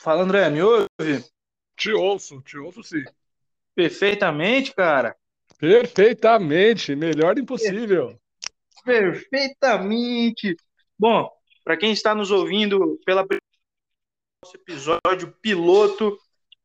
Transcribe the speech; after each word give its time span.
Fala, 0.00 0.22
André, 0.22 0.48
me 0.48 0.62
ouve? 0.62 1.24
Te 1.76 1.92
ouço, 1.92 2.40
te 2.42 2.56
ouço 2.56 2.82
sim. 2.84 3.02
Perfeitamente, 3.74 4.72
cara. 4.72 5.16
Perfeitamente, 5.58 6.94
melhor 6.94 7.36
impossível. 7.36 8.16
Perfeitamente. 8.84 10.56
Bom, 10.96 11.28
para 11.64 11.76
quem 11.76 11.90
está 11.90 12.14
nos 12.14 12.30
ouvindo 12.30 12.98
pela 13.04 13.26
nosso 14.44 14.56
episódio 14.56 15.32
piloto 15.42 16.16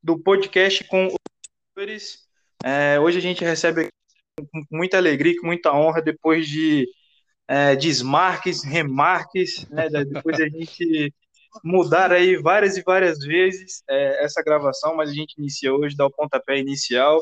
do 0.01 0.19
podcast 0.19 0.83
com 0.83 1.07
os 1.07 2.23
é, 2.63 2.99
hoje 2.99 3.17
a 3.17 3.21
gente 3.21 3.43
recebe 3.43 3.89
com 4.37 4.63
muita 4.71 4.97
alegria, 4.97 5.35
com 5.41 5.47
muita 5.47 5.73
honra, 5.73 6.01
depois 6.01 6.47
de 6.47 6.87
é, 7.47 7.75
desmarques, 7.75 8.63
remarques, 8.63 9.67
né, 9.69 9.89
depois 9.89 10.39
a 10.39 10.45
gente 10.47 11.11
mudar 11.63 12.11
aí 12.11 12.37
várias 12.37 12.77
e 12.77 12.83
várias 12.83 13.19
vezes 13.19 13.83
é, 13.89 14.23
essa 14.23 14.41
gravação, 14.43 14.95
mas 14.95 15.09
a 15.09 15.13
gente 15.13 15.35
inicia 15.37 15.73
hoje, 15.73 15.95
dá 15.95 16.05
o 16.05 16.11
pontapé 16.11 16.57
inicial 16.57 17.19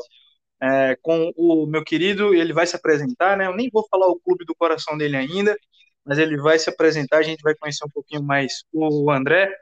é, 0.62 0.96
com 1.02 1.32
o 1.36 1.66
meu 1.66 1.82
querido, 1.82 2.32
ele 2.34 2.52
vai 2.52 2.66
se 2.66 2.76
apresentar, 2.76 3.36
né? 3.36 3.46
Eu 3.46 3.56
nem 3.56 3.68
vou 3.68 3.84
falar 3.90 4.06
o 4.06 4.20
clube 4.20 4.44
do 4.44 4.54
coração 4.54 4.96
dele 4.96 5.16
ainda, 5.16 5.56
mas 6.04 6.18
ele 6.18 6.36
vai 6.36 6.56
se 6.58 6.70
apresentar, 6.70 7.18
a 7.18 7.22
gente 7.22 7.42
vai 7.42 7.54
conhecer 7.56 7.84
um 7.84 7.90
pouquinho 7.90 8.22
mais 8.22 8.62
o 8.72 9.10
André. 9.10 9.52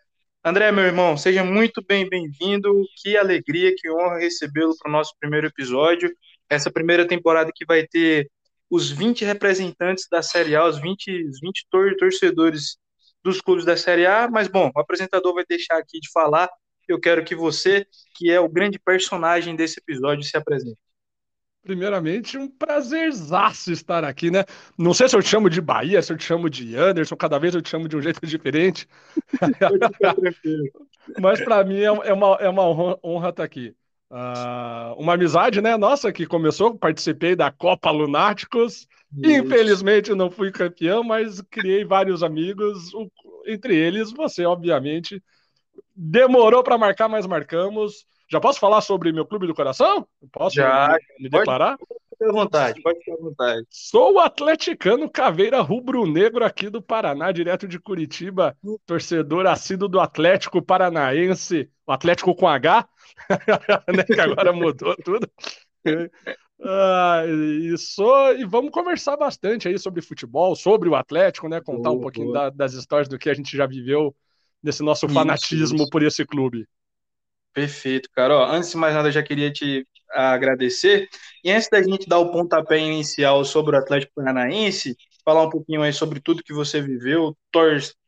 André, 0.44 0.70
meu 0.70 0.84
irmão, 0.84 1.16
seja 1.16 1.42
muito 1.42 1.82
bem 1.86 2.08
bem-vindo. 2.08 2.82
Que 3.02 3.16
alegria, 3.16 3.74
que 3.76 3.90
honra 3.90 4.18
recebê-lo 4.18 4.74
para 4.78 4.90
o 4.90 4.92
nosso 4.92 5.14
primeiro 5.18 5.46
episódio. 5.46 6.14
Essa 6.48 6.70
primeira 6.70 7.06
temporada 7.06 7.50
que 7.54 7.64
vai 7.64 7.86
ter 7.86 8.30
os 8.70 8.90
20 8.90 9.24
representantes 9.24 10.06
da 10.10 10.22
Série 10.22 10.54
A, 10.54 10.66
os 10.66 10.78
20, 10.78 11.28
os 11.28 11.40
20 11.40 11.66
torcedores 11.98 12.76
dos 13.22 13.40
clubes 13.40 13.64
da 13.64 13.76
Série 13.76 14.06
A, 14.06 14.28
mas 14.28 14.48
bom, 14.48 14.70
o 14.74 14.80
apresentador 14.80 15.34
vai 15.34 15.44
deixar 15.48 15.76
aqui 15.78 16.00
de 16.00 16.10
falar. 16.10 16.48
Eu 16.88 16.98
quero 16.98 17.24
que 17.24 17.34
você, 17.34 17.86
que 18.14 18.30
é 18.30 18.40
o 18.40 18.48
grande 18.48 18.78
personagem 18.78 19.54
desse 19.54 19.78
episódio, 19.78 20.24
se 20.24 20.36
apresente. 20.36 20.78
Primeiramente, 21.62 22.38
um 22.38 22.48
prazerzaço 22.48 23.70
estar 23.70 24.02
aqui, 24.02 24.30
né? 24.30 24.44
Não 24.78 24.94
sei 24.94 25.08
se 25.08 25.14
eu 25.14 25.22
te 25.22 25.28
chamo 25.28 25.50
de 25.50 25.60
Bahia, 25.60 26.00
se 26.00 26.10
eu 26.10 26.16
te 26.16 26.24
chamo 26.24 26.48
de 26.48 26.74
Anderson, 26.74 27.14
cada 27.16 27.38
vez 27.38 27.54
eu 27.54 27.60
te 27.60 27.68
chamo 27.68 27.86
de 27.86 27.96
um 27.96 28.00
jeito 28.00 28.20
diferente. 28.26 28.88
Mas 31.20 31.40
para 31.42 31.62
mim 31.62 31.80
é, 31.80 31.84
é 31.84 32.12
uma, 32.12 32.36
é 32.40 32.48
uma 32.48 32.66
honra, 32.66 32.98
honra 33.04 33.28
estar 33.28 33.44
aqui. 33.44 33.74
Uh, 34.10 34.94
uma 34.98 35.14
amizade, 35.14 35.60
né? 35.60 35.76
Nossa, 35.76 36.10
que 36.10 36.26
começou, 36.26 36.76
participei 36.76 37.36
da 37.36 37.52
Copa 37.52 37.90
Lunáticos. 37.90 38.88
Infelizmente 39.16 40.14
não 40.14 40.30
fui 40.30 40.52
campeão, 40.52 41.02
mas 41.02 41.40
criei 41.50 41.84
vários 41.84 42.22
amigos, 42.22 42.92
entre 43.46 43.76
eles 43.76 44.12
você, 44.12 44.44
obviamente. 44.44 45.22
Demorou 45.94 46.62
para 46.62 46.78
marcar, 46.78 47.08
mas 47.08 47.26
marcamos. 47.26 48.06
Já 48.30 48.40
posso 48.40 48.60
falar 48.60 48.80
sobre 48.80 49.12
meu 49.12 49.26
clube 49.26 49.46
do 49.46 49.54
coração? 49.54 50.06
Posso 50.30 50.54
Já, 50.54 50.96
me, 51.18 51.24
me 51.24 51.28
declarar? 51.28 51.76
Pode 51.76 52.30
à 52.30 52.32
vontade, 52.32 52.82
pode 52.82 52.98
ficar 52.98 53.14
à 53.14 53.16
vontade. 53.16 53.66
Sou 53.70 54.14
o 54.14 54.20
atleticano 54.20 55.10
Caveira 55.10 55.60
Rubro-Negro 55.60 56.44
aqui 56.44 56.68
do 56.68 56.82
Paraná, 56.82 57.32
direto 57.32 57.66
de 57.66 57.78
Curitiba, 57.80 58.56
torcedor 58.86 59.46
assíduo 59.46 59.88
do 59.88 59.98
Atlético 59.98 60.62
Paranaense, 60.62 61.70
o 61.86 61.92
Atlético 61.92 62.34
com 62.34 62.46
H, 62.46 62.86
né, 63.96 64.04
que 64.04 64.20
agora 64.20 64.52
mudou 64.52 64.94
tudo. 64.96 65.28
Ah, 66.62 67.22
e, 67.26 67.74
e 68.38 68.44
vamos 68.44 68.70
conversar 68.70 69.16
bastante 69.16 69.66
aí 69.66 69.78
sobre 69.78 70.02
futebol, 70.02 70.54
sobre 70.54 70.88
o 70.88 70.94
Atlético, 70.94 71.48
né? 71.48 71.60
Contar 71.60 71.90
um 71.90 72.00
pouquinho 72.00 72.32
da, 72.32 72.50
das 72.50 72.74
histórias 72.74 73.08
do 73.08 73.18
que 73.18 73.30
a 73.30 73.34
gente 73.34 73.56
já 73.56 73.66
viveu 73.66 74.14
nesse 74.62 74.82
nosso 74.82 75.06
isso, 75.06 75.14
fanatismo 75.14 75.78
isso. 75.78 75.90
por 75.90 76.02
esse 76.02 76.24
clube. 76.26 76.68
Perfeito, 77.52 78.08
cara. 78.12 78.36
Ó, 78.36 78.44
antes 78.44 78.70
de 78.70 78.76
mais 78.76 78.94
nada, 78.94 79.08
eu 79.08 79.12
já 79.12 79.22
queria 79.22 79.50
te 79.50 79.86
agradecer. 80.10 81.08
E 81.42 81.50
antes 81.50 81.68
da 81.68 81.82
gente 81.82 82.08
dar 82.08 82.18
o 82.18 82.30
pontapé 82.30 82.78
inicial 82.78 83.44
sobre 83.44 83.74
o 83.74 83.78
Atlético 83.78 84.12
Paranaense, 84.14 84.96
falar 85.24 85.44
um 85.44 85.50
pouquinho 85.50 85.82
aí 85.82 85.92
sobre 85.92 86.20
tudo 86.20 86.42
que 86.42 86.52
você 86.52 86.80
viveu 86.80 87.36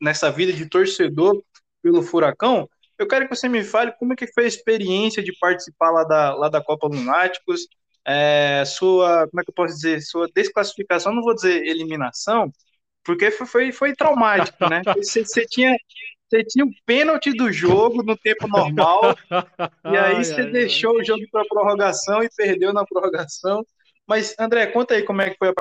nessa 0.01 0.31
vida 0.31 0.53
de 0.53 0.69
torcedor 0.69 1.43
pelo 1.83 2.03
Furacão, 2.03 2.69
eu 2.99 3.09
quero 3.09 3.29
que 3.29 3.35
você 3.35 3.49
me 3.49 3.65
fale 3.65 3.93
como 3.99 4.13
é 4.13 4.17
que 4.17 4.27
foi 4.29 4.45
a 4.45 4.49
experiência 4.49 5.23
de 5.23 5.37
participar 5.39 5.91
lá 5.91 6.05
da, 6.05 6.35
lá 6.35 6.49
da 6.49 6.63
Copa 6.63 6.87
Lunáticos, 6.87 7.67
é, 8.05 8.65
sua, 8.65 9.29
como 9.29 9.41
é 9.41 9.45
que 9.45 9.51
eu 9.51 9.55
posso 9.55 9.75
dizer, 9.75 10.01
sua 10.01 10.29
desclassificação, 10.35 11.15
não 11.15 11.23
vou 11.23 11.35
dizer 11.35 11.65
eliminação, 11.67 12.51
porque 13.05 13.31
foi, 13.31 13.47
foi, 13.47 13.73
foi 13.73 13.95
traumático, 13.95 14.69
né? 14.69 14.83
Você, 14.97 15.25
você, 15.25 15.47
tinha, 15.47 15.77
você 16.29 16.45
tinha 16.45 16.65
o 16.65 16.69
um 16.69 16.73
pênalti 16.87 17.33
do 17.33 17.53
jogo 17.53 18.03
no 18.03 18.17
tempo 18.17 18.49
normal, 18.49 19.17
e 19.85 19.97
aí 19.97 20.17
ai, 20.17 20.25
você 20.25 20.43
ai, 20.43 20.51
deixou 20.51 20.97
ai. 20.97 21.03
o 21.03 21.05
jogo 21.05 21.23
para 21.31 21.45
prorrogação 21.45 22.23
e 22.23 22.29
perdeu 22.37 22.73
na 22.73 22.85
prorrogação. 22.85 23.65
Mas, 24.07 24.35
André, 24.39 24.67
conta 24.67 24.95
aí 24.95 25.03
como 25.03 25.23
é 25.23 25.31
que 25.31 25.37
foi, 25.39 25.53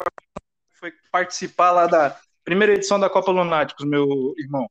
foi 0.80 0.94
participar 1.12 1.72
lá 1.72 1.88
da 1.88 2.18
primeira 2.44 2.74
edição 2.74 3.00
da 3.00 3.10
Copa 3.10 3.32
Lunáticos, 3.32 3.86
meu 3.86 4.34
irmão. 4.38 4.68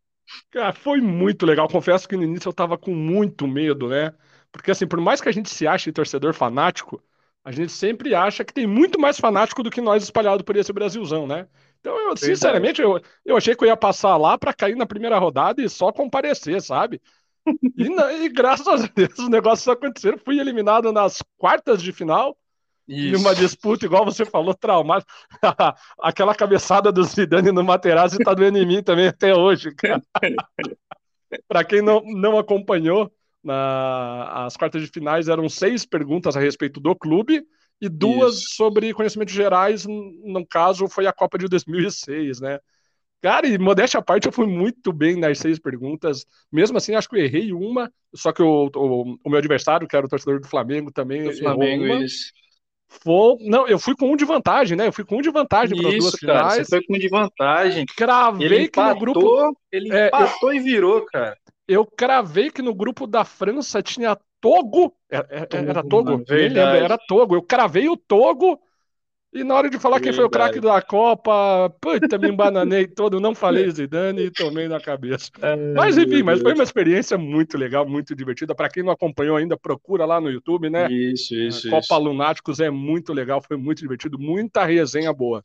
Cara, 0.50 0.72
foi 0.72 1.00
muito 1.00 1.44
legal. 1.46 1.68
Confesso 1.68 2.08
que 2.08 2.16
no 2.16 2.22
início 2.22 2.48
eu 2.48 2.52
tava 2.52 2.78
com 2.78 2.94
muito 2.94 3.46
medo, 3.46 3.88
né? 3.88 4.12
Porque, 4.52 4.70
assim, 4.70 4.86
por 4.86 5.00
mais 5.00 5.20
que 5.20 5.28
a 5.28 5.32
gente 5.32 5.50
se 5.50 5.66
ache 5.66 5.92
torcedor 5.92 6.34
fanático, 6.34 7.02
a 7.44 7.50
gente 7.50 7.72
sempre 7.72 8.14
acha 8.14 8.44
que 8.44 8.52
tem 8.52 8.66
muito 8.66 9.00
mais 9.00 9.18
fanático 9.18 9.62
do 9.62 9.70
que 9.70 9.80
nós 9.80 10.02
espalhado 10.02 10.44
por 10.44 10.56
esse 10.56 10.72
Brasilzão, 10.72 11.26
né? 11.26 11.46
Então, 11.80 11.96
eu, 11.98 12.16
sinceramente, 12.16 12.82
eu, 12.82 13.00
eu 13.24 13.36
achei 13.36 13.56
que 13.56 13.64
eu 13.64 13.68
ia 13.68 13.76
passar 13.76 14.16
lá 14.16 14.36
para 14.36 14.52
cair 14.52 14.76
na 14.76 14.84
primeira 14.84 15.18
rodada 15.18 15.62
e 15.62 15.68
só 15.68 15.90
comparecer, 15.90 16.60
sabe? 16.60 17.00
E, 17.76 18.24
e 18.24 18.28
graças 18.28 18.84
a 18.84 18.86
Deus 18.94 19.18
os 19.18 19.28
negócios 19.28 19.66
aconteceram. 19.66 20.18
Fui 20.18 20.38
eliminado 20.38 20.92
nas 20.92 21.22
quartas 21.38 21.82
de 21.82 21.92
final. 21.92 22.36
Isso. 22.86 23.16
Em 23.16 23.20
uma 23.20 23.34
disputa, 23.34 23.86
igual 23.86 24.04
você 24.04 24.24
falou, 24.24 24.52
traumática. 24.52 25.10
Aquela 26.00 26.34
cabeçada 26.34 26.90
do 26.90 27.04
Zidane 27.04 27.52
no 27.52 27.62
Materazzi 27.62 28.18
tá 28.18 28.34
doendo 28.34 28.58
em 28.58 28.66
mim 28.66 28.82
também 28.82 29.08
até 29.08 29.34
hoje, 29.34 29.72
cara. 29.74 30.02
para 31.46 31.64
quem 31.64 31.80
não, 31.80 32.02
não 32.04 32.36
acompanhou, 32.36 33.10
na, 33.42 34.44
as 34.46 34.56
quartas 34.56 34.82
de 34.82 34.88
finais 34.88 35.28
eram 35.28 35.48
seis 35.48 35.84
perguntas 35.84 36.36
a 36.36 36.40
respeito 36.40 36.80
do 36.80 36.94
clube 36.94 37.42
e 37.80 37.88
duas 37.88 38.36
Isso. 38.36 38.56
sobre 38.56 38.92
conhecimentos 38.92 39.34
gerais, 39.34 39.86
no 39.86 40.46
caso 40.46 40.88
foi 40.88 41.06
a 41.06 41.12
Copa 41.12 41.38
de 41.38 41.48
2006, 41.48 42.40
né? 42.40 42.58
Cara, 43.22 43.46
e 43.46 43.58
modéstia 43.58 44.00
à 44.00 44.02
parte, 44.02 44.26
eu 44.26 44.32
fui 44.32 44.46
muito 44.46 44.92
bem 44.92 45.16
nas 45.16 45.38
seis 45.38 45.58
perguntas. 45.58 46.24
Mesmo 46.50 46.78
assim, 46.78 46.94
acho 46.94 47.08
que 47.08 47.16
eu 47.16 47.24
errei 47.24 47.52
uma, 47.52 47.92
só 48.14 48.32
que 48.32 48.42
o, 48.42 48.70
o, 48.74 49.16
o 49.22 49.30
meu 49.30 49.38
adversário, 49.38 49.86
que 49.86 49.94
era 49.94 50.06
o 50.06 50.08
torcedor 50.08 50.40
do 50.40 50.48
Flamengo, 50.48 50.90
também 50.90 51.24
do 51.24 51.36
Flamengo, 51.36 51.84
errou 51.84 51.96
uma. 51.96 52.04
Isso. 52.04 52.32
Foi, 52.88 53.36
não, 53.42 53.68
eu 53.68 53.78
fui 53.78 53.94
com 53.94 54.10
um 54.10 54.16
de 54.16 54.24
vantagem, 54.24 54.76
né? 54.76 54.88
Eu 54.88 54.92
fui 54.92 55.04
com 55.04 55.18
um 55.18 55.22
de 55.22 55.30
vantagem 55.30 55.80
para 55.80 55.90
duas 55.96 56.16
cara, 56.16 56.38
finais. 56.40 56.66
Você 56.66 56.76
foi 56.76 56.84
com 56.84 56.94
um 56.94 56.98
de 56.98 57.08
vantagem. 57.08 57.86
Cravei 57.96 58.46
ele 58.46 58.62
empatou, 58.64 58.94
que 58.94 59.06
no 59.06 59.12
grupo. 59.12 59.60
Ele 59.70 59.92
é, 59.92 60.08
empatou 60.08 60.52
eu, 60.52 60.56
e 60.56 60.60
virou, 60.60 61.04
cara. 61.04 61.36
Eu 61.70 61.86
cravei 61.86 62.50
que 62.50 62.62
no 62.62 62.74
grupo 62.74 63.06
da 63.06 63.24
França 63.24 63.80
tinha 63.80 64.18
Togo. 64.40 64.92
Era, 65.08 65.26
era, 65.30 65.48
era 65.56 65.84
Togo? 65.84 66.24
Era 66.28 66.98
Togo. 66.98 67.36
Eu 67.36 67.42
cravei 67.42 67.88
o 67.88 67.96
Togo. 67.96 68.60
E 69.32 69.44
na 69.44 69.54
hora 69.54 69.70
de 69.70 69.78
falar 69.78 69.98
verdade. 69.98 70.10
quem 70.10 70.16
foi 70.16 70.24
o 70.24 70.30
craque 70.30 70.58
da 70.58 70.82
Copa, 70.82 71.72
puta, 71.80 72.18
me 72.18 72.28
embananei 72.28 72.88
todo, 72.88 73.20
não 73.20 73.32
falei 73.32 73.70
Zidane 73.70 74.22
e 74.22 74.30
tomei 74.32 74.66
na 74.66 74.80
cabeça. 74.80 75.30
mas 75.76 75.96
enfim, 75.96 76.24
mas 76.24 76.40
foi 76.42 76.52
uma 76.52 76.64
experiência 76.64 77.16
muito 77.16 77.56
legal, 77.56 77.88
muito 77.88 78.12
divertida. 78.16 78.56
Para 78.56 78.68
quem 78.68 78.82
não 78.82 78.90
acompanhou 78.90 79.36
ainda, 79.36 79.56
procura 79.56 80.04
lá 80.04 80.20
no 80.20 80.28
YouTube, 80.28 80.68
né? 80.68 80.90
Isso, 80.90 81.36
isso. 81.36 81.68
A 81.68 81.70
Copa 81.70 81.94
isso. 81.94 81.98
Lunáticos 81.98 82.58
é 82.58 82.70
muito 82.70 83.12
legal, 83.12 83.40
foi 83.40 83.56
muito 83.56 83.78
divertido, 83.78 84.18
muita 84.18 84.64
resenha 84.64 85.12
boa. 85.12 85.40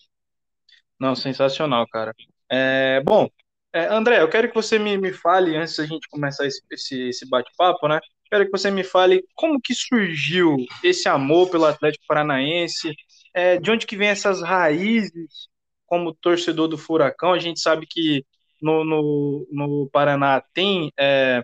Não, 1.00 1.14
sensacional, 1.14 1.86
cara. 1.88 2.16
É, 2.50 3.04
bom, 3.06 3.30
é, 3.76 3.88
André, 3.88 4.22
eu 4.22 4.30
quero 4.30 4.48
que 4.48 4.56
você 4.56 4.80
me, 4.80 4.98
me 4.98 5.12
fale, 5.12 5.58
antes 5.58 5.76
da 5.76 5.86
gente 5.86 6.08
começar 6.08 6.48
esse, 6.48 6.62
esse, 6.72 7.10
esse 7.10 7.30
bate-papo, 7.30 7.90
né? 7.90 8.00
Quero 8.30 8.46
que 8.46 8.52
você 8.52 8.72
me 8.72 8.86
fale 8.86 9.22
como 9.36 9.60
que 9.62 9.76
surgiu 9.76 10.56
esse 10.82 11.10
amor 11.10 11.50
pelo 11.50 11.66
Atlético 11.66 12.06
Paranaense, 12.08 12.96
é, 13.34 13.58
de 13.58 13.70
onde 13.70 13.86
que 13.86 13.98
vem 13.98 14.08
essas 14.08 14.42
raízes 14.42 15.50
como 15.86 16.16
torcedor 16.16 16.70
do 16.70 16.78
Furacão. 16.78 17.34
A 17.34 17.40
gente 17.40 17.60
sabe 17.60 17.86
que 17.86 18.26
no, 18.62 18.86
no, 18.86 19.48
no 19.52 19.90
Paraná 19.92 20.42
tem, 20.54 20.90
é, 20.98 21.44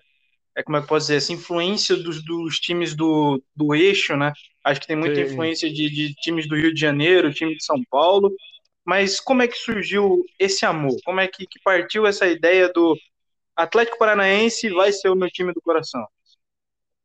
é, 0.56 0.64
como 0.64 0.78
é 0.78 0.82
que 0.82 0.88
posso 0.88 1.08
dizer, 1.08 1.18
essa 1.18 1.34
influência 1.34 1.98
dos, 1.98 2.24
dos 2.24 2.62
times 2.62 2.96
do, 2.96 3.44
do 3.54 3.76
eixo, 3.76 4.16
né? 4.16 4.32
Acho 4.64 4.80
que 4.80 4.88
tem 4.88 4.96
muita 4.96 5.16
Sim. 5.16 5.34
influência 5.34 5.70
de, 5.70 5.90
de 5.90 6.14
times 6.16 6.48
do 6.48 6.56
Rio 6.56 6.74
de 6.74 6.80
Janeiro, 6.80 7.34
time 7.34 7.58
de 7.58 7.64
São 7.66 7.76
Paulo, 7.90 8.34
mas 8.86 9.20
como 9.20 9.42
é 9.42 9.48
que 9.48 9.58
surgiu 9.58 10.24
esse 10.40 10.66
amor? 10.66 10.96
Como 11.06 11.20
é 11.20 11.28
que, 11.28 11.46
que 11.46 11.60
partiu 11.64 12.06
essa 12.06 12.28
ideia 12.28 12.72
do 12.72 12.98
Atlético 13.56 13.98
Paranaense 13.98 14.70
vai 14.70 14.92
ser 14.92 15.10
o 15.10 15.16
meu 15.16 15.30
time 15.30 15.54
do 15.54 15.62
coração? 15.62 16.06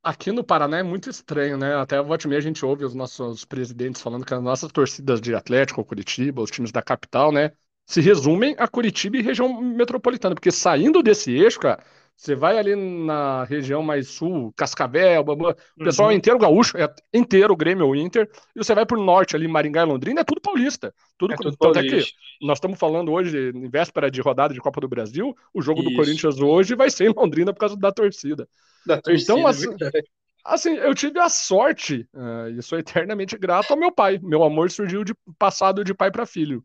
Aqui 0.02 0.31
no 0.31 0.44
Paraná 0.44 0.78
é 0.78 0.82
muito 0.84 1.11
estranho, 1.11 1.58
né? 1.58 1.75
Até 1.75 2.00
o 2.00 2.06
meia 2.06 2.38
a 2.38 2.40
gente 2.40 2.64
ouve 2.64 2.84
os 2.84 2.94
nossos 2.94 3.44
presidentes 3.44 4.00
falando 4.00 4.25
que 4.25 4.32
as 4.32 4.43
nossas 4.43 4.70
torcidas 4.70 5.20
de 5.20 5.34
Atlético, 5.34 5.84
Curitiba, 5.84 6.40
os 6.43 6.50
times 6.50 6.70
da 6.70 6.81
capital, 6.81 7.32
né? 7.32 7.50
Se 7.84 8.00
resumem 8.00 8.55
a 8.58 8.69
Curitiba 8.69 9.17
e 9.17 9.23
região 9.23 9.61
metropolitana, 9.61 10.34
porque 10.34 10.52
saindo 10.52 11.02
desse 11.02 11.32
eixo, 11.32 11.58
cara, 11.58 11.82
Você 12.17 12.35
vai 12.35 12.59
ali 12.59 12.75
na 12.75 13.45
região 13.45 13.83
mais 13.83 14.09
sul, 14.09 14.51
Cascavel, 14.57 15.23
o 15.23 15.85
pessoal 15.85 16.09
uhum. 16.09 16.15
é 16.15 16.17
inteiro 16.17 16.39
gaúcho, 16.39 16.79
é 16.79 16.89
inteiro 17.13 17.55
Grêmio 17.55 17.87
ou 17.87 17.95
Inter, 17.95 18.29
e 18.55 18.65
você 18.65 18.75
vai 18.75 18.87
pro 18.87 18.99
norte 18.99 19.37
ali, 19.37 19.47
Maringá 19.47 19.83
e 19.83 19.85
Londrina, 19.85 20.23
é 20.23 20.25
tudo 20.25 20.41
paulista. 20.41 20.95
Tudo, 21.19 21.35
é 21.35 21.37
tudo 21.37 21.59
paulista. 21.59 21.97
Aqui, 21.97 22.11
nós 22.41 22.57
estamos 22.57 22.79
falando 22.79 23.13
hoje, 23.13 23.51
em 23.55 23.69
véspera 23.69 24.11
de 24.11 24.23
rodada 24.23 24.55
de 24.55 24.61
Copa 24.61 24.81
do 24.81 24.89
Brasil, 24.89 25.37
o 25.53 25.61
jogo 25.61 25.81
Isso. 25.81 25.91
do 25.91 25.97
Corinthians 25.97 26.41
hoje 26.41 26.75
vai 26.75 26.89
ser 26.89 27.11
em 27.11 27.15
Londrina 27.15 27.53
por 27.53 27.61
causa 27.61 27.77
da 27.77 27.93
torcida. 27.93 28.49
Da 28.87 29.01
torcida 29.01 29.35
então, 29.35 29.47
assim, 29.47 29.69
assim, 30.43 30.75
eu 30.75 30.95
tive 30.95 31.21
a 31.21 31.29
sorte, 31.29 32.09
uh, 32.15 32.49
e 32.49 32.62
sou 32.62 32.79
eternamente 32.79 33.37
grato 33.37 33.73
ao 33.73 33.79
meu 33.79 33.93
pai. 33.93 34.19
Meu 34.23 34.43
amor 34.43 34.71
surgiu 34.71 35.05
de 35.05 35.15
passado 35.39 35.85
de 35.85 35.93
pai 35.93 36.11
para 36.11 36.25
filho. 36.25 36.65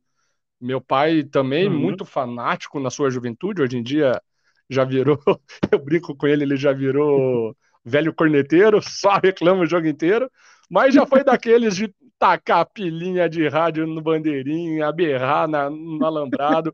Meu 0.62 0.80
pai 0.80 1.24
também, 1.24 1.68
uhum. 1.68 1.77
muito 1.77 2.06
fanático 2.06 2.80
na 2.80 2.89
sua 2.89 3.09
juventude, 3.09 3.62
hoje 3.62 3.77
em 3.77 3.83
dia 3.83 4.21
já 4.71 4.85
virou, 4.85 5.19
eu 5.71 5.79
brinco 5.79 6.15
com 6.15 6.27
ele, 6.27 6.44
ele 6.44 6.57
já 6.57 6.71
virou 6.73 7.56
velho 7.83 8.13
corneteiro, 8.13 8.79
só 8.81 9.19
reclama 9.21 9.63
o 9.63 9.65
jogo 9.68 9.88
inteiro, 9.88 10.31
mas 10.69 10.94
já 10.94 11.06
foi 11.06 11.23
daqueles 11.23 11.75
de 11.75 11.94
tacar 12.18 12.65
pilinha 12.68 13.27
de 13.27 13.47
rádio 13.47 13.85
no 13.85 14.01
bandeirinha, 14.01 14.91
berrar 14.91 15.47
na, 15.47 15.69
no 15.69 16.06
alambrado. 16.06 16.73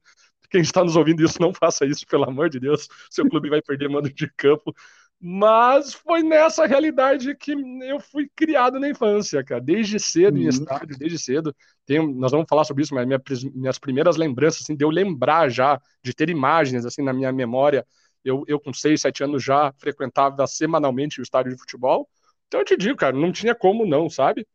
Quem 0.50 0.62
está 0.62 0.84
nos 0.84 0.96
ouvindo 0.96 1.24
isso, 1.24 1.42
não 1.42 1.54
faça 1.54 1.86
isso, 1.86 2.06
pelo 2.08 2.24
amor 2.26 2.50
de 2.50 2.60
Deus. 2.60 2.88
Seu 3.10 3.28
clube 3.28 3.50
vai 3.50 3.62
perder 3.62 3.90
mando 3.90 4.10
de 4.14 4.30
campo. 4.38 4.74
Mas 5.20 5.94
foi 5.96 6.22
nessa 6.22 6.68
realidade 6.68 7.36
que 7.36 7.54
eu 7.82 8.00
fui 8.00 8.30
criado 8.36 8.80
na 8.80 8.88
infância, 8.88 9.44
cara. 9.44 9.60
Desde 9.60 10.00
cedo 10.00 10.36
uhum. 10.36 10.44
em 10.44 10.48
estádio, 10.48 10.98
desde 10.98 11.18
cedo. 11.18 11.56
Tem, 11.86 12.06
nós 12.16 12.32
vamos 12.32 12.46
falar 12.48 12.64
sobre 12.66 12.84
isso, 12.84 12.94
mas 12.94 13.06
minha, 13.08 13.22
minhas 13.56 13.80
primeiras 13.80 14.16
lembranças, 14.16 14.62
assim, 14.62 14.76
de 14.76 14.86
eu 14.86 14.90
lembrar 14.90 15.50
já, 15.50 15.82
de 16.04 16.14
ter 16.14 16.30
imagens, 16.30 16.86
assim, 16.86 17.02
na 17.02 17.14
minha 17.14 17.32
memória. 17.32 17.86
Eu, 18.24 18.44
eu 18.48 18.60
com 18.60 18.72
seis, 18.72 19.02
sete 19.02 19.24
anos 19.24 19.44
já 19.44 19.74
frequentava 19.80 20.46
semanalmente 20.46 21.20
o 21.20 21.24
estádio 21.24 21.52
de 21.52 21.58
futebol. 21.58 22.08
Então 22.48 22.62
eu 22.62 22.66
te 22.66 22.78
digo, 22.78 22.98
cara, 22.98 23.16
não 23.16 23.32
tinha 23.32 23.56
como 23.56 23.88
não, 23.88 24.10
sabe? 24.10 24.46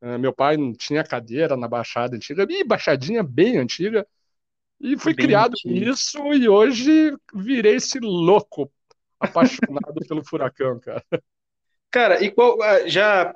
Uh, 0.00 0.18
meu 0.18 0.32
pai 0.32 0.56
não 0.56 0.72
tinha 0.72 1.02
cadeira 1.02 1.56
na 1.56 1.66
Baixada 1.66 2.14
Antiga, 2.14 2.46
e 2.48 2.62
Baixadinha 2.62 3.22
bem 3.22 3.58
antiga. 3.58 4.06
E 4.80 4.96
fui 4.98 5.14
bem 5.14 5.26
criado 5.26 5.54
nisso 5.64 6.18
e 6.32 6.48
hoje 6.48 7.16
virei 7.34 7.76
esse 7.76 7.98
louco 7.98 8.70
apaixonado 9.20 10.00
pelo 10.08 10.24
Furacão, 10.24 10.78
cara. 10.80 11.04
Cara, 11.90 12.24
e 12.24 12.30
qual, 12.30 12.60
ah, 12.62 12.88
já 12.88 13.34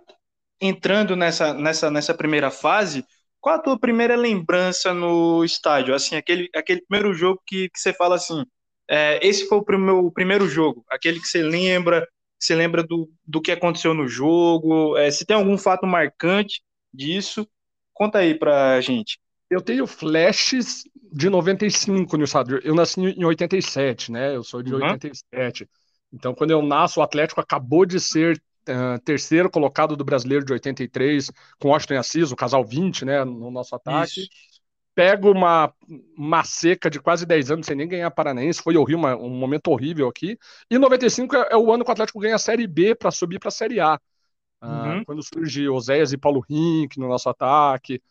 entrando 0.60 1.14
nessa, 1.16 1.54
nessa, 1.54 1.90
nessa 1.90 2.14
primeira 2.14 2.50
fase, 2.50 3.04
qual 3.40 3.56
a 3.56 3.62
tua 3.62 3.78
primeira 3.78 4.16
lembrança 4.16 4.92
no 4.92 5.44
estádio? 5.44 5.94
Assim, 5.94 6.16
aquele, 6.16 6.48
aquele 6.54 6.82
primeiro 6.82 7.14
jogo 7.14 7.40
que, 7.46 7.68
que 7.70 7.78
você 7.78 7.92
fala 7.92 8.16
assim, 8.16 8.44
é, 8.88 9.24
esse 9.26 9.46
foi 9.48 9.58
o 9.58 9.78
meu 9.78 10.10
primeiro 10.10 10.48
jogo, 10.48 10.84
aquele 10.90 11.20
que 11.20 11.26
você 11.26 11.42
lembra, 11.42 12.06
você 12.38 12.54
lembra 12.54 12.82
do, 12.82 13.10
do 13.26 13.40
que 13.40 13.52
aconteceu 13.52 13.94
no 13.94 14.08
jogo, 14.08 14.96
é, 14.96 15.10
se 15.10 15.24
tem 15.24 15.36
algum 15.36 15.56
fato 15.58 15.86
marcante 15.86 16.62
disso, 16.92 17.46
conta 17.92 18.18
aí 18.18 18.36
pra 18.38 18.80
gente. 18.80 19.18
Eu 19.50 19.60
tenho 19.60 19.86
flashes 19.86 20.84
de 21.12 21.30
95 21.30 22.16
no 22.16 22.24
estádio. 22.24 22.60
Eu 22.62 22.74
nasci 22.74 23.00
em 23.00 23.24
87, 23.24 24.12
né? 24.12 24.36
Eu 24.36 24.44
sou 24.44 24.62
de 24.62 24.74
uhum. 24.74 24.82
87. 24.82 25.68
Então, 26.12 26.34
quando 26.34 26.50
eu 26.50 26.62
nasço, 26.62 27.00
o 27.00 27.02
Atlético 27.02 27.40
acabou 27.40 27.84
de 27.86 28.00
ser 28.00 28.40
uh, 28.68 28.98
terceiro 29.04 29.50
colocado 29.50 29.96
do 29.96 30.04
brasileiro 30.04 30.44
de 30.44 30.52
83, 30.52 31.30
com 31.58 31.68
Washington 31.68 31.98
Assis, 31.98 32.30
o 32.30 32.36
casal 32.36 32.64
20, 32.64 33.04
né? 33.04 33.24
No 33.24 33.50
nosso 33.50 33.74
ataque. 33.74 34.20
Isso. 34.20 34.28
Pego 34.94 35.30
uma, 35.30 35.72
uma 36.16 36.42
seca 36.42 36.90
de 36.90 36.98
quase 36.98 37.24
10 37.24 37.52
anos 37.52 37.66
sem 37.66 37.76
nem 37.76 37.86
ganhar 37.86 38.10
Paranaense, 38.10 38.60
foi 38.60 38.76
horrível, 38.76 38.98
uma, 38.98 39.16
um 39.16 39.30
momento 39.30 39.68
horrível 39.68 40.08
aqui. 40.08 40.36
E 40.68 40.76
95 40.76 41.36
é, 41.36 41.48
é 41.52 41.56
o 41.56 41.72
ano 41.72 41.84
que 41.84 41.90
o 41.90 41.92
Atlético 41.92 42.18
ganha 42.18 42.34
a 42.34 42.38
Série 42.38 42.66
B 42.66 42.96
para 42.96 43.12
subir 43.12 43.38
para 43.38 43.48
a 43.48 43.52
Série 43.52 43.78
A. 43.78 43.94
Uh, 44.60 44.66
uhum. 44.66 45.04
Quando 45.04 45.22
surge 45.22 45.68
Oséias 45.68 46.12
e 46.12 46.18
Paulo 46.18 46.40
Rink 46.40 46.98
no 46.98 47.06
nosso 47.06 47.28
ataque. 47.28 48.02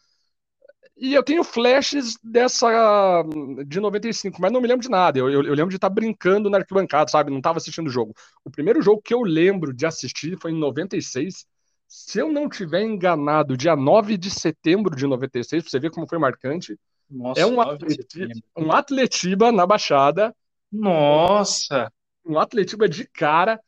E 0.99 1.13
eu 1.13 1.21
tenho 1.21 1.43
flashes 1.43 2.17
dessa 2.23 3.23
de 3.67 3.79
95, 3.79 4.41
mas 4.41 4.51
não 4.51 4.59
me 4.59 4.67
lembro 4.67 4.81
de 4.81 4.89
nada. 4.89 5.19
Eu, 5.19 5.29
eu, 5.29 5.43
eu 5.43 5.53
lembro 5.53 5.69
de 5.69 5.75
estar 5.75 5.89
brincando 5.89 6.49
na 6.49 6.57
arquibancada, 6.57 7.09
sabe? 7.09 7.29
Não 7.29 7.37
estava 7.37 7.57
assistindo 7.57 7.87
o 7.87 7.91
jogo. 7.91 8.15
O 8.43 8.49
primeiro 8.49 8.81
jogo 8.81 9.01
que 9.01 9.13
eu 9.13 9.21
lembro 9.21 9.73
de 9.73 9.85
assistir 9.85 10.37
foi 10.39 10.51
em 10.51 10.57
96. 10.57 11.45
Se 11.87 12.19
eu 12.19 12.31
não 12.31 12.49
tiver 12.49 12.81
enganado, 12.81 13.55
dia 13.55 13.75
9 13.75 14.17
de 14.17 14.31
setembro 14.31 14.95
de 14.95 15.05
96, 15.05 15.63
pra 15.63 15.69
você 15.69 15.79
ver 15.79 15.91
como 15.91 16.07
foi 16.07 16.17
marcante. 16.17 16.77
Nossa, 17.09 17.39
é 17.39 17.45
um, 17.45 17.61
atleti 17.61 18.27
um 18.57 18.71
Atletiba 18.71 19.51
na 19.51 19.65
Baixada. 19.67 20.35
Nossa! 20.71 21.91
Um 22.25 22.39
Atletiba 22.39 22.89
de 22.89 23.07
cara 23.07 23.59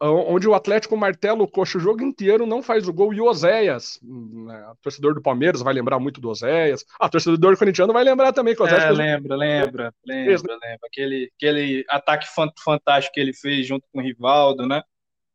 onde 0.00 0.46
o 0.46 0.54
Atlético 0.54 0.96
martelo 0.96 1.44
o 1.44 1.48
coxa 1.48 1.78
o 1.78 1.80
jogo 1.80 2.02
inteiro, 2.02 2.46
não 2.46 2.62
faz 2.62 2.86
o 2.86 2.92
gol, 2.92 3.14
e 3.14 3.20
o 3.20 3.24
Oséias, 3.24 3.98
né, 4.02 4.72
torcedor 4.82 5.14
do 5.14 5.22
Palmeiras 5.22 5.62
vai 5.62 5.72
lembrar 5.72 5.98
muito 5.98 6.20
do 6.20 6.28
Oséias, 6.28 6.84
ah, 7.00 7.08
torcedor 7.08 7.38
do 7.38 7.58
corintiano 7.58 7.92
vai 7.92 8.04
lembrar 8.04 8.32
também 8.32 8.54
que 8.54 8.60
o 8.60 8.64
Oséias... 8.64 8.84
É, 8.84 8.90
lembra, 8.90 9.36
lembra, 9.36 9.94
lembra, 10.04 10.52
lembra, 10.52 10.78
aquele, 10.84 11.30
aquele 11.36 11.84
ataque 11.88 12.26
fantástico 12.58 13.14
que 13.14 13.20
ele 13.20 13.32
fez 13.32 13.66
junto 13.66 13.86
com 13.92 14.00
o 14.00 14.02
Rivaldo, 14.02 14.66
né? 14.66 14.82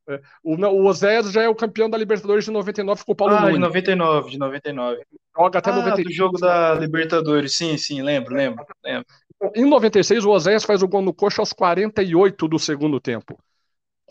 É, 0.08 0.20
o, 0.44 0.56
o 0.56 0.86
Oséias 0.86 1.32
já 1.32 1.44
é 1.44 1.50
o 1.50 1.56
campeão 1.56 1.90
da 1.90 1.98
Libertadores 1.98 2.46
de 2.46 2.52
99 2.52 3.04
com 3.06 3.12
o 3.12 3.16
Paulo 3.16 3.36
Ah, 3.36 3.42
Nunes. 3.42 3.56
de 3.56 3.62
99, 3.62 4.32
de 4.32 4.38
99. 4.38 5.02
Joga 5.36 5.60
até 5.60 5.70
ah, 5.70 5.76
93. 5.76 6.08
do 6.08 6.14
jogo 6.14 6.40
da 6.40 6.74
Libertadores, 6.76 7.56
sim, 7.56 7.78
sim, 7.78 8.02
lembro, 8.02 8.36
lembro, 8.36 8.66
lembro. 8.84 9.06
Em 9.56 9.66
96, 9.66 10.24
o 10.26 10.32
Oséias 10.32 10.64
faz 10.64 10.84
o 10.84 10.88
gol 10.88 11.02
no 11.02 11.14
coxa 11.14 11.42
aos 11.42 11.52
48 11.52 12.48
do 12.48 12.60
segundo 12.60 13.00
tempo. 13.00 13.40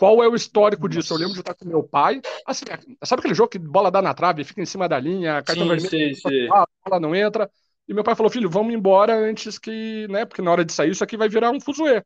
Qual 0.01 0.25
é 0.25 0.27
o 0.27 0.35
histórico 0.35 0.89
Nossa. 0.89 0.99
disso? 0.99 1.13
Eu 1.13 1.19
lembro 1.19 1.35
de 1.35 1.41
estar 1.41 1.53
com 1.53 1.69
meu 1.69 1.83
pai. 1.83 2.23
Assim, 2.47 2.65
sabe 3.05 3.21
aquele 3.21 3.35
jogo 3.35 3.51
que 3.51 3.59
bola 3.59 3.91
dá 3.91 4.01
na 4.01 4.15
trave, 4.15 4.45
fica 4.45 4.63
em 4.63 4.65
cima 4.65 4.89
da 4.89 4.99
linha, 4.99 5.43
cartão 5.43 5.65
sim, 5.65 5.69
vermelho, 5.69 6.15
sim, 6.15 6.15
sim. 6.15 6.49
a 6.51 6.67
bola 6.83 6.99
não 6.99 7.15
entra. 7.15 7.51
E 7.87 7.93
meu 7.93 8.03
pai 8.03 8.15
falou, 8.15 8.33
filho, 8.33 8.49
vamos 8.49 8.73
embora 8.73 9.15
antes 9.15 9.59
que, 9.59 10.09
né? 10.09 10.25
Porque 10.25 10.41
na 10.41 10.51
hora 10.53 10.65
de 10.65 10.73
sair, 10.73 10.91
isso 10.91 11.05
aqui 11.05 11.19
vai 11.19 11.29
virar 11.29 11.51
um 11.51 11.61
fuzuê. 11.61 12.03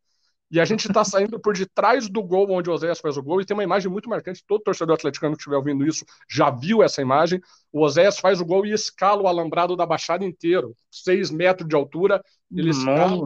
E 0.50 0.58
a 0.58 0.64
gente 0.64 0.88
está 0.88 1.04
saindo 1.06 1.38
por 1.38 1.56
detrás 1.56 2.08
do 2.08 2.20
gol 2.20 2.50
onde 2.50 2.68
o 2.68 2.72
Oséias 2.72 2.98
faz 2.98 3.16
o 3.16 3.22
gol, 3.22 3.40
e 3.40 3.44
tem 3.44 3.56
uma 3.56 3.62
imagem 3.62 3.88
muito 3.88 4.10
marcante. 4.10 4.42
Todo 4.44 4.64
torcedor 4.64 4.96
atleticano 4.96 5.36
que 5.36 5.42
estiver 5.42 5.56
ouvindo 5.56 5.86
isso 5.86 6.04
já 6.28 6.50
viu 6.50 6.82
essa 6.82 7.00
imagem. 7.00 7.40
O 7.72 7.80
Oséias 7.80 8.18
faz 8.18 8.40
o 8.40 8.44
gol 8.44 8.66
e 8.66 8.72
escala 8.72 9.22
o 9.22 9.28
alambrado 9.28 9.76
da 9.76 9.86
baixada 9.86 10.24
inteiro, 10.24 10.74
seis 10.90 11.30
metros 11.30 11.68
de 11.68 11.76
altura. 11.76 12.20
Ele 12.50 12.70
escala 12.70 13.24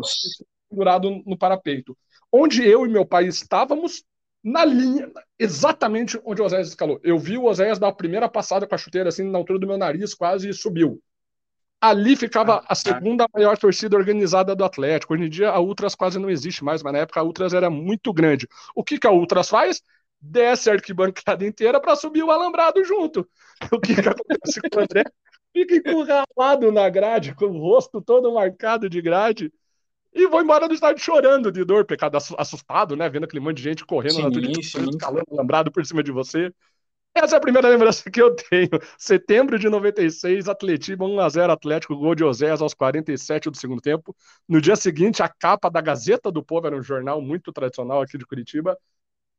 segurado 0.68 1.22
no 1.24 1.38
parapeito. 1.38 1.96
Onde 2.30 2.62
eu 2.62 2.84
e 2.84 2.90
meu 2.90 3.06
pai 3.06 3.26
estávamos, 3.26 4.04
na 4.48 4.64
linha, 4.64 5.10
exatamente 5.38 6.18
onde 6.24 6.40
o 6.40 6.44
Oséias 6.44 6.68
escalou. 6.68 6.98
Eu 7.02 7.18
vi 7.18 7.36
o 7.36 7.44
Oséias 7.44 7.78
dar 7.78 7.88
a 7.88 7.92
primeira 7.92 8.28
passada 8.28 8.66
com 8.66 8.74
a 8.74 8.78
chuteira, 8.78 9.10
assim, 9.10 9.30
na 9.30 9.36
altura 9.36 9.58
do 9.58 9.66
meu 9.66 9.76
nariz, 9.76 10.14
quase 10.14 10.48
e 10.48 10.54
subiu. 10.54 11.02
Ali 11.80 12.16
ficava 12.16 12.56
ah, 12.56 12.64
a 12.68 12.74
segunda 12.74 13.26
maior 13.32 13.56
torcida 13.58 13.96
organizada 13.96 14.56
do 14.56 14.64
Atlético. 14.64 15.12
Hoje 15.12 15.24
em 15.24 15.28
dia 15.28 15.50
a 15.50 15.60
Ultras 15.60 15.94
quase 15.94 16.18
não 16.18 16.30
existe 16.30 16.64
mais, 16.64 16.82
mas 16.82 16.92
na 16.92 17.00
época 17.00 17.20
a 17.20 17.22
Ultras 17.22 17.52
era 17.52 17.68
muito 17.68 18.12
grande. 18.12 18.48
O 18.74 18.82
que, 18.82 18.98
que 18.98 19.06
a 19.06 19.12
Ultras 19.12 19.48
faz? 19.48 19.82
Desce 20.20 20.70
a 20.70 20.72
arquibancada 20.72 21.46
inteira 21.46 21.78
para 21.78 21.94
subir 21.94 22.24
o 22.24 22.30
alambrado 22.30 22.82
junto. 22.84 23.28
O 23.70 23.78
que, 23.78 23.94
que 23.94 24.00
acontece 24.08 24.60
com 24.62 24.80
o 24.80 24.82
André? 24.82 25.04
Fica 25.52 25.76
encurralado 25.76 26.72
na 26.72 26.88
grade, 26.88 27.34
com 27.34 27.46
o 27.46 27.58
rosto 27.58 28.00
todo 28.00 28.32
marcado 28.32 28.88
de 28.88 29.00
grade 29.00 29.52
e 30.22 30.26
vou 30.26 30.40
embora 30.40 30.68
do 30.68 30.74
estádio 30.74 31.02
chorando 31.02 31.50
de 31.50 31.64
dor, 31.64 31.84
pecado 31.84 32.16
assustado, 32.16 32.96
né? 32.96 33.08
Vendo 33.08 33.24
aquele 33.24 33.40
monte 33.40 33.56
de 33.56 33.62
gente 33.62 33.84
correndo 33.84 34.14
sim, 34.14 34.22
na 34.22 34.30
tua 34.30 34.90
escalando, 34.90 35.26
lembrado 35.30 35.70
por 35.70 35.84
cima 35.84 36.02
de 36.02 36.10
você. 36.10 36.52
Essa 37.14 37.36
é 37.36 37.38
a 37.38 37.40
primeira 37.40 37.68
lembrança 37.68 38.08
que 38.10 38.20
eu 38.20 38.34
tenho. 38.34 38.70
Setembro 38.96 39.58
de 39.58 39.68
96, 39.68 40.48
Atletiba 40.48 41.04
1x0 41.04 41.50
Atlético, 41.50 41.96
gol 41.96 42.14
de 42.14 42.22
Oséias 42.22 42.62
aos 42.62 42.74
47 42.74 43.50
do 43.50 43.56
segundo 43.56 43.80
tempo. 43.80 44.14
No 44.48 44.60
dia 44.60 44.76
seguinte, 44.76 45.22
a 45.22 45.28
capa 45.28 45.68
da 45.68 45.80
Gazeta 45.80 46.30
do 46.30 46.44
Povo, 46.44 46.66
era 46.66 46.76
um 46.76 46.82
jornal 46.82 47.20
muito 47.20 47.52
tradicional 47.52 48.00
aqui 48.02 48.16
de 48.16 48.26
Curitiba. 48.26 48.78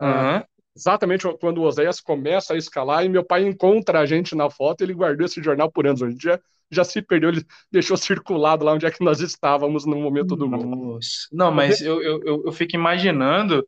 Uhum. 0.02 0.44
Exatamente 0.80 1.28
quando 1.40 1.60
o 1.60 1.64
Oséias 1.64 2.00
começa 2.00 2.54
a 2.54 2.58
escalar 2.58 3.04
e 3.06 3.10
meu 3.10 3.24
pai 3.24 3.46
encontra 3.46 4.00
a 4.00 4.06
gente 4.06 4.34
na 4.34 4.50
foto, 4.50 4.82
ele 4.82 4.94
guardou 4.94 5.26
esse 5.26 5.44
jornal 5.44 5.70
por 5.70 5.86
anos. 5.86 6.02
Hoje 6.02 6.16
dia 6.18 6.42
já 6.72 6.84
se 6.84 7.02
perdeu, 7.02 7.30
ele 7.30 7.46
deixou 7.72 7.98
circulado 7.98 8.64
lá 8.64 8.74
onde 8.74 8.86
é 8.86 8.92
que 8.92 9.04
nós 9.04 9.20
estávamos 9.22 9.86
no 9.86 9.98
momento 9.98 10.36
do 10.36 10.48
gol. 10.48 11.00
Não, 11.32 11.52
mas 11.52 11.82
eu, 11.82 12.02
eu, 12.02 12.44
eu 12.46 12.52
fico 12.52 12.76
imaginando 12.76 13.68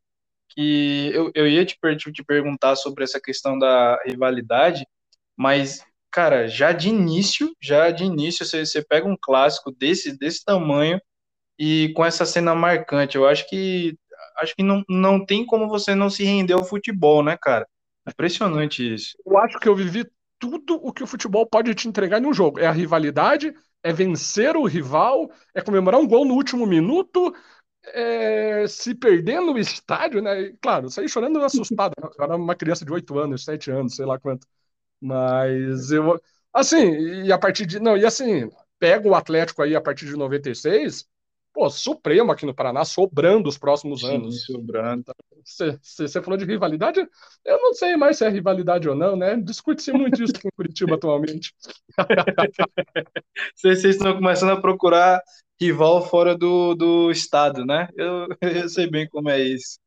que 0.50 1.12
eu, 1.14 1.32
eu 1.34 1.48
ia 1.48 1.66
te, 1.66 1.76
te 1.98 2.24
perguntar 2.24 2.76
sobre 2.76 3.04
essa 3.04 3.20
questão 3.20 3.58
da 3.58 3.98
rivalidade, 4.06 4.86
mas, 5.36 5.84
cara, 6.12 6.48
já 6.48 6.72
de 6.72 6.90
início, 6.90 7.52
já 7.60 7.90
de 7.90 8.04
início, 8.04 8.46
você, 8.46 8.66
você 8.66 8.84
pega 8.84 9.08
um 9.08 9.18
clássico 9.20 9.72
desse, 9.72 10.18
desse 10.18 10.46
tamanho 10.46 11.02
e 11.58 11.92
com 11.96 12.06
essa 12.06 12.26
cena 12.26 12.54
marcante, 12.54 13.16
eu 13.16 13.28
acho 13.28 13.50
que 13.50 13.98
acho 14.42 14.56
que 14.56 14.64
não, 14.64 14.84
não 14.90 15.24
tem 15.26 15.46
como 15.46 15.68
você 15.68 15.94
não 15.96 16.10
se 16.10 16.24
render 16.24 16.54
ao 16.54 16.64
futebol, 16.64 17.24
né, 17.24 17.38
cara? 17.40 17.68
Impressionante 18.08 18.94
isso. 18.94 19.16
Eu 19.26 19.38
acho 19.38 19.60
que 19.60 19.70
eu 19.70 19.76
vivi 19.76 20.06
tudo 20.40 20.76
o 20.76 20.92
que 20.92 21.04
o 21.04 21.08
futebol 21.08 21.46
pode 21.46 21.74
te 21.76 21.88
entregar 21.88 22.22
em 22.22 22.26
um 22.26 22.34
jogo. 22.34 22.60
É 22.60 22.66
a 22.66 22.72
rivalidade, 22.72 23.54
é 23.84 23.94
vencer 23.94 24.56
o 24.56 24.66
rival, 24.66 25.32
é 25.54 25.62
comemorar 25.62 26.00
um 26.00 26.08
gol 26.08 26.26
no 26.26 26.34
último 26.34 26.66
minuto, 26.66 27.34
é, 27.94 28.66
se 28.68 28.96
perder 28.96 29.40
no 29.42 29.58
estádio, 29.58 30.22
né? 30.22 30.52
Claro, 30.62 30.90
saí 30.90 31.08
chorando 31.08 31.44
assustado. 31.44 31.94
Né? 32.02 32.10
Eu 32.18 32.24
era 32.24 32.36
uma 32.36 32.56
criança 32.56 32.86
de 32.86 32.92
8 32.92 33.18
anos, 33.20 33.44
7 33.44 33.72
anos, 33.72 33.96
sei 33.96 34.06
lá 34.06 34.20
quanto. 34.20 34.48
Mas 35.02 35.92
eu. 35.92 36.22
Assim, 36.54 37.26
e 37.26 37.32
a 37.32 37.38
partir 37.40 37.66
de. 37.66 37.80
Não, 37.80 37.98
e 37.98 38.06
assim, 38.06 38.50
pega 38.80 39.08
o 39.08 39.16
Atlético 39.16 39.62
aí 39.64 39.76
a 39.76 39.82
partir 39.82 40.06
de 40.08 40.16
96, 40.16 41.08
pô, 41.54 41.70
Supremo 41.70 42.32
aqui 42.32 42.46
no 42.46 42.54
Paraná, 42.54 42.84
sobrando 42.86 43.50
os 43.50 43.58
próximos 43.58 44.02
Sim, 44.02 44.16
anos. 44.16 44.46
Sobrando. 44.46 45.14
Você 45.44 46.22
falou 46.22 46.38
de 46.38 46.46
rivalidade? 46.46 47.00
Eu 47.46 47.62
não 47.62 47.74
sei 47.74 47.96
mais 47.96 48.18
se 48.18 48.26
é 48.26 48.30
rivalidade 48.30 48.88
ou 48.88 48.96
não, 48.96 49.16
né? 49.16 49.36
Discute-se 49.36 49.92
muito 49.92 50.24
isso 50.24 50.34
aqui 50.36 50.48
em 50.48 50.56
Curitiba 50.56 50.96
atualmente. 50.96 51.54
Vocês 53.56 53.84
estão 53.84 54.14
começando 54.16 54.52
a 54.52 54.62
procurar 54.62 55.22
rival 55.60 56.06
fora 56.08 56.38
do, 56.38 56.74
do 56.74 57.12
estado, 57.12 57.66
né? 57.66 57.88
Eu, 57.96 58.28
eu 58.42 58.70
sei 58.70 58.90
bem 58.90 59.08
como 59.08 59.30
é 59.30 59.42
isso. 59.42 59.80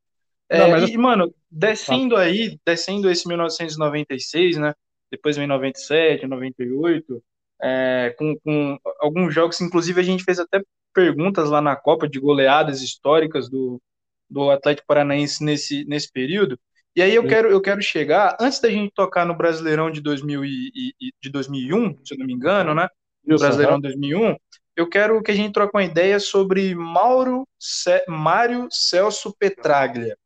É, 0.49 0.59
não, 0.59 0.71
mas... 0.71 0.91
E, 0.91 0.97
mano, 0.97 1.35
descendo 1.51 2.17
aí, 2.17 2.59
descendo 2.65 3.11
esse 3.11 3.27
1996, 3.27 4.59
né? 4.59 4.75
Depois 5.11 5.37
vem 5.37 5.47
97, 5.47 6.27
98, 6.27 7.23
é, 7.67 8.15
com, 8.19 8.37
com 8.41 8.79
alguns 9.01 9.35
jogos, 9.35 9.59
inclusive 9.63 9.99
a 9.99 10.05
gente 10.05 10.23
fez 10.23 10.39
até 10.39 10.63
perguntas 10.93 11.49
lá 11.49 11.63
na 11.63 11.75
Copa 11.75 12.07
de 12.07 12.21
goleadas 12.21 12.83
históricas 12.83 13.49
do, 13.49 13.81
do 14.29 14.51
Atlético 14.51 14.87
Paranaense 14.87 15.43
nesse, 15.43 15.83
nesse 15.87 16.13
período. 16.13 16.61
E 16.95 17.01
aí 17.01 17.15
eu 17.15 17.27
quero, 17.27 17.51
eu 17.51 17.61
quero 17.61 17.83
chegar, 17.83 18.37
antes 18.39 18.61
da 18.61 18.71
gente 18.71 18.93
tocar 18.95 19.25
no 19.25 19.35
Brasileirão 19.35 19.91
de, 19.91 20.01
2000 20.01 20.45
e, 20.45 20.93
e, 21.01 21.11
de 21.21 21.31
2001, 21.31 22.05
se 22.05 22.15
eu 22.15 22.19
não 22.19 22.27
me 22.27 22.35
engano, 22.35 22.75
né? 22.75 22.87
No 23.27 23.39
Brasileirão 23.39 23.77
uhum. 23.77 23.81
2001, 23.81 24.37
eu 24.77 24.89
quero 24.89 25.23
que 25.23 25.31
a 25.31 25.35
gente 25.35 25.55
troque 25.55 25.75
uma 25.75 25.83
ideia 25.83 26.21
sobre 26.21 26.75
Mauro 26.75 27.49
Ce... 27.59 28.05
Mário 28.07 28.69
Celso 28.71 29.35
Petraglia. 29.37 30.17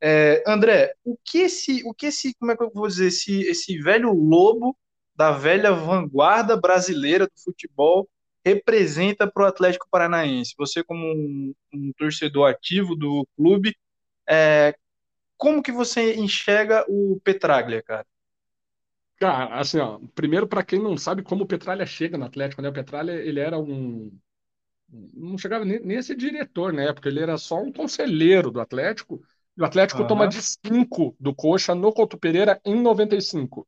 É, 0.00 0.42
André, 0.46 0.94
o 1.04 1.18
que 1.24 1.38
esse, 1.38 1.82
o 1.84 1.92
que 1.92 2.06
esse, 2.06 2.32
como 2.38 2.52
é 2.52 2.56
que 2.56 2.62
eu 2.62 2.70
vou 2.72 2.86
dizer, 2.86 3.08
esse, 3.08 3.42
esse 3.42 3.76
velho 3.78 4.12
lobo 4.12 4.76
da 5.16 5.32
velha 5.32 5.72
vanguarda 5.72 6.56
brasileira 6.56 7.26
do 7.26 7.40
futebol 7.42 8.08
representa 8.44 9.30
para 9.30 9.44
o 9.44 9.46
Atlético 9.46 9.88
Paranaense? 9.90 10.54
Você, 10.58 10.84
como 10.84 11.04
um, 11.04 11.54
um 11.72 11.92
torcedor 11.98 12.48
ativo 12.48 12.94
do 12.94 13.26
clube, 13.36 13.74
é, 14.28 14.76
como 15.36 15.62
que 15.62 15.72
você 15.72 16.14
enxerga 16.14 16.84
o 16.88 17.20
Petraglia, 17.24 17.82
cara? 17.82 18.06
Cara, 19.18 19.58
assim, 19.58 19.78
ó, 19.78 19.98
primeiro 20.14 20.46
para 20.46 20.62
quem 20.62 20.78
não 20.78 20.96
sabe 20.96 21.22
como 21.22 21.44
o 21.44 21.46
Petralha 21.46 21.86
chega 21.86 22.18
no 22.18 22.26
Atlético, 22.26 22.60
né? 22.60 22.68
O 22.68 22.72
Petralha, 22.72 23.12
ele 23.12 23.40
era 23.40 23.58
um 23.58 24.12
não 24.88 25.36
chegava 25.36 25.64
nem, 25.64 25.80
nem 25.80 25.96
a 25.98 26.02
ser 26.02 26.16
diretor 26.16 26.72
na 26.72 26.82
época, 26.82 27.08
ele 27.08 27.20
era 27.20 27.36
só 27.36 27.60
um 27.60 27.72
conselheiro 27.72 28.50
do 28.50 28.60
Atlético. 28.60 29.20
E 29.56 29.62
o 29.62 29.64
Atlético 29.64 30.02
uhum. 30.02 30.06
toma 30.06 30.28
de 30.28 30.40
5 30.40 31.16
do 31.18 31.34
Coxa 31.34 31.74
no 31.74 31.92
Couto 31.92 32.18
Pereira 32.18 32.60
em 32.64 32.80
95. 32.80 33.66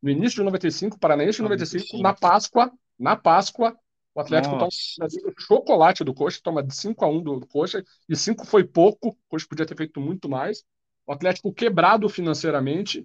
No 0.00 0.10
início 0.10 0.36
de 0.36 0.44
95, 0.44 0.98
Paranaense 0.98 1.36
de 1.36 1.42
95, 1.42 1.98
na 1.98 2.14
Páscoa, 2.14 2.72
na 2.98 3.16
Páscoa, 3.16 3.76
o 4.14 4.20
Atlético 4.20 4.56
Nossa. 4.56 4.70
toma 4.98 5.34
chocolate 5.38 6.04
do 6.04 6.14
Coxa, 6.14 6.40
toma 6.42 6.62
de 6.62 6.74
5 6.74 7.04
a 7.04 7.08
1 7.08 7.22
do, 7.22 7.46
Coxa, 7.46 7.84
e 8.08 8.16
5 8.16 8.46
foi 8.46 8.64
pouco, 8.64 9.08
o 9.08 9.16
Coxa 9.28 9.46
podia 9.48 9.66
ter 9.66 9.76
feito 9.76 10.00
muito 10.00 10.28
mais. 10.28 10.64
O 11.06 11.12
Atlético 11.12 11.52
quebrado 11.52 12.08
financeiramente, 12.08 13.04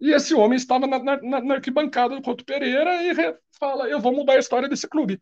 e 0.00 0.10
esse 0.10 0.34
homem 0.34 0.56
estava 0.56 0.86
na, 0.86 0.98
na, 0.98 1.40
na 1.40 1.54
arquibancada 1.54 2.14
do 2.14 2.22
Couto 2.22 2.44
Pereira 2.44 3.02
e 3.02 3.14
fala: 3.58 3.88
Eu 3.88 4.00
vou 4.00 4.12
mudar 4.12 4.34
a 4.34 4.38
história 4.38 4.68
desse 4.68 4.88
clube. 4.88 5.20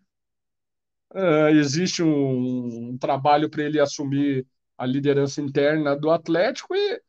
Uh, 1.15 1.49
existe 1.51 2.03
um, 2.03 2.91
um 2.91 2.99
trabalho 2.99 3.51
para 3.51 3.63
ele 3.63 3.79
assumir 3.79 4.47
a 4.79 4.87
liderança 4.87 5.43
interna 5.43 5.95
do 5.95 6.11
Atlético 6.11 6.75
e, 6.75 7.01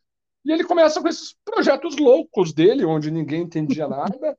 e 0.46 0.52
ele 0.52 0.64
começa 0.64 1.02
com 1.02 1.08
esses 1.08 1.36
projetos 1.46 1.98
loucos 1.98 2.54
dele, 2.54 2.86
onde 2.86 3.12
ninguém 3.12 3.44
entendia 3.44 3.88
nada. 3.88 4.38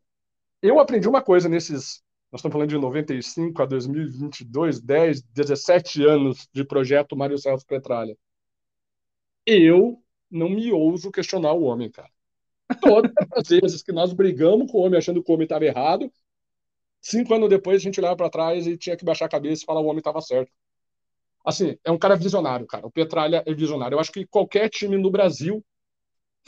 Eu 0.60 0.78
aprendi 0.80 1.08
uma 1.08 1.22
coisa 1.22 1.48
nesses 1.48 2.04
nós 2.34 2.40
estamos 2.40 2.54
falando 2.54 2.70
de 2.70 2.78
95 2.78 3.62
a 3.62 3.64
2022, 3.64 4.80
10, 4.80 5.22
17 5.22 6.04
anos 6.04 6.48
de 6.52 6.64
projeto 6.64 7.16
Mário 7.16 7.38
Celso 7.38 7.64
Petralha. 7.64 8.18
Eu 9.46 10.02
não 10.28 10.48
me 10.48 10.72
ouso 10.72 11.12
questionar 11.12 11.52
o 11.52 11.62
homem, 11.62 11.88
cara. 11.88 12.10
Todas 12.82 13.12
as 13.36 13.48
vezes 13.48 13.84
que 13.84 13.92
nós 13.92 14.12
brigamos 14.12 14.68
com 14.68 14.78
o 14.78 14.80
homem 14.80 14.98
achando 14.98 15.22
que 15.22 15.30
o 15.30 15.34
homem 15.34 15.44
estava 15.44 15.64
errado, 15.64 16.12
cinco 17.00 17.32
anos 17.34 17.48
depois 17.48 17.76
a 17.76 17.84
gente 17.84 18.00
olhava 18.00 18.16
para 18.16 18.28
trás 18.28 18.66
e 18.66 18.76
tinha 18.76 18.96
que 18.96 19.04
baixar 19.04 19.26
a 19.26 19.28
cabeça 19.28 19.62
e 19.62 19.66
falar 19.66 19.80
o 19.80 19.86
homem 19.86 19.98
estava 19.98 20.20
certo. 20.20 20.50
Assim, 21.44 21.78
é 21.84 21.92
um 21.92 21.98
cara 21.98 22.16
visionário, 22.16 22.66
cara. 22.66 22.84
O 22.84 22.90
Petralha 22.90 23.44
é 23.46 23.54
visionário. 23.54 23.94
Eu 23.94 24.00
acho 24.00 24.10
que 24.10 24.26
qualquer 24.26 24.68
time 24.70 24.98
no 24.98 25.08
Brasil 25.08 25.64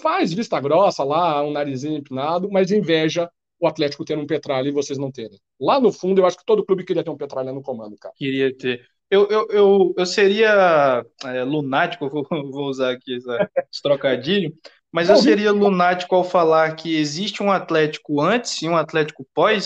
faz 0.01 0.33
vista 0.33 0.61
grossa 0.61 1.05
lá, 1.05 1.43
um 1.43 1.51
narizinho 1.51 1.99
empinado, 1.99 2.51
mas 2.51 2.71
inveja 2.71 3.31
o 3.59 3.67
Atlético 3.67 4.05
ter 4.05 4.19
um 4.19 4.27
Petralha 4.27 4.69
e 4.69 4.73
vocês 4.73 4.99
não 4.99 5.11
terem. 5.11 5.39
Lá 5.61 5.81
no 5.81 5.93
fundo, 5.93 6.21
eu 6.21 6.27
acho 6.27 6.37
que 6.37 6.45
todo 6.45 6.65
clube 6.65 6.85
queria 6.85 7.03
ter 7.03 7.11
um 7.11 7.17
Petralha 7.17 7.53
no 7.53 7.63
comando, 7.63 7.97
cara. 7.97 8.15
Queria 8.17 8.55
ter. 8.55 8.87
Eu, 9.11 9.29
eu, 9.29 9.47
eu, 9.51 9.95
eu 9.97 10.07
seria 10.07 11.05
é, 11.25 11.45
lunático, 11.45 12.09
vou, 12.09 12.27
vou, 12.51 12.67
usar 12.67 12.93
aqui 12.93 13.17
essa, 13.17 13.51
esse 13.71 13.83
trocadilho, 13.83 14.53
mas 14.93 15.09
eu 15.09 15.17
seria 15.17 15.53
lunático 15.53 16.15
ao 16.15 16.25
falar 16.25 16.75
que 16.75 16.97
existe 16.97 17.43
um 17.43 17.51
Atlético 17.51 18.21
antes 18.21 18.61
e 18.63 18.69
um 18.69 18.77
Atlético 18.77 19.27
pós 19.33 19.65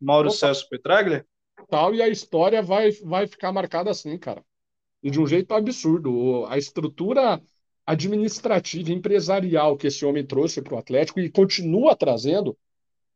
Mauro 0.00 0.28
Opa. 0.28 0.36
Celso 0.36 0.68
Petraglia? 0.68 1.24
Tal, 1.68 1.94
e 1.94 2.02
a 2.02 2.08
história 2.08 2.62
vai, 2.62 2.90
vai 3.04 3.26
ficar 3.26 3.52
marcada 3.52 3.90
assim, 3.90 4.18
cara. 4.18 4.42
E 5.02 5.10
de 5.10 5.20
um 5.20 5.26
jeito 5.26 5.54
absurdo. 5.54 6.46
A 6.46 6.58
estrutura 6.58 7.40
administrativa, 7.86 8.92
empresarial 8.92 9.76
que 9.76 9.88
esse 9.88 10.04
homem 10.04 10.24
trouxe 10.24 10.62
para 10.62 10.74
o 10.74 10.78
Atlético 10.78 11.20
e 11.20 11.30
continua 11.30 11.96
trazendo, 11.96 12.56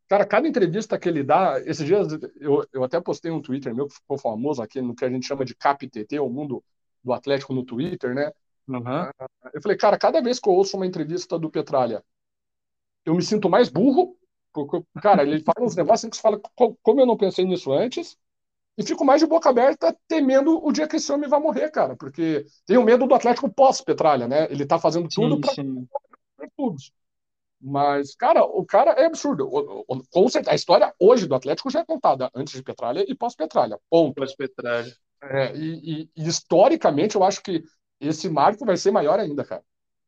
Cara, 0.07 0.27
cada 0.27 0.47
entrevista 0.47 0.99
que 0.99 1.09
ele 1.09 1.23
dá, 1.23 1.59
esses 1.65 1.85
dias 1.85 2.09
eu, 2.39 2.67
eu 2.73 2.85
até 2.85 3.01
postei 3.01 3.31
um 3.31 3.41
Twitter 3.41 3.75
meu 3.75 3.89
que 3.89 3.95
ficou 3.95 4.19
famoso 4.19 4.61
aqui 4.61 4.81
no 4.81 4.95
que 4.95 5.05
a 5.05 5.09
gente 5.09 5.27
chama 5.27 5.45
de 5.45 5.55
CapTT, 5.55 6.19
o 6.19 6.29
mundo 6.29 6.63
do 7.03 7.13
Atlético 7.13 7.55
no 7.55 7.65
Twitter, 7.65 8.15
né? 8.15 8.31
Uhum. 8.69 9.11
Eu 9.53 9.63
falei, 9.63 9.77
cara, 9.77 9.99
cada 9.99 10.21
vez 10.21 10.39
que 10.39 10.49
eu 10.49 10.53
ouço 10.53 10.77
uma 10.77 10.87
entrevista 10.87 11.39
do 11.39 11.51
Petralha, 11.51 12.05
eu 13.05 13.15
me 13.15 13.23
sinto 13.23 13.49
mais 13.49 13.69
burro, 13.69 14.17
porque, 14.53 14.83
cara, 15.03 15.23
ele 15.23 15.41
fala 15.41 15.67
uns 15.67 15.75
negócios 15.75 16.09
que 16.09 16.17
você 16.17 16.23
fala, 16.23 16.41
como 16.83 17.01
eu 17.01 17.07
não 17.07 17.17
pensei 17.17 17.45
nisso 17.45 17.73
antes, 17.73 18.17
e 18.77 18.83
fico 18.83 19.05
mais 19.05 19.21
de 19.21 19.27
boca 19.27 19.49
aberta 19.49 19.97
temendo 20.09 20.65
o 20.65 20.73
dia 20.73 20.89
que 20.89 20.97
esse 20.97 21.11
homem 21.13 21.29
vai 21.29 21.41
morrer, 21.41 21.71
cara, 21.71 21.97
porque 21.97 22.45
tenho 22.67 22.83
medo 22.83 23.07
do 23.07 23.15
Atlético 23.15 23.53
pós-Petralha, 23.53 24.27
né? 24.27 24.47
Ele 24.51 24.67
tá 24.67 24.79
fazendo 24.79 25.09
tudo 25.09 25.41
para 25.41 25.55
tudo. 26.57 26.77
Mas, 27.61 28.15
cara, 28.15 28.45
o 28.45 28.65
cara 28.65 28.91
é 28.93 29.07
absurdo. 29.07 29.49
Com 30.11 30.29
certeza, 30.29 30.53
a 30.53 30.55
história 30.55 30.93
hoje 31.01 31.27
do 31.27 31.35
Atlético 31.35 31.71
já 31.71 31.81
é 31.81 31.85
contada 31.85 32.31
antes 32.35 32.55
de 32.55 32.63
Petralha 32.63 33.05
e 33.09 33.15
pós-Petralha. 33.15 33.79
Ponto. 33.89 34.15
Pós-Petralha. 34.15 34.93
É, 35.23 35.57
e, 35.57 36.11
e, 36.15 36.29
historicamente, 36.29 37.17
eu 37.17 37.25
acho 37.25 37.43
que 37.43 37.65
esse 37.99 38.29
marco 38.29 38.67
vai 38.67 38.77
ser 38.77 38.91
maior 38.91 39.19
ainda, 39.19 39.45
cara. 39.45 39.63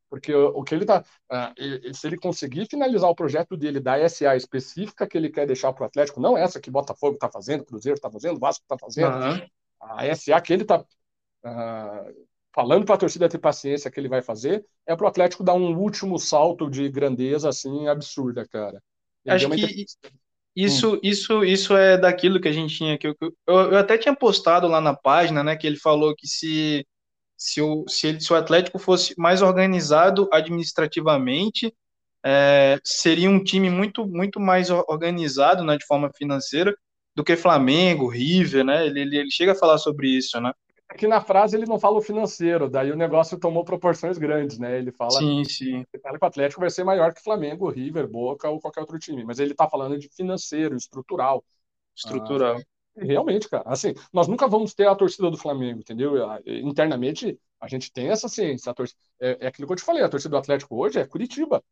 Porque 0.09 0.33
o, 0.33 0.63
que 0.63 0.73
ele 0.73 0.85
tá. 0.85 1.03
Uh, 1.31 1.93
se 1.93 2.07
ele 2.07 2.17
conseguir 2.17 2.65
finalizar 2.65 3.09
o 3.09 3.15
projeto 3.15 3.57
dele 3.57 3.79
da 3.79 4.07
SA 4.07 4.35
específica 4.35 5.07
que 5.07 5.17
ele 5.17 5.29
quer 5.29 5.45
deixar 5.45 5.73
para 5.73 5.83
o 5.83 5.87
Atlético, 5.87 6.21
não 6.21 6.37
essa 6.37 6.61
que 6.61 6.71
Botafogo 6.71 7.15
está 7.15 7.29
fazendo, 7.29 7.65
Cruzeiro 7.65 7.97
está 7.97 8.09
fazendo, 8.09 8.39
Vasco 8.39 8.63
está 8.63 8.77
fazendo, 8.77 9.13
uhum. 9.13 9.47
a 9.81 10.15
SA 10.15 10.39
que 10.39 10.53
ele 10.53 10.61
está 10.61 10.79
uh, 10.79 12.27
falando 12.55 12.85
para 12.85 12.95
a 12.95 12.99
torcida 12.99 13.27
ter 13.27 13.37
paciência 13.37 13.91
que 13.91 13.99
ele 13.99 14.07
vai 14.07 14.21
fazer, 14.21 14.65
é 14.85 14.95
para 14.95 15.05
o 15.05 15.09
Atlético 15.09 15.43
dar 15.43 15.53
um 15.53 15.77
último 15.77 16.17
salto 16.17 16.69
de 16.69 16.89
grandeza 16.89 17.49
assim 17.49 17.87
absurda, 17.87 18.47
cara. 18.47 18.81
Ele 19.25 19.35
Acho 19.35 19.49
que 19.49 19.85
isso, 20.55 20.95
hum. 20.95 20.99
isso, 21.03 21.43
isso 21.43 21.77
é 21.77 21.99
daquilo 21.99 22.41
que 22.41 22.47
a 22.47 22.51
gente 22.51 22.75
tinha 22.75 22.97
que 22.97 23.07
eu, 23.07 23.15
eu, 23.45 23.77
até 23.77 23.95
tinha 23.95 24.15
postado 24.15 24.67
lá 24.67 24.81
na 24.81 24.95
página, 24.95 25.43
né, 25.43 25.55
que 25.55 25.67
ele 25.67 25.77
falou 25.77 26.15
que 26.15 26.27
se 26.27 26.83
se 27.37 27.61
o, 27.61 27.85
se, 27.87 28.07
ele, 28.07 28.19
se 28.19 28.33
o 28.33 28.35
Atlético 28.35 28.79
fosse 28.79 29.13
mais 29.17 29.41
organizado 29.41 30.27
administrativamente, 30.33 31.73
é, 32.25 32.79
seria 32.83 33.29
um 33.29 33.43
time 33.43 33.69
muito, 33.69 34.05
muito 34.05 34.39
mais 34.39 34.69
organizado 34.69 35.63
né, 35.63 35.77
de 35.77 35.85
forma 35.85 36.11
financeira 36.17 36.75
do 37.15 37.23
que 37.23 37.35
Flamengo, 37.35 38.07
River, 38.07 38.63
né? 38.63 38.85
Ele, 38.85 39.01
ele, 39.01 39.17
ele 39.17 39.31
chega 39.31 39.53
a 39.53 39.55
falar 39.55 39.77
sobre 39.77 40.07
isso, 40.07 40.39
né? 40.39 40.51
Aqui 40.89 41.07
na 41.07 41.19
frase 41.19 41.57
ele 41.57 41.65
não 41.65 41.79
fala 41.79 41.97
o 41.97 42.01
financeiro, 42.01 42.69
daí 42.69 42.91
o 42.91 42.95
negócio 42.95 43.39
tomou 43.39 43.65
proporções 43.65 44.17
grandes, 44.17 44.57
né? 44.57 44.77
Ele 44.77 44.91
fala, 44.91 45.11
sim, 45.11 45.43
sim. 45.43 45.85
Ele 45.93 46.01
fala 46.01 46.17
que 46.17 46.23
o 46.23 46.27
Atlético 46.27 46.61
vai 46.61 46.69
ser 46.69 46.83
maior 46.83 47.13
que 47.13 47.21
Flamengo, 47.21 47.69
River, 47.69 48.07
Boca 48.07 48.49
ou 48.49 48.59
qualquer 48.59 48.81
outro 48.81 48.97
time, 48.97 49.23
mas 49.25 49.39
ele 49.39 49.53
tá 49.53 49.67
falando 49.69 49.97
de 49.97 50.07
financeiro, 50.09 50.75
estrutural. 50.75 51.43
Estrutural. 51.95 52.57
Ah, 52.57 52.76
realmente, 52.97 53.49
cara. 53.49 53.63
Assim, 53.65 53.93
nós 54.11 54.27
nunca 54.27 54.47
vamos 54.47 54.73
ter 54.73 54.87
a 54.87 54.95
torcida 54.95 55.29
do 55.29 55.37
Flamengo, 55.37 55.79
entendeu? 55.79 56.15
Internamente, 56.45 57.39
a 57.59 57.67
gente 57.67 57.91
tem 57.91 58.09
essa 58.09 58.27
ciência. 58.27 58.73
Torcida, 58.73 58.99
é, 59.19 59.37
é, 59.41 59.47
aquilo 59.47 59.67
que 59.67 59.73
eu 59.73 59.77
te 59.77 59.83
falei, 59.83 60.03
a 60.03 60.09
torcida 60.09 60.31
do 60.31 60.37
Atlético 60.37 60.75
hoje 60.75 60.99
é 60.99 61.05
Curitiba. 61.05 61.63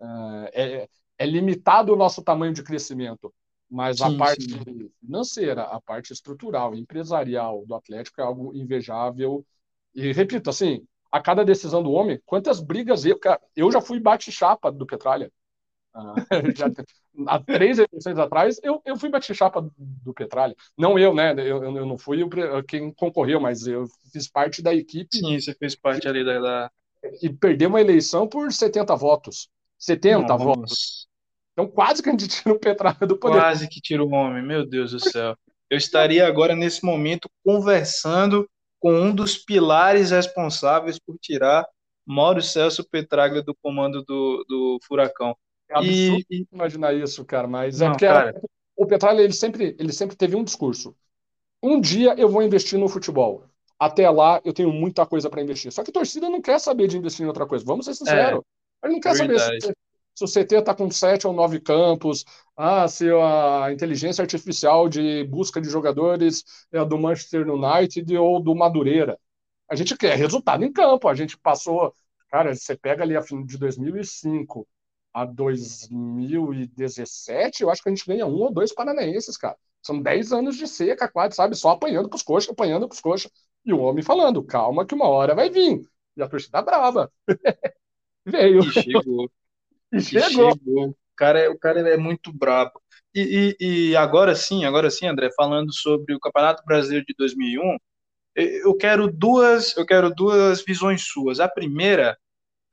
É, 0.00 0.50
é, 0.52 0.88
é 1.18 1.26
limitado 1.26 1.92
o 1.92 1.96
nosso 1.96 2.22
tamanho 2.22 2.52
de 2.52 2.62
crescimento. 2.62 3.32
Mas 3.70 3.98
sim, 3.98 4.14
a 4.14 4.18
parte 4.18 4.44
sim. 4.44 4.90
financeira, 5.00 5.62
a 5.62 5.80
parte 5.80 6.12
estrutural, 6.12 6.74
empresarial 6.74 7.66
do 7.66 7.74
Atlético 7.74 8.20
é 8.20 8.24
algo 8.24 8.54
invejável 8.54 9.44
E 9.94 10.10
repito, 10.12 10.48
assim, 10.48 10.86
a 11.12 11.20
cada 11.20 11.44
decisão 11.44 11.82
do 11.82 11.92
homem, 11.92 12.20
quantas 12.24 12.60
brigas 12.60 13.04
eu. 13.04 13.18
Cara, 13.18 13.40
eu 13.54 13.70
já 13.70 13.80
fui 13.80 14.00
bate-chapa 14.00 14.72
do 14.72 14.86
Petralha. 14.86 15.30
Ah, 15.98 16.14
já, 16.54 16.70
há 17.26 17.40
três 17.40 17.78
eleições 17.78 18.18
atrás, 18.18 18.60
eu, 18.62 18.80
eu 18.84 18.96
fui 18.96 19.08
bate-chapa 19.08 19.68
do 19.76 20.14
Petralha. 20.14 20.54
Não 20.76 20.96
eu, 20.96 21.12
né? 21.12 21.32
Eu, 21.32 21.64
eu 21.64 21.86
não 21.86 21.98
fui 21.98 22.18
quem 22.68 22.92
concorreu, 22.92 23.40
mas 23.40 23.66
eu 23.66 23.86
fiz 24.12 24.28
parte 24.28 24.62
da 24.62 24.72
equipe. 24.72 25.16
Sim, 25.16 25.38
você 25.38 25.52
fez 25.54 25.74
parte 25.74 26.06
ali 26.06 26.24
da. 26.24 26.38
da... 26.38 26.70
E 27.20 27.28
perdeu 27.28 27.68
uma 27.68 27.80
eleição 27.80 28.28
por 28.28 28.52
70 28.52 28.94
votos. 28.94 29.48
70 29.78 30.20
Nossa. 30.20 30.44
votos. 30.44 31.08
Então 31.52 31.66
quase 31.66 32.02
que 32.02 32.08
a 32.08 32.12
gente 32.12 32.28
tira 32.28 32.54
o 32.54 32.58
Petralha 32.58 33.06
do 33.06 33.16
poder. 33.16 33.38
Quase 33.38 33.68
que 33.68 33.80
tira 33.80 34.04
o 34.04 34.12
homem, 34.12 34.42
meu 34.42 34.64
Deus 34.64 34.92
do 34.92 35.00
céu. 35.00 35.36
Eu 35.68 35.76
estaria 35.76 36.26
agora, 36.26 36.54
nesse 36.54 36.84
momento, 36.84 37.28
conversando 37.44 38.48
com 38.80 38.92
um 38.92 39.14
dos 39.14 39.36
pilares 39.36 40.10
responsáveis 40.10 40.98
por 40.98 41.18
tirar 41.18 41.66
Mauro 42.06 42.40
Celso 42.40 42.88
Petraglia 42.88 43.42
do 43.42 43.54
comando 43.54 44.02
do, 44.02 44.44
do 44.48 44.78
Furacão. 44.86 45.36
É 45.70 45.78
absurdo 45.78 46.24
e... 46.30 46.46
imaginar 46.52 46.94
isso, 46.94 47.24
cara, 47.24 47.46
mas 47.46 47.80
é 47.80 47.84
Não, 47.84 47.90
é 47.90 47.90
porque 47.92 48.06
cara... 48.06 48.40
o 48.76 48.86
Petraglia 48.86 49.24
ele 49.24 49.32
sempre, 49.32 49.76
ele 49.78 49.92
sempre 49.92 50.16
teve 50.16 50.34
um 50.34 50.44
discurso. 50.44 50.96
Um 51.62 51.80
dia 51.80 52.14
eu 52.16 52.28
vou 52.28 52.42
investir 52.42 52.78
no 52.78 52.88
futebol. 52.88 53.44
Até 53.78 54.08
lá 54.10 54.40
eu 54.44 54.52
tenho 54.52 54.72
muita 54.72 55.06
coisa 55.06 55.28
para 55.28 55.42
investir. 55.42 55.70
Só 55.70 55.84
que 55.84 55.90
a 55.90 55.92
torcida 55.92 56.28
não 56.28 56.40
quer 56.40 56.58
saber 56.58 56.88
de 56.88 56.96
investir 56.96 57.24
em 57.24 57.28
outra 57.28 57.46
coisa. 57.46 57.64
Vamos 57.64 57.84
ser 57.84 57.94
sinceros. 57.94 58.40
É, 58.40 58.86
Ele 58.86 58.94
não 58.94 59.00
quer 59.00 59.14
verdade. 59.14 59.40
saber 59.40 59.60
se, 59.60 59.74
se 60.14 60.24
o 60.24 60.44
CT 60.44 60.56
está 60.56 60.74
com 60.74 60.90
sete 60.90 61.26
ou 61.26 61.32
nove 61.32 61.60
campos, 61.60 62.24
ah, 62.56 62.88
se 62.88 63.08
a 63.10 63.72
inteligência 63.72 64.22
artificial 64.22 64.88
de 64.88 65.24
busca 65.24 65.60
de 65.60 65.68
jogadores 65.68 66.44
é 66.72 66.84
do 66.84 66.98
Manchester 66.98 67.48
United 67.48 68.16
ou 68.16 68.40
do 68.42 68.54
Madureira. 68.54 69.18
A 69.70 69.76
gente 69.76 69.96
quer 69.96 70.16
resultado 70.16 70.64
em 70.64 70.72
campo. 70.72 71.08
A 71.08 71.14
gente 71.14 71.36
passou, 71.36 71.94
cara, 72.30 72.54
você 72.54 72.76
pega 72.76 73.04
ali 73.04 73.16
a 73.16 73.22
fim 73.22 73.44
de 73.44 73.58
2005 73.58 74.66
a 75.18 75.24
2017, 75.24 77.62
eu 77.62 77.70
acho 77.70 77.82
que 77.82 77.88
a 77.88 77.94
gente 77.94 78.06
ganha 78.06 78.24
um 78.24 78.36
ou 78.36 78.52
dois 78.52 78.72
paranaenses, 78.72 79.36
cara. 79.36 79.56
São 79.82 80.00
10 80.00 80.32
anos 80.32 80.56
de 80.56 80.68
seca, 80.68 81.08
quase, 81.08 81.34
sabe? 81.34 81.56
Só 81.56 81.70
apanhando 81.70 82.08
pros 82.08 82.22
coxas, 82.22 82.50
apanhando 82.50 82.88
pros 82.88 83.00
coxas. 83.00 83.28
E 83.64 83.72
o 83.72 83.80
homem 83.80 84.02
falando, 84.02 84.44
calma 84.44 84.86
que 84.86 84.94
uma 84.94 85.08
hora 85.08 85.34
vai 85.34 85.50
vir. 85.50 85.82
E 86.16 86.22
a 86.22 86.28
torcida 86.28 86.62
brava. 86.62 87.10
Veio. 88.24 88.60
E 88.60 88.70
chegou. 88.70 89.28
E 89.90 90.02
chegou. 90.02 90.52
chegou. 90.52 90.88
O 90.90 90.96
cara, 91.16 91.40
é, 91.40 91.48
o 91.48 91.58
cara 91.58 91.80
é 91.80 91.96
muito 91.96 92.30
brabo. 92.30 92.78
E, 93.14 93.56
e, 93.58 93.90
e, 93.90 93.96
agora 93.96 94.36
sim, 94.36 94.66
agora 94.66 94.90
sim, 94.90 95.06
André, 95.06 95.30
falando 95.34 95.72
sobre 95.72 96.14
o 96.14 96.20
Campeonato 96.20 96.62
Brasileiro 96.66 97.06
de 97.06 97.14
2001, 97.16 97.78
eu 98.36 98.76
quero 98.76 99.10
duas, 99.10 99.74
eu 99.78 99.86
quero 99.86 100.14
duas 100.14 100.62
visões 100.62 101.06
suas. 101.06 101.40
A 101.40 101.48
primeira 101.48 102.18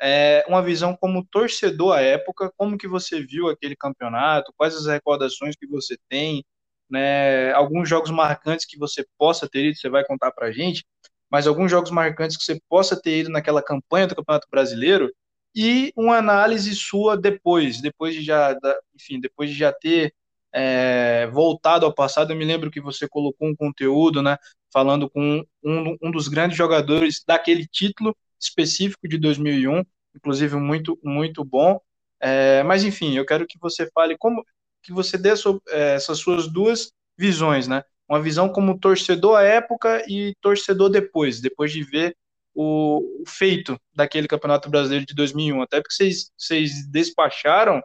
é 0.02 0.44
uma 0.48 0.62
visão 0.62 0.96
como 0.96 1.26
torcedor 1.26 1.96
à 1.96 2.02
época, 2.02 2.52
como 2.58 2.78
que 2.78 2.88
você 2.88 3.22
viu 3.26 3.50
aquele 3.50 3.76
campeonato, 3.76 4.54
quais 4.58 4.76
as 4.76 4.86
recordações 4.86 5.56
que 5.56 5.68
você 5.68 5.98
tem, 6.10 6.44
né, 6.90 7.52
alguns 7.54 7.90
jogos 7.90 8.12
marcantes 8.12 8.66
que 8.66 8.78
você 8.78 9.06
possa 9.18 9.50
ter 9.50 9.66
ido, 9.68 9.78
você 9.78 9.90
vai 9.90 10.06
contar 10.06 10.32
para 10.32 10.48
a 10.48 10.52
gente, 10.52 10.86
mas 11.30 11.48
alguns 11.48 11.72
jogos 11.72 11.92
marcantes 11.92 12.38
que 12.38 12.44
você 12.44 12.60
possa 12.70 13.00
ter 13.02 13.20
ido 13.20 13.30
naquela 13.30 13.62
campanha 13.62 14.08
do 14.08 14.16
Campeonato 14.16 14.48
Brasileiro 14.50 15.12
e 15.56 15.92
uma 15.96 16.18
análise 16.18 16.76
sua 16.76 17.18
depois, 17.18 17.82
depois 17.82 18.14
de 18.16 18.22
já, 18.24 18.56
enfim, 18.96 19.20
depois 19.20 19.50
de 19.50 19.56
já 19.56 19.72
ter 19.72 20.14
é, 20.54 21.28
voltado 21.28 21.86
ao 21.86 21.94
passado. 21.94 22.32
Eu 22.32 22.38
me 22.38 22.46
lembro 22.46 22.70
que 22.72 22.82
você 22.82 23.08
colocou 23.08 23.48
um 23.48 23.56
conteúdo, 23.56 24.22
né, 24.22 24.38
falando 24.72 25.10
com 25.10 25.44
um, 25.64 25.98
um 26.02 26.12
dos 26.12 26.28
grandes 26.28 26.58
jogadores 26.58 27.24
daquele 27.26 27.66
título 27.68 28.16
específico 28.46 29.08
de 29.08 29.18
2001, 29.18 29.84
inclusive 30.16 30.56
muito 30.56 30.98
muito 31.04 31.44
bom. 31.44 31.80
É, 32.20 32.64
mas 32.64 32.84
enfim, 32.84 33.16
eu 33.16 33.26
quero 33.26 33.46
que 33.46 33.60
você 33.60 33.90
fale 33.94 34.18
como 34.18 34.44
que 34.84 34.94
você 34.94 35.18
dê 35.18 35.30
é, 35.70 35.96
essas 35.96 36.20
suas 36.20 36.48
duas 36.48 36.92
visões, 37.18 37.68
né? 37.68 37.84
Uma 38.08 38.22
visão 38.22 38.50
como 38.50 38.80
torcedor 38.80 39.38
à 39.38 39.44
época 39.44 40.04
e 40.08 40.36
torcedor 40.42 40.90
depois, 40.90 41.42
depois 41.42 41.72
de 41.72 41.84
ver 41.84 42.16
o, 42.54 43.00
o 43.22 43.24
feito 43.28 43.80
daquele 43.94 44.28
Campeonato 44.28 44.70
Brasileiro 44.70 45.06
de 45.06 45.16
2001. 45.16 45.62
Até 45.62 45.82
porque 45.82 45.96
vocês, 45.96 46.32
vocês 46.38 46.88
despacharam 46.88 47.82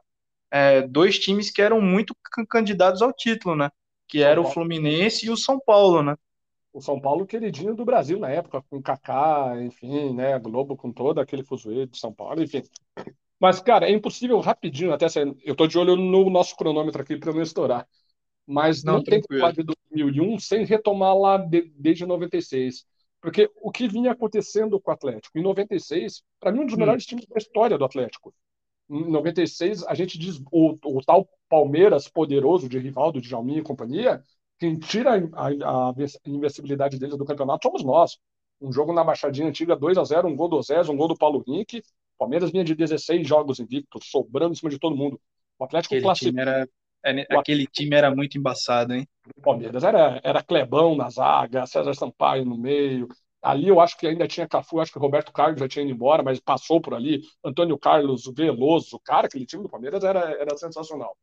é, 0.50 0.82
dois 0.82 1.18
times 1.18 1.50
que 1.50 1.62
eram 1.62 1.80
muito 1.80 2.14
candidatos 2.48 3.02
ao 3.02 3.12
título, 3.12 3.56
né? 3.56 3.70
Que 4.06 4.22
era 4.22 4.40
o 4.40 4.50
Fluminense 4.50 5.26
e 5.26 5.30
o 5.30 5.36
São 5.36 5.58
Paulo, 5.58 6.02
né? 6.02 6.16
O 6.72 6.80
São 6.80 7.00
Paulo 7.00 7.26
queridinho 7.26 7.74
do 7.74 7.84
Brasil 7.84 8.18
na 8.18 8.30
época, 8.30 8.62
com 8.62 8.80
Kaká, 8.80 9.60
enfim, 9.60 10.14
né? 10.14 10.38
Globo 10.38 10.76
com 10.76 10.92
todo 10.92 11.20
aquele 11.20 11.42
fuzuê 11.42 11.86
de 11.86 11.98
São 11.98 12.12
Paulo, 12.12 12.42
enfim. 12.42 12.62
Mas, 13.40 13.60
cara, 13.60 13.88
é 13.88 13.92
impossível 13.92 14.38
rapidinho, 14.38 14.92
até 14.92 15.06
eu 15.42 15.56
tô 15.56 15.66
de 15.66 15.78
olho 15.78 15.96
no 15.96 16.28
nosso 16.28 16.54
cronômetro 16.56 17.02
aqui 17.02 17.16
para 17.16 17.32
não 17.32 17.42
estourar. 17.42 17.88
Mas 18.46 18.84
não, 18.84 18.94
não 18.94 19.04
tem 19.04 19.22
falar 19.22 19.52
de 19.52 19.62
2001 19.62 20.38
sem 20.38 20.64
retomar 20.64 21.16
lá 21.16 21.36
de, 21.38 21.72
desde 21.76 22.04
96. 22.04 22.84
Porque 23.20 23.50
o 23.62 23.70
que 23.70 23.88
vinha 23.88 24.12
acontecendo 24.12 24.80
com 24.80 24.90
o 24.90 24.94
Atlético? 24.94 25.38
Em 25.38 25.42
96, 25.42 26.22
para 26.38 26.52
mim, 26.52 26.60
um 26.60 26.66
dos 26.66 26.74
hum. 26.74 26.78
melhores 26.78 27.04
times 27.04 27.26
da 27.26 27.38
história 27.38 27.78
do 27.78 27.84
Atlético. 27.84 28.34
Em 28.88 29.10
96, 29.10 29.84
a 29.86 29.94
gente 29.94 30.18
diz 30.18 30.40
o, 30.50 30.76
o 30.84 31.00
tal 31.02 31.28
Palmeiras 31.48 32.08
poderoso 32.08 32.68
de 32.68 32.78
Rivaldo, 32.78 33.20
de 33.20 33.28
Jalminha 33.28 33.60
e 33.60 33.64
companhia, 33.64 34.22
quem 34.60 34.78
tira 34.78 35.12
a, 35.32 35.48
a, 35.48 35.90
a 35.90 35.94
invencibilidade 36.26 36.98
deles 36.98 37.16
do 37.16 37.24
campeonato 37.24 37.66
somos 37.66 37.82
nós. 37.82 38.18
Um 38.60 38.70
jogo 38.70 38.92
na 38.92 39.02
Baixadinha 39.02 39.48
Antiga, 39.48 39.74
2 39.74 39.96
a 39.96 40.04
0 40.04 40.28
um 40.28 40.36
gol 40.36 40.48
do 40.48 40.62
Zé, 40.62 40.78
um 40.82 40.96
gol 40.96 41.08
do 41.08 41.16
Paulo 41.16 41.42
Henrique. 41.48 41.78
O 41.78 42.18
Palmeiras 42.18 42.50
vinha 42.52 42.62
de 42.62 42.74
16 42.74 43.26
jogos 43.26 43.58
invictos, 43.58 44.10
sobrando 44.10 44.52
em 44.52 44.54
cima 44.54 44.70
de 44.70 44.78
todo 44.78 44.94
mundo. 44.94 45.18
O 45.58 45.64
Atlético 45.64 45.94
aquele 45.94 46.12
time 46.12 46.40
era, 46.42 46.68
é, 47.02 47.26
aquele 47.30 47.66
time 47.66 47.96
era 47.96 48.14
muito 48.14 48.36
embaçado, 48.36 48.92
hein? 48.92 49.08
O 49.34 49.40
Palmeiras 49.40 49.82
era, 49.82 50.20
era 50.22 50.42
Clebão 50.42 50.94
na 50.94 51.08
zaga, 51.08 51.66
César 51.66 51.94
Sampaio 51.94 52.44
no 52.44 52.58
meio. 52.58 53.08
Ali 53.42 53.68
eu 53.68 53.80
acho 53.80 53.96
que 53.96 54.06
ainda 54.06 54.28
tinha 54.28 54.46
Cafu, 54.46 54.78
acho 54.78 54.92
que 54.92 54.98
Roberto 54.98 55.32
Carlos 55.32 55.58
já 55.58 55.66
tinha 55.66 55.82
ido 55.82 55.94
embora, 55.94 56.22
mas 56.22 56.38
passou 56.38 56.82
por 56.82 56.92
ali. 56.92 57.22
Antônio 57.42 57.78
Carlos 57.78 58.30
Veloso, 58.36 59.00
cara, 59.02 59.26
aquele 59.26 59.46
time 59.46 59.62
do 59.62 59.70
Palmeiras 59.70 60.04
era, 60.04 60.20
era 60.38 60.54
sensacional. 60.58 61.16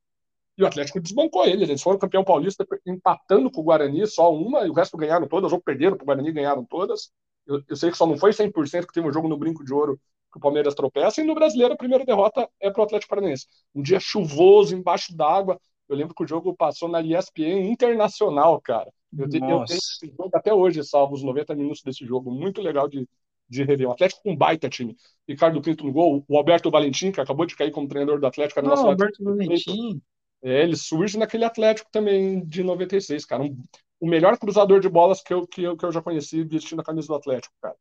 E 0.58 0.64
o 0.64 0.68
Atlético 0.68 1.00
desbancou 1.00 1.46
ele. 1.46 1.64
Eles 1.64 1.82
foram 1.82 2.00
campeão 2.00 2.24
paulista 2.24 2.66
empatando 2.86 3.52
com 3.52 3.62
o 3.62 3.64
Guarani, 3.64 4.08
só 4.08 4.34
uma, 4.34 4.66
e 4.66 4.70
o 4.70 4.74
resto 4.74 4.98
ganharam 4.98 5.28
todas, 5.28 5.54
ou 5.54 5.62
perderam 5.62 5.96
para 5.96 6.04
o 6.04 6.08
Guarani 6.08 6.32
ganharam 6.32 6.66
todas. 6.66 7.12
Eu, 7.46 7.62
eu, 7.68 7.76
sei 7.76 7.92
que 7.92 7.98
só 7.98 8.06
não 8.06 8.18
foi 8.18 8.32
100% 8.32 8.86
que 8.86 8.94
teve 8.94 9.08
um 9.08 9.14
jogo 9.14 9.28
no 9.28 9.38
Brinco 9.38 9.64
de 9.64 9.74
Ouro 9.74 10.00
que 10.32 10.38
o 10.38 10.42
Palmeiras 10.42 10.76
tropeça, 10.76 11.22
e 11.22 11.24
no 11.24 11.34
brasileiro 11.34 11.74
a 11.74 11.78
primeira 11.78 12.04
derrota 12.04 12.50
é 12.60 12.70
para 12.70 12.82
o 12.82 12.84
Atlético 12.84 13.10
Paranaense. 13.12 13.48
Um 13.74 13.82
dia 13.82 14.00
chuvoso, 14.00 14.76
embaixo 14.76 15.16
d'água, 15.16 15.58
eu 15.88 15.96
lembro 15.96 16.14
que 16.14 16.24
o 16.24 16.28
jogo 16.28 16.54
passou 16.54 16.90
na 16.90 17.02
ESPN 17.02 17.70
Internacional, 17.70 18.60
cara. 18.60 18.92
Eu, 19.18 19.30
te, 19.30 19.38
eu 19.38 19.42
tenho 19.42 19.64
esse 19.64 20.08
jogo 20.08 20.32
até 20.34 20.54
hoje, 20.54 20.84
salvo 20.84 21.14
os 21.14 21.24
90 21.24 21.56
minutos 21.56 21.82
desse 21.82 22.06
jogo. 22.06 22.30
Muito 22.30 22.62
legal 22.62 22.90
de, 22.90 23.08
de 23.48 23.64
rever. 23.64 23.88
O 23.88 23.92
Atlético 23.92 24.22
com 24.22 24.32
um 24.32 24.36
baita 24.36 24.68
time. 24.68 24.98
Ricardo 25.28 25.62
Pinto 25.62 25.86
no 25.86 25.94
gol, 25.94 26.26
o 26.28 26.38
Alberto 26.38 26.70
Valentim, 26.70 27.12
que 27.12 27.22
acabou 27.22 27.46
de 27.46 27.56
cair 27.56 27.72
como 27.72 27.88
treinador 27.88 28.20
do 28.20 28.28
Atlético. 28.28 28.62
Não, 28.62 28.74
o 28.74 28.88
Alberto 28.90 29.24
Valentim. 29.24 30.02
É, 30.44 30.64
ele 30.64 30.76
surge 30.76 31.18
naquele 31.18 31.46
Atlético 31.46 31.90
também 31.92 32.44
de 32.46 32.64
96, 32.64 33.26
cara. 33.26 33.44
Um, 33.44 33.64
o 34.00 34.08
melhor 34.08 34.38
cruzador 34.38 34.80
de 34.80 34.90
bolas 34.90 35.22
que 35.22 35.34
eu, 35.34 35.48
que, 35.48 35.64
eu, 35.64 35.76
que 35.76 35.86
eu 35.86 35.92
já 35.92 36.02
conheci 36.02 36.44
vestindo 36.44 36.80
a 36.80 36.84
camisa 36.84 37.08
do 37.08 37.16
Atlético, 37.16 37.54
cara. 37.62 37.76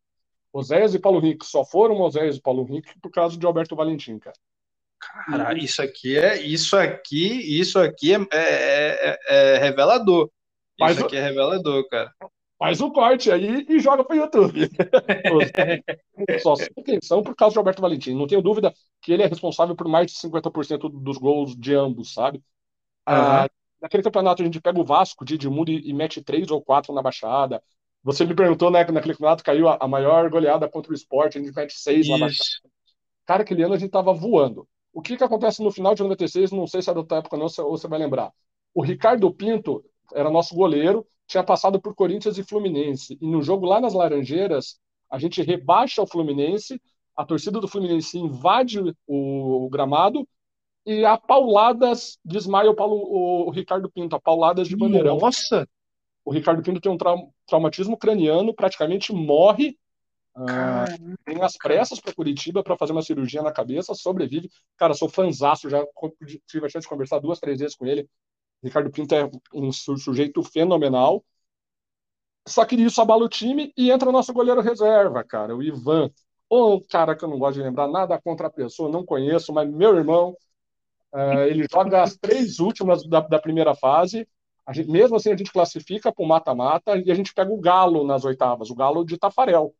Oséias 0.52 0.94
e 0.94 0.98
Paulo 0.98 1.18
Henrique 1.18 1.44
só 1.44 1.64
foram 1.64 2.00
Oséias 2.00 2.36
e 2.36 2.40
Paulo 2.40 2.66
Henrique 2.66 2.98
por 3.00 3.10
causa 3.10 3.36
de 3.36 3.44
Alberto 3.44 3.76
Valentim, 3.76 4.18
cara. 4.18 4.36
Cara, 4.98 5.58
isso 5.58 5.82
aqui 5.82 6.16
é 6.16 6.40
isso 6.40 6.74
aqui, 6.76 7.60
isso 7.60 7.78
aqui 7.78 8.14
é, 8.14 8.18
é, 8.32 9.10
é, 9.10 9.18
é 9.28 9.58
revelador. 9.58 10.30
Isso 10.80 11.04
aqui 11.04 11.16
é 11.16 11.22
revelador, 11.22 11.86
cara. 11.88 12.10
Faz 12.58 12.80
um 12.80 12.90
corte 12.90 13.30
aí 13.30 13.66
e 13.68 13.78
joga 13.78 14.02
para 14.02 14.16
o 14.16 14.18
YouTube. 14.18 14.68
Só 16.42 16.56
sem 16.56 16.68
atenção 16.78 17.22
por 17.22 17.34
causa 17.36 17.52
de 17.52 17.58
Alberto 17.58 17.82
Valentim. 17.82 18.14
Não 18.14 18.26
tenho 18.26 18.40
dúvida 18.40 18.72
que 19.02 19.12
ele 19.12 19.22
é 19.22 19.26
responsável 19.26 19.76
por 19.76 19.86
mais 19.88 20.06
de 20.06 20.18
50% 20.18 20.88
dos 20.88 21.18
gols 21.18 21.54
de 21.54 21.74
ambos, 21.74 22.14
sabe? 22.14 22.38
Uhum. 22.38 23.14
Ah, 23.14 23.48
naquele 23.80 24.02
campeonato 24.02 24.42
a 24.42 24.44
gente 24.44 24.60
pega 24.60 24.80
o 24.80 24.84
Vasco 24.84 25.24
de 25.24 25.34
Edmundo 25.34 25.70
e, 25.70 25.90
e 25.90 25.92
mete 25.92 26.22
três 26.22 26.50
ou 26.50 26.62
quatro 26.62 26.94
na 26.94 27.02
baixada. 27.02 27.62
Você 28.02 28.24
me 28.24 28.34
perguntou, 28.34 28.70
né, 28.70 28.84
que 28.84 28.92
naquele 28.92 29.14
campeonato 29.14 29.44
caiu 29.44 29.68
a, 29.68 29.78
a 29.80 29.88
maior 29.88 30.30
goleada 30.30 30.68
contra 30.68 30.92
o 30.92 30.94
esporte, 30.94 31.36
a 31.36 31.42
gente 31.42 31.54
mete 31.54 31.74
seis 31.74 32.06
Isso. 32.06 32.12
na 32.12 32.18
baixada. 32.18 32.70
Cara, 33.26 33.42
aquele 33.42 33.64
ano 33.64 33.74
a 33.74 33.78
gente 33.78 33.90
tava 33.90 34.14
voando. 34.14 34.66
O 34.92 35.02
que, 35.02 35.16
que 35.16 35.24
acontece 35.24 35.62
no 35.62 35.70
final 35.70 35.94
de 35.94 36.02
96, 36.02 36.52
não 36.52 36.66
sei 36.66 36.80
se 36.80 36.88
é 36.88 36.94
da 36.94 37.04
tua 37.04 37.18
época 37.18 37.36
não, 37.36 37.46
ou 37.46 37.76
você 37.76 37.86
vai 37.86 37.98
lembrar. 37.98 38.32
O 38.72 38.82
Ricardo 38.82 39.30
Pinto 39.30 39.84
era 40.14 40.30
nosso 40.30 40.54
goleiro, 40.54 41.06
tinha 41.26 41.42
passado 41.42 41.80
por 41.80 41.94
Corinthians 41.94 42.38
e 42.38 42.44
Fluminense. 42.44 43.18
E 43.20 43.26
no 43.26 43.42
jogo 43.42 43.66
lá 43.66 43.80
nas 43.80 43.94
Laranjeiras, 43.94 44.78
a 45.10 45.18
gente 45.18 45.42
rebaixa 45.42 46.02
o 46.02 46.06
Fluminense, 46.06 46.80
a 47.16 47.24
torcida 47.24 47.60
do 47.60 47.68
Fluminense 47.68 48.18
invade 48.18 48.80
o, 48.80 48.94
o 49.66 49.68
gramado 49.68 50.26
e 50.84 51.04
a 51.04 51.16
pauladas 51.16 52.18
desmaia 52.24 52.70
o, 52.70 52.74
Paulo, 52.74 52.96
o, 52.96 53.48
o 53.48 53.50
Ricardo 53.50 53.90
Pinto, 53.90 54.14
a 54.14 54.20
pauladas 54.20 54.68
de 54.68 54.76
bandeirão. 54.76 55.18
Nossa! 55.18 55.68
O 56.24 56.32
Ricardo 56.32 56.62
Pinto 56.62 56.80
tem 56.80 56.90
um 56.90 56.98
trau, 56.98 57.32
traumatismo 57.46 57.96
craniano, 57.96 58.54
praticamente 58.54 59.12
morre 59.12 59.76
Uh, 60.36 61.16
tem 61.24 61.42
as 61.42 61.56
pressas 61.56 61.98
para 61.98 62.12
Curitiba 62.12 62.62
para 62.62 62.76
fazer 62.76 62.92
uma 62.92 63.00
cirurgia 63.00 63.40
na 63.40 63.50
cabeça, 63.50 63.94
sobrevive. 63.94 64.50
Cara, 64.76 64.92
sou 64.92 65.08
fanzaço, 65.08 65.70
já 65.70 65.82
tive 66.46 66.66
a 66.66 66.68
chance 66.68 66.84
de 66.84 66.88
conversar 66.88 67.20
duas, 67.20 67.40
três 67.40 67.58
vezes 67.58 67.74
com 67.74 67.86
ele. 67.86 68.06
Ricardo 68.62 68.90
Pinto 68.90 69.14
é 69.14 69.30
um 69.54 69.70
sujeito 69.72 70.42
fenomenal. 70.42 71.24
Só 72.46 72.64
que 72.64 72.76
isso 72.76 73.00
abala 73.00 73.24
o 73.24 73.28
time 73.28 73.72
e 73.76 73.90
entra 73.90 74.08
o 74.08 74.12
nosso 74.12 74.32
goleiro 74.32 74.60
reserva, 74.60 75.24
cara, 75.24 75.54
o 75.54 75.62
Ivan. 75.62 76.10
Um 76.50 76.80
cara 76.80 77.16
que 77.16 77.24
eu 77.24 77.28
não 77.28 77.38
gosto 77.38 77.56
de 77.56 77.64
lembrar 77.64 77.88
nada 77.88 78.20
contra 78.20 78.46
a 78.46 78.50
pessoa, 78.50 78.90
não 78.90 79.04
conheço, 79.04 79.52
mas 79.52 79.68
meu 79.68 79.96
irmão, 79.96 80.36
uh, 81.12 81.42
ele 81.48 81.66
joga 81.70 82.02
as 82.02 82.16
três 82.16 82.60
últimas 82.60 83.04
da, 83.08 83.20
da 83.20 83.38
primeira 83.40 83.74
fase. 83.74 84.28
Gente, 84.72 84.90
mesmo 84.90 85.16
assim, 85.16 85.30
a 85.30 85.36
gente 85.36 85.52
classifica 85.52 86.12
para 86.12 86.24
o 86.24 86.28
mata-mata 86.28 86.96
e 86.96 87.10
a 87.10 87.14
gente 87.14 87.34
pega 87.34 87.52
o 87.52 87.60
Galo 87.60 88.04
nas 88.04 88.24
oitavas, 88.24 88.70
o 88.70 88.74
Galo 88.74 89.04
de 89.04 89.16
Tafarel. 89.16 89.74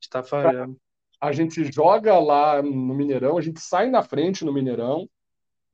De 0.00 0.08
Tafarel. 0.08 0.76
A 1.20 1.32
gente 1.32 1.64
joga 1.72 2.18
lá 2.18 2.60
no 2.62 2.94
Mineirão, 2.94 3.38
a 3.38 3.40
gente 3.40 3.60
sai 3.60 3.88
na 3.88 4.02
frente 4.02 4.44
no 4.44 4.52
Mineirão, 4.52 5.08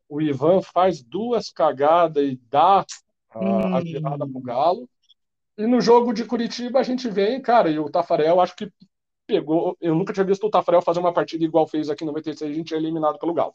o 0.08 0.20
Ivan 0.20 0.62
faz 0.62 1.02
duas 1.02 1.50
cagadas 1.50 2.24
e 2.24 2.40
dá 2.50 2.84
a, 3.30 3.38
hum. 3.38 3.76
a 3.76 3.80
virada 3.80 4.26
pro 4.26 4.40
Galo. 4.40 4.88
E 5.56 5.66
no 5.66 5.80
jogo 5.80 6.12
de 6.12 6.24
Curitiba 6.24 6.78
a 6.78 6.82
gente 6.82 7.08
vem, 7.08 7.40
cara, 7.42 7.70
e 7.70 7.78
o 7.78 7.90
Tafarel 7.90 8.40
acho 8.40 8.56
que 8.56 8.70
pegou. 9.26 9.76
Eu 9.80 9.94
nunca 9.94 10.12
tinha 10.12 10.24
visto 10.24 10.46
o 10.46 10.50
Tafarel 10.50 10.80
fazer 10.80 11.00
uma 11.00 11.12
partida 11.12 11.44
igual 11.44 11.66
fez 11.66 11.90
aqui 11.90 12.04
em 12.04 12.06
96, 12.06 12.50
a 12.50 12.54
gente 12.54 12.74
é 12.74 12.76
eliminado 12.76 13.18
pelo 13.18 13.34
Galo. 13.34 13.52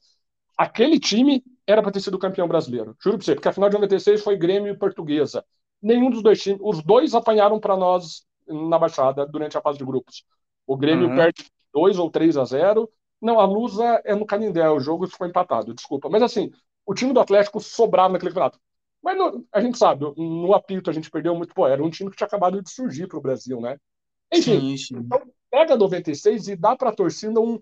Aquele 0.57 0.99
time 0.99 1.43
era 1.65 1.81
para 1.81 1.91
ter 1.91 1.99
sido 1.99 2.19
campeão 2.19 2.47
brasileiro. 2.47 2.95
Juro 3.01 3.17
pra 3.17 3.25
você, 3.25 3.33
porque 3.33 3.47
a 3.47 3.53
final 3.53 3.69
de 3.69 3.75
96 3.75 4.21
foi 4.21 4.37
Grêmio 4.37 4.71
e 4.71 4.77
Portuguesa. 4.77 5.43
Nenhum 5.81 6.09
dos 6.09 6.21
dois 6.21 6.41
times, 6.41 6.59
os 6.61 6.83
dois 6.83 7.15
apanharam 7.15 7.59
para 7.59 7.75
nós 7.75 8.23
na 8.47 8.77
Baixada 8.77 9.25
durante 9.25 9.57
a 9.57 9.61
fase 9.61 9.79
de 9.79 9.85
grupos. 9.85 10.23
O 10.67 10.77
Grêmio 10.77 11.09
uhum. 11.09 11.15
perde 11.15 11.45
2 11.73 11.97
ou 11.97 12.09
3 12.09 12.37
a 12.37 12.45
0. 12.45 12.89
Não, 13.23 13.39
a 13.39 13.45
Lusa 13.45 14.01
é 14.03 14.13
no 14.13 14.25
Canindé, 14.25 14.69
o 14.69 14.81
jogo 14.81 15.07
ficou 15.07 15.25
empatado, 15.25 15.73
desculpa. 15.73 16.09
Mas 16.09 16.21
assim, 16.21 16.51
o 16.85 16.93
time 16.93 17.13
do 17.13 17.21
Atlético 17.21 17.59
sobrava 17.61 18.11
naquele 18.11 18.31
campeonato. 18.31 18.59
Mas 19.01 19.17
no, 19.17 19.45
a 19.51 19.61
gente 19.61 19.77
sabe, 19.77 20.05
no 20.17 20.53
apito 20.53 20.89
a 20.89 20.93
gente 20.93 21.09
perdeu 21.09 21.33
muito. 21.33 21.53
Pô, 21.53 21.65
era 21.65 21.81
um 21.81 21.89
time 21.89 22.09
que 22.11 22.17
tinha 22.17 22.27
acabado 22.27 22.61
de 22.61 22.69
surgir 22.69 23.07
para 23.07 23.17
o 23.17 23.21
Brasil, 23.21 23.61
né? 23.61 23.77
Enfim, 24.31 24.59
sim, 24.59 24.77
sim. 24.77 24.97
Então, 24.97 25.21
pega 25.49 25.77
96 25.77 26.49
e 26.49 26.55
dá 26.55 26.75
para 26.75 26.89
a 26.89 26.95
torcida 26.95 27.39
um. 27.39 27.61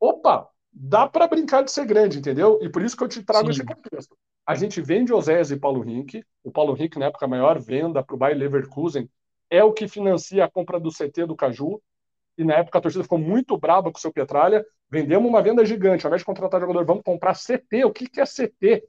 Opa, 0.00 0.48
dá 0.72 1.06
para 1.06 1.26
brincar 1.26 1.62
de 1.62 1.70
ser 1.70 1.84
grande, 1.84 2.18
entendeu? 2.18 2.58
E 2.62 2.68
por 2.70 2.82
isso 2.82 2.96
que 2.96 3.04
eu 3.04 3.08
te 3.08 3.22
trago 3.22 3.52
sim. 3.52 3.60
esse 3.60 3.64
contexto. 3.64 4.16
A 4.46 4.54
gente 4.54 4.80
vende 4.80 5.12
Osés 5.12 5.50
e 5.50 5.58
Paulo 5.58 5.82
Rink. 5.82 6.24
O 6.42 6.50
Paulo 6.50 6.72
Rink, 6.72 6.98
na 6.98 7.06
época, 7.06 7.26
a 7.26 7.28
maior 7.28 7.60
venda 7.60 8.02
para 8.02 8.14
o 8.14 8.18
Bayer 8.18 8.38
Leverkusen, 8.38 9.08
é 9.50 9.62
o 9.62 9.72
que 9.72 9.86
financia 9.86 10.44
a 10.44 10.50
compra 10.50 10.80
do 10.80 10.90
CT 10.90 11.26
do 11.26 11.36
Caju. 11.36 11.80
E 12.36 12.44
na 12.44 12.54
época 12.54 12.78
a 12.78 12.80
torcida 12.80 13.04
ficou 13.04 13.18
muito 13.18 13.56
brava 13.56 13.90
com 13.90 13.98
o 13.98 14.00
seu 14.00 14.12
Petralha. 14.12 14.64
Vendemos 14.90 15.28
uma 15.28 15.42
venda 15.42 15.64
gigante. 15.64 16.04
Ao 16.04 16.10
invés 16.10 16.22
de 16.22 16.26
contratar 16.26 16.60
jogador, 16.60 16.84
vamos 16.84 17.02
comprar 17.02 17.34
CT. 17.34 17.84
O 17.84 17.92
que, 17.92 18.08
que 18.08 18.20
é 18.20 18.24
CT? 18.24 18.84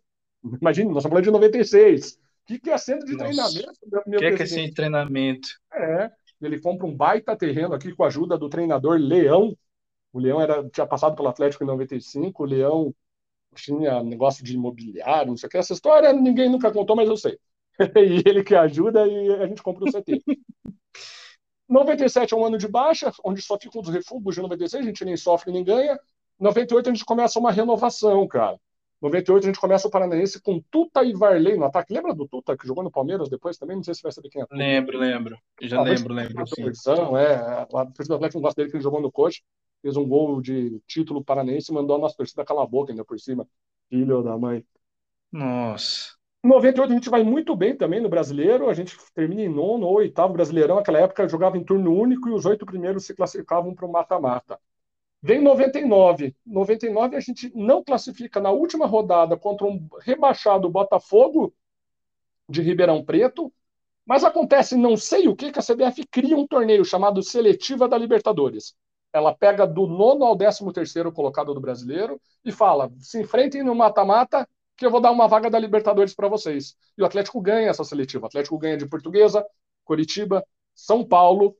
Imagine, 0.61 0.89
nós 0.89 0.97
estamos 0.97 1.09
falando 1.09 1.23
de 1.23 1.31
96. 1.31 2.13
O 2.13 2.19
que, 2.45 2.59
que 2.59 2.69
é 2.69 2.77
centro 2.77 3.05
de 3.05 3.13
Nossa. 3.13 3.25
treinamento? 3.25 3.79
O 3.83 4.19
que, 4.19 4.25
é 4.25 4.35
que 4.35 4.43
é 4.43 4.45
centro 4.45 4.69
de 4.69 4.73
treinamento? 4.73 5.47
É. 5.73 6.11
Ele 6.41 6.59
compra 6.59 6.85
um 6.85 6.95
baita 6.95 7.35
terreno 7.35 7.73
aqui 7.73 7.93
com 7.93 8.03
a 8.03 8.07
ajuda 8.07 8.37
do 8.37 8.49
treinador 8.49 8.97
Leão. 8.97 9.57
O 10.11 10.19
Leão 10.19 10.41
era, 10.41 10.67
tinha 10.69 10.85
passado 10.85 11.15
pelo 11.15 11.29
Atlético 11.29 11.63
em 11.63 11.67
95. 11.67 12.43
O 12.43 12.45
Leão 12.45 12.93
tinha 13.55 14.03
negócio 14.03 14.43
de 14.43 14.55
imobiliário, 14.55 15.29
não 15.29 15.37
sei 15.37 15.47
o 15.47 15.49
que. 15.49 15.57
Essa 15.57 15.73
história 15.73 16.11
ninguém 16.11 16.49
nunca 16.49 16.71
contou, 16.71 16.95
mas 16.95 17.07
eu 17.07 17.15
sei. 17.15 17.37
e 17.95 18.27
ele 18.27 18.43
que 18.43 18.55
ajuda 18.55 19.07
e 19.07 19.33
a 19.35 19.47
gente 19.47 19.63
compra 19.63 19.85
o 19.85 19.91
CT. 19.91 20.21
97 21.73 22.33
é 22.33 22.37
um 22.37 22.45
ano 22.45 22.57
de 22.57 22.67
baixa, 22.67 23.11
onde 23.25 23.41
só 23.41 23.57
ficam 23.57 23.81
os 23.81 23.89
refugos 23.89 24.35
de 24.35 24.41
96, 24.41 24.83
a 24.83 24.87
gente 24.87 25.03
nem 25.03 25.17
sofre 25.17 25.51
nem 25.51 25.63
ganha. 25.63 25.99
98 26.39 26.89
a 26.89 26.93
gente 26.93 27.05
começa 27.05 27.39
uma 27.39 27.51
renovação, 27.51 28.27
cara. 28.27 28.59
98 29.01 29.43
a 29.43 29.47
gente 29.47 29.59
começa 29.59 29.87
o 29.87 29.91
Paranaense 29.91 30.41
com 30.41 30.61
Tuta 30.71 31.03
e 31.03 31.13
Varley 31.13 31.57
no 31.57 31.65
ataque. 31.65 31.93
Lembra 31.93 32.13
do 32.13 32.27
Tuta 32.27 32.55
que 32.55 32.65
jogou 32.65 32.83
no 32.83 32.91
Palmeiras 32.91 33.27
depois 33.27 33.57
também? 33.57 33.75
Não 33.75 33.83
sei 33.83 33.93
se 33.93 34.03
vai 34.03 34.11
saber 34.11 34.29
quem 34.29 34.41
é. 34.41 34.45
Lembro, 34.49 34.97
lembro. 34.97 35.37
Já 35.61 35.79
ah, 35.79 35.83
lembro, 35.83 36.13
lembro. 36.13 36.47
Sim. 36.47 36.63
é, 37.17 37.35
a 37.35 37.65
torcida 37.65 38.07
do 38.07 38.15
Atlético 38.15 38.37
não 38.37 38.43
gosta 38.43 38.61
dele 38.61 38.71
que 38.71 38.77
ele 38.77 38.83
jogou 38.83 39.01
no 39.01 39.11
coach, 39.11 39.43
fez 39.81 39.97
um 39.97 40.07
gol 40.07 40.41
de 40.41 40.79
título 40.87 41.23
paranaense 41.23 41.71
e 41.71 41.75
mandou 41.75 41.97
a 41.97 41.99
nossa 41.99 42.15
torcida 42.15 42.45
calar 42.45 42.63
a 42.63 42.67
boca 42.67 42.93
ainda 42.93 43.03
por 43.03 43.19
cima. 43.19 43.45
Filho 43.89 44.23
da 44.23 44.37
mãe. 44.37 44.63
Nossa. 45.31 46.13
Em 46.43 46.49
98 46.49 46.91
a 46.91 46.95
gente 46.95 47.09
vai 47.09 47.23
muito 47.23 47.55
bem 47.55 47.73
também 47.73 48.01
no 48.01 48.09
brasileiro, 48.09 48.69
a 48.69 48.73
gente 48.73 48.97
termina 49.13 49.43
em 49.43 49.47
nono 49.47 49.87
ou 49.87 49.95
oitavo 49.95 50.33
brasileirão. 50.33 50.75
Naquela 50.75 50.99
época 50.99 51.27
jogava 51.27 51.57
em 51.57 51.63
turno 51.63 51.95
único 51.97 52.27
e 52.27 52.33
os 52.33 52.45
oito 52.45 52.65
primeiros 52.65 53.05
se 53.05 53.15
classificavam 53.15 53.73
para 53.73 53.85
o 53.85 53.91
mata-mata. 53.91 54.59
Vem 55.21 55.41
99. 55.41 56.35
99 56.45 57.15
a 57.15 57.19
gente 57.21 57.49
não 57.55 57.81
classifica 57.81 58.41
na 58.41 58.51
última 58.51 58.85
rodada 58.85 59.37
contra 59.37 59.65
um 59.65 59.87
rebaixado 60.01 60.69
Botafogo 60.69 61.53
de 62.49 62.61
Ribeirão 62.61 63.05
Preto, 63.05 63.49
mas 64.05 64.25
acontece 64.25 64.75
não 64.75 64.97
sei 64.97 65.29
o 65.29 65.35
que 65.37 65.49
que 65.49 65.59
a 65.59 65.63
CBF 65.63 66.05
cria 66.07 66.35
um 66.35 66.45
torneio 66.45 66.83
chamado 66.83 67.23
Seletiva 67.23 67.87
da 67.87 67.97
Libertadores. 67.97 68.75
Ela 69.13 69.33
pega 69.33 69.65
do 69.65 69.87
nono 69.87 70.25
ao 70.25 70.35
décimo 70.35 70.73
terceiro 70.73 71.09
colocado 71.09 71.53
do 71.53 71.61
brasileiro 71.61 72.19
e 72.43 72.51
fala: 72.51 72.91
se 72.99 73.21
enfrentem 73.21 73.63
no 73.63 73.73
mata-mata 73.73 74.45
que 74.75 74.85
eu 74.85 74.91
vou 74.91 75.01
dar 75.01 75.11
uma 75.11 75.27
vaga 75.27 75.49
da 75.49 75.59
Libertadores 75.59 76.13
para 76.13 76.27
vocês. 76.27 76.75
E 76.97 77.01
o 77.01 77.05
Atlético 77.05 77.41
ganha 77.41 77.69
essa 77.69 77.83
seletiva. 77.83 78.25
O 78.25 78.27
Atlético 78.27 78.57
ganha 78.57 78.77
de 78.77 78.87
Portuguesa, 78.87 79.45
Coritiba, 79.83 80.43
São 80.73 81.05
Paulo 81.05 81.55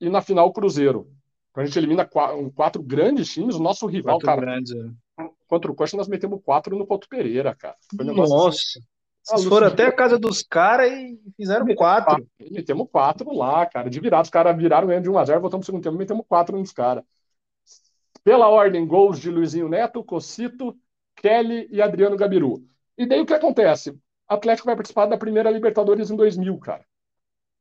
e 0.00 0.08
na 0.08 0.20
final 0.20 0.52
Cruzeiro. 0.52 1.10
Então 1.50 1.62
a 1.62 1.66
gente 1.66 1.78
elimina 1.78 2.04
quatro, 2.04 2.52
quatro 2.52 2.82
granges 2.82 3.32
times. 3.32 3.56
O 3.56 3.62
nosso 3.62 3.86
rival, 3.86 4.16
quatro 4.16 4.26
cara. 4.26 4.40
Grandes, 4.40 4.72
é. 4.72 5.28
Contra 5.46 5.70
o 5.70 5.74
Costa, 5.74 5.96
nós 5.96 6.08
metemos 6.08 6.40
quatro 6.44 6.76
no 6.76 6.86
Couto 6.86 7.08
Pereira, 7.08 7.54
cara. 7.54 7.76
Um 8.00 8.04
Nossa. 8.14 8.48
Assim. 8.48 8.80
Vocês 9.24 9.44
foram 9.44 9.66
até 9.66 9.86
a 9.86 9.92
casa 9.92 10.18
dos 10.18 10.42
caras 10.42 10.90
e 10.90 11.18
fizeram 11.36 11.66
quatro. 11.74 12.06
quatro. 12.06 12.26
Metemos 12.50 12.88
quatro 12.90 13.32
lá, 13.34 13.66
cara. 13.66 13.90
De 13.90 14.00
virado, 14.00 14.24
os 14.24 14.30
caras 14.30 14.56
viraram 14.56 14.88
ganhando 14.88 15.04
de 15.04 15.10
1x0, 15.10 15.40
voltamos 15.40 15.66
pro 15.66 15.72
segundo 15.72 15.82
tempo, 15.82 15.98
metemos 15.98 16.24
quatro 16.26 16.58
nos 16.58 16.72
caras. 16.72 17.04
Pela 18.24 18.48
ordem, 18.48 18.86
gols 18.86 19.18
de 19.18 19.30
Luizinho 19.30 19.68
Neto, 19.68 20.02
Cocito, 20.02 20.74
Kelly 21.20 21.68
e 21.70 21.82
Adriano 21.82 22.16
Gabiru. 22.16 22.64
E 22.96 23.06
daí 23.06 23.20
o 23.20 23.26
que 23.26 23.34
acontece? 23.34 23.90
O 23.90 23.98
Atlético 24.28 24.66
vai 24.66 24.76
participar 24.76 25.06
da 25.06 25.16
primeira 25.16 25.50
Libertadores 25.50 26.10
em 26.10 26.16
2000, 26.16 26.58
cara. 26.58 26.84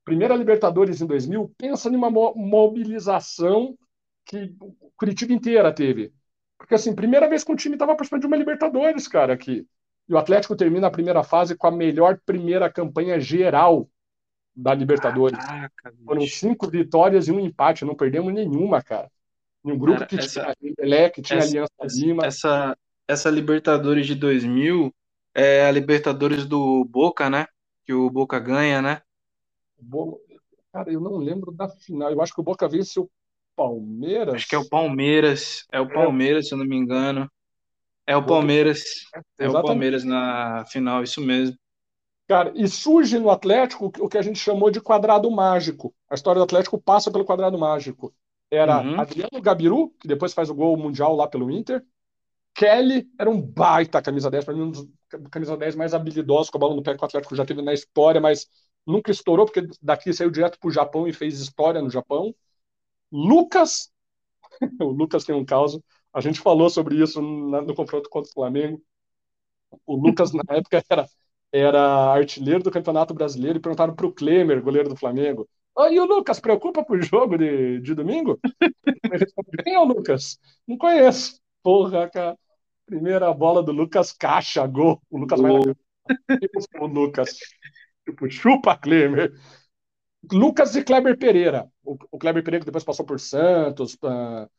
Primeira 0.04 0.36
Libertadores 0.36 1.02
em 1.02 1.06
2000, 1.06 1.54
pensa 1.58 1.90
numa 1.90 2.10
mobilização 2.10 3.78
que 4.26 4.54
Curitiba 4.96 5.34
inteira 5.34 5.74
teve. 5.74 6.14
Porque, 6.58 6.76
assim, 6.76 6.96
primeira 6.96 7.30
vez 7.30 7.44
que 7.44 7.52
o 7.52 7.56
time 7.56 7.76
estava 7.76 7.94
participando 7.94 8.22
de 8.22 8.28
uma 8.28 8.38
Libertadores, 8.38 9.08
cara, 9.08 9.34
aqui. 9.34 9.68
E 10.08 10.14
o 10.14 10.18
Atlético 10.18 10.56
termina 10.56 10.88
a 10.88 10.92
primeira 10.92 11.24
fase 11.24 11.56
com 11.56 11.68
a 11.68 11.72
melhor 11.72 12.20
primeira 12.26 12.72
campanha 12.72 13.20
geral 13.20 13.90
da 14.56 14.74
Libertadores. 14.74 15.38
Caraca, 15.38 15.94
Foram 16.06 16.26
cinco 16.26 16.68
vitórias 16.68 17.28
e 17.28 17.32
um 17.32 17.40
empate, 17.40 17.86
não 17.86 17.96
perdemos 17.96 18.34
nenhuma, 18.34 18.82
cara. 18.82 19.12
Em 19.64 19.72
um 19.72 19.78
grupo 19.78 20.00
cara, 20.00 20.08
que 20.08 20.18
essa, 20.18 20.56
tinha 20.60 21.10
que 21.10 21.22
tinha 21.22 21.40
essa, 21.40 21.50
Aliança 21.50 21.74
Lima. 22.00 22.26
Essa, 22.26 22.78
essa 23.08 23.30
Libertadores 23.30 24.06
de 24.06 24.16
2000 24.16 24.94
é 25.34 25.66
a 25.66 25.72
Libertadores 25.72 26.46
do 26.46 26.84
Boca, 26.86 27.30
né? 27.30 27.46
Que 27.86 27.94
o 27.94 28.10
Boca 28.10 28.40
ganha, 28.40 28.82
né? 28.82 29.02
Cara, 30.74 30.92
eu 30.92 31.00
não 31.00 31.18
lembro 31.18 31.52
da 31.52 31.70
final. 31.70 32.12
Eu 32.12 32.22
acho 32.22 32.34
que 32.34 32.42
o 32.42 32.44
Boca 32.44 32.68
vence 32.68 33.00
o 33.00 33.10
Palmeiras. 33.56 34.36
Acho 34.36 34.48
que 34.48 34.56
é 34.56 34.60
o 34.60 34.68
Palmeiras. 34.68 35.66
É 35.72 35.80
o 35.80 35.86
é. 35.86 35.94
Palmeiras, 35.94 36.46
é. 36.46 36.48
se 36.50 36.54
eu 36.54 36.58
não 36.58 36.66
me 36.66 36.76
engano. 36.76 37.30
É 38.06 38.16
o 38.16 38.26
Palmeiras. 38.26 38.84
É, 39.40 39.46
é 39.46 39.50
o 39.50 39.62
Palmeiras 39.62 40.04
na 40.04 40.66
final, 40.66 41.04
isso 41.04 41.22
mesmo. 41.22 41.58
Cara, 42.28 42.52
e 42.56 42.68
surge 42.68 43.18
no 43.20 43.30
Atlético 43.30 43.92
o 44.00 44.10
que 44.10 44.18
a 44.18 44.22
gente 44.22 44.38
chamou 44.38 44.70
de 44.70 44.82
quadrado 44.82 45.32
mágico. 45.32 45.94
A 46.10 46.16
história 46.16 46.40
do 46.40 46.44
Atlético 46.44 46.78
passa 46.78 47.12
pelo 47.12 47.24
quadrado 47.24 47.58
mágico. 47.58 48.14
Era 48.52 48.82
uhum. 48.82 49.00
Adriano 49.00 49.42
Gabiru, 49.42 49.90
que 50.00 50.08
depois 50.08 50.34
faz 50.34 50.50
o 50.50 50.56
gol 50.56 50.76
mundial 50.78 51.16
lá 51.16 51.28
pelo 51.28 51.50
Inter. 51.50 51.84
Kelly 52.58 53.08
era 53.20 53.30
um 53.30 53.42
baita 53.42 54.02
camisa 54.02 54.32
10, 54.32 54.46
para 54.46 54.56
mim, 54.56 54.64
um 54.64 54.72
dos 54.72 54.88
camisa 55.32 55.56
10 55.58 55.76
mais 55.76 55.94
habilidosos 55.94 56.50
com 56.50 56.58
a 56.58 56.62
bola 56.62 56.76
no 56.76 56.84
pé 56.84 56.98
que 56.98 57.04
o 57.04 57.06
Atlético 57.06 57.36
já 57.36 57.46
teve 57.46 57.62
na 57.62 57.74
história, 57.74 58.20
mas 58.22 58.48
nunca 58.86 59.12
estourou, 59.12 59.46
porque 59.46 59.68
daqui 59.82 60.12
saiu 60.14 60.32
direto 60.32 60.60
para 60.60 60.68
o 60.70 60.72
Japão 60.72 61.08
e 61.08 61.14
fez 61.14 61.40
história 61.40 61.82
no 61.82 61.90
Japão. 61.92 62.36
Lucas, 63.12 63.92
o 64.82 64.86
Lucas 64.92 65.26
tem 65.26 65.36
um 65.36 65.46
caso, 65.46 65.84
a 66.14 66.22
gente 66.22 66.40
falou 66.42 66.70
sobre 66.70 67.02
isso 67.02 67.22
no 67.22 67.76
confronto 67.76 68.10
contra 68.10 68.30
o 68.32 68.34
Flamengo. 68.34 68.82
O 69.86 69.96
Lucas, 69.96 70.32
na 70.34 70.44
época, 70.50 70.84
era, 70.90 71.08
era 71.52 72.14
artilheiro 72.14 72.64
do 72.64 72.72
Campeonato 72.72 73.14
Brasileiro 73.14 73.58
e 73.58 73.62
perguntaram 73.62 73.96
para 73.96 74.06
o 74.06 74.14
Klemer, 74.14 74.62
goleiro 74.62 74.90
do 74.90 74.96
Flamengo: 74.96 75.48
oh, 75.76 75.86
e 75.88 76.00
o 76.00 76.06
Lucas, 76.06 76.40
preocupa 76.40 76.84
pro 76.84 77.02
jogo 77.02 77.38
de, 77.38 77.80
de 77.82 77.94
domingo? 77.96 78.40
Quem 79.64 79.74
é 79.76 79.80
o 79.80 79.84
Lucas? 79.86 80.38
Não 80.68 80.78
conheço. 80.78 81.40
Porra, 81.64 82.10
cara. 82.10 82.38
Primeira 82.88 83.32
bola 83.34 83.62
do 83.62 83.72
Lucas 83.72 84.12
Caixa, 84.12 84.66
gol. 84.66 85.02
O 85.10 85.18
Lucas 85.20 85.40
vai 85.40 85.52
na... 85.52 85.60
O 86.80 86.88
Lucas. 86.88 87.38
Tipo, 88.06 88.30
chupa, 88.30 88.78
Klemer. 88.78 89.34
Lucas 90.32 90.76
e 90.76 90.84
Kleber 90.84 91.18
Pereira. 91.18 91.68
O, 91.84 91.98
o 92.12 92.18
Kleber 92.18 92.44
Pereira 92.44 92.62
que 92.62 92.66
depois 92.66 92.84
passou 92.84 93.06
por 93.06 93.20
Santos, 93.20 93.96
uh, 94.04 94.50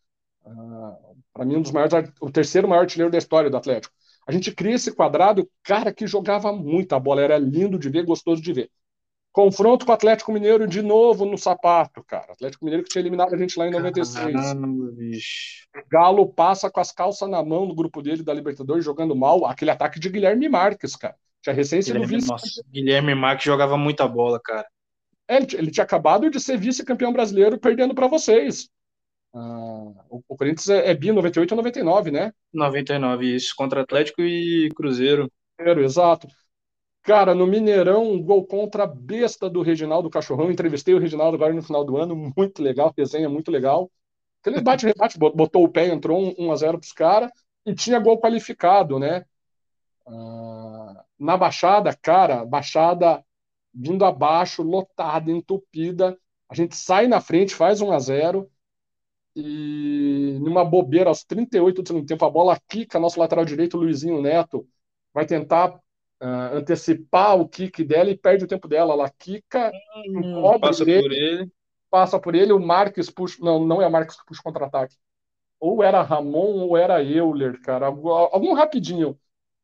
uh, 0.45 1.17
para 1.33 1.45
mim 1.45 1.57
um 1.57 1.63
dos 1.63 1.73
maiores, 1.73 2.13
o 2.21 2.31
terceiro 2.31 2.69
maior 2.69 2.83
artilheiro 2.83 3.11
da 3.11 3.19
história 3.19 3.51
do 3.51 3.57
Atlético. 3.57 3.95
A 4.27 4.33
gente 4.33 4.53
cria 4.53 4.75
esse 4.75 4.95
quadrado, 4.95 5.51
cara 5.63 5.93
que 5.93 6.07
jogava 6.07 6.53
muita 6.53 7.01
bola, 7.01 7.23
era 7.23 7.39
lindo 7.39 7.79
de 7.79 7.89
ver, 7.89 8.05
gostoso 8.05 8.43
de 8.43 8.53
ver. 8.53 8.71
Confronto 9.39 9.87
com 9.87 9.93
o 9.93 9.95
Atlético 9.95 10.33
Mineiro 10.33 10.67
de 10.67 10.83
novo 10.83 11.25
no 11.25 11.39
sapato, 11.39 12.03
cara. 12.03 12.33
Atlético 12.33 12.65
Mineiro 12.65 12.83
que 12.83 12.91
tinha 12.91 13.01
eliminado 13.01 13.33
a 13.33 13.39
gente 13.39 13.57
lá 13.57 13.69
em 13.69 13.71
96. 13.71 14.35
Caramba, 14.35 14.91
bicho. 14.91 15.69
Galo 15.89 16.27
passa 16.27 16.69
com 16.69 16.81
as 16.81 16.91
calças 16.91 17.31
na 17.31 17.41
mão 17.41 17.65
no 17.65 17.73
grupo 17.73 18.03
dele 18.03 18.25
da 18.25 18.35
Libertadores 18.35 18.85
jogando 18.85 19.15
mal. 19.15 19.47
Aquele 19.47 19.71
ataque 19.71 20.01
de 20.01 20.09
Guilherme 20.09 20.49
Marques, 20.49 20.97
cara. 20.97 21.15
Tinha 21.41 21.55
sido 21.63 21.85
Guilherme, 21.85 22.07
vice. 22.17 22.29
Nossa, 22.29 22.65
Guilherme 22.69 23.15
Marques 23.15 23.45
jogava 23.45 23.77
muita 23.77 24.09
bola, 24.09 24.41
cara. 24.43 24.67
É, 25.29 25.37
ele, 25.37 25.47
ele, 25.53 25.71
tinha 25.71 25.85
acabado 25.85 26.29
de 26.29 26.41
ser 26.41 26.59
vice-campeão 26.59 27.13
brasileiro 27.13 27.61
perdendo 27.61 27.95
para 27.95 28.09
vocês. 28.09 28.69
Ah, 29.33 29.93
o, 30.11 30.21
o, 30.27 30.37
Corinthians 30.37 30.69
é, 30.69 30.91
é 30.91 30.95
bi 30.95 31.13
98 31.13 31.53
ou 31.53 31.57
99, 31.59 32.11
né? 32.11 32.33
99, 32.53 33.37
isso. 33.37 33.55
Contra 33.57 33.83
Atlético 33.83 34.21
e 34.21 34.69
Cruzeiro. 34.75 35.31
Cruzeiro, 35.57 35.85
exato. 35.85 36.27
Cara, 37.03 37.35
no 37.35 37.47
Mineirão, 37.47 38.13
um 38.13 38.23
gol 38.23 38.45
contra 38.47 38.85
a 38.85 38.87
besta 38.87 39.49
do 39.49 39.63
Reginaldo 39.63 40.11
Cachorrão. 40.11 40.51
Entrevistei 40.51 40.95
o 40.95 40.99
Reginaldo 40.99 41.37
agora 41.37 41.55
no 41.55 41.63
final 41.63 41.85
do 41.85 41.97
ano, 41.97 42.15
muito 42.37 42.63
legal, 42.63 42.93
resenha 42.97 43.29
muito 43.29 43.51
legal. 43.51 43.91
Aquele 44.41 44.61
bate-rebate, 44.61 45.19
botou 45.19 45.65
o 45.65 45.69
pé, 45.69 45.89
entrou 45.89 46.35
1 46.39 46.53
a 46.53 46.57
0 46.57 46.79
para 46.79 46.87
os 46.87 46.93
caras 46.93 47.31
e 47.65 47.75
tinha 47.75 47.99
gol 47.99 48.21
qualificado, 48.21 48.99
né? 48.99 49.25
Ah, 50.07 51.05
na 51.19 51.37
Baixada, 51.37 51.97
cara, 51.97 52.45
Baixada 52.45 53.25
vindo 53.73 54.05
abaixo, 54.05 54.63
lotada, 54.63 55.31
entupida. 55.31 56.19
A 56.49 56.55
gente 56.55 56.77
sai 56.77 57.07
na 57.07 57.21
frente, 57.21 57.55
faz 57.55 57.81
1 57.81 57.93
a 57.93 57.99
0 57.99 58.51
e 59.37 60.39
numa 60.41 60.65
bobeira 60.65 61.11
aos 61.11 61.23
38 61.25 61.83
do 61.83 61.89
segundo 61.89 62.07
tempo, 62.07 62.25
a 62.25 62.31
bola 62.31 62.59
quica, 62.69 62.99
nosso 62.99 63.21
lateral 63.21 63.45
direito, 63.45 63.77
Luizinho 63.77 64.21
Neto, 64.21 64.67
vai 65.13 65.27
tentar 65.27 65.79
uh, 66.23 66.57
antecipar 66.57 67.39
o 67.39 67.49
kick 67.49 67.85
dela 67.85 68.11
e 68.11 68.17
perde 68.17 68.45
o 68.45 68.49
tempo 68.49 68.69
dela. 68.69 68.93
Ela 68.93 69.11
quica, 69.11 69.73
hum, 70.07 70.59
passa 70.61 70.83
ele, 70.83 71.03
por 71.03 71.13
ele. 71.13 71.53
Passa 71.91 72.19
por 72.19 72.35
ele, 72.35 72.53
o 72.53 72.61
Marques 72.61 73.11
puxa. 73.11 73.39
Não, 73.41 73.65
não 73.65 73.81
é 73.83 73.87
o 73.87 73.91
Marques 73.91 74.19
que 74.19 74.27
puxa 74.27 74.43
contra-ataque. 74.43 74.97
Ou 75.61 75.83
era 75.83 76.03
Ramon 76.03 76.61
ou 76.61 76.77
era 76.77 77.03
Euler, 77.03 77.61
cara. 77.63 77.87
Algum 77.87 78.53
rapidinho. 78.53 79.19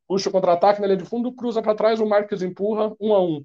Puxa 0.07 0.29
o 0.29 0.33
contra-ataque 0.33 0.81
na 0.81 0.87
linha 0.87 0.99
de 0.99 1.05
fundo, 1.05 1.33
cruza 1.33 1.63
para 1.63 1.75
trás, 1.75 1.99
o 1.99 2.07
Marques 2.07 2.43
empurra, 2.43 2.95
um 3.01 3.15
a 3.15 3.23
um. 3.23 3.45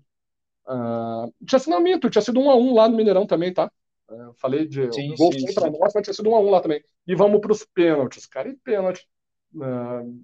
Uh, 0.67 1.33
tinha 1.45 1.57
sido, 1.57 1.71
não, 1.71 1.79
minto, 1.79 2.09
tinha 2.09 2.21
sido 2.21 2.39
um 2.39 2.49
a 2.49 2.55
um 2.55 2.73
lá 2.73 2.87
no 2.87 2.97
Mineirão 2.97 3.25
também, 3.25 3.53
tá? 3.53 3.71
Uh, 4.09 4.33
falei 4.35 4.67
de 4.67 4.91
sim, 4.91 5.15
gol 5.15 5.31
sim, 5.31 5.45
contra 5.45 5.71
sim. 5.71 5.79
nós, 5.79 5.93
mas 5.93 6.03
tinha 6.03 6.13
sido 6.13 6.29
um 6.29 6.35
a 6.35 6.39
um 6.39 6.49
lá 6.49 6.59
também. 6.59 6.83
E 7.07 7.15
vamos 7.15 7.39
para 7.39 7.51
os 7.51 7.65
pênaltis, 7.65 8.25
cara, 8.25 8.49
e 8.49 8.55
pênalti. 8.57 9.07
Uh, 9.55 10.21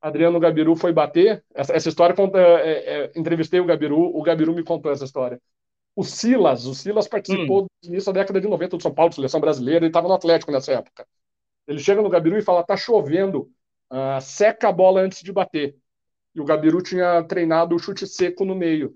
Adriano 0.00 0.38
Gabiru 0.38 0.76
foi 0.76 0.92
bater. 0.92 1.44
Essa, 1.54 1.74
essa 1.74 1.88
história, 1.88 2.14
conta, 2.14 2.38
é, 2.38 3.04
é, 3.04 3.12
entrevistei 3.16 3.60
o 3.60 3.64
Gabiru, 3.64 3.98
o 3.98 4.22
Gabiru 4.22 4.54
me 4.54 4.62
contou 4.62 4.92
essa 4.92 5.04
história. 5.04 5.40
O 5.94 6.04
Silas, 6.04 6.66
o 6.66 6.74
Silas 6.74 7.08
participou 7.08 7.64
hum. 7.64 7.66
início 7.82 8.12
da 8.12 8.20
década 8.20 8.40
de 8.40 8.48
90 8.48 8.76
do 8.76 8.82
São 8.82 8.92
Paulo, 8.92 9.12
seleção 9.12 9.40
brasileira, 9.40 9.84
ele 9.84 9.88
estava 9.88 10.08
no 10.08 10.14
Atlético 10.14 10.52
nessa 10.52 10.72
época. 10.72 11.06
Ele 11.66 11.78
chega 11.78 12.02
no 12.02 12.10
Gabiru 12.10 12.36
e 12.36 12.42
fala: 12.42 12.62
tá 12.62 12.76
chovendo, 12.76 13.50
uh, 13.90 14.20
seca 14.20 14.68
a 14.68 14.72
bola 14.72 15.00
antes 15.00 15.22
de 15.22 15.32
bater. 15.32 15.76
E 16.34 16.40
o 16.40 16.44
Gabiru 16.44 16.82
tinha 16.82 17.22
treinado 17.24 17.74
o 17.74 17.78
chute 17.78 18.06
seco 18.06 18.44
no 18.44 18.54
meio. 18.54 18.94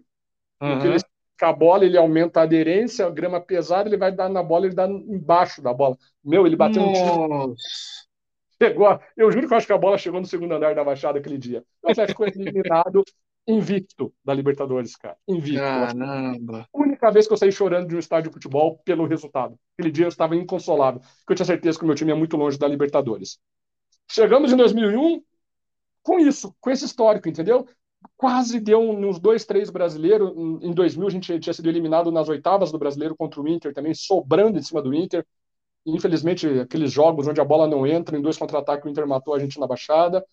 Uhum. 0.61 0.73
Porque 0.73 0.87
ele 0.89 0.99
com 1.41 1.47
a 1.47 1.53
bola, 1.55 1.87
ele 1.87 1.97
aumenta 1.97 2.41
a 2.41 2.43
aderência, 2.43 3.07
a 3.07 3.11
grama 3.11 3.41
pesada, 3.41 3.89
ele 3.89 3.97
vai 3.97 4.13
dar 4.13 4.29
na 4.29 4.43
bola, 4.43 4.67
ele 4.67 4.75
dá 4.75 4.87
embaixo 4.87 5.63
da 5.63 5.73
bola. 5.73 5.97
Meu, 6.23 6.47
ele 6.47 6.55
bateu 6.55 6.83
Nossa. 6.83 7.03
um 7.03 7.55
tiro. 7.55 7.55
Chegou, 8.63 9.01
eu 9.17 9.33
juro 9.33 9.49
que 9.49 9.55
eu 9.55 9.57
acho 9.57 9.67
que 9.67 9.73
a 9.73 9.79
bola 9.79 9.97
chegou 9.97 10.21
no 10.21 10.27
segundo 10.27 10.53
andar 10.53 10.75
da 10.75 10.85
Baixada 10.85 11.19
aquele 11.19 11.39
dia. 11.39 11.65
O 11.83 11.91
Atlético 11.91 12.25
foi 12.25 12.29
eliminado 12.29 13.03
invicto 13.49 14.13
da 14.23 14.35
Libertadores, 14.35 14.95
cara. 14.97 15.17
Invicto. 15.27 15.61
Caramba. 15.61 16.69
A 16.73 16.79
única 16.79 17.11
vez 17.11 17.27
que 17.27 17.33
eu 17.33 17.37
saí 17.39 17.51
chorando 17.51 17.89
de 17.89 17.97
um 17.97 17.99
estádio 17.99 18.31
de 18.31 18.35
futebol 18.35 18.79
pelo 18.85 19.07
resultado. 19.07 19.59
Aquele 19.79 19.91
dia 19.91 20.05
eu 20.05 20.11
estava 20.11 20.37
inconsolável, 20.37 21.01
porque 21.01 21.33
eu 21.33 21.37
tinha 21.37 21.47
certeza 21.47 21.79
que 21.79 21.85
o 21.85 21.87
meu 21.87 21.97
time 21.97 22.13
é 22.13 22.15
muito 22.15 22.37
longe 22.37 22.59
da 22.59 22.69
Libertadores. 22.69 23.39
Chegamos 24.11 24.53
em 24.53 24.57
2001 24.57 25.23
com 26.03 26.19
isso, 26.19 26.55
com 26.61 26.71
esse 26.71 26.85
histórico, 26.85 27.29
entendeu? 27.29 27.67
Quase 28.17 28.61
deu 28.61 28.81
uns 28.81 29.19
dois, 29.19 29.45
três 29.47 29.71
brasileiros. 29.71 30.31
Em 30.63 30.73
2000 30.73 31.07
a 31.07 31.11
gente 31.11 31.41
tinha 31.41 31.55
sido 31.55 31.69
eliminado 31.69 32.11
nas 32.11 32.29
oitavas 32.29 32.71
do 32.71 32.79
brasileiro 32.79 33.17
contra 33.17 33.41
o 33.41 33.49
Inter 33.49 33.73
também, 33.73 33.95
sobrando 33.95 34.59
em 34.59 34.63
cima 34.63 34.83
do 34.83 34.93
Inter. 34.93 35.27
Infelizmente, 35.87 36.47
aqueles 36.61 36.93
jogos 36.93 37.27
onde 37.27 37.41
a 37.41 37.45
bola 37.45 37.67
não 37.67 37.87
entra, 37.87 38.17
em 38.17 38.23
dois 38.23 38.37
contra-ataques, 38.37 38.85
o 38.85 38.89
Inter 38.89 39.07
matou 39.07 39.35
a 39.35 39.39
gente 39.39 39.59
na 39.59 39.67
Baixada. 39.67 40.25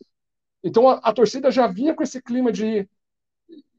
Então 0.64 0.90
a, 0.90 0.96
a, 0.96 1.14
torcida 1.14 1.50
já 1.52 1.68
vinha 1.68 1.96
com 1.96 2.04
esse 2.04 2.22
clima 2.22 2.52
de. 2.52 2.88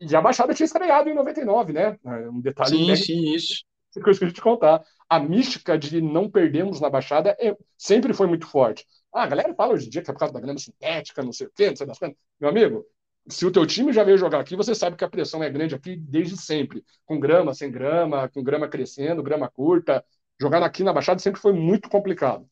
E 0.01 0.17
a 0.17 0.21
Baixada 0.21 0.55
tinha 0.55 0.65
estreado 0.65 1.09
em 1.09 1.15
99, 1.15 1.73
né? 1.73 1.99
É 2.05 2.31
um 2.31 2.41
detalhe. 2.41 2.71
Sim, 2.71 2.97
sim, 2.97 3.35
isso. 3.35 3.65
Coisa 4.03 4.19
que 4.19 4.25
eu 4.27 4.33
te 4.33 4.41
contar. 4.41 4.83
A 5.09 5.19
mística 5.19 5.77
de 5.77 6.01
não 6.01 6.31
perdemos 6.31 6.81
na 6.81 6.89
Baixada 6.89 7.37
é, 7.41 7.57
sempre 7.77 8.13
foi 8.15 8.27
muito 8.27 8.47
forte. 8.47 8.87
Ah, 9.13 9.25
a 9.25 9.27
galera 9.27 9.55
fala 9.55 9.75
hoje 9.75 9.87
em 9.87 9.91
dia 9.91 10.03
que 10.03 10.11
é 10.11 10.13
por 10.13 10.21
causa 10.21 10.35
da 10.35 10.41
grama 10.41 10.59
sintética, 10.59 11.23
não 11.23 11.33
sei 11.33 11.47
o 11.47 11.53
quê, 11.55 11.69
não 11.71 11.77
sei 11.77 11.87
das 11.87 11.99
coisas. 11.99 12.17
Meu 12.39 12.51
amigo, 12.51 12.87
se 13.29 13.45
o 13.45 13.51
teu 13.51 13.67
time 13.67 13.93
já 13.93 14.05
veio 14.05 14.19
jogar 14.19 14.41
aqui, 14.41 14.57
você 14.57 14.75
sabe 14.75 14.97
que 14.97 15.05
a 15.05 15.09
pressão 15.09 15.43
é 15.43 15.51
grande 15.51 15.75
aqui 15.75 15.97
desde 15.97 16.37
sempre. 16.37 16.85
Com 17.05 17.19
grama, 17.19 17.55
sem 17.55 17.71
grama, 17.71 18.29
com 18.29 18.43
grama 18.43 18.69
crescendo, 18.69 19.23
grama 19.23 19.49
curta, 19.49 20.05
jogar 20.41 20.63
aqui 20.63 20.83
na 20.83 20.93
Baixada 20.93 21.21
sempre 21.21 21.41
foi 21.41 21.53
muito 21.53 21.89
complicado. 21.89 22.49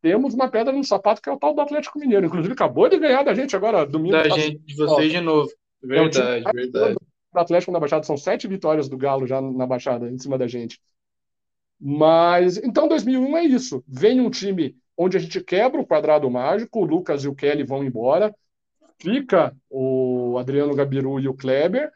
Temos 0.00 0.34
uma 0.34 0.50
pedra 0.50 0.72
no 0.72 0.82
sapato 0.82 1.22
que 1.22 1.28
é 1.28 1.32
o 1.32 1.38
tal 1.38 1.54
do 1.54 1.60
Atlético 1.60 1.98
Mineiro. 1.98 2.26
Inclusive, 2.26 2.52
acabou 2.52 2.88
de 2.88 2.98
ganhar 2.98 3.22
da 3.22 3.34
gente 3.34 3.54
agora, 3.54 3.86
domingo. 3.86 4.16
Da 4.16 4.28
gente, 4.28 4.58
de 4.58 4.74
vocês 4.74 5.12
de 5.12 5.20
novo. 5.20 5.48
Verdade, 5.82 6.44
é 6.46 6.52
verdade. 6.52 6.96
O 7.32 7.38
Atlético 7.38 7.72
na 7.72 7.80
Baixada 7.80 8.04
são 8.04 8.16
sete 8.16 8.46
vitórias 8.46 8.88
do 8.88 8.98
Galo 8.98 9.26
já 9.26 9.40
na 9.40 9.66
Baixada, 9.66 10.10
em 10.10 10.18
cima 10.18 10.36
da 10.36 10.46
gente. 10.46 10.80
Mas, 11.80 12.58
então, 12.58 12.88
2001 12.88 13.36
é 13.36 13.44
isso. 13.44 13.82
Vem 13.88 14.20
um 14.20 14.30
time 14.30 14.76
onde 14.96 15.16
a 15.16 15.20
gente 15.20 15.40
quebra 15.42 15.80
o 15.80 15.86
quadrado 15.86 16.30
mágico, 16.30 16.80
o 16.80 16.84
Lucas 16.84 17.24
e 17.24 17.28
o 17.28 17.34
Kelly 17.34 17.64
vão 17.64 17.82
embora, 17.82 18.34
fica 19.00 19.56
o 19.70 20.36
Adriano 20.38 20.74
Gabiru 20.74 21.18
e 21.18 21.28
o 21.28 21.34
Kleber, 21.34 21.90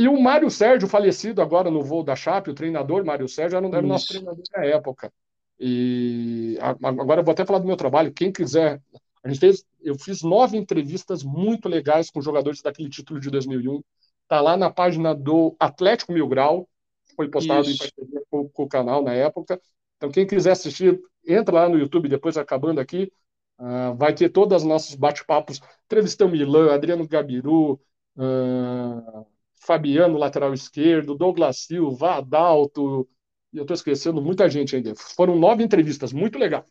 e 0.00 0.08
o 0.08 0.18
Mário 0.18 0.50
Sérgio, 0.50 0.88
falecido 0.88 1.42
agora 1.42 1.70
no 1.70 1.82
voo 1.82 2.02
da 2.02 2.16
Chape, 2.16 2.48
o 2.48 2.54
treinador 2.54 3.04
Mário 3.04 3.28
Sérgio, 3.28 3.58
era, 3.58 3.66
era 3.66 3.84
o 3.84 3.86
nosso 3.86 4.08
treinador 4.08 4.42
na 4.56 4.64
época. 4.64 5.12
E 5.58 6.56
agora 6.80 7.20
eu 7.20 7.24
vou 7.24 7.32
até 7.32 7.44
falar 7.44 7.58
do 7.58 7.66
meu 7.66 7.76
trabalho. 7.76 8.10
Quem 8.10 8.32
quiser, 8.32 8.80
a 9.22 9.28
gente 9.28 9.38
fez, 9.38 9.62
eu 9.82 9.94
fiz 9.98 10.22
nove 10.22 10.56
entrevistas 10.56 11.22
muito 11.22 11.68
legais 11.68 12.10
com 12.10 12.22
jogadores 12.22 12.62
daquele 12.62 12.88
título 12.88 13.20
de 13.20 13.28
2001. 13.28 13.82
Tá 14.26 14.40
lá 14.40 14.56
na 14.56 14.70
página 14.70 15.14
do 15.14 15.54
Atlético 15.60 16.14
Mil 16.14 16.26
Grau, 16.26 16.66
foi 17.14 17.28
postado 17.28 17.68
Isso. 17.68 17.74
em 17.74 17.76
parceria 17.76 18.22
com, 18.30 18.48
com, 18.48 18.62
o 18.62 18.68
canal 18.68 19.02
na 19.02 19.12
época. 19.12 19.60
Então 19.98 20.10
quem 20.10 20.26
quiser 20.26 20.52
assistir, 20.52 20.98
entra 21.26 21.54
lá 21.54 21.68
no 21.68 21.78
YouTube 21.78 22.08
depois 22.08 22.38
acabando 22.38 22.80
aqui, 22.80 23.12
uh, 23.58 23.94
vai 23.96 24.14
ter 24.14 24.30
todos 24.30 24.62
os 24.62 24.66
nossos 24.66 24.94
bate-papos. 24.94 25.60
Entrevistamos 25.84 26.38
Milan, 26.38 26.72
Adriano 26.72 27.06
Gabiru, 27.06 27.78
uh, 28.16 29.26
Fabiano, 29.60 30.18
lateral 30.18 30.52
esquerdo, 30.54 31.14
Douglas 31.14 31.58
Silva, 31.58 32.16
Adalto, 32.16 33.08
e 33.52 33.58
eu 33.58 33.62
estou 33.62 33.74
esquecendo 33.74 34.22
muita 34.22 34.48
gente 34.48 34.74
ainda. 34.74 34.94
Foram 34.94 35.36
nove 35.36 35.62
entrevistas, 35.62 36.12
muito 36.12 36.38
legal. 36.38 36.64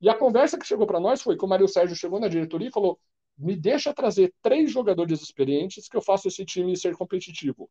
E 0.00 0.08
a 0.08 0.14
conversa 0.14 0.58
que 0.58 0.66
chegou 0.66 0.86
para 0.86 1.00
nós 1.00 1.20
foi 1.20 1.36
que 1.36 1.44
o 1.44 1.48
Mário 1.48 1.68
Sérgio 1.68 1.94
chegou 1.94 2.18
na 2.18 2.28
diretoria 2.28 2.68
e 2.68 2.72
falou: 2.72 2.98
me 3.36 3.54
deixa 3.54 3.92
trazer 3.92 4.32
três 4.42 4.70
jogadores 4.70 5.20
experientes 5.20 5.88
que 5.88 5.96
eu 5.96 6.02
faço 6.02 6.28
esse 6.28 6.44
time 6.44 6.76
ser 6.76 6.96
competitivo. 6.96 7.68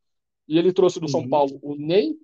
E 0.47 0.57
ele 0.57 0.73
trouxe 0.73 0.99
do 0.99 1.03
uhum. 1.03 1.09
São 1.09 1.29
Paulo 1.29 1.59
o 1.61 1.75
Ney, 1.75 2.15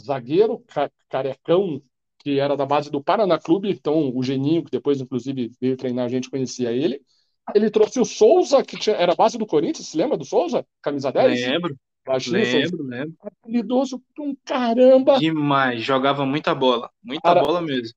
zagueiro, 0.00 0.64
carecão, 1.08 1.82
que 2.18 2.38
era 2.38 2.56
da 2.56 2.64
base 2.64 2.90
do 2.90 3.02
Paraná 3.02 3.38
Clube, 3.38 3.70
então 3.70 4.12
o 4.14 4.22
Geninho, 4.22 4.64
que 4.64 4.70
depois, 4.70 5.00
inclusive, 5.00 5.50
veio 5.60 5.76
treinar 5.76 6.06
a 6.06 6.08
gente, 6.08 6.30
conhecia 6.30 6.72
ele. 6.72 7.02
Ele 7.54 7.70
trouxe 7.70 7.98
o 7.98 8.04
Souza, 8.04 8.62
que 8.64 8.78
tinha, 8.78 8.94
era 8.94 9.16
base 9.16 9.36
do 9.36 9.46
Corinthians, 9.46 9.88
se 9.88 9.96
lembra 9.96 10.16
do 10.16 10.24
Souza? 10.24 10.64
Camisa 10.80 11.10
10? 11.10 11.40
Lembro. 11.40 11.76
Lembro, 12.26 12.82
lembro. 12.82 13.14
Habilidoso 13.20 14.02
um 14.18 14.34
caramba. 14.44 15.18
Demais, 15.18 15.82
jogava 15.82 16.26
muita 16.26 16.54
bola, 16.54 16.90
muita 17.02 17.22
Cara, 17.22 17.42
bola 17.42 17.62
mesmo. 17.62 17.94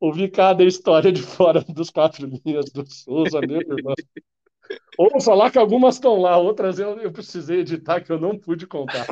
Ouvi 0.00 0.28
cada 0.28 0.64
história 0.64 1.12
de 1.12 1.22
fora 1.22 1.60
dos 1.68 1.90
quatro 1.90 2.26
linhas 2.26 2.70
do 2.70 2.84
Souza, 2.86 3.40
meu 3.40 3.60
irmão. 3.60 3.94
Ou 4.98 5.20
falar 5.20 5.50
que 5.50 5.58
algumas 5.58 5.94
estão 5.94 6.20
lá, 6.20 6.36
outras 6.36 6.78
eu, 6.78 6.98
eu 6.98 7.12
precisei 7.12 7.60
editar 7.60 8.00
que 8.00 8.10
eu 8.10 8.18
não 8.18 8.38
pude 8.38 8.66
contar. 8.66 9.06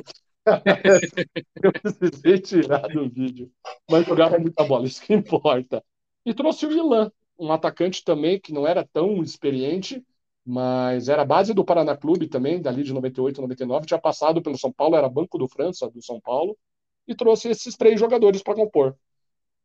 eu 1.63 1.73
precisei 1.73 2.39
tirar 2.39 2.89
do 2.89 3.09
vídeo. 3.09 3.51
Mas 3.89 4.05
jogava 4.05 4.39
muita 4.39 4.65
bola, 4.65 4.87
isso 4.87 5.03
que 5.03 5.15
importa. 5.15 5.85
E 6.27 6.35
trouxe 6.35 6.67
o 6.67 6.73
Ilan, 6.73 7.13
um 7.39 7.53
atacante 7.53 8.05
também 8.05 8.41
que 8.41 8.53
não 8.53 8.67
era 8.67 8.85
tão 8.85 9.23
experiente, 9.23 10.05
mas 10.45 11.09
era 11.09 11.25
base 11.25 11.55
do 11.55 11.65
Paraná 11.65 11.97
Clube 11.97 12.27
também, 12.27 12.61
dali 12.61 12.83
de 12.83 12.93
98, 12.93 13.41
99, 13.41 13.87
tinha 13.87 14.01
passado 14.01 14.43
pelo 14.43 14.59
São 14.59 14.73
Paulo, 14.73 14.97
era 14.97 15.09
Banco 15.09 15.39
do 15.39 15.49
França, 15.49 15.89
do 15.89 16.03
São 16.03 16.21
Paulo, 16.21 16.57
e 17.07 17.15
trouxe 17.15 17.49
esses 17.49 17.77
três 17.77 17.99
jogadores 17.99 18.43
para 18.43 18.55
compor. 18.55 18.97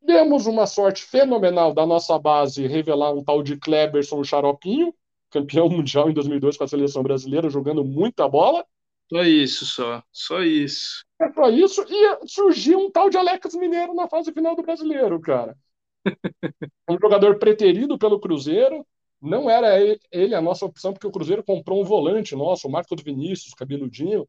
Demos 0.01 0.45
uma 0.45 0.67
sorte 0.67 1.03
fenomenal 1.03 1.73
da 1.73 1.85
nossa 1.85 2.17
base 2.19 2.67
revelar 2.67 3.13
um 3.13 3.23
tal 3.23 3.41
de 3.41 3.57
Kleberson 3.57 4.23
Xaropinho, 4.23 4.93
campeão 5.31 5.67
mundial 5.69 6.09
em 6.09 6.13
2002 6.13 6.57
com 6.57 6.63
a 6.63 6.67
seleção 6.67 7.03
brasileira, 7.03 7.49
jogando 7.49 7.83
muita 7.83 8.27
bola. 8.27 8.65
Só 9.09 9.23
isso, 9.23 9.65
só. 9.65 10.03
Só 10.11 10.43
isso. 10.43 11.03
É 11.19 11.31
só 11.31 11.49
isso. 11.49 11.85
E 11.89 12.27
surgiu 12.27 12.79
um 12.79 12.91
tal 12.91 13.09
de 13.09 13.17
Alex 13.17 13.55
Mineiro 13.55 13.93
na 13.93 14.07
fase 14.07 14.31
final 14.33 14.55
do 14.55 14.61
brasileiro, 14.61 15.19
cara. 15.21 15.57
um 16.89 16.97
jogador 17.01 17.39
preterido 17.39 17.97
pelo 17.97 18.19
Cruzeiro. 18.19 18.85
Não 19.21 19.49
era 19.49 19.79
ele 20.11 20.35
a 20.35 20.41
nossa 20.41 20.65
opção, 20.65 20.93
porque 20.93 21.07
o 21.07 21.11
Cruzeiro 21.11 21.43
comprou 21.43 21.81
um 21.81 21.83
volante 21.83 22.35
nosso, 22.35 22.67
o 22.67 22.71
Marcos 22.71 23.01
Vinícius, 23.01 23.53
cabeludinho. 23.53 24.27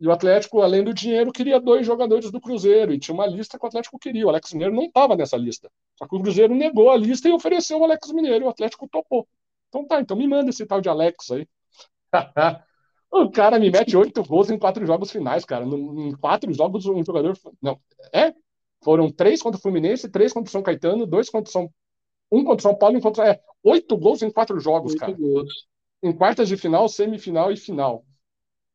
E 0.00 0.08
o 0.08 0.12
Atlético, 0.12 0.60
além 0.60 0.82
do 0.82 0.92
dinheiro, 0.92 1.32
queria 1.32 1.60
dois 1.60 1.86
jogadores 1.86 2.30
do 2.30 2.40
Cruzeiro. 2.40 2.92
E 2.92 2.98
tinha 2.98 3.14
uma 3.14 3.26
lista 3.26 3.58
que 3.58 3.64
o 3.64 3.68
Atlético 3.68 3.98
queria. 3.98 4.26
O 4.26 4.28
Alex 4.28 4.52
Mineiro 4.52 4.74
não 4.74 4.84
estava 4.84 5.16
nessa 5.16 5.36
lista. 5.36 5.70
Só 5.96 6.06
que 6.06 6.16
o 6.16 6.20
Cruzeiro 6.20 6.54
negou 6.54 6.90
a 6.90 6.96
lista 6.96 7.28
e 7.28 7.32
ofereceu 7.32 7.78
o 7.78 7.84
Alex 7.84 8.10
Mineiro. 8.12 8.44
E 8.44 8.46
o 8.46 8.50
Atlético 8.50 8.88
topou. 8.88 9.26
Então 9.68 9.86
tá, 9.86 10.00
então 10.00 10.16
me 10.16 10.26
manda 10.26 10.50
esse 10.50 10.66
tal 10.66 10.80
de 10.80 10.88
Alex 10.88 11.30
aí. 11.30 11.48
o 13.10 13.30
cara 13.30 13.58
me 13.58 13.70
mete 13.70 13.96
oito 13.96 14.22
gols 14.24 14.50
em 14.50 14.58
quatro 14.58 14.84
jogos 14.84 15.10
finais, 15.10 15.44
cara. 15.44 15.64
Em 15.64 16.16
quatro 16.16 16.52
jogos, 16.52 16.86
um 16.86 17.04
jogador. 17.04 17.38
Não, 17.62 17.80
é? 18.12 18.34
Foram 18.82 19.10
três 19.10 19.40
contra 19.40 19.58
o 19.58 19.62
Fluminense, 19.62 20.08
três 20.10 20.32
contra 20.32 20.48
o 20.48 20.52
São 20.52 20.62
Caetano, 20.62 21.06
dois 21.06 21.30
contra 21.30 21.48
o 21.48 21.52
São. 21.52 21.70
Um 22.30 22.44
contra 22.44 22.58
o 22.58 22.62
São 22.62 22.74
Paulo 22.74 22.98
um 22.98 23.00
contra. 23.00 23.28
É, 23.28 23.40
oito 23.62 23.96
gols 23.96 24.22
em 24.22 24.30
quatro 24.30 24.58
jogos, 24.60 24.92
oito 24.92 25.00
cara. 25.00 25.12
Gols. 25.12 25.66
Em 26.02 26.12
quartas 26.12 26.48
de 26.48 26.56
final, 26.56 26.88
semifinal 26.88 27.50
e 27.50 27.56
final. 27.56 28.04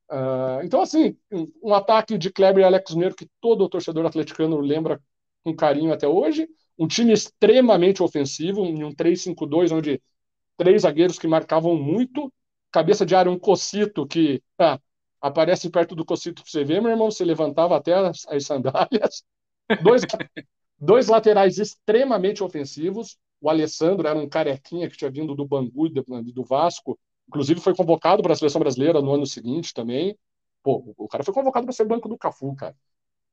Uh, 0.10 0.64
então, 0.64 0.82
assim, 0.82 1.16
um 1.62 1.74
ataque 1.74 2.18
de 2.18 2.32
Kleber 2.32 2.64
e 2.64 2.66
Alex 2.66 2.94
Mineiro 2.94 3.16
que 3.16 3.30
todo 3.40 3.64
o 3.64 3.70
torcedor 3.70 4.06
atleticano 4.06 4.60
lembra 4.60 5.00
com 5.44 5.56
carinho 5.56 5.94
até 5.94 6.08
hoje. 6.08 6.48
Um 6.78 6.88
time 6.88 7.14
extremamente 7.14 8.02
ofensivo, 8.02 8.66
em 8.66 8.84
um 8.84 8.92
3-5-2, 8.92 9.72
onde 9.72 10.02
três 10.58 10.82
zagueiros 10.82 11.20
que 11.20 11.28
marcavam 11.28 11.76
muito, 11.76 12.32
cabeça 12.72 13.06
de 13.06 13.16
área 13.16 13.32
um 13.32 13.38
Cocito 13.38 14.08
que 14.08 14.42
ah, 14.58 14.80
aparece 15.22 15.70
perto 15.70 15.96
do 15.96 16.06
Cocito 16.06 16.42
para 16.42 16.52
você 16.52 16.64
ver, 16.64 16.82
meu 16.82 16.92
irmão, 16.92 17.12
você 17.12 17.24
levantava 17.24 17.78
até 17.78 17.94
as, 17.94 18.26
as 18.28 18.46
sandálias. 18.46 19.24
Dois, 19.84 20.02
dois 20.80 21.08
laterais 21.08 21.60
extremamente 21.60 22.44
ofensivos. 22.44 23.20
O 23.42 23.50
Alessandro 23.50 24.08
era 24.08 24.18
um 24.18 24.28
carequinha 24.28 24.90
que 24.90 24.98
tinha 24.98 25.10
vindo 25.10 25.36
do 25.36 25.46
Bangu 25.46 25.88
e 25.88 25.90
do, 25.90 26.04
do 26.34 26.44
Vasco, 26.44 27.00
inclusive 27.28 27.60
foi 27.62 27.76
convocado 27.76 28.22
para 28.22 28.34
a 28.34 28.36
seleção 28.36 28.60
brasileira 28.60 29.02
no 29.02 29.14
ano 29.14 29.26
seguinte 29.26 29.74
também. 29.74 30.18
Pô, 30.62 30.94
o 30.98 31.08
cara 31.08 31.24
foi 31.24 31.34
convocado 31.34 31.66
para 31.66 31.74
ser 31.74 31.86
banco 31.86 32.10
do 32.10 32.18
Cafu, 32.18 32.54
cara. 32.56 32.76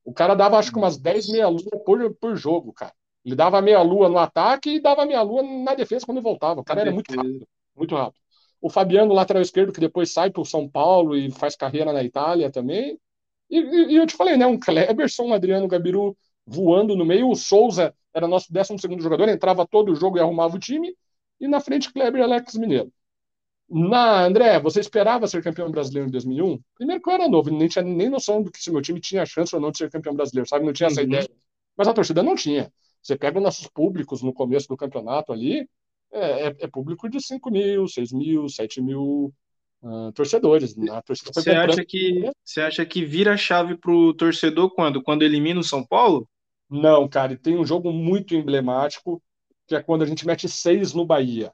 O 0.05 0.12
cara 0.12 0.35
dava 0.35 0.57
acho 0.59 0.71
que 0.71 0.79
umas 0.79 0.97
10 0.97 1.29
meia-lua 1.29 1.83
por, 1.85 2.14
por 2.14 2.37
jogo, 2.37 2.73
cara. 2.73 2.95
Ele 3.25 3.35
dava 3.35 3.61
meia-lua 3.61 4.09
no 4.09 4.19
ataque 4.19 4.77
e 4.77 4.81
dava 4.81 5.05
meia-lua 5.05 5.42
na 5.42 5.75
defesa 5.75 6.07
quando 6.07 6.23
voltava. 6.23 6.61
O 6.61 6.64
cara 6.64 6.83
era 6.83 6.92
muito 6.92 7.12
rápido, 7.12 7.49
muito 7.75 7.97
rápido. 7.97 8.23
O 8.61 8.71
Fabiano, 8.71 9.12
lateral 9.12 9.42
esquerdo, 9.42 9.73
que 9.73 9.81
depois 9.81 10.12
sai 10.12 10.31
para 10.31 10.40
o 10.40 10.45
São 10.45 10.69
Paulo 10.69 11.16
e 11.16 11.31
faz 11.33 11.57
carreira 11.57 11.92
na 11.92 12.05
Itália 12.05 12.51
também. 12.53 12.99
E, 13.51 13.59
e, 13.59 13.92
e, 13.92 13.97
eu 13.97 14.07
te 14.07 14.14
falei, 14.14 14.37
né? 14.37 14.47
Um 14.47 14.59
Kleberson, 14.59 15.25
um 15.25 15.33
Adriano 15.33 15.66
Gabiru 15.66 16.16
voando 16.46 16.94
no 16.94 17.04
meio. 17.04 17.30
O 17.30 17.37
Souza 17.37 17.94
era 18.14 18.28
nosso 18.28 18.52
12 18.52 18.76
jogador, 19.00 19.28
entrava 19.28 19.66
todo 19.66 19.92
o 19.92 19.96
jogo 19.96 20.16
e 20.16 20.20
arrumava 20.20 20.56
o 20.56 20.59
time. 20.59 20.94
E 21.40 21.46
na 21.48 21.61
frente, 21.61 21.92
Kleber 21.92 22.20
e 22.20 22.24
Alex 22.24 22.54
Mineiro. 22.54 22.92
Na, 23.68 24.24
André, 24.24 24.61
você 24.61 24.78
esperava 24.78 25.26
ser 25.26 25.42
campeão 25.42 25.70
brasileiro 25.70 26.09
em 26.09 26.12
2001? 26.12 26.61
Primeiro 26.76 27.02
que 27.02 27.11
eu 27.11 27.14
era 27.14 27.28
novo, 27.28 27.50
nem 27.50 27.66
tinha 27.66 27.85
nem 27.85 28.09
noção 28.09 28.40
do 28.42 28.50
que 28.50 28.62
se 28.62 28.70
meu 28.70 28.80
time 28.80 29.00
tinha 29.00 29.26
chance 29.26 29.54
ou 29.54 29.61
não 29.61 29.72
de 29.72 29.78
ser 29.78 29.90
campeão 29.90 30.14
brasileiro, 30.14 30.48
sabe? 30.48 30.64
Não 30.64 30.72
tinha 30.72 30.87
essa 30.87 31.00
uhum. 31.00 31.06
ideia. 31.09 31.28
Mas 31.76 31.88
a 31.88 31.92
torcida 31.92 32.22
não 32.22 32.37
tinha. 32.37 32.72
Você 33.02 33.16
pega 33.16 33.40
nossos 33.40 33.66
públicos 33.66 34.22
no 34.22 34.32
começo 34.32 34.68
do 34.68 34.76
campeonato 34.76 35.32
ali, 35.32 35.68
é, 36.12 36.48
é, 36.48 36.56
é 36.61 36.66
público 36.68 37.09
de 37.09 37.20
5 37.20 37.50
mil, 37.50 37.88
6 37.88 38.12
mil, 38.12 38.48
7 38.48 38.80
mil 38.80 39.32
uh, 39.82 40.12
torcedores. 40.12 40.74
Torcida 41.04 41.32
você, 41.35 41.50
acha 41.50 41.85
que, 41.85 42.30
você 42.44 42.61
acha 42.61 42.87
que 42.87 43.04
vira 43.04 43.35
a 43.35 43.37
chave 43.37 43.76
para 43.76 43.92
o 43.92 44.14
torcedor 44.14 44.70
quando? 44.70 45.02
Quando 45.02 45.22
elimina 45.22 45.61
o 45.61 45.64
São 45.64 45.85
Paulo? 45.85 46.28
Não, 46.68 47.09
cara, 47.09 47.33
e 47.33 47.38
tem 47.38 47.57
um 47.59 47.64
jogo 47.64 47.92
muito 47.92 48.35
emblemático, 48.35 49.22
que 49.66 49.74
é 49.74 49.83
quando 49.83 50.02
a 50.02 50.07
gente 50.07 50.26
mete 50.26 50.48
seis 50.48 50.92
no 50.92 51.05
Bahia. 51.05 51.52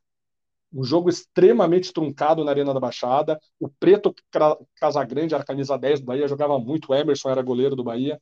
Um 0.73 0.83
jogo 0.83 1.11
extremamente 1.11 1.93
truncado 1.93 2.43
na 2.45 2.51
Arena 2.51 2.73
da 2.73 2.81
Baixada. 2.81 3.39
O 3.61 3.69
Preto 3.69 4.15
Casagrande 4.77 5.35
era 5.35 5.45
camisa 5.45 5.77
10 5.77 6.01
do 6.01 6.07
Bahia, 6.07 6.27
jogava 6.27 6.59
muito. 6.59 6.91
O 6.91 6.95
Emerson 6.95 7.31
era 7.31 7.43
goleiro 7.43 7.77
do 7.77 7.85
Bahia. 7.85 8.21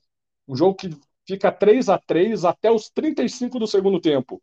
Um 0.49 0.57
jogo 0.57 0.75
que 0.75 0.91
fica 1.27 1.53
3 1.53 1.89
a 1.89 1.99
3 1.99 2.45
até 2.45 2.71
os 2.71 2.91
35 2.91 3.59
do 3.59 3.69
segundo 3.69 4.01
tempo. 4.01 4.43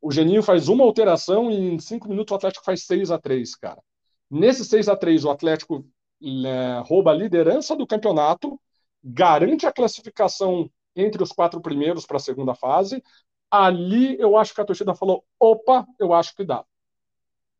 O 0.00 0.12
Geninho 0.12 0.42
faz 0.42 0.68
uma 0.68 0.84
alteração 0.84 1.50
e 1.50 1.56
em 1.56 1.78
5 1.78 2.08
minutos 2.08 2.30
o 2.30 2.36
Atlético 2.36 2.64
faz 2.64 2.84
6 2.84 3.10
a 3.10 3.18
3 3.18 3.56
cara. 3.56 3.82
Nesse 4.30 4.64
6 4.64 4.88
a 4.88 4.96
3 4.96 5.24
o 5.24 5.30
Atlético 5.30 5.84
é, 6.22 6.80
rouba 6.84 7.10
a 7.10 7.14
liderança 7.14 7.74
do 7.74 7.86
campeonato, 7.86 8.58
garante 9.02 9.66
a 9.66 9.72
classificação 9.72 10.70
entre 11.00 11.22
os 11.22 11.32
quatro 11.32 11.60
primeiros 11.60 12.06
para 12.06 12.16
a 12.16 12.20
segunda 12.20 12.54
fase. 12.54 13.02
Ali 13.50 14.18
eu 14.20 14.36
acho 14.36 14.54
que 14.54 14.60
a 14.60 14.64
torcida 14.64 14.94
falou: 14.94 15.24
opa, 15.38 15.86
eu 15.98 16.12
acho 16.12 16.34
que 16.36 16.44
dá. 16.44 16.64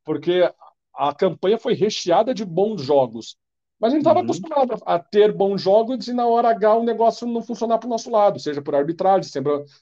Porque 0.05 0.51
a 0.95 1.15
campanha 1.15 1.59
foi 1.59 1.75
recheada 1.75 2.35
de 2.35 2.45
bons 2.45 2.83
jogos. 2.83 3.37
Mas 3.81 3.93
a 3.93 3.97
gente 3.97 4.03
estava 4.03 4.19
uhum. 4.19 4.27
acostumado 4.27 4.83
a 4.85 4.99
ter 4.99 5.33
bons 5.33 5.63
jogos 5.63 6.07
e 6.07 6.13
na 6.13 6.27
hora 6.27 6.51
H 6.51 6.77
o 6.77 6.85
negócio 6.85 7.27
não 7.27 7.43
funcionar 7.43 7.79
para 7.79 7.87
o 7.87 7.91
nosso 7.91 8.11
lado, 8.11 8.39
seja 8.39 8.61
por 8.61 8.75
arbitragem, 8.75 9.31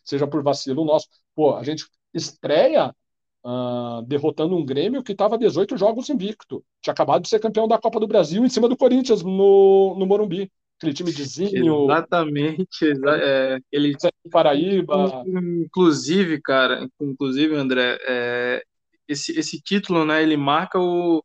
seja 0.05 0.27
por 0.27 0.43
vacilo 0.43 0.85
nosso. 0.85 1.09
Pô, 1.35 1.57
a 1.57 1.65
gente 1.65 1.85
estreia 2.15 2.95
uh, 3.45 4.03
derrotando 4.03 4.57
um 4.57 4.65
Grêmio 4.65 5.03
que 5.03 5.13
estava 5.13 5.37
18 5.37 5.77
jogos 5.77 6.09
invicto. 6.09 6.65
Tinha 6.81 6.93
acabado 6.93 7.23
de 7.23 7.29
ser 7.29 7.41
campeão 7.41 7.67
da 7.67 7.79
Copa 7.79 7.99
do 7.99 8.07
Brasil 8.07 8.45
em 8.45 8.49
cima 8.49 8.69
do 8.69 8.77
Corinthians 8.77 9.23
no, 9.23 9.97
no 9.99 10.07
Morumbi. 10.07 10.51
Aquele 10.79 10.95
time 10.95 11.13
de 11.13 11.25
Zinho. 11.25 11.85
Exatamente. 11.85 12.85
Exa 12.85 13.19
é, 13.21 13.59
ele... 13.73 13.97
Paraíba. 14.31 15.25
Inclusive, 15.27 16.41
cara, 16.41 16.89
inclusive, 17.01 17.55
André, 17.55 17.99
é, 18.07 18.63
esse, 19.09 19.37
esse 19.37 19.61
título, 19.61 20.05
né, 20.05 20.23
ele 20.23 20.37
marca 20.37 20.79
o, 20.79 21.23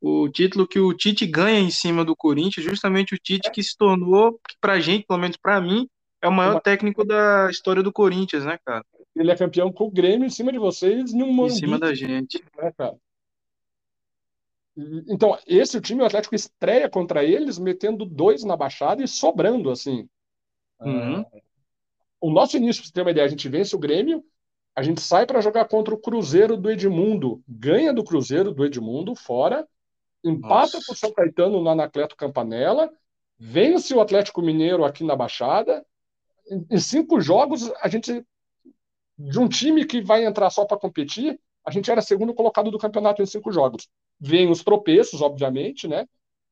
o 0.00 0.28
título 0.30 0.66
que 0.66 0.80
o 0.80 0.94
Tite 0.94 1.26
ganha 1.26 1.60
em 1.60 1.70
cima 1.70 2.04
do 2.04 2.16
Corinthians, 2.16 2.64
justamente 2.64 3.14
o 3.14 3.18
Tite 3.18 3.50
que 3.50 3.62
se 3.62 3.76
tornou, 3.76 4.40
para 4.60 4.74
a 4.74 4.80
gente, 4.80 5.04
pelo 5.06 5.20
menos 5.20 5.36
para 5.36 5.60
mim, 5.60 5.86
é 6.22 6.28
o 6.28 6.32
maior 6.32 6.60
técnico 6.60 7.04
da 7.04 7.50
história 7.50 7.82
do 7.82 7.92
Corinthians, 7.92 8.44
né, 8.44 8.58
cara? 8.64 8.84
Ele 9.14 9.30
é 9.30 9.36
campeão 9.36 9.72
com 9.72 9.84
o 9.84 9.90
Grêmio 9.90 10.26
em 10.26 10.30
cima 10.30 10.52
de 10.52 10.58
vocês 10.58 11.12
em 11.12 11.22
um 11.22 11.46
Em 11.46 11.50
cima 11.50 11.78
da 11.78 11.94
gente. 11.94 12.42
Né, 12.56 12.72
cara? 12.76 12.96
Então, 15.08 15.38
esse 15.46 15.80
time, 15.80 16.02
o 16.02 16.04
Atlético 16.04 16.34
estreia 16.34 16.88
contra 16.88 17.24
eles, 17.24 17.58
metendo 17.58 18.04
dois 18.04 18.44
na 18.44 18.56
baixada 18.56 19.02
e 19.02 19.08
sobrando, 19.08 19.70
assim. 19.70 20.06
Uhum. 20.80 21.22
Uh, 21.22 21.26
o 22.20 22.30
nosso 22.30 22.56
início, 22.56 22.82
para 22.82 22.88
você 22.88 22.92
ter 22.92 23.00
uma 23.00 23.10
ideia, 23.10 23.26
a 23.26 23.30
gente 23.30 23.48
vence 23.48 23.74
o 23.74 23.78
Grêmio, 23.78 24.22
a 24.74 24.82
gente 24.82 25.00
sai 25.00 25.24
para 25.24 25.40
jogar 25.40 25.66
contra 25.66 25.94
o 25.94 25.98
Cruzeiro 25.98 26.56
do 26.56 26.70
Edmundo, 26.70 27.42
ganha 27.48 27.92
do 27.92 28.04
Cruzeiro 28.04 28.52
do 28.52 28.64
Edmundo, 28.66 29.14
fora, 29.14 29.66
empata 30.22 30.78
com 30.86 30.92
o 30.92 30.96
São 30.96 31.12
Caetano 31.12 31.62
no 31.62 31.70
Anacleto 31.70 32.14
Campanella, 32.14 32.92
vence 33.38 33.94
o 33.94 34.00
Atlético 34.00 34.42
Mineiro 34.42 34.84
aqui 34.84 35.04
na 35.04 35.16
Baixada. 35.16 35.84
Em, 36.50 36.66
em 36.70 36.78
cinco 36.78 37.18
jogos, 37.20 37.72
a 37.80 37.88
gente, 37.88 38.22
de 39.18 39.38
um 39.38 39.48
time 39.48 39.86
que 39.86 40.02
vai 40.02 40.26
entrar 40.26 40.50
só 40.50 40.66
para 40.66 40.78
competir, 40.78 41.40
a 41.64 41.70
gente 41.70 41.90
era 41.90 42.02
segundo 42.02 42.34
colocado 42.34 42.70
do 42.70 42.78
campeonato 42.78 43.22
em 43.22 43.26
cinco 43.26 43.50
jogos. 43.50 43.88
Vem 44.18 44.50
os 44.50 44.62
tropeços, 44.62 45.20
obviamente, 45.20 45.86
né? 45.86 46.06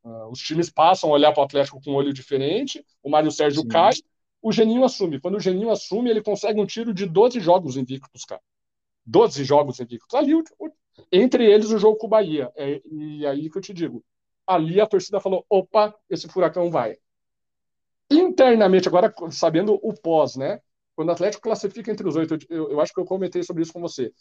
Uh, 0.04 0.28
os 0.30 0.38
times 0.40 0.70
passam 0.70 1.10
a 1.10 1.14
olhar 1.14 1.32
para 1.32 1.40
o 1.40 1.44
Atlético 1.44 1.80
com 1.82 1.92
um 1.92 1.94
olho 1.94 2.12
diferente. 2.12 2.84
O 3.02 3.08
Mário 3.08 3.30
Sérgio 3.30 3.62
Sim. 3.62 3.68
cai, 3.68 3.94
o 4.42 4.52
Geninho 4.52 4.84
assume. 4.84 5.18
Quando 5.18 5.36
o 5.36 5.40
Geninho 5.40 5.70
assume, 5.70 6.10
ele 6.10 6.22
consegue 6.22 6.60
um 6.60 6.66
tiro 6.66 6.92
de 6.92 7.06
12 7.06 7.40
jogos 7.40 7.76
invictos, 7.76 8.24
cara. 8.24 8.42
12 9.06 9.44
jogos 9.44 9.80
invictos. 9.80 10.14
Ali 10.14 10.34
o, 10.34 10.44
o, 10.58 10.70
entre 11.10 11.50
eles, 11.50 11.70
o 11.70 11.78
jogo 11.78 11.96
com 11.96 12.06
o 12.06 12.10
Bahia. 12.10 12.52
É, 12.54 12.82
e 12.90 13.26
aí 13.26 13.48
que 13.48 13.56
eu 13.56 13.62
te 13.62 13.72
digo. 13.72 14.04
Ali 14.46 14.80
a 14.80 14.86
torcida 14.86 15.20
falou: 15.20 15.46
opa, 15.48 15.94
esse 16.10 16.28
furacão 16.28 16.70
vai. 16.70 16.98
Internamente, 18.10 18.86
agora 18.86 19.12
sabendo 19.30 19.78
o 19.82 19.94
pós, 19.94 20.36
né? 20.36 20.60
Quando 20.94 21.08
o 21.08 21.12
Atlético 21.12 21.42
classifica 21.42 21.90
entre 21.90 22.06
os 22.06 22.14
oito, 22.14 22.38
eu, 22.48 22.70
eu 22.70 22.80
acho 22.80 22.92
que 22.92 23.00
eu 23.00 23.04
comentei 23.04 23.42
sobre 23.42 23.62
isso 23.62 23.72
com 23.72 23.80
você. 23.80 24.12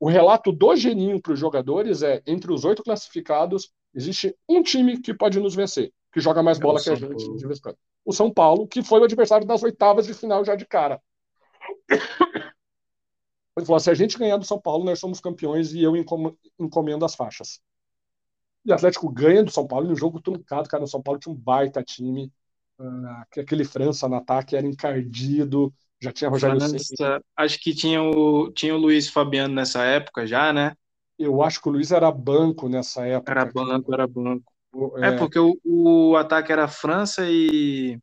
O 0.00 0.08
relato 0.08 0.52
do 0.52 0.76
Geninho 0.76 1.20
para 1.20 1.32
os 1.32 1.40
jogadores 1.40 2.02
é: 2.02 2.22
entre 2.26 2.52
os 2.52 2.64
oito 2.64 2.82
classificados, 2.82 3.72
existe 3.94 4.36
um 4.48 4.62
time 4.62 5.00
que 5.00 5.12
pode 5.12 5.40
nos 5.40 5.54
vencer, 5.54 5.92
que 6.12 6.20
joga 6.20 6.42
mais 6.42 6.58
é 6.58 6.60
bola 6.60 6.78
é 6.78 6.82
que 6.82 6.90
a 6.90 6.94
gente 6.94 7.36
de 7.36 7.46
vez 7.46 7.58
em 7.58 7.62
quando. 7.62 7.78
O 8.04 8.12
São 8.12 8.32
Paulo, 8.32 8.66
que 8.66 8.82
foi 8.82 9.00
o 9.00 9.04
adversário 9.04 9.46
das 9.46 9.62
oitavas 9.62 10.06
de 10.06 10.14
final 10.14 10.44
já 10.44 10.54
de 10.54 10.64
cara. 10.64 11.02
Ele 13.56 13.66
falou: 13.66 13.80
se 13.80 13.90
a 13.90 13.94
gente 13.94 14.16
ganhar 14.16 14.36
do 14.36 14.44
São 14.44 14.60
Paulo, 14.60 14.84
nós 14.84 15.00
somos 15.00 15.20
campeões 15.20 15.72
e 15.72 15.82
eu 15.82 15.94
encomendo 16.58 17.04
as 17.04 17.14
faixas. 17.14 17.60
E 18.64 18.70
o 18.70 18.74
Atlético 18.74 19.10
ganha 19.10 19.42
do 19.42 19.50
São 19.50 19.66
Paulo 19.66 19.88
no 19.88 19.96
jogo 19.96 20.20
truncado, 20.20 20.68
cara. 20.68 20.84
O 20.84 20.88
São 20.88 21.02
Paulo 21.02 21.18
tinha 21.18 21.32
um 21.32 21.36
baita 21.36 21.82
time. 21.82 22.32
Uh, 22.78 23.40
aquele 23.40 23.64
França 23.64 24.08
no 24.08 24.16
ataque 24.16 24.54
era 24.54 24.66
encardido. 24.66 25.74
Já 26.00 26.12
tinha 26.12 26.30
Rogério 26.30 26.60
França, 26.60 27.22
Acho 27.36 27.58
que 27.60 27.74
tinha 27.74 28.02
o, 28.02 28.50
tinha 28.52 28.74
o 28.74 28.78
Luiz 28.78 29.08
Fabiano 29.08 29.54
nessa 29.54 29.82
época 29.84 30.26
já, 30.26 30.52
né? 30.52 30.74
Eu 31.18 31.42
acho 31.42 31.60
que 31.60 31.68
o 31.68 31.72
Luiz 31.72 31.90
era 31.90 32.10
banco 32.12 32.68
nessa 32.68 33.04
época. 33.04 33.32
Era 33.32 33.44
banco, 33.44 33.92
era 33.92 34.06
banco. 34.06 34.52
É, 34.98 35.08
é 35.08 35.12
porque 35.12 35.38
o, 35.38 35.58
o 35.64 36.16
ataque 36.16 36.52
era 36.52 36.68
França 36.68 37.28
e. 37.28 37.98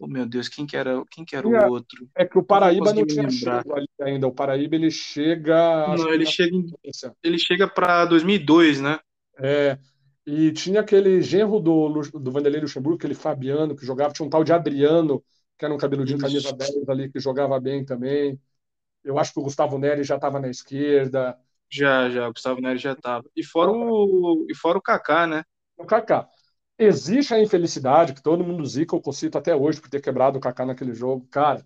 Oh, 0.00 0.06
meu 0.06 0.26
Deus, 0.26 0.48
quem 0.48 0.66
que 0.66 0.76
era, 0.76 1.02
quem 1.10 1.24
que 1.24 1.36
era 1.36 1.46
o 1.46 1.70
outro? 1.72 2.08
É 2.16 2.24
que 2.24 2.38
o 2.38 2.42
Paraíba 2.42 2.92
não, 2.92 3.00
não 3.00 3.06
tinha 3.06 3.30
chegado 3.30 3.72
ali 3.74 3.88
ainda. 4.00 4.26
O 4.26 4.32
Paraíba 4.32 4.74
ele 4.74 4.90
chega. 4.90 5.86
Não, 5.96 6.12
ele 6.12 6.26
chega, 6.26 6.56
ele 7.22 7.38
chega 7.38 7.68
para 7.68 8.04
2002, 8.06 8.80
né? 8.80 8.98
É. 9.38 9.78
E 10.26 10.52
tinha 10.52 10.80
aquele 10.80 11.22
genro 11.22 11.58
do, 11.58 12.02
do 12.02 12.30
Vanderlei 12.30 12.60
Luxemburgo, 12.60 12.98
aquele 12.98 13.14
Fabiano, 13.14 13.74
que 13.74 13.86
jogava. 13.86 14.12
Tinha 14.12 14.26
um 14.26 14.30
tal 14.30 14.44
de 14.44 14.52
Adriano, 14.52 15.22
que 15.58 15.64
era 15.64 15.74
um 15.74 15.78
cabeludinho 15.78 16.18
camisa 16.18 16.52
10 16.52 16.88
ali, 16.88 17.10
que 17.10 17.18
jogava 17.18 17.58
bem 17.60 17.84
também. 17.84 18.40
Eu 19.02 19.18
acho 19.18 19.32
que 19.32 19.40
o 19.40 19.42
Gustavo 19.42 19.78
Neri 19.78 20.04
já 20.04 20.16
estava 20.16 20.40
na 20.40 20.48
esquerda. 20.48 21.38
Já, 21.70 22.08
já, 22.10 22.28
o 22.28 22.32
Gustavo 22.32 22.60
Neri 22.60 22.78
já 22.78 22.92
estava. 22.92 23.28
E 23.34 23.44
fora 23.44 23.70
o, 23.70 24.46
e 24.48 24.54
fora 24.54 24.78
o 24.78 24.82
Kaká, 24.82 25.26
né? 25.26 25.44
O 25.76 25.84
Kaká. 25.84 26.28
Existe 26.78 27.34
a 27.34 27.42
infelicidade 27.42 28.14
que 28.14 28.22
todo 28.22 28.44
mundo 28.44 28.64
zica 28.64 28.94
o 28.94 29.00
Cocito 29.00 29.36
até 29.36 29.54
hoje 29.54 29.80
por 29.80 29.90
ter 29.90 30.00
quebrado 30.00 30.38
o 30.38 30.40
Kaká 30.40 30.64
naquele 30.64 30.94
jogo. 30.94 31.26
Cara, 31.30 31.64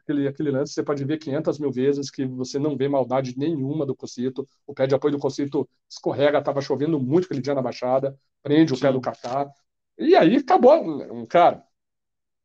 aquele, 0.00 0.28
aquele 0.28 0.50
lance 0.50 0.72
você 0.72 0.82
pode 0.82 1.04
ver 1.04 1.18
500 1.18 1.58
mil 1.58 1.70
vezes 1.70 2.10
que 2.10 2.24
você 2.24 2.58
não 2.58 2.76
vê 2.76 2.88
maldade 2.88 3.36
nenhuma 3.38 3.84
do 3.84 3.94
Cocito. 3.94 4.46
O 4.66 4.74
pé 4.74 4.86
de 4.86 4.94
apoio 4.94 5.12
do 5.12 5.20
Cocito 5.20 5.68
escorrega, 5.88 6.38
estava 6.38 6.60
chovendo 6.62 6.98
muito 6.98 7.26
aquele 7.26 7.40
dia 7.40 7.54
na 7.54 7.62
Baixada, 7.62 8.18
prende 8.42 8.72
o 8.72 8.76
Sim. 8.76 8.82
pé 8.82 8.92
do 8.92 9.00
Kaká. 9.00 9.50
E 9.98 10.16
aí 10.16 10.36
acabou, 10.36 11.26
cara. 11.28 11.64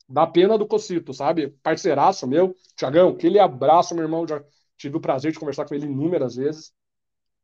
Dá 0.10 0.26
pena 0.26 0.58
do 0.58 0.68
Cocito, 0.68 1.14
sabe? 1.14 1.50
Parceiraço 1.62 2.28
meu. 2.28 2.56
Tiagão, 2.76 3.10
aquele 3.10 3.40
abraço, 3.40 3.94
meu 3.94 4.04
irmão. 4.04 4.28
Já 4.28 4.44
tive 4.78 4.98
o 4.98 5.02
prazer 5.02 5.32
de 5.32 5.40
conversar 5.40 5.66
com 5.66 5.76
ele 5.76 5.86
inúmeras 5.86 6.36
vezes 6.36 6.74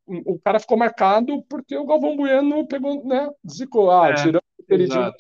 o 0.08 0.40
cara 0.40 0.60
ficou 0.60 0.78
marcado 0.78 1.44
porque 1.50 1.76
o 1.76 1.86
Galvão 1.86 2.16
Bueno 2.16 2.68
pegou, 2.68 3.06
né, 3.06 3.30
zicou, 3.50 3.90
ah, 3.92 4.10
é, 4.10 4.14
tirando 4.14 4.44
o 4.60 4.64
queridinho, 4.64 5.12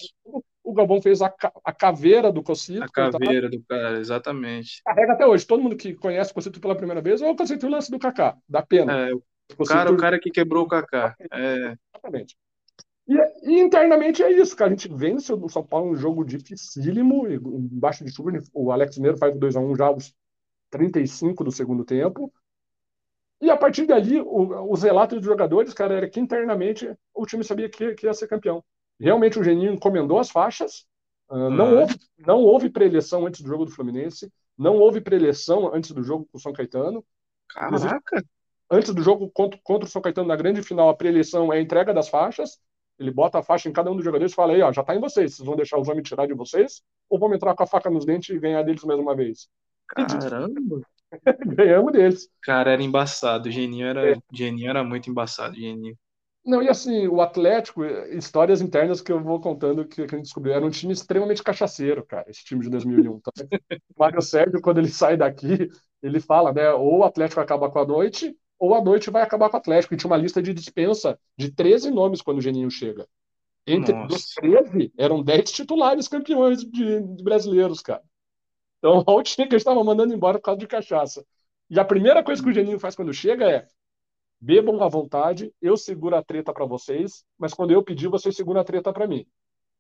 o 0.64 0.74
Galvão 0.74 1.02
fez 1.02 1.22
a, 1.22 1.34
a 1.64 1.74
caveira 1.74 2.32
do 2.32 2.42
Cocito. 2.42 2.84
A 2.84 2.90
caveira 2.90 3.50
do 3.50 3.62
cara, 3.64 4.00
exatamente. 4.00 4.82
Carrega 4.84 5.14
até 5.14 5.26
hoje, 5.26 5.46
todo 5.46 5.62
mundo 5.62 5.76
que 5.76 5.94
conhece 5.94 6.32
o 6.32 6.34
Cocito 6.34 6.60
pela 6.60 6.76
primeira 6.76 7.02
vez, 7.02 7.22
ou 7.22 7.32
o 7.32 7.36
Cocito 7.36 7.68
o 7.68 7.70
lance 7.70 7.92
do 7.92 8.00
Kaká, 8.00 8.38
da 8.48 8.62
pena. 8.62 9.10
É, 9.10 9.14
o, 9.14 9.64
cara, 9.64 9.92
o 9.92 9.98
cara 9.98 10.20
que 10.20 10.32
quebrou 10.32 10.66
o 10.66 10.68
Kaká. 10.68 11.16
É... 11.32 11.76
Exatamente. 11.94 12.36
E, 13.08 13.16
e, 13.44 13.60
internamente 13.60 14.24
é 14.24 14.32
isso, 14.32 14.56
cara. 14.56 14.72
A 14.72 14.76
gente 14.76 14.94
vence 14.94 15.32
o 15.32 15.48
São 15.48 15.64
Paulo 15.64 15.92
um 15.92 15.96
jogo 15.96 16.26
dificílimo, 16.26 17.28
embaixo 17.28 18.04
de 18.04 18.12
chuva. 18.12 18.32
O 18.54 18.72
Alex 18.72 18.98
Mineiro 18.98 19.18
faz 19.18 19.36
o 19.36 19.40
2x1 19.40 19.78
já 19.78 19.86
aos 19.86 20.14
35 20.72 21.44
do 21.44 21.52
segundo 21.52 21.86
tempo. 21.86 22.34
E 23.42 23.50
a 23.50 23.58
partir 23.58 23.86
dali, 23.86 24.20
o, 24.20 24.72
os 24.72 24.82
relatos 24.82 25.18
dos 25.18 25.26
jogadores, 25.26 25.74
cara, 25.74 25.96
era 25.96 26.10
que 26.10 26.20
internamente 26.20 26.92
o 27.14 27.26
time 27.26 27.44
sabia 27.44 27.70
que, 27.70 27.94
que 27.94 28.06
ia 28.06 28.14
ser 28.14 28.28
campeão. 28.28 28.64
Realmente 29.00 29.38
o 29.38 29.44
Geninho 29.44 29.74
encomendou 29.74 30.20
as 30.20 30.32
faixas, 30.32 30.86
uh, 31.30 31.50
não, 31.50 31.76
houve, 31.76 32.00
não 32.18 32.40
houve 32.40 32.70
preleção 32.70 33.26
antes 33.26 33.42
do 33.42 33.48
jogo 33.48 33.66
do 33.66 33.72
Fluminense, 33.72 34.32
não 34.58 34.78
houve 34.78 35.02
preleção 35.02 35.74
antes 35.74 35.92
do 35.92 36.02
jogo 36.02 36.26
com 36.32 36.38
o 36.38 36.42
São 36.42 36.54
Caetano. 36.54 37.06
Caraca! 37.50 38.24
Antes 38.72 38.94
do 38.94 39.04
jogo 39.04 39.30
contra, 39.30 39.60
contra 39.64 39.88
o 39.88 39.92
São 39.92 40.02
Caetano, 40.02 40.28
na 40.28 40.36
grande 40.36 40.64
final, 40.64 40.90
a 40.90 40.96
preleção 40.96 41.52
é 41.54 41.58
a 41.58 41.62
entrega 41.62 41.94
das 41.94 42.08
faixas. 42.08 42.58
Ele 42.98 43.12
bota 43.12 43.40
a 43.40 43.44
faixa 43.44 43.68
em 43.68 43.74
cada 43.74 43.92
um 43.92 43.96
dos 43.96 44.06
jogadores 44.06 44.32
e 44.32 44.36
fala 44.36 44.54
aí, 44.54 44.62
ó, 44.62 44.72
já 44.72 44.84
tá 44.84 44.96
em 44.96 45.00
vocês. 45.00 45.36
Vocês 45.36 45.46
vão 45.46 45.56
deixar 45.56 45.80
os 45.80 45.88
homens 45.88 46.08
tirar 46.08 46.26
de 46.28 46.34
vocês? 46.34 46.82
Ou 47.10 47.20
vamos 47.20 47.36
entrar 47.36 47.54
com 47.56 47.64
a 47.64 47.68
faca 47.68 47.90
nos 47.90 48.06
dentes 48.06 48.36
e 48.36 48.40
ganhar 48.40 48.64
deles 48.64 48.84
mais 48.84 49.00
uma 49.00 49.16
vez? 49.16 49.48
Caramba! 49.88 50.82
Ganhamos 51.56 51.92
deles. 51.92 52.30
Cara, 52.42 52.72
era 52.72 52.84
embaçado. 52.84 53.50
O 53.50 53.52
Geninho 53.52 53.88
era, 53.88 54.12
é. 54.12 54.16
Geninho 54.34 54.70
era 54.70 54.84
muito 54.84 55.10
embaçado, 55.10 55.56
Geninho. 55.56 55.98
Não, 56.46 56.62
e 56.62 56.70
assim, 56.70 57.08
o 57.08 57.22
Atlético, 57.22 57.84
histórias 57.84 58.62
internas 58.62 59.02
que 59.02 59.12
eu 59.12 59.20
vou 59.20 59.40
contando 59.42 59.84
que, 59.84 60.06
que 60.06 60.14
a 60.14 60.18
gente 60.18 60.26
descobriu, 60.26 60.54
era 60.54 60.66
um 60.66 60.70
time 60.70 60.94
extremamente 60.94 61.42
cachaceiro, 61.42 62.06
cara, 62.06 62.30
esse 62.30 62.44
time 62.46 62.62
de 62.62 62.70
2001. 62.70 63.20
Tá? 63.20 63.32
o 63.72 64.00
Mário 64.00 64.22
Sérgio, 64.22 64.62
quando 64.62 64.78
ele 64.78 64.90
sai 64.90 65.18
daqui, 65.18 65.68
ele 66.04 66.20
fala, 66.20 66.54
né, 66.54 66.70
ou 66.72 67.00
o 67.00 67.04
Atlético 67.04 67.42
acaba 67.42 67.70
com 67.72 67.80
a 67.80 67.86
noite, 67.86 68.38
ou 68.60 68.74
a 68.74 68.82
noite 68.82 69.10
vai 69.10 69.22
acabar 69.22 69.50
com 69.50 69.58
o 69.58 69.60
Atlético. 69.60 69.94
E 69.94 69.98
tinha 69.98 70.10
uma 70.10 70.18
lista 70.18 70.42
de 70.42 70.54
dispensa 70.54 71.20
de 71.38 71.52
13 71.52 71.92
nomes 71.92 72.22
quando 72.22 72.38
o 72.38 72.42
Geninho 72.42 72.72
chega. 72.72 73.08
Entre 73.68 73.94
Nossa. 73.94 74.08
dos 74.08 74.26
13, 74.36 74.94
eram 74.98 75.24
10 75.24 75.52
titulares 75.52 76.08
campeões 76.08 76.64
de, 76.64 77.02
de 77.02 77.24
brasileiros, 77.24 77.82
cara. 77.82 78.04
Então, 78.78 79.04
o 79.08 79.24
time 79.24 79.48
que 79.48 79.56
estava 79.56 79.84
mandando 79.84 80.14
embora 80.14 80.38
por 80.38 80.46
causa 80.46 80.60
de 80.60 80.68
cachaça. 80.68 81.26
E 81.70 81.80
a 81.80 81.86
primeira 81.86 82.24
coisa 82.24 82.42
que 82.44 82.50
o 82.50 82.54
Geninho 82.54 82.80
faz 82.80 82.96
quando 82.96 83.12
chega 83.14 83.50
é: 83.50 83.68
bebam 84.40 84.82
à 84.84 84.88
vontade, 84.88 85.52
eu 85.62 85.76
seguro 85.76 86.16
a 86.16 86.24
treta 86.24 86.54
para 86.54 86.66
vocês, 86.66 87.26
mas 87.38 87.54
quando 87.54 87.72
eu 87.72 87.84
pedir, 87.84 88.08
vocês 88.08 88.36
seguram 88.36 88.62
a 88.62 88.64
treta 88.64 88.94
para 88.94 89.08
mim. 89.08 89.26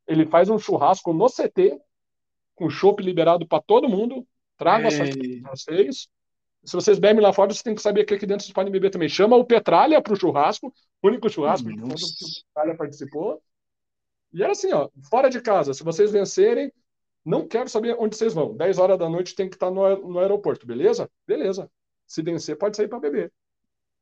Ele 0.07 0.26
faz 0.26 0.49
um 0.49 0.57
churrasco 0.57 1.13
no 1.13 1.28
CT, 1.28 1.80
com 2.55 2.69
chopp 2.69 3.01
liberado 3.03 3.47
para 3.47 3.61
todo 3.61 3.89
mundo, 3.89 4.26
traga 4.57 4.88
essa 4.88 5.03
para 5.03 5.51
vocês. 5.51 6.07
Se 6.66 6.74
vocês 6.74 6.97
bebem 6.97 7.22
lá 7.22 7.32
fora, 7.32 7.51
vocês 7.51 7.61
têm 7.61 7.76
que 7.76 7.82
saber 7.82 8.05
que 8.05 8.13
aqui 8.16 8.26
dentro 8.26 8.43
vocês 8.43 8.53
podem 8.53 8.72
beber 8.72 8.89
também. 8.89 9.07
Chama 9.07 9.36
o 9.36 9.45
Petralha 9.45 10.01
para 10.01 10.13
o 10.13 10.16
churrasco, 10.16 10.74
único 11.03 11.30
churrasco 11.30 11.68
que 11.68 11.80
o 11.80 11.88
Petralha 11.88 12.76
participou. 12.76 13.41
E 14.34 14.41
era 14.41 14.51
assim, 14.51 14.74
ó, 14.74 14.89
fora 15.09 15.30
de 15.30 15.39
casa, 15.41 15.74
se 15.74 15.84
vocês 15.84 16.11
vencerem, 16.11 16.72
não 17.24 17.47
quero 17.47 17.70
saber 17.70 17.95
onde 17.99 18.16
vocês 18.16 18.34
vão. 18.34 18.55
10 18.55 18.78
horas 18.80 18.99
da 18.99 19.07
noite 19.07 19.36
tem 19.36 19.47
que 19.47 19.55
estar 19.55 19.72
no, 19.72 20.09
no 20.09 20.20
aeroporto, 20.20 20.68
beleza? 20.68 21.09
Beleza. 21.28 21.70
Se 22.05 22.22
vencer, 22.22 22.57
pode 22.57 22.76
sair 22.78 22.88
para 22.88 22.99
beber. 22.99 23.32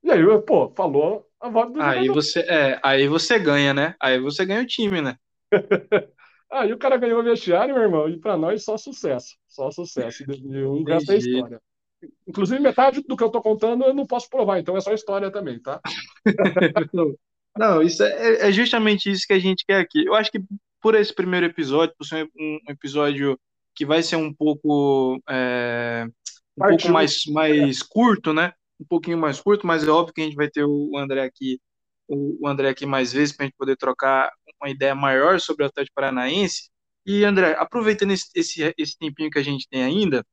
E 0.04 0.12
aí, 0.12 0.22
pô, 0.42 0.70
falou 0.76 1.26
a 1.40 1.50
voz 1.50 1.72
do 1.72 1.82
aí 1.82 2.06
jogador. 2.08 2.22
você 2.22 2.40
é, 2.42 2.80
Aí 2.84 3.08
você 3.08 3.40
ganha, 3.40 3.74
né? 3.74 3.96
Aí 4.00 4.20
você 4.20 4.46
ganha 4.46 4.62
o 4.62 4.68
time, 4.68 5.02
né? 5.02 5.18
aí 6.52 6.74
o 6.74 6.78
cara 6.78 6.98
ganhou 6.98 7.22
o 7.22 7.24
vestiário, 7.24 7.74
meu 7.74 7.84
irmão, 7.84 8.10
e 8.10 8.20
para 8.20 8.36
nós 8.36 8.64
só 8.64 8.78
sucesso. 8.78 9.38
Só 9.48 9.72
sucesso. 9.72 10.24
E 10.28 10.66
um 10.66 10.84
resto 10.84 11.12
é 11.12 11.18
história. 11.18 11.62
Inclusive, 12.28 12.62
metade 12.62 13.02
do 13.02 13.16
que 13.16 13.24
eu 13.24 13.30
tô 13.30 13.42
contando 13.42 13.84
eu 13.84 13.94
não 13.94 14.06
posso 14.06 14.30
provar, 14.30 14.60
então 14.60 14.76
é 14.78 14.82
só 14.82 14.94
história 14.94 15.32
também, 15.32 15.60
tá? 15.60 15.80
não, 17.58 17.82
isso 17.82 18.04
é, 18.04 18.48
é 18.48 18.52
justamente 18.52 19.12
isso 19.12 19.28
que 19.28 19.34
a 19.34 19.40
gente 19.40 19.66
quer 19.66 19.80
aqui. 19.80 20.06
Eu 20.06 20.16
acho 20.16 20.32
que 20.32 20.40
por 20.82 20.96
esse 20.96 21.14
primeiro 21.14 21.46
episódio, 21.46 21.96
por 21.98 22.06
ser 22.06 22.30
um 22.38 22.60
episódio 22.70 23.40
que 23.76 23.86
vai 23.86 24.04
ser 24.04 24.18
um 24.18 24.34
pouco 24.34 25.22
é, 25.30 26.06
um 26.58 26.68
pouco 26.68 26.90
mais, 26.90 27.26
mais 27.28 27.82
curto, 27.82 28.34
né? 28.34 28.54
Um 28.80 28.86
pouquinho 28.86 29.18
mais 29.18 29.40
curto, 29.40 29.66
mas 29.66 29.84
é 29.88 29.90
óbvio 29.90 30.14
que 30.14 30.22
a 30.22 30.26
gente 30.26 30.36
vai 30.36 30.50
ter 30.50 30.66
o 30.66 30.98
André 30.98 31.24
aqui, 31.24 31.60
o 32.08 32.48
André 32.48 32.70
aqui 32.70 32.86
mais 32.86 33.14
vezes 33.14 33.36
para 33.36 33.46
a 33.46 33.48
gente 33.48 33.58
poder 33.58 33.78
trocar 33.78 34.32
uma 34.62 34.70
ideia 34.70 34.94
maior 34.94 35.40
sobre 35.40 35.64
o 35.64 35.68
Atlético 35.68 35.96
Paranaense. 35.96 36.70
E 37.06 37.24
André, 37.26 37.56
aproveitando 37.58 38.12
esse, 38.12 38.28
esse, 38.36 38.74
esse 38.78 38.98
tempinho 38.98 39.30
que 39.30 39.40
a 39.40 39.44
gente 39.44 39.68
tem 39.70 39.84
ainda, 39.84 40.26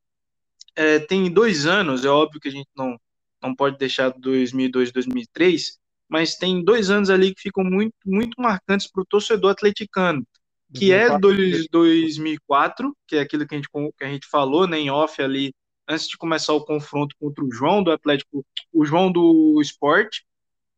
é, 0.77 0.99
tem 0.99 1.31
dois 1.33 1.67
anos, 1.67 2.05
é 2.05 2.09
óbvio 2.09 2.41
que 2.41 2.49
a 2.49 2.53
gente 2.53 2.69
não, 2.77 2.99
não 3.43 3.55
pode 3.55 3.79
deixar 3.79 4.11
2002, 4.11 4.93
2003, 4.93 5.79
mas 6.09 6.37
tem 6.37 6.65
dois 6.65 6.91
anos 6.91 7.11
ali 7.11 7.35
que 7.35 7.43
ficam 7.43 7.65
muito, 7.65 7.95
muito 8.05 8.41
marcantes 8.41 8.91
para 8.91 9.03
o 9.03 9.07
torcedor 9.07 9.51
atleticano 9.51 10.27
que 10.75 10.93
é 10.93 11.19
dois, 11.19 11.67
2004, 11.69 12.97
que 13.07 13.17
é 13.17 13.21
aquilo 13.21 13.47
que 13.47 13.55
a 13.55 13.59
gente, 13.59 13.69
que 13.69 14.05
a 14.05 14.09
gente 14.09 14.27
falou 14.27 14.67
né, 14.67 14.79
em 14.79 14.91
off 14.91 15.21
ali, 15.21 15.53
antes 15.89 16.07
de 16.07 16.17
começar 16.17 16.53
o 16.53 16.65
confronto 16.65 17.15
contra 17.19 17.45
o 17.45 17.53
João 17.53 17.83
do 17.83 17.91
Atlético, 17.91 18.45
o 18.73 18.85
João 18.85 19.11
do 19.11 19.61
Esporte, 19.61 20.25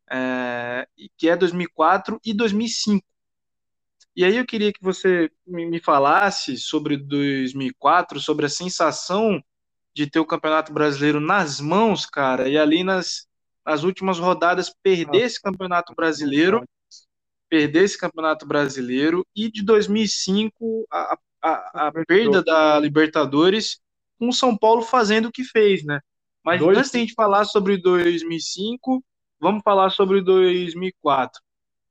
é, 0.09 0.87
que 1.17 1.29
é 1.29 1.35
2004 1.35 2.19
e 2.25 2.33
2005. 2.33 3.05
E 4.15 4.23
aí 4.23 4.37
eu 4.37 4.45
queria 4.45 4.71
que 4.71 4.81
você 4.81 5.31
me 5.45 5.79
falasse 5.79 6.57
sobre 6.57 6.97
2004, 6.97 8.19
sobre 8.19 8.45
a 8.45 8.49
sensação 8.49 9.43
de 9.95 10.09
ter 10.09 10.19
o 10.19 10.25
Campeonato 10.25 10.73
Brasileiro 10.73 11.19
nas 11.19 11.59
mãos, 11.59 12.05
cara, 12.05 12.49
e 12.49 12.57
ali 12.57 12.83
nas, 12.83 13.27
nas 13.65 13.83
últimas 13.83 14.19
rodadas 14.19 14.73
perder 14.81 15.25
esse 15.25 15.41
Campeonato 15.41 15.93
Brasileiro 15.95 16.63
perder 17.53 17.83
esse 17.83 17.99
Campeonato 17.99 18.47
Brasileiro 18.47 19.23
e 19.35 19.47
de 19.47 19.63
2005 19.63 20.87
a, 20.91 21.17
a, 21.39 21.87
a 21.87 21.91
perda 22.07 22.43
da 22.43 22.79
Libertadores 22.79 23.79
com 24.17 24.29
o 24.29 24.33
São 24.33 24.57
Paulo 24.57 24.81
fazendo 24.81 25.27
o 25.27 25.31
que 25.31 25.43
fez, 25.43 25.85
né? 25.85 25.99
Mas 26.43 26.59
Dois... 26.59 26.79
antes 26.79 26.89
de 26.89 26.97
a 26.97 26.99
gente 27.01 27.13
falar 27.13 27.45
sobre 27.45 27.77
2005, 27.77 29.03
vamos 29.39 29.61
falar 29.63 29.91
sobre 29.91 30.19
2004. 30.23 31.39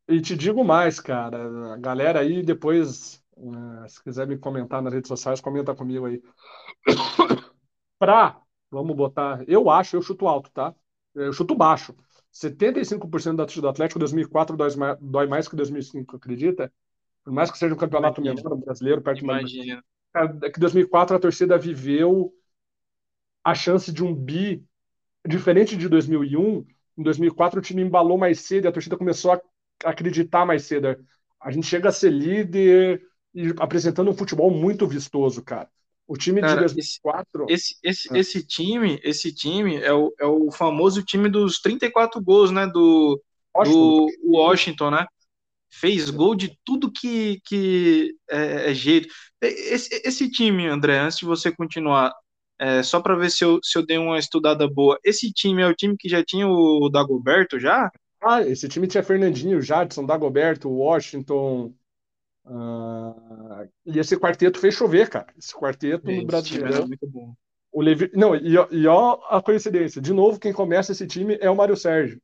E 0.09 0.21
te 0.21 0.35
digo 0.35 0.65
mais, 0.65 0.99
cara, 0.99 1.75
a 1.75 1.77
galera 1.77 2.19
aí 2.19 2.43
depois, 2.43 3.23
uh, 3.37 3.89
se 3.89 4.03
quiser 4.03 4.27
me 4.27 4.37
comentar 4.37 4.83
nas 4.83 4.93
redes 4.93 5.07
sociais, 5.07 5.41
comenta 5.41 5.77
comigo 5.77 6.07
aí. 6.07 6.21
Pra, 8.03 8.41
vamos 8.69 8.97
botar, 8.97 9.45
eu 9.47 9.71
acho, 9.71 9.95
eu 9.95 10.03
chuto 10.03 10.27
alto, 10.27 10.51
tá? 10.51 10.75
Eu 11.15 11.33
chuto 11.33 11.55
baixo. 11.55 11.95
75% 12.33 13.37
da 13.37 13.45
torcida 13.45 13.63
do 13.63 13.69
Atlético 13.69 14.01
2004 14.01 14.57
dói 14.57 14.75
mais, 14.75 14.99
dói 15.01 15.27
mais 15.29 15.47
que 15.47 15.55
2005, 15.55 16.17
acredita? 16.17 16.73
Por 17.23 17.33
mais 17.33 17.49
que 17.49 17.57
seja 17.59 17.73
um 17.73 17.79
campeonato 17.79 18.21
Imagina. 18.21 18.51
menor, 18.51 18.65
brasileiro, 18.65 19.03
perto 19.03 19.23
Imagina. 19.23 19.85
É 20.43 20.51
que 20.51 20.59
2004 20.59 21.15
a 21.15 21.21
torcida 21.21 21.57
viveu 21.57 22.35
a 23.45 23.55
chance 23.55 23.93
de 23.93 24.03
um 24.03 24.13
bi 24.13 24.65
diferente 25.25 25.77
de 25.77 25.89
2001. 25.89 26.67
Em 26.99 27.03
2004 27.05 27.61
o 27.61 27.63
time 27.63 27.83
embalou 27.83 28.19
mais 28.19 28.41
cedo, 28.41 28.65
e 28.65 28.69
a 28.69 28.73
torcida 28.73 28.97
começou 28.97 29.31
a 29.31 29.41
acreditar 29.85 30.45
mais 30.45 30.65
cedo. 30.65 30.89
A 31.41 31.53
gente 31.53 31.69
chega 31.69 31.89
a 31.91 31.93
ser 31.93 32.11
líder 32.11 33.01
e 33.33 33.55
apresentando 33.61 34.11
um 34.11 34.15
futebol 34.15 34.51
muito 34.51 34.89
vistoso, 34.89 35.41
cara. 35.41 35.71
O 36.07 36.17
time 36.17 36.41
cara, 36.41 36.67
de 36.67 36.75
2004. 36.75 37.47
Esse, 37.49 37.77
esse, 37.83 38.15
é. 38.15 38.19
esse, 38.19 38.47
time, 38.47 39.01
esse 39.03 39.33
time 39.33 39.77
é 39.77 39.93
o, 39.93 40.13
é 40.19 40.27
o 40.27 40.51
famoso 40.51 41.03
time 41.03 41.29
dos 41.29 41.61
34 41.61 42.21
gols, 42.23 42.51
né? 42.51 42.67
Do 42.67 43.21
Washington, 43.55 44.07
do 44.23 44.33
Washington 44.33 44.91
né? 44.91 45.07
Fez 45.71 46.11
gol 46.11 46.35
de 46.35 46.59
tudo 46.65 46.93
que, 46.93 47.41
que 47.45 48.15
é, 48.31 48.71
é 48.71 48.75
jeito. 48.75 49.09
Esse, 49.41 50.03
esse, 50.05 50.31
time, 50.31 50.67
André, 50.67 50.99
antes 50.99 51.19
de 51.19 51.25
você 51.25 51.51
continuar, 51.51 52.13
é, 52.59 52.83
só 52.83 53.01
para 53.01 53.17
ver 53.17 53.31
se 53.31 53.45
eu, 53.45 53.59
se 53.63 53.79
eu 53.79 53.85
dei 53.85 53.97
uma 53.97 54.19
estudada 54.19 54.69
boa, 54.69 54.99
esse 55.03 55.33
time 55.33 55.63
é 55.63 55.67
o 55.67 55.75
time 55.75 55.97
que 55.99 56.09
já 56.09 56.23
tinha 56.23 56.47
o 56.47 56.91
Dagoberto 56.91 57.59
já? 57.59 57.91
Ah, 58.23 58.43
esse 58.43 58.69
time 58.69 58.87
tinha 58.87 59.03
Fernandinho, 59.03 59.63
Jadson, 59.63 60.05
Dagoberto, 60.05 60.69
Washington, 60.71 61.75
Uh, 62.45 63.69
e 63.87 63.99
esse 63.99 64.17
quarteto 64.17 64.59
fez 64.59 64.75
chover, 64.75 65.09
cara. 65.09 65.33
Esse 65.39 65.55
quarteto 65.55 66.11
no 66.11 66.27
Brasileirão. 66.27 66.89
É. 66.93 67.33
O 67.71 67.81
Levi... 67.81 68.11
Não, 68.15 68.35
e, 68.35 68.55
e 68.71 68.87
ó 68.87 69.21
a 69.29 69.41
coincidência. 69.41 70.01
De 70.01 70.13
novo, 70.13 70.39
quem 70.39 70.53
começa 70.53 70.93
esse 70.93 71.07
time 71.07 71.39
é 71.41 71.51
o 71.51 71.57
Mário 71.57 71.77
Sérgio. 71.77 72.21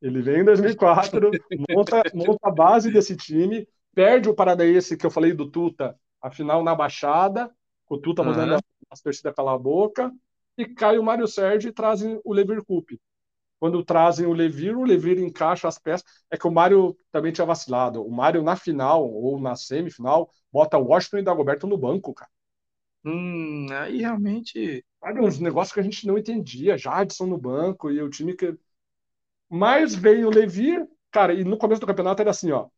Ele 0.00 0.22
vem 0.22 0.40
em 0.40 0.44
2004, 0.44 1.30
monta, 1.68 2.02
monta 2.14 2.48
a 2.48 2.50
base 2.52 2.92
desse 2.92 3.16
time, 3.16 3.66
perde 3.94 4.28
o 4.28 4.34
Paranaense 4.34 4.96
que 4.96 5.04
eu 5.04 5.10
falei 5.10 5.32
do 5.32 5.50
Tuta, 5.50 5.98
a 6.22 6.30
final 6.30 6.62
na 6.62 6.74
Baixada, 6.74 7.50
com 7.84 7.96
o 7.96 8.00
Tuta 8.00 8.22
mandando 8.22 8.54
uhum. 8.54 8.60
as 8.90 9.00
torcidas 9.00 9.34
calar 9.34 9.54
a 9.54 9.58
boca, 9.58 10.12
e 10.56 10.66
cai 10.66 10.98
o 10.98 11.02
Mário 11.02 11.26
Sérgio 11.26 11.68
e 11.68 11.72
trazem 11.72 12.20
o 12.24 12.32
Levir 12.32 12.62
Coupe 12.64 13.00
quando 13.60 13.84
trazem 13.84 14.26
o 14.26 14.32
Levir, 14.32 14.76
o 14.76 14.84
Levir 14.84 15.18
encaixa 15.18 15.68
as 15.68 15.78
peças. 15.78 16.04
É 16.30 16.36
que 16.36 16.46
o 16.46 16.50
Mário 16.52 16.96
também 17.12 17.32
tinha 17.32 17.46
vacilado. 17.46 18.02
O 18.04 18.10
Mário, 18.10 18.42
na 18.42 18.56
final 18.56 19.08
ou 19.08 19.40
na 19.40 19.56
semifinal, 19.56 20.30
bota 20.52 20.78
Washington 20.78 21.18
e 21.18 21.22
Dagoberto 21.22 21.66
no 21.66 21.78
banco, 21.78 22.14
cara. 22.14 22.30
Hum, 23.04 23.66
aí 23.72 23.98
realmente. 23.98 24.84
Sabe, 25.00 25.20
uns 25.20 25.38
negócios 25.38 25.72
que 25.72 25.80
a 25.80 25.82
gente 25.82 26.06
não 26.06 26.18
entendia. 26.18 26.76
Jadson 26.76 27.26
no 27.26 27.38
banco 27.38 27.90
e 27.90 28.00
o 28.02 28.10
time 28.10 28.34
que. 28.34 28.56
Mas 29.50 29.94
veio 29.94 30.28
o 30.28 30.30
Levir, 30.30 30.88
cara, 31.10 31.34
e 31.34 31.44
no 31.44 31.58
começo 31.58 31.80
do 31.80 31.86
campeonato 31.86 32.22
era 32.22 32.30
assim, 32.30 32.52
ó. 32.52 32.68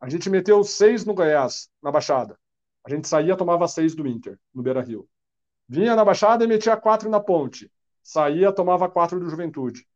A 0.00 0.08
gente 0.10 0.30
meteu 0.30 0.64
seis 0.64 1.04
no 1.04 1.14
Goiás, 1.14 1.70
na 1.82 1.90
Baixada. 1.92 2.38
A 2.86 2.90
gente 2.90 3.08
saía, 3.08 3.36
tomava 3.36 3.68
seis 3.68 3.94
do 3.94 4.06
Inter, 4.08 4.38
no 4.54 4.62
Beira 4.62 4.82
Rio. 4.82 5.08
Vinha 5.68 5.96
na 5.96 6.04
Baixada 6.04 6.44
e 6.44 6.48
metia 6.48 6.76
quatro 6.76 7.10
na 7.10 7.20
Ponte. 7.20 7.72
Saía, 8.02 8.52
tomava 8.52 8.90
quatro 8.90 9.20
do 9.20 9.30
Juventude. 9.30 9.86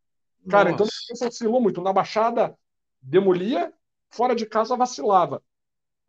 Cara, 0.48 0.70
então, 0.70 0.86
Nossa. 0.86 0.98
então 1.04 1.16
você 1.16 1.26
oscilou 1.26 1.60
muito. 1.60 1.80
Na 1.82 1.92
Baixada, 1.92 2.56
demolia, 3.00 3.72
fora 4.10 4.34
de 4.34 4.46
casa, 4.46 4.76
vacilava. 4.76 5.42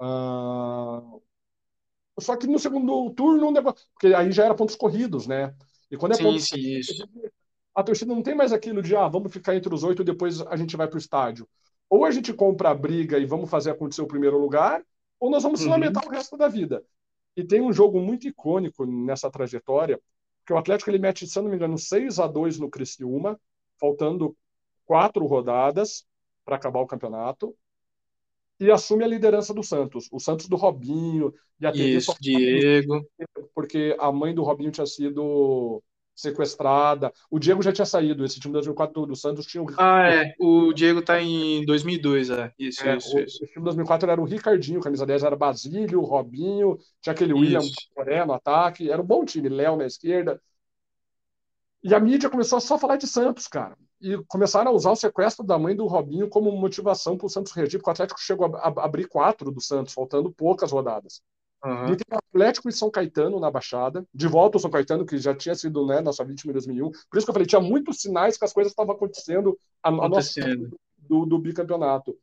Uh... 0.02 1.22
Só 2.20 2.36
que 2.36 2.48
no 2.48 2.58
segundo 2.58 3.12
turno, 3.12 3.54
porque 3.94 4.14
aí 4.16 4.32
já 4.32 4.46
era 4.46 4.56
pontos 4.56 4.76
corridos, 4.76 5.28
né? 5.28 5.56
E 5.90 5.98
quando 5.98 6.14
é 6.14 6.16
sim, 6.16 6.24
pontos 6.24 6.48
sim, 6.48 6.60
isso. 6.80 7.08
a 7.76 7.84
torcida 7.84 8.14
não 8.14 8.24
tem 8.24 8.36
mais 8.36 8.52
aquilo 8.52 8.82
de, 8.82 8.96
ah, 8.96 9.08
vamos 9.08 9.32
ficar 9.32 9.56
entre 9.56 9.74
os 9.74 9.84
oito 9.84 10.02
e 10.02 10.06
depois 10.06 10.42
a 10.42 10.56
gente 10.56 10.76
vai 10.76 10.88
para 10.88 10.96
o 10.96 11.00
estádio. 11.00 11.48
Ou 11.90 12.06
a 12.06 12.12
gente 12.12 12.34
compra 12.34 12.72
a 12.72 12.76
briga 12.76 13.18
e 13.18 13.26
vamos 13.26 13.50
fazer 13.50 13.72
acontecer 13.72 14.02
o 14.02 14.08
primeiro 14.08 14.38
lugar, 14.40 14.84
ou 15.20 15.30
nós 15.30 15.44
vamos 15.44 15.60
se 15.60 15.66
uhum. 15.66 15.72
lamentar 15.72 16.06
o 16.06 16.10
resto 16.10 16.36
da 16.36 16.48
vida. 16.48 16.84
E 17.36 17.44
tem 17.44 17.62
um 17.62 17.72
jogo 17.72 18.00
muito 18.00 18.28
icônico 18.28 18.86
nessa 18.86 19.30
trajetória, 19.30 20.02
que 20.46 20.52
o 20.52 20.58
Atlético 20.58 20.90
ele 20.90 20.98
mete, 20.98 21.28
se 21.28 21.38
eu 21.38 21.44
não 21.44 21.50
me 21.52 21.56
engano, 21.56 21.78
6 21.78 22.20
a 22.20 22.28
2 22.28 22.58
no 22.58 22.70
Criciúma, 22.70 23.40
faltando 23.80 24.36
quatro 24.86 25.26
rodadas 25.26 26.06
para 26.46 26.56
acabar 26.56 26.80
o 26.80 26.88
campeonato, 26.88 27.56
e 28.60 28.72
assume 28.72 29.04
a 29.04 29.08
liderança 29.08 29.54
do 29.54 29.64
Santos. 29.64 30.08
O 30.12 30.20
Santos 30.20 30.48
do 30.48 30.56
Robinho 30.56 31.34
e 31.60 31.66
a 31.66 31.72
TV 31.72 31.98
Isso, 31.98 32.16
Diego. 32.20 33.06
Porque 33.54 33.96
a 34.00 34.12
mãe 34.12 34.34
do 34.34 34.44
Robinho 34.44 34.72
tinha 34.72 34.86
sido 34.86 35.82
sequestrada. 36.16 37.14
O 37.30 37.38
Diego 37.38 37.62
já 37.62 37.72
tinha 37.72 37.86
saído. 37.86 38.26
Esse 38.26 38.40
time 38.40 38.52
de 38.52 38.54
2004 38.54 39.06
do 39.06 39.16
Santos 39.16 39.46
tinha 39.46 39.62
o. 39.62 39.68
Ah, 39.78 40.10
é. 40.10 40.34
O 40.40 40.74
Diego 40.74 41.04
tá 41.04 41.22
em 41.22 41.64
2002, 41.66 42.32
é. 42.32 42.52
Isso, 42.58 42.88
é, 42.88 42.98
isso, 42.98 43.16
o, 43.16 43.20
isso. 43.20 43.44
Esse 43.44 43.54
time 43.54 43.60
de 43.60 43.66
2004 43.66 44.10
era 44.10 44.20
o 44.20 44.26
Ricardinho, 44.26 44.82
camisa 44.82 45.06
10 45.06 45.24
era 45.24 45.36
Basílio, 45.36 46.02
Robinho, 46.02 46.78
tinha 47.00 47.14
aquele 47.14 47.34
isso. 47.34 47.40
William 47.40 47.62
Coré 47.94 48.26
no 48.26 48.34
ataque. 48.34 48.90
Era 48.90 49.02
um 49.02 49.06
bom 49.06 49.24
time. 49.24 49.50
Léo 49.50 49.78
na 49.78 49.86
esquerda. 49.86 50.42
E 51.88 51.96
a 51.96 52.00
mídia 52.00 52.30
começou 52.30 52.58
a 52.58 52.62
só 52.62 52.78
falar 52.78 52.98
de 52.98 53.08
Santos, 53.08 53.48
cara 53.48 53.76
e 54.00 54.18
começaram 54.28 54.72
a 54.72 54.74
usar 54.74 54.92
o 54.92 54.96
sequestro 54.96 55.46
da 55.46 55.58
mãe 55.58 55.76
do 55.76 55.88
Robinho 55.88 56.30
como 56.30 56.52
motivação 56.52 57.18
para 57.18 57.26
o 57.26 57.30
Santos 57.30 57.52
reagir, 57.52 57.80
porque 57.80 57.90
o 57.90 57.94
Atlético 57.94 58.22
chegou 58.22 58.56
a, 58.56 58.68
abrir 58.84 59.08
quatro 59.08 59.52
do 59.52 59.60
Santos, 59.60 59.94
faltando 59.94 60.32
poucas 60.32 60.72
rodadas. 60.72 61.22
Uhum. 61.64 61.94
E 61.94 61.98
tem 61.98 62.06
Atlético 62.12 62.70
e 62.70 62.72
São 62.72 62.92
Caetano 62.92 63.40
na 63.40 63.50
Baixada, 63.50 64.06
de 64.14 64.28
volta 64.28 64.58
o 64.58 64.60
São 64.60 64.70
Caetano, 64.70 65.06
que 65.06 65.18
já 65.18 65.34
tinha 65.34 65.56
sido 65.56 65.86
né, 65.86 66.00
nossa 66.00 66.24
vítima 66.24 66.52
em 66.52 66.54
2001. 66.54 66.92
Por 66.92 67.18
isso 67.18 67.26
que 67.26 67.30
eu 67.30 67.34
falei, 67.34 67.48
tinha 67.48 67.62
muitos 67.62 68.00
sinais 68.00 68.38
que 68.38 68.46
as 68.46 68.54
coisas 68.54 68.72
estavam 68.72 68.96
acontecendo 68.96 69.58
a, 69.82 69.90
a 69.90 69.92
nossa 69.92 70.42
do, 70.98 71.26
do 71.26 71.40
bicampeonato. 71.40 72.16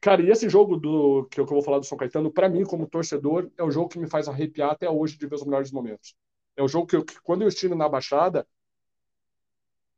Cara, 0.00 0.22
e 0.22 0.30
esse 0.30 0.48
jogo 0.48 0.76
do 0.76 1.26
que 1.28 1.40
eu 1.40 1.46
vou 1.46 1.60
falar 1.60 1.80
do 1.80 1.86
São 1.86 1.98
Caetano, 1.98 2.30
para 2.30 2.48
mim, 2.48 2.62
como 2.62 2.86
torcedor, 2.86 3.50
é 3.58 3.64
o 3.64 3.70
jogo 3.70 3.88
que 3.88 3.98
me 3.98 4.08
faz 4.08 4.28
arrepiar 4.28 4.70
até 4.70 4.88
hoje 4.88 5.18
de 5.18 5.26
ver 5.26 5.34
os 5.34 5.44
melhores 5.44 5.72
momentos. 5.72 6.14
É 6.58 6.62
o 6.62 6.66
jogo 6.66 6.88
que, 6.88 6.96
eu, 6.96 7.04
que 7.04 7.20
quando 7.22 7.42
eu 7.42 7.48
estive 7.48 7.76
na 7.76 7.88
Baixada, 7.88 8.44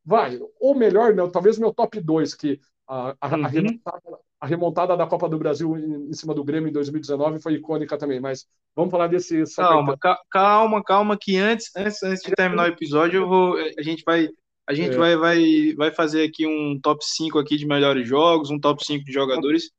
vai, 0.05 0.39
ou 0.59 0.75
melhor, 0.75 1.15
não, 1.15 1.27
talvez 1.27 1.57
meu 1.57 1.73
top 1.73 1.99
2, 1.99 2.35
que 2.35 2.59
a, 2.87 3.15
a, 3.19 3.35
uhum. 3.35 3.45
a, 3.45 3.47
remontada, 3.47 4.19
a, 4.39 4.45
remontada, 4.45 4.95
da 4.95 5.07
Copa 5.07 5.27
do 5.27 5.39
Brasil 5.39 5.75
em, 5.75 6.09
em, 6.09 6.13
cima 6.13 6.35
do 6.35 6.43
Grêmio 6.43 6.69
em 6.69 6.71
2019 6.71 7.39
foi 7.39 7.53
icônica 7.55 7.97
também, 7.97 8.19
mas 8.19 8.45
vamos 8.75 8.91
falar 8.91 9.07
desse... 9.07 9.43
Calma, 9.55 9.97
calma, 10.29 10.83
calma, 10.83 11.17
que 11.19 11.37
antes, 11.37 11.71
antes, 11.75 12.03
antes 12.03 12.21
de 12.21 12.31
terminar 12.31 12.69
o 12.69 12.73
episódio, 12.73 13.27
vou, 13.27 13.55
a 13.57 13.81
gente 13.81 14.03
vai... 14.05 14.29
A 14.67 14.75
gente 14.75 14.93
é. 14.93 14.97
vai, 14.97 15.17
vai, 15.17 15.73
vai 15.75 15.91
fazer 15.91 16.23
aqui 16.23 16.45
um 16.45 16.79
top 16.79 17.03
5 17.03 17.39
aqui 17.39 17.57
de 17.57 17.65
melhores 17.65 18.07
jogos, 18.07 18.51
um 18.51 18.59
top 18.59 18.85
5 18.85 19.03
de 19.03 19.11
jogadores. 19.11 19.71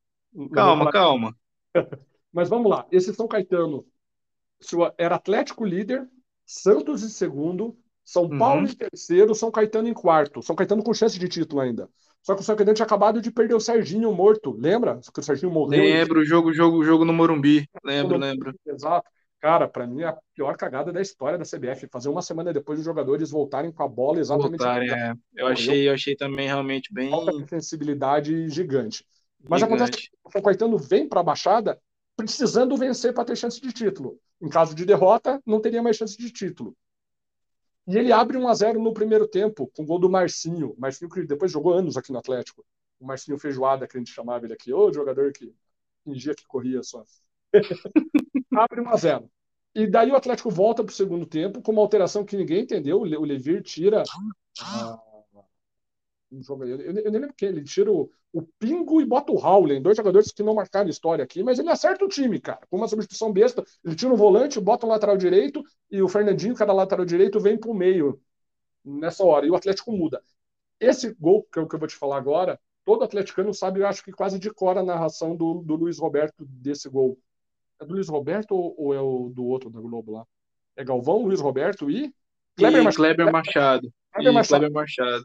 Calma, 0.53 0.91
calma. 0.91 1.37
Mas 2.33 2.49
vamos 2.49 2.69
lá. 2.69 2.87
Esse 2.91 3.15
São 3.15 3.29
Caetano 3.29 3.87
era 4.99 5.15
Atlético 5.15 5.65
líder, 5.65 6.09
Santos 6.45 7.03
em 7.03 7.09
segundo, 7.09 7.77
são 8.05 8.29
Paulo 8.29 8.63
uhum. 8.63 8.69
em 8.69 8.75
terceiro, 8.75 9.35
São 9.35 9.51
Caetano 9.51 9.89
em 9.89 9.95
quarto. 9.95 10.43
São 10.43 10.57
Caetano 10.57 10.83
com 10.83 10.93
chance 10.93 11.19
de 11.19 11.29
título 11.29 11.61
ainda. 11.61 11.89
Só 12.23 12.35
que 12.35 12.41
o 12.41 12.45
São 12.45 12.55
Caetano 12.55 12.75
tinha 12.75 12.87
acabado 12.87 13.21
de 13.21 13.31
perder 13.31 13.55
o 13.55 13.61
Serginho 13.61 14.13
morto. 14.13 14.57
Lembra? 14.59 15.01
Que 15.13 15.21
o 15.21 15.23
Serginho 15.23 15.53
morreu. 15.53 15.83
Lembro, 15.83 16.21
o 16.21 16.25
jogo, 16.25 16.53
jogo, 16.53 16.85
jogo 16.85 17.05
no 17.05 17.13
Morumbi. 17.13 17.69
Lembro, 17.85 18.19
lembro. 18.19 18.55
Exato. 18.67 19.09
Cara, 19.41 19.67
para 19.67 19.89
mim, 19.89 20.03
é 20.03 20.07
a 20.07 20.17
pior 20.37 20.57
cagada 20.57 20.93
da 20.93 21.01
história 21.01 21.37
da 21.37 21.45
CBF. 21.45 21.89
Fazer 21.91 22.09
uma 22.09 22.23
semana 22.23 22.53
depois 22.53 22.79
os 22.79 22.85
jogadores 22.85 23.31
voltarem 23.31 23.73
com 23.73 23.83
a 23.83 23.89
bola 23.89 24.21
exatamente. 24.21 24.61
Voltarem, 24.61 24.91
é. 24.91 25.15
Eu 25.35 25.49
achei, 25.49 25.89
eu 25.89 25.95
achei 25.95 26.15
também 26.15 26.47
realmente 26.47 26.93
bem. 26.93 27.11
Falta 27.11 27.33
de 27.33 27.49
sensibilidade 27.49 28.49
gigante. 28.49 29.05
Mas 29.49 29.61
gigante. 29.61 29.83
acontece 29.83 30.09
que 30.09 30.17
o 30.25 30.31
São 30.31 30.43
Caetano 30.43 30.79
vem 30.79 31.09
para 31.09 31.21
a 31.21 31.25
Baixada 31.25 31.77
precisando 32.17 32.77
vencer 32.77 33.13
para 33.13 33.25
ter 33.25 33.37
chance 33.37 33.61
de 33.61 33.73
título. 33.73 34.17
Em 34.43 34.49
caso 34.49 34.75
de 34.75 34.85
derrota, 34.85 35.41
não 35.47 35.61
teria 35.61 35.81
mais 35.81 35.97
chance 35.97 36.19
de 36.19 36.29
título. 36.31 36.77
E 37.87 37.97
ele 37.97 38.11
abre 38.11 38.37
1 38.37 38.49
a 38.49 38.55
0 38.55 38.83
no 38.83 38.93
primeiro 38.93 39.29
tempo, 39.29 39.69
com 39.69 39.85
o 39.85 39.87
gol 39.87 40.01
do 40.01 40.11
Marcinho. 40.11 40.75
Marcinho 40.77 41.09
que 41.09 41.23
depois 41.25 41.51
jogou 41.51 41.73
anos 41.73 41.97
aqui 41.97 42.11
no 42.11 42.19
Atlético. 42.19 42.65
O 42.99 43.07
Marcinho 43.07 43.39
Feijoada, 43.39 43.87
que 43.87 43.97
a 43.97 44.01
gente 44.01 44.13
chamava 44.13 44.45
ele 44.45 44.53
aqui. 44.53 44.73
Ô, 44.73 44.93
jogador 44.93 45.33
que 45.33 45.55
fingia 46.05 46.35
que 46.35 46.45
corria 46.47 46.83
só. 46.83 47.05
abre 48.53 48.81
1 48.81 48.89
a 48.89 48.97
0 48.97 49.31
E 49.75 49.87
daí 49.87 50.11
o 50.11 50.17
Atlético 50.17 50.51
volta 50.51 50.83
para 50.83 50.91
o 50.91 50.95
segundo 50.95 51.25
tempo 51.25 51.63
com 51.63 51.71
uma 51.71 51.83
alteração 51.83 52.25
que 52.25 52.37
ninguém 52.37 52.63
entendeu. 52.63 53.01
O 53.01 53.25
Levir 53.25 53.63
tira 53.63 54.03
a, 54.61 55.03
um 56.33 56.43
jogador. 56.43 56.81
Eu, 56.81 56.95
eu 56.97 57.11
nem 57.11 57.21
lembro 57.21 57.35
quem, 57.37 57.51
ele 57.51 57.63
tira 57.63 57.93
o, 57.93 58.11
o 58.33 58.43
Pingo 58.59 59.01
e 59.01 59.05
bota 59.05 59.31
o 59.33 59.39
Howlen, 59.39 59.83
dois 59.83 59.97
jogadores 59.97 60.33
que 60.33 60.43
não 60.43 60.55
marcaram 60.55 60.89
história 60.89 61.23
aqui, 61.23 61.43
mas 61.43 61.59
ele 61.59 61.69
acerta 61.69 62.05
o 62.05 62.09
time, 62.09 62.41
cara. 62.41 62.61
Com 62.71 62.79
uma 62.79 62.89
substituição 62.89 63.33
besta, 63.33 63.63
ele 63.85 63.95
tira 63.95 64.13
o 64.13 64.17
volante, 64.17 64.61
bota 64.61 64.87
o 64.87 64.89
lateral 64.89 65.17
direito 65.17 65.63
e 65.91 66.01
o 66.01 66.09
Fernandinho, 66.09 66.55
cada 66.55 66.73
lateral 66.73 67.05
direito, 67.05 67.39
vem 67.39 67.59
pro 67.59 67.75
meio 67.75 68.21
nessa 68.85 69.25
hora. 69.25 69.47
E 69.47 69.51
o 69.51 69.55
Atlético 69.55 69.93
muda. 69.93 70.23
Esse 70.81 71.15
gol 71.15 71.47
que 71.53 71.59
eu, 71.59 71.69
que 71.69 71.75
eu 71.75 71.79
vou 71.79 71.89
te 71.89 71.95
falar 71.95 72.17
agora, 72.17 72.59
todo 72.85 73.05
atleticano 73.05 73.55
sabe, 73.55 73.81
eu 73.81 73.87
acho 73.87 74.03
que 74.03 74.11
quase 74.11 74.39
de 74.39 74.51
cor 74.51 74.77
a 74.77 74.83
narração 74.83 75.37
do, 75.37 75.63
do 75.63 75.77
Luiz 75.77 75.99
Roberto 75.99 76.45
desse 76.47 76.89
gol. 76.89 77.19
É 77.81 77.85
do 77.85 77.95
Luiz 77.95 78.09
Roberto 78.09 78.53
ou, 78.53 78.75
ou 78.77 78.95
é 78.95 79.01
o 79.01 79.29
do 79.29 79.45
outro 79.45 79.71
da 79.71 79.81
Globo 79.81 80.13
lá? 80.13 80.27
É 80.75 80.85
Galvão, 80.85 81.23
Luiz 81.23 81.41
Roberto 81.41 81.91
e 81.91 82.13
Kleber. 82.57 82.95
Kleber 82.95 83.33
Machado. 83.33 83.93
Kleber 84.13 84.33
Machado. 84.33 84.61
Kleber 84.61 84.73
Machado. 84.73 85.25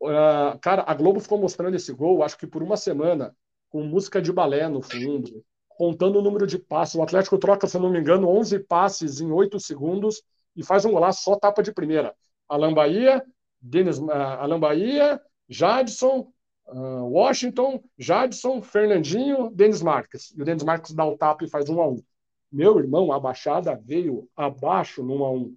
Uh, 0.00 0.58
cara, 0.60 0.84
a 0.86 0.94
Globo 0.94 1.20
ficou 1.20 1.38
mostrando 1.38 1.74
esse 1.74 1.92
gol, 1.92 2.22
acho 2.22 2.36
que 2.36 2.46
por 2.46 2.62
uma 2.62 2.76
semana, 2.76 3.34
com 3.70 3.82
música 3.82 4.20
de 4.20 4.32
balé 4.32 4.68
no 4.68 4.82
fundo, 4.82 5.44
contando 5.68 6.18
o 6.18 6.22
número 6.22 6.46
de 6.46 6.58
passes. 6.58 6.94
O 6.94 7.02
Atlético 7.02 7.38
troca, 7.38 7.66
se 7.66 7.76
eu 7.76 7.80
não 7.80 7.90
me 7.90 7.98
engano, 7.98 8.28
11 8.28 8.60
passes 8.60 9.20
em 9.20 9.30
8 9.30 9.58
segundos 9.60 10.22
e 10.54 10.64
faz 10.64 10.84
um 10.84 10.92
golaço 10.92 11.22
só 11.22 11.36
tapa 11.36 11.62
de 11.62 11.72
primeira. 11.72 12.14
Alan 12.48 12.72
Bahia, 12.72 13.22
Denis, 13.60 13.98
uh, 13.98 14.10
Alan 14.10 14.60
Bahia, 14.60 15.20
Jadson, 15.48 16.32
uh, 16.68 17.04
Washington, 17.04 17.82
Jadson, 17.98 18.62
Fernandinho, 18.62 19.50
Denis 19.50 19.82
Marques. 19.82 20.32
E 20.36 20.42
o 20.42 20.44
Denis 20.44 20.62
Marques 20.62 20.94
dá 20.94 21.04
o 21.04 21.16
tapa 21.16 21.44
e 21.44 21.48
faz 21.48 21.68
um 21.68 21.80
a 21.80 21.88
um. 21.88 22.02
Meu 22.50 22.78
irmão, 22.78 23.12
a 23.12 23.18
baixada 23.18 23.80
veio 23.84 24.28
abaixo 24.36 25.02
no 25.02 25.16
1 25.16 25.24
a 25.24 25.30
1 25.32 25.56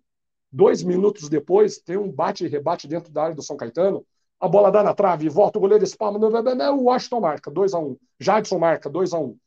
Dois 0.51 0.81
minutos 0.81 1.29
depois, 1.29 1.77
tem 1.77 1.95
um 1.95 2.11
bate 2.11 2.43
e 2.43 2.47
rebate 2.47 2.87
dentro 2.87 3.11
da 3.11 3.23
área 3.23 3.35
do 3.35 3.43
São 3.43 3.55
Caetano. 3.55 4.03
A 4.39 4.47
bola 4.47 4.71
dá 4.71 4.81
na 4.81 4.93
trave, 4.93 5.27
volta 5.27 5.57
o 5.57 5.61
goleiro 5.61 5.83
espalma. 5.83 6.17
O 6.19 6.83
Washington 6.83 7.19
marca 7.19 7.51
2 7.51 7.73
a 7.73 7.79
1 7.79 7.97
Jadson 8.19 8.57
marca 8.57 8.89
2 8.89 9.13
a 9.13 9.19
1 9.19 9.37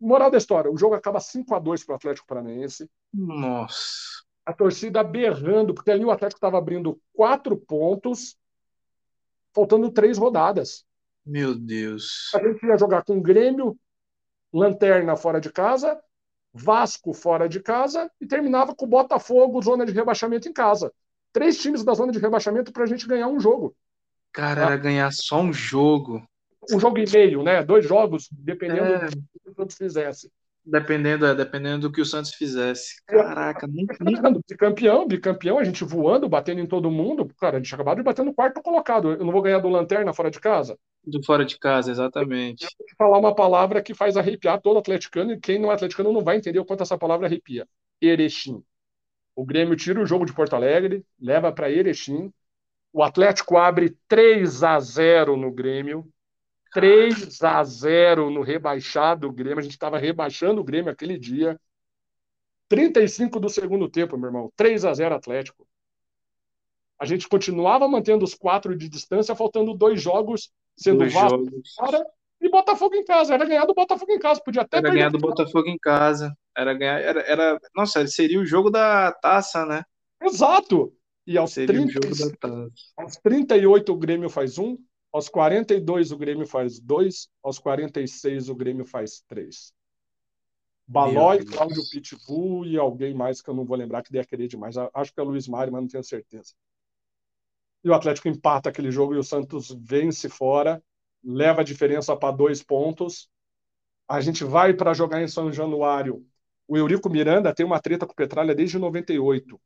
Moral 0.00 0.30
da 0.30 0.38
história: 0.38 0.70
o 0.70 0.76
jogo 0.76 0.94
acaba 0.94 1.18
5 1.18 1.54
a 1.54 1.58
2 1.58 1.84
para 1.84 1.94
o 1.94 1.96
Atlético 1.96 2.26
Paranaense. 2.26 2.88
Nossa. 3.12 4.22
A 4.44 4.52
torcida 4.52 5.02
berrando, 5.02 5.72
porque 5.72 5.90
ali 5.90 6.04
o 6.04 6.10
Atlético 6.10 6.36
estava 6.36 6.58
abrindo 6.58 7.00
quatro 7.14 7.56
pontos, 7.56 8.36
faltando 9.54 9.90
três 9.90 10.18
rodadas. 10.18 10.84
Meu 11.24 11.54
Deus. 11.54 12.30
A 12.34 12.38
gente 12.38 12.64
ia 12.66 12.76
jogar 12.76 13.02
com 13.02 13.22
Grêmio, 13.22 13.78
Lanterna 14.52 15.16
fora 15.16 15.40
de 15.40 15.50
casa, 15.50 15.98
Vasco 16.52 17.12
fora 17.12 17.48
de 17.48 17.60
casa 17.60 18.10
e 18.20 18.26
terminava 18.26 18.74
com 18.74 18.86
Botafogo, 18.86 19.62
zona 19.62 19.86
de 19.86 19.92
rebaixamento 19.92 20.48
em 20.48 20.52
casa. 20.52 20.92
Três 21.34 21.60
times 21.60 21.82
da 21.82 21.94
zona 21.94 22.12
de 22.12 22.20
rebaixamento 22.20 22.72
para 22.72 22.84
a 22.84 22.86
gente 22.86 23.08
ganhar 23.08 23.26
um 23.26 23.40
jogo. 23.40 23.74
Cara, 24.32 24.62
era 24.62 24.76
ganhar 24.76 25.12
só 25.12 25.40
um 25.40 25.52
jogo. 25.52 26.24
Um 26.70 26.78
jogo 26.78 26.96
e 26.96 27.10
meio, 27.10 27.42
né? 27.42 27.60
Dois 27.60 27.84
jogos, 27.84 28.28
dependendo 28.30 28.84
é... 28.84 29.06
do 29.06 29.16
que 29.42 29.50
o 29.50 29.54
Santos 29.54 29.76
fizesse. 29.76 30.30
Dependendo, 30.64 31.26
é, 31.26 31.34
dependendo 31.34 31.88
do 31.88 31.92
que 31.92 32.00
o 32.00 32.06
Santos 32.06 32.32
fizesse. 32.34 33.02
Caraca, 33.04 33.66
nem, 33.66 33.84
nem... 34.00 34.40
Bicampeão, 34.48 35.08
bicampeão, 35.08 35.58
a 35.58 35.64
gente 35.64 35.82
voando, 35.82 36.28
batendo 36.28 36.60
em 36.60 36.66
todo 36.66 36.88
mundo. 36.88 37.28
Cara, 37.38 37.56
a 37.56 37.60
gente 37.60 37.74
acabou 37.74 37.96
de 37.96 38.02
bater 38.04 38.24
no 38.24 38.32
quarto 38.32 38.62
colocado. 38.62 39.10
Eu 39.10 39.24
não 39.24 39.32
vou 39.32 39.42
ganhar 39.42 39.58
do 39.58 39.68
Lanterna 39.68 40.14
fora 40.14 40.30
de 40.30 40.38
casa? 40.38 40.78
Do 41.04 41.22
fora 41.22 41.44
de 41.44 41.58
casa, 41.58 41.90
exatamente. 41.90 42.64
Eu 42.64 42.86
falar 42.96 43.18
uma 43.18 43.34
palavra 43.34 43.82
que 43.82 43.92
faz 43.92 44.16
arrepiar 44.16 44.60
todo 44.62 44.78
atleticano, 44.78 45.32
e 45.32 45.40
quem 45.40 45.58
não 45.58 45.72
é 45.72 45.74
atleticano 45.74 46.12
não 46.12 46.22
vai 46.22 46.36
entender 46.36 46.60
o 46.60 46.64
quanto 46.64 46.84
essa 46.84 46.96
palavra 46.96 47.26
arrepia. 47.26 47.66
Erechim. 48.00 48.62
O 49.34 49.44
Grêmio 49.44 49.76
tira 49.76 50.00
o 50.00 50.06
jogo 50.06 50.24
de 50.24 50.32
Porto 50.32 50.54
Alegre, 50.54 51.04
leva 51.20 51.52
para 51.52 51.70
Erechim. 51.70 52.32
O 52.92 53.02
Atlético 53.02 53.56
abre 53.56 53.96
3 54.06 54.62
a 54.62 54.78
0 54.78 55.36
no 55.36 55.50
Grêmio. 55.50 56.08
3 56.72 57.42
a 57.42 57.62
0 57.64 58.30
no 58.30 58.42
rebaixado 58.42 59.32
Grêmio. 59.32 59.58
A 59.58 59.62
gente 59.62 59.72
estava 59.72 59.98
rebaixando 59.98 60.60
o 60.60 60.64
Grêmio 60.64 60.92
aquele 60.92 61.18
dia. 61.18 61.60
35 62.68 63.40
do 63.40 63.48
segundo 63.48 63.88
tempo, 63.88 64.16
meu 64.16 64.28
irmão. 64.28 64.52
3 64.56 64.84
a 64.84 64.94
0 64.94 65.14
Atlético. 65.14 65.66
A 66.98 67.04
gente 67.04 67.28
continuava 67.28 67.88
mantendo 67.88 68.24
os 68.24 68.34
quatro 68.34 68.76
de 68.76 68.88
distância, 68.88 69.34
faltando 69.34 69.74
dois 69.74 70.00
jogos, 70.00 70.52
sendo 70.76 70.98
dois 70.98 71.12
Vasco 71.12 71.44
jogos. 71.44 71.74
Fora, 71.74 72.06
e 72.40 72.48
Botafogo 72.48 72.94
em 72.94 73.04
casa. 73.04 73.34
Era 73.34 73.44
ganhar 73.44 73.66
do 73.66 73.74
Botafogo 73.74 74.12
em 74.12 74.18
casa. 74.18 74.40
Podia 74.44 74.62
até 74.62 74.78
era 74.78 74.90
ganhar 74.90 75.10
do 75.10 75.18
Botafogo 75.18 75.68
em 75.68 75.78
casa. 75.78 76.36
Era 76.56 76.74
ganhar. 76.74 77.00
Era, 77.00 77.20
era, 77.22 77.60
nossa, 77.74 78.06
seria 78.06 78.40
o 78.40 78.46
jogo 78.46 78.70
da 78.70 79.12
taça, 79.12 79.64
né? 79.66 79.84
Exato. 80.22 80.92
E 81.26 81.38
aos, 81.38 81.54
30, 81.54 82.00
aos 82.98 83.16
38 83.16 83.92
o 83.92 83.96
Grêmio 83.96 84.28
faz 84.28 84.58
um, 84.58 84.76
aos 85.14 85.28
42, 85.28 86.10
o 86.10 86.18
Grêmio 86.18 86.46
faz 86.46 86.80
dois. 86.80 87.28
Aos 87.42 87.58
46, 87.60 88.48
o 88.48 88.54
Grêmio 88.54 88.84
faz 88.84 89.22
três. 89.28 89.72
Balói, 90.86 91.44
Cláudio 91.44 91.82
Pitbull 91.90 92.66
e 92.66 92.76
alguém 92.76 93.14
mais 93.14 93.40
que 93.40 93.48
eu 93.48 93.54
não 93.54 93.64
vou 93.64 93.76
lembrar 93.76 94.02
que 94.02 94.12
deve 94.12 94.26
querer 94.26 94.48
demais. 94.48 94.76
Acho 94.92 95.14
que 95.14 95.20
é 95.20 95.22
Luiz 95.22 95.48
Mário, 95.48 95.72
mas 95.72 95.82
não 95.82 95.88
tenho 95.88 96.04
certeza. 96.04 96.52
E 97.84 97.88
o 97.88 97.94
Atlético 97.94 98.28
empata 98.28 98.68
aquele 98.68 98.90
jogo 98.90 99.14
e 99.14 99.18
o 99.18 99.22
Santos 99.22 99.70
vence 99.70 100.28
fora, 100.28 100.82
leva 101.22 101.60
a 101.60 101.64
diferença 101.64 102.16
para 102.16 102.34
dois 102.34 102.62
pontos. 102.62 103.30
A 104.08 104.20
gente 104.20 104.42
vai 104.42 104.74
para 104.74 104.94
jogar 104.94 105.22
em 105.22 105.28
São 105.28 105.52
Januário. 105.52 106.26
O 106.74 106.76
Eurico 106.76 107.08
Miranda 107.08 107.54
tem 107.54 107.64
uma 107.64 107.78
treta 107.78 108.04
com 108.04 108.12
o 108.12 108.16
Petralha 108.16 108.52
desde 108.52 108.80
98. 108.80 109.60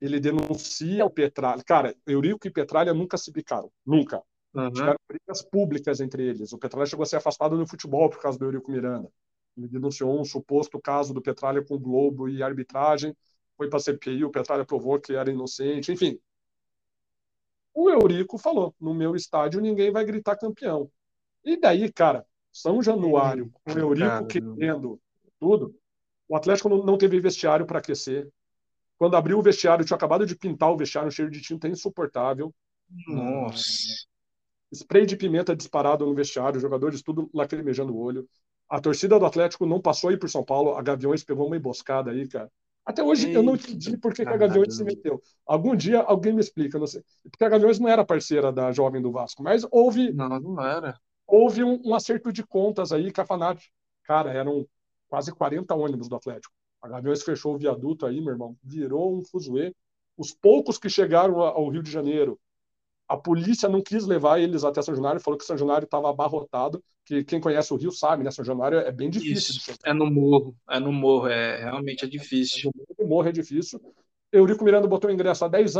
Ele 0.00 0.20
denuncia 0.20 1.04
o 1.04 1.10
Petralha. 1.10 1.64
Cara, 1.64 1.96
Eurico 2.06 2.46
e 2.46 2.50
Petralha 2.50 2.94
nunca 2.94 3.16
se 3.16 3.32
bicaram. 3.32 3.72
Nunca. 3.84 4.22
Uhum. 4.54 4.70
Tiveram 4.70 4.98
brigas 5.08 5.42
públicas 5.42 6.00
entre 6.00 6.24
eles. 6.24 6.52
O 6.52 6.58
Petralha 6.58 6.86
chegou 6.86 7.02
a 7.02 7.06
ser 7.06 7.16
afastado 7.16 7.58
do 7.58 7.66
futebol 7.66 8.08
por 8.08 8.22
causa 8.22 8.38
do 8.38 8.44
Eurico 8.44 8.70
Miranda. 8.70 9.10
Ele 9.56 9.66
denunciou 9.66 10.16
um 10.16 10.24
suposto 10.24 10.80
caso 10.80 11.12
do 11.12 11.20
Petralha 11.20 11.60
com 11.60 11.74
o 11.74 11.78
Globo 11.78 12.28
e 12.28 12.40
arbitragem. 12.40 13.16
Foi 13.56 13.68
para 13.68 13.78
a 13.78 13.80
CPI, 13.80 14.24
o 14.24 14.30
Petralha 14.30 14.64
provou 14.64 15.00
que 15.00 15.16
era 15.16 15.32
inocente. 15.32 15.90
Enfim, 15.90 16.20
o 17.74 17.90
Eurico 17.90 18.38
falou: 18.38 18.72
no 18.80 18.94
meu 18.94 19.16
estádio 19.16 19.60
ninguém 19.60 19.90
vai 19.90 20.04
gritar 20.04 20.36
campeão. 20.36 20.88
E 21.44 21.56
daí, 21.56 21.90
cara, 21.92 22.24
São 22.52 22.80
Januário, 22.80 23.50
com 23.64 23.72
o 23.72 23.78
Eurico 23.80 24.26
querendo 24.28 25.00
tudo, 25.40 25.74
o 26.28 26.36
Atlético 26.36 26.68
não 26.68 26.98
teve 26.98 27.18
vestiário 27.20 27.66
para 27.66 27.78
aquecer. 27.78 28.28
Quando 28.98 29.16
abriu 29.16 29.38
o 29.38 29.42
vestiário, 29.42 29.84
tinha 29.84 29.96
acabado 29.96 30.26
de 30.26 30.36
pintar 30.36 30.70
o 30.70 30.76
vestiário, 30.76 31.10
cheiro 31.10 31.30
de 31.30 31.40
tinta 31.40 31.68
insuportável. 31.68 32.52
Nossa 33.06 34.08
spray 34.72 35.06
de 35.06 35.16
pimenta 35.16 35.56
disparado 35.56 36.04
no 36.04 36.14
vestiário, 36.14 36.60
jogadores 36.60 37.02
tudo 37.02 37.30
lacrimejando 37.32 37.94
o 37.94 37.98
olho. 37.98 38.28
A 38.68 38.80
torcida 38.80 39.18
do 39.18 39.24
Atlético 39.24 39.64
não 39.66 39.80
passou 39.80 40.10
aí 40.10 40.16
por 40.16 40.28
São 40.28 40.44
Paulo, 40.44 40.74
a 40.76 40.82
Gaviões 40.82 41.24
pegou 41.24 41.46
uma 41.46 41.56
emboscada 41.56 42.10
aí, 42.10 42.28
cara. 42.28 42.50
Até 42.84 43.02
hoje 43.02 43.32
eu 43.32 43.42
não 43.42 43.54
entendi 43.54 43.98
por 43.98 44.14
que, 44.14 44.24
que 44.24 44.32
a 44.32 44.36
Gaviões 44.36 44.76
se 44.76 44.84
meteu. 44.84 45.22
Algum 45.46 45.76
dia 45.76 46.00
alguém 46.00 46.32
me 46.32 46.40
explica, 46.40 46.78
não 46.78 46.86
sei. 46.86 47.02
Porque 47.30 47.44
a 47.44 47.48
Gaviões 47.48 47.78
não 47.78 47.88
era 47.88 48.04
parceira 48.04 48.50
da 48.50 48.72
Jovem 48.72 49.02
do 49.02 49.12
Vasco, 49.12 49.42
mas 49.42 49.66
houve. 49.70 50.12
Não, 50.12 50.40
não 50.40 50.64
era. 50.64 50.98
Houve 51.26 51.62
um, 51.62 51.80
um 51.84 51.94
acerto 51.94 52.32
de 52.32 52.46
contas 52.46 52.90
aí 52.90 53.12
que 53.12 53.20
a 53.20 53.26
Fanat. 53.26 53.62
Cara, 54.04 54.32
eram 54.32 54.66
quase 55.08 55.32
40 55.32 55.74
ônibus 55.74 56.08
do 56.08 56.16
Atlético. 56.16 56.54
A 56.80 56.88
Gaviões 56.88 57.22
fechou 57.22 57.54
o 57.54 57.58
viaduto 57.58 58.06
aí, 58.06 58.20
meu 58.20 58.32
irmão, 58.32 58.56
virou 58.62 59.16
um 59.16 59.24
fuzuê. 59.24 59.74
Os 60.16 60.32
poucos 60.32 60.78
que 60.78 60.88
chegaram 60.88 61.40
ao 61.40 61.68
Rio 61.68 61.82
de 61.82 61.90
Janeiro 61.90 62.38
a 63.08 63.16
polícia 63.16 63.68
não 63.68 63.80
quis 63.80 64.06
levar 64.06 64.38
eles 64.38 64.64
até 64.64 64.82
São 64.82 64.94
Januário, 64.94 65.20
falou 65.20 65.38
que 65.38 65.44
São 65.44 65.56
Januário 65.56 65.86
estava 65.86 66.10
abarrotado, 66.10 66.84
que 67.06 67.24
quem 67.24 67.40
conhece 67.40 67.72
o 67.72 67.76
Rio 67.76 67.90
sabe, 67.90 68.22
né? 68.22 68.30
São 68.30 68.44
Januário 68.44 68.78
é 68.78 68.92
bem 68.92 69.08
difícil. 69.08 69.56
Isso, 69.56 69.74
é 69.82 69.94
no 69.94 70.10
morro, 70.10 70.54
é 70.68 70.78
no 70.78 70.92
morro, 70.92 71.26
é 71.26 71.56
realmente 71.56 72.04
é 72.04 72.08
difícil. 72.08 72.70
É 72.76 73.02
no 73.02 73.08
morro 73.08 73.28
é 73.28 73.32
difícil. 73.32 73.80
Eurico 74.30 74.62
Miranda 74.62 74.86
botou 74.86 75.08
o 75.08 75.12
ingresso 75.12 75.42
a 75.42 75.48
10 75.48 75.74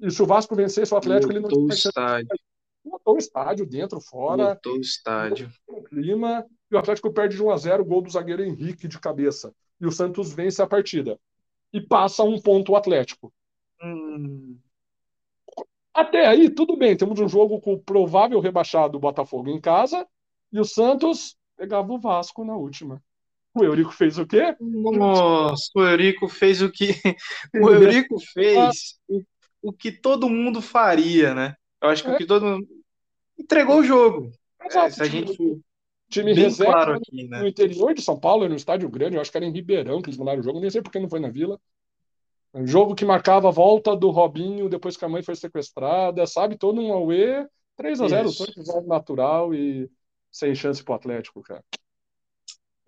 e 0.00 0.10
se 0.10 0.22
o 0.22 0.26
Vasco 0.26 0.56
vencesse 0.56 0.94
o 0.94 0.96
Atlético, 0.96 1.30
ele 1.30 1.40
não 1.40 1.50
tinha 1.50 1.60
o 1.60 1.68
estádio. 1.68 2.28
Botou 2.82 3.16
o 3.16 3.18
estádio, 3.18 3.66
dentro, 3.66 4.00
fora. 4.00 4.54
Botou 4.54 4.76
o 4.76 4.80
estádio. 4.80 5.52
O 5.66 5.82
clima, 5.82 6.46
e 6.70 6.74
o 6.74 6.78
Atlético 6.78 7.12
perde 7.12 7.36
de 7.36 7.42
1 7.42 7.50
a 7.50 7.56
0 7.56 7.84
gol 7.84 8.02
do 8.02 8.10
zagueiro 8.10 8.44
Henrique 8.44 8.86
de 8.86 8.98
cabeça. 8.98 9.54
E 9.80 9.86
o 9.86 9.92
Santos 9.92 10.32
vence 10.32 10.60
a 10.60 10.66
partida. 10.66 11.18
E 11.72 11.80
passa 11.80 12.22
um 12.22 12.40
ponto 12.40 12.72
o 12.72 12.76
Atlético. 12.76 13.32
Hum. 13.82 14.58
Até 15.94 16.26
aí, 16.26 16.50
tudo 16.50 16.76
bem. 16.76 16.96
Temos 16.96 17.18
um 17.18 17.28
jogo 17.28 17.60
com 17.60 17.74
o 17.74 17.82
provável 17.82 18.40
rebaixado 18.40 18.98
Botafogo 18.98 19.50
em 19.50 19.60
casa 19.60 20.06
e 20.52 20.60
o 20.60 20.64
Santos 20.64 21.36
pegava 21.56 21.92
o 21.92 21.98
Vasco 21.98 22.44
na 22.44 22.54
última. 22.54 23.02
O 23.54 23.64
Eurico 23.64 23.90
fez 23.90 24.18
o 24.18 24.26
quê? 24.26 24.54
Nossa, 24.60 25.70
o 25.74 25.80
Eurico 25.80 26.28
fez 26.28 26.62
o 26.62 26.70
que. 26.70 26.88
O 27.54 27.70
Eurico 27.70 28.20
fez 28.32 28.98
o, 29.08 29.22
o 29.62 29.72
que 29.72 29.90
todo 29.90 30.28
mundo 30.28 30.62
faria, 30.62 31.34
né? 31.34 31.56
Eu 31.82 31.88
acho 31.88 32.04
que 32.04 32.10
é. 32.10 32.14
o 32.14 32.16
que 32.16 32.26
todo 32.26 32.46
mundo. 32.46 32.68
Entregou 33.36 33.80
o 33.80 33.84
jogo. 33.84 34.30
Exato, 34.64 34.86
é, 34.86 34.90
se 34.90 35.02
a 35.02 35.06
gente 35.06 35.36
time 36.08 36.34
bem 36.34 36.44
reserva 36.44 36.72
claro 36.72 36.92
aqui, 36.94 37.28
né? 37.28 37.40
no 37.40 37.46
interior 37.46 37.94
de 37.94 38.02
São 38.02 38.18
Paulo, 38.18 38.48
no 38.48 38.54
estádio 38.54 38.88
grande, 38.88 39.16
eu 39.16 39.20
acho 39.20 39.30
que 39.30 39.36
era 39.36 39.46
em 39.46 39.52
Ribeirão 39.52 40.00
que 40.00 40.08
eles 40.08 40.18
mandaram 40.18 40.40
o 40.40 40.42
jogo, 40.42 40.60
nem 40.60 40.70
sei 40.70 40.82
porque 40.82 40.98
não 40.98 41.08
foi 41.08 41.20
na 41.20 41.30
Vila. 41.30 41.60
Um 42.54 42.66
jogo 42.66 42.94
que 42.94 43.04
marcava 43.04 43.48
a 43.48 43.52
volta 43.52 43.94
do 43.94 44.10
Robinho 44.10 44.68
depois 44.68 44.96
que 44.96 45.04
a 45.04 45.08
mãe 45.08 45.22
foi 45.22 45.36
sequestrada, 45.36 46.26
sabe? 46.26 46.56
Todo 46.56 46.80
um 46.80 46.92
Aue, 46.92 47.46
3 47.76 48.00
a 48.00 48.08
0 48.08 48.30
todo 48.32 48.86
natural 48.86 49.54
e 49.54 49.90
sem 50.30 50.54
chance 50.54 50.82
pro 50.82 50.94
Atlético, 50.94 51.42
cara. 51.42 51.62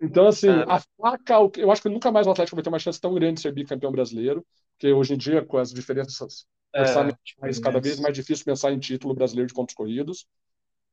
Então, 0.01 0.27
assim, 0.27 0.49
a 0.49 0.81
faca, 0.97 1.35
eu 1.57 1.71
acho 1.71 1.81
que 1.81 1.89
nunca 1.89 2.11
mais 2.11 2.25
o 2.25 2.31
Atlético 2.31 2.55
vai 2.55 2.63
ter 2.63 2.69
uma 2.69 2.79
chance 2.79 2.99
tão 2.99 3.13
grande 3.13 3.35
de 3.35 3.41
ser 3.41 3.53
bicampeão 3.53 3.91
brasileiro, 3.91 4.43
porque 4.73 4.91
hoje 4.91 5.13
em 5.13 5.17
dia, 5.17 5.45
com 5.45 5.59
as 5.59 5.71
diferenças 5.71 6.47
é, 6.73 6.81
orçamentais, 6.81 7.59
cada 7.59 7.79
vez 7.79 7.99
mais 7.99 8.15
difícil 8.15 8.43
pensar 8.43 8.71
em 8.71 8.79
título 8.79 9.13
brasileiro 9.13 9.47
de 9.47 9.53
pontos 9.53 9.75
corridos. 9.75 10.25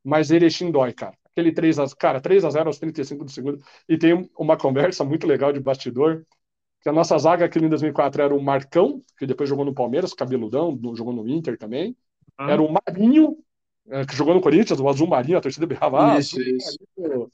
Mas 0.05 0.31
Erechim 0.31 0.71
dói, 0.71 0.93
cara. 0.93 1.17
Aquele 1.39 1.53
3 1.53 1.79
a, 1.79 1.87
cara, 1.97 2.21
3 2.21 2.45
a 2.45 2.51
0 2.51 2.67
aos 2.67 2.79
35 2.79 3.25
do 3.25 3.31
segundo. 3.31 3.63
E 3.89 3.97
tem 3.97 4.29
uma 4.37 4.57
conversa 4.57 5.05
muito 5.05 5.25
legal 5.25 5.53
de 5.53 5.61
bastidor 5.61 6.25
que 6.81 6.89
a 6.89 6.93
nossa 6.93 7.17
zaga 7.17 7.45
aqui 7.45 7.61
em 7.61 7.69
2004 7.69 8.23
era 8.23 8.35
o 8.35 8.43
Marcão, 8.43 9.01
que 9.17 9.25
depois 9.25 9.49
jogou 9.49 9.65
no 9.65 9.73
Palmeiras, 9.73 10.13
cabeludão, 10.13 10.77
jogou 10.97 11.13
no 11.13 11.29
Inter 11.29 11.57
também. 11.57 11.97
Hum. 12.41 12.49
Era 12.49 12.61
o 12.61 12.73
Marinho, 12.73 13.39
é, 13.89 14.05
que 14.05 14.17
jogou 14.17 14.35
no 14.35 14.41
Corinthians, 14.41 14.81
o 14.81 14.89
azul 14.89 15.07
marinho, 15.07 15.39
a 15.39 15.41
torcida 15.41 15.65
berrava. 15.65 16.15
Ah, 16.15 16.19
isso, 16.19 16.41
isso. 16.41 16.77
Marinho. 16.97 17.31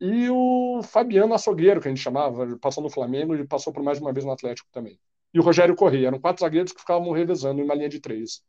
E 0.00 0.30
o 0.30 0.80
Fabiano 0.82 1.34
Açougueiro, 1.34 1.80
que 1.80 1.88
a 1.88 1.90
gente 1.90 2.02
chamava, 2.02 2.56
passou 2.58 2.82
no 2.82 2.90
Flamengo 2.90 3.34
e 3.34 3.46
passou 3.46 3.72
por 3.72 3.82
mais 3.82 3.98
uma 3.98 4.12
vez 4.12 4.24
no 4.24 4.32
Atlético 4.32 4.68
também. 4.72 4.98
E 5.32 5.38
o 5.38 5.42
Rogério 5.42 5.76
Corrêa. 5.76 6.08
Eram 6.08 6.20
quatro 6.20 6.40
zagueiros 6.40 6.72
que 6.72 6.80
ficavam 6.80 7.10
revezando 7.12 7.60
em 7.60 7.64
uma 7.64 7.74
linha 7.74 7.88
de 7.88 8.00
três. 8.00 8.42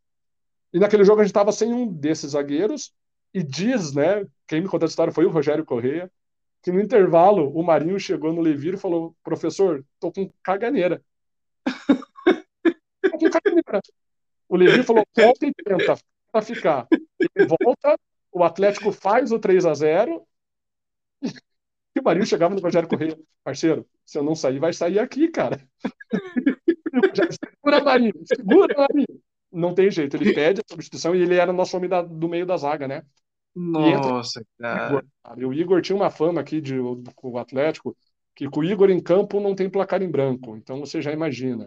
E 0.74 0.80
naquele 0.80 1.04
jogo 1.04 1.22
a 1.22 1.24
gente 1.24 1.32
estava 1.32 1.52
sem 1.52 1.74
um 1.74 1.88
desses 1.88 2.32
zagueiros. 2.32 2.94
E 3.34 3.44
diz, 3.44 3.94
né? 3.94 4.26
Quem 4.48 4.62
me 4.62 4.68
contou 4.68 4.86
essa 4.86 4.94
história 4.94 5.14
foi 5.14 5.26
o 5.26 5.30
Rogério 5.30 5.66
Corrêa, 5.66 6.12
que 6.62 6.72
no 6.72 6.82
intervalo 6.82 7.52
o 7.54 7.64
Marinho 7.64 8.00
chegou 8.00 8.34
no 8.34 8.42
Levir 8.42 8.76
e 8.76 8.78
falou: 8.78 9.16
professor, 9.24 9.86
tô 10.00 10.12
com 10.12 10.32
caganeira. 10.44 11.04
tô 13.12 13.18
com 13.18 13.30
caganeira. 13.30 13.82
O 14.50 14.56
Levir 14.56 14.84
falou: 14.84 15.06
volta 15.16 15.46
e 15.46 15.54
tenta 15.54 15.98
para 16.32 16.42
ficar. 16.42 16.88
Ele 16.92 17.48
volta, 17.48 17.98
o 18.32 18.44
Atlético 18.44 18.92
faz 18.92 19.32
o 19.32 19.40
3 19.40 19.66
a 19.66 19.74
0 19.74 20.28
e 21.98 22.00
o 22.00 22.04
Marinho 22.04 22.28
chegava 22.28 22.54
no 22.54 22.62
Rogério 22.62 22.88
Correia, 22.88 23.18
parceiro, 23.44 23.88
se 24.06 24.20
eu 24.20 24.24
não 24.24 24.36
sair, 24.36 24.60
vai 24.60 24.72
sair 24.72 25.00
aqui, 25.00 25.30
cara. 25.30 25.68
segura, 27.64 27.84
Marinho, 27.84 28.14
segura, 28.24 28.76
Marinho. 28.78 29.22
Não 29.52 29.74
tem 29.74 29.90
jeito, 29.90 30.16
ele 30.18 30.34
pede 30.34 30.62
a 30.62 30.64
substituição 30.70 31.16
e 31.16 31.22
ele 31.22 31.36
era 31.36 31.54
nosso 31.54 31.76
homem 31.78 31.90
da, 31.90 32.02
do 32.02 32.28
meio 32.28 32.46
da 32.46 32.58
zaga, 32.58 32.88
né? 32.88 33.04
Nossa, 33.56 34.46
cara. 34.60 35.04
O 35.38 35.54
Igor 35.54 35.82
tinha 35.82 35.96
uma 35.96 36.10
fama 36.10 36.42
aqui 36.42 36.62
de, 36.62 36.76
com 37.16 37.32
o 37.32 37.38
Atlético, 37.38 37.96
que 38.36 38.50
com 38.50 38.60
o 38.60 38.64
Igor 38.64 38.90
em 38.90 39.02
campo 39.02 39.40
não 39.40 39.56
tem 39.56 39.70
placar 39.70 40.02
em 40.02 40.10
branco, 40.10 40.56
então 40.56 40.80
você 40.80 41.02
já 41.02 41.12
imagina. 41.12 41.66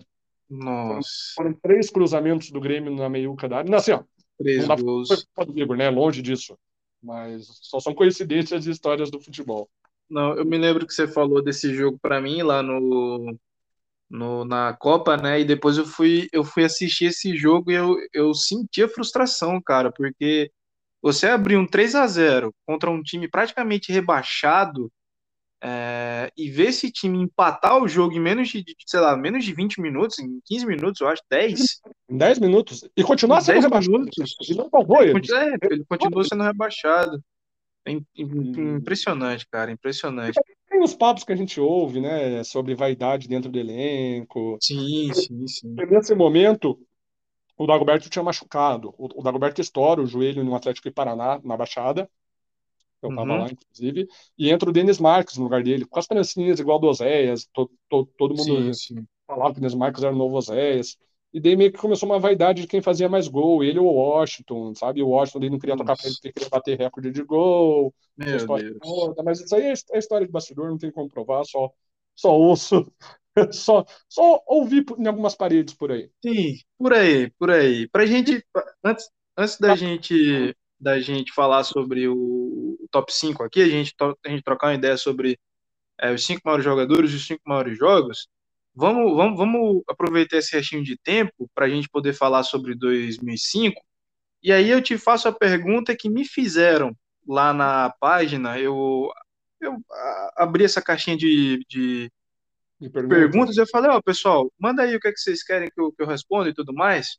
Nossa. 0.49 1.09
Foram, 1.35 1.51
foram 1.51 1.61
três 1.63 1.91
cruzamentos 1.91 2.51
do 2.51 2.61
Grêmio 2.61 2.95
na 2.95 3.09
meiuca 3.09 3.49
da 3.49 3.59
área. 3.59 3.71
Não, 3.71 3.79
assim, 3.79 3.93
ó, 3.93 4.03
Três 4.41 4.67
não 4.67 4.75
gols. 4.77 5.09
do 5.47 5.59
Igor, 5.59 5.77
né? 5.77 5.91
Longe 5.91 6.23
disso. 6.23 6.59
Mas 7.03 7.47
só 7.61 7.79
são 7.79 7.95
coincidências 7.95 8.67
e 8.67 8.71
histórias 8.71 9.11
do 9.11 9.21
futebol. 9.21 9.69
Não, 10.09 10.35
eu 10.35 10.47
me 10.47 10.57
lembro 10.57 10.87
que 10.87 10.95
você 10.95 11.07
falou 11.07 11.43
desse 11.43 11.75
jogo 11.75 11.99
para 12.01 12.21
mim 12.21 12.43
lá 12.43 12.63
no, 12.63 13.39
no, 14.11 14.45
na 14.45 14.75
Copa, 14.75 15.17
né? 15.17 15.41
E 15.41 15.45
depois 15.45 15.79
eu 15.79 15.87
fui, 15.87 16.29
eu 16.33 16.43
fui 16.43 16.65
assistir 16.65 17.07
esse 17.07 17.37
jogo 17.37 17.71
e 17.71 17.75
eu, 17.75 17.97
eu 18.13 18.35
senti 18.35 18.83
a 18.83 18.89
frustração, 18.89 19.61
cara, 19.63 19.93
porque 19.93 20.51
você 21.01 21.29
abrir 21.29 21.57
um 21.57 21.67
3 21.67 21.95
a 21.95 22.07
0 22.07 22.53
contra 22.67 22.91
um 22.91 23.03
time 23.03 23.29
praticamente 23.29 23.93
rebaixado 23.93 24.91
é, 25.63 26.33
e 26.37 26.51
ver 26.51 26.69
esse 26.69 26.91
time 26.91 27.19
empatar 27.19 27.83
o 27.83 27.87
jogo 27.87 28.15
em 28.15 28.21
menos 28.21 28.49
de, 28.49 28.65
sei 28.87 29.01
lá, 29.01 29.17
menos 29.17 29.45
de 29.45 29.53
20 29.53 29.81
minutos, 29.81 30.19
em 30.19 30.41
15 30.47 30.67
minutos, 30.67 31.01
eu 31.01 31.09
acho, 31.09 31.23
10. 31.31 31.81
Em 32.09 32.17
10 32.17 32.39
minutos. 32.39 32.89
E 32.97 33.05
continuar 33.05 33.43
sendo 33.43 33.61
rebaixado. 33.61 33.93
Minutos. 33.93 34.37
Ele 34.41 34.59
não 34.59 34.71
salvou 34.71 35.03
ele. 35.03 35.21
É, 35.33 35.67
ele 35.71 35.85
continuou 35.85 36.25
sendo 36.25 36.43
rebaixado. 36.43 37.23
É 37.87 37.93
impressionante, 38.17 39.47
cara, 39.51 39.71
impressionante. 39.71 40.39
Os 40.83 40.95
papos 40.95 41.25
que 41.25 41.33
a 41.33 41.37
gente 41.37 41.61
ouve, 41.61 42.01
né, 42.01 42.43
sobre 42.43 42.75
vaidade 42.75 43.29
dentro 43.29 43.51
do 43.51 43.59
elenco. 43.59 44.57
Sim, 44.61 45.13
sim, 45.13 45.47
sim. 45.47 45.75
Nesse 45.75 46.15
momento, 46.15 46.79
o 47.57 47.67
Dagoberto 47.67 48.09
tinha 48.09 48.23
machucado. 48.23 48.95
O 48.97 49.23
Dagoberto 49.23 49.61
estoura 49.61 50.01
o 50.01 50.07
joelho 50.07 50.43
no 50.43 50.55
Atlético 50.55 50.89
de 50.89 50.95
Paraná, 50.95 51.39
na 51.45 51.57
Baixada. 51.57 52.09
Eu 53.03 53.11
estava 53.11 53.31
uhum. 53.31 53.39
lá, 53.39 53.51
inclusive. 53.51 54.09
E 54.39 54.51
entra 54.51 54.69
o 54.69 54.73
Denis 54.73 54.99
Marques 54.99 55.37
no 55.37 55.45
lugar 55.45 55.63
dele, 55.63 55.85
com 55.85 55.99
as 55.99 56.07
trancinhas 56.07 56.61
igual 56.61 56.79
do 56.79 56.87
Oséias. 56.87 57.47
To, 57.53 57.71
to, 57.89 58.07
todo 58.17 58.35
mundo 58.35 58.75
sim, 58.75 58.97
sim. 58.97 59.07
falava 59.27 59.53
que 59.53 59.59
o 59.59 59.61
Denis 59.61 59.75
Marques 59.75 60.03
era 60.03 60.15
o 60.15 60.19
novo 60.19 60.37
Oséias. 60.37 60.97
E 61.33 61.41
daí 61.41 61.57
meio 61.57 61.73
que 61.73 61.79
começou 61.79 62.09
uma 62.09 62.19
vaidade 62.19 62.63
de 62.63 62.67
quem 62.67 62.83
fazia 62.83 63.09
mais 63.09 63.29
gol. 63.29 63.63
Ele 63.63 63.79
ou 63.79 63.87
o 63.87 63.95
Washington, 63.95 64.75
sabe? 64.75 65.03
O 65.03 65.09
Washington 65.09 65.39
ele 65.39 65.51
não 65.51 65.59
queria 65.59 65.77
Nossa. 65.77 65.85
tocar 65.85 65.97
pra 65.97 66.07
ele 66.07 66.15
porque 66.17 66.33
queria 66.33 66.49
bater 66.49 66.79
recorde 66.79 67.11
de 67.11 67.23
gol. 67.23 67.95
Meu 68.17 68.47
Deus. 68.47 69.15
mas 69.25 69.41
isso 69.41 69.55
aí 69.55 69.67
é, 69.67 69.73
é 69.93 69.99
história 69.99 70.27
de 70.27 70.33
bastidor, 70.33 70.69
não 70.69 70.79
tem 70.79 70.91
como 70.91 71.09
provar, 71.09 71.45
só, 71.45 71.71
só 72.17 72.37
ouço. 72.37 72.91
só, 73.53 73.85
só 74.09 74.43
ouvi 74.47 74.85
em 74.99 75.07
algumas 75.07 75.35
paredes 75.35 75.75
por 75.75 75.93
aí. 75.93 76.11
Sim, 76.25 76.57
por 76.77 76.93
aí, 76.93 77.31
por 77.39 77.51
aí. 77.51 77.89
Pra 77.89 78.07
gente, 78.07 78.45
antes, 78.85 79.09
antes 79.37 79.59
da 79.59 79.69
tá. 79.69 79.77
gente 79.77 80.55
da 80.81 80.99
gente 80.99 81.33
falar 81.33 81.63
sobre 81.63 82.09
o, 82.09 82.79
top 82.91 83.13
5 83.13 83.43
aqui, 83.43 83.63
a 83.63 83.69
gente, 83.69 83.95
a 84.01 84.29
gente 84.29 84.43
trocar 84.43 84.69
uma 84.69 84.75
ideia 84.75 84.97
sobre 84.97 85.39
é, 85.99 86.13
os 86.13 86.25
cinco 86.25 86.41
maiores 86.45 86.65
jogadores 86.65 87.13
e 87.13 87.17
os 87.17 87.27
cinco 87.27 87.43
maiores 87.47 87.77
jogos, 87.79 88.29
vamos, 88.75 89.17
vamos, 89.17 89.39
vamos 89.39 89.83
aproveitar 89.89 90.39
esse 90.39 90.55
restinho 90.55 90.83
de 90.83 90.97
tempo 90.97 91.51
para 91.55 91.67
a 91.67 91.69
gente 91.69 91.89
poder 91.89 92.13
falar 92.13 92.43
sobre 92.43 92.75
2005. 92.75 93.81
E 94.43 94.53
aí 94.53 94.71
eu 94.71 94.83
te 94.83 94.97
faço 94.97 95.29
a 95.29 95.33
pergunta 95.33 95.97
que 95.97 96.09
me 96.09 96.25
fizeram 96.25 96.97
lá 97.27 97.53
na 97.53 97.91
página. 98.01 98.59
Eu, 98.59 99.11
eu 99.61 99.77
abri 100.37 100.65
essa 100.65 100.81
caixinha 100.81 101.17
de, 101.17 101.65
de, 101.69 102.11
de 102.81 102.89
perguntas. 102.89 103.19
perguntas 103.19 103.57
e 103.57 103.61
eu 103.61 103.67
falei: 103.67 103.91
Ó, 103.91 103.99
oh, 103.99 104.03
pessoal, 104.03 104.53
manda 104.59 104.83
aí 104.83 104.97
o 104.97 105.01
que, 105.01 105.09
é 105.09 105.13
que 105.13 105.21
vocês 105.21 105.43
querem 105.43 105.71
que 105.71 105.81
eu, 105.81 105.93
que 105.93 106.03
eu 106.03 106.07
responda 106.07 106.49
e 106.49 106.55
tudo 106.55 106.73
mais. 106.73 107.19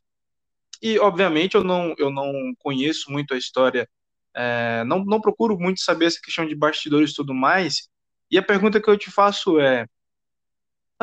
E, 0.82 0.98
obviamente, 0.98 1.54
eu 1.54 1.62
não, 1.62 1.94
eu 1.96 2.10
não 2.10 2.32
conheço 2.58 3.10
muito 3.10 3.34
a 3.34 3.38
história, 3.38 3.88
é, 4.34 4.82
não, 4.84 5.04
não 5.04 5.20
procuro 5.20 5.56
muito 5.56 5.80
saber 5.80 6.06
essa 6.06 6.20
questão 6.20 6.44
de 6.44 6.56
bastidores 6.56 7.12
e 7.12 7.14
tudo 7.14 7.32
mais. 7.32 7.88
E 8.28 8.36
a 8.36 8.42
pergunta 8.42 8.80
que 8.80 8.90
eu 8.90 8.98
te 8.98 9.10
faço 9.10 9.60
é: 9.60 9.86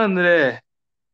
André, 0.03 0.61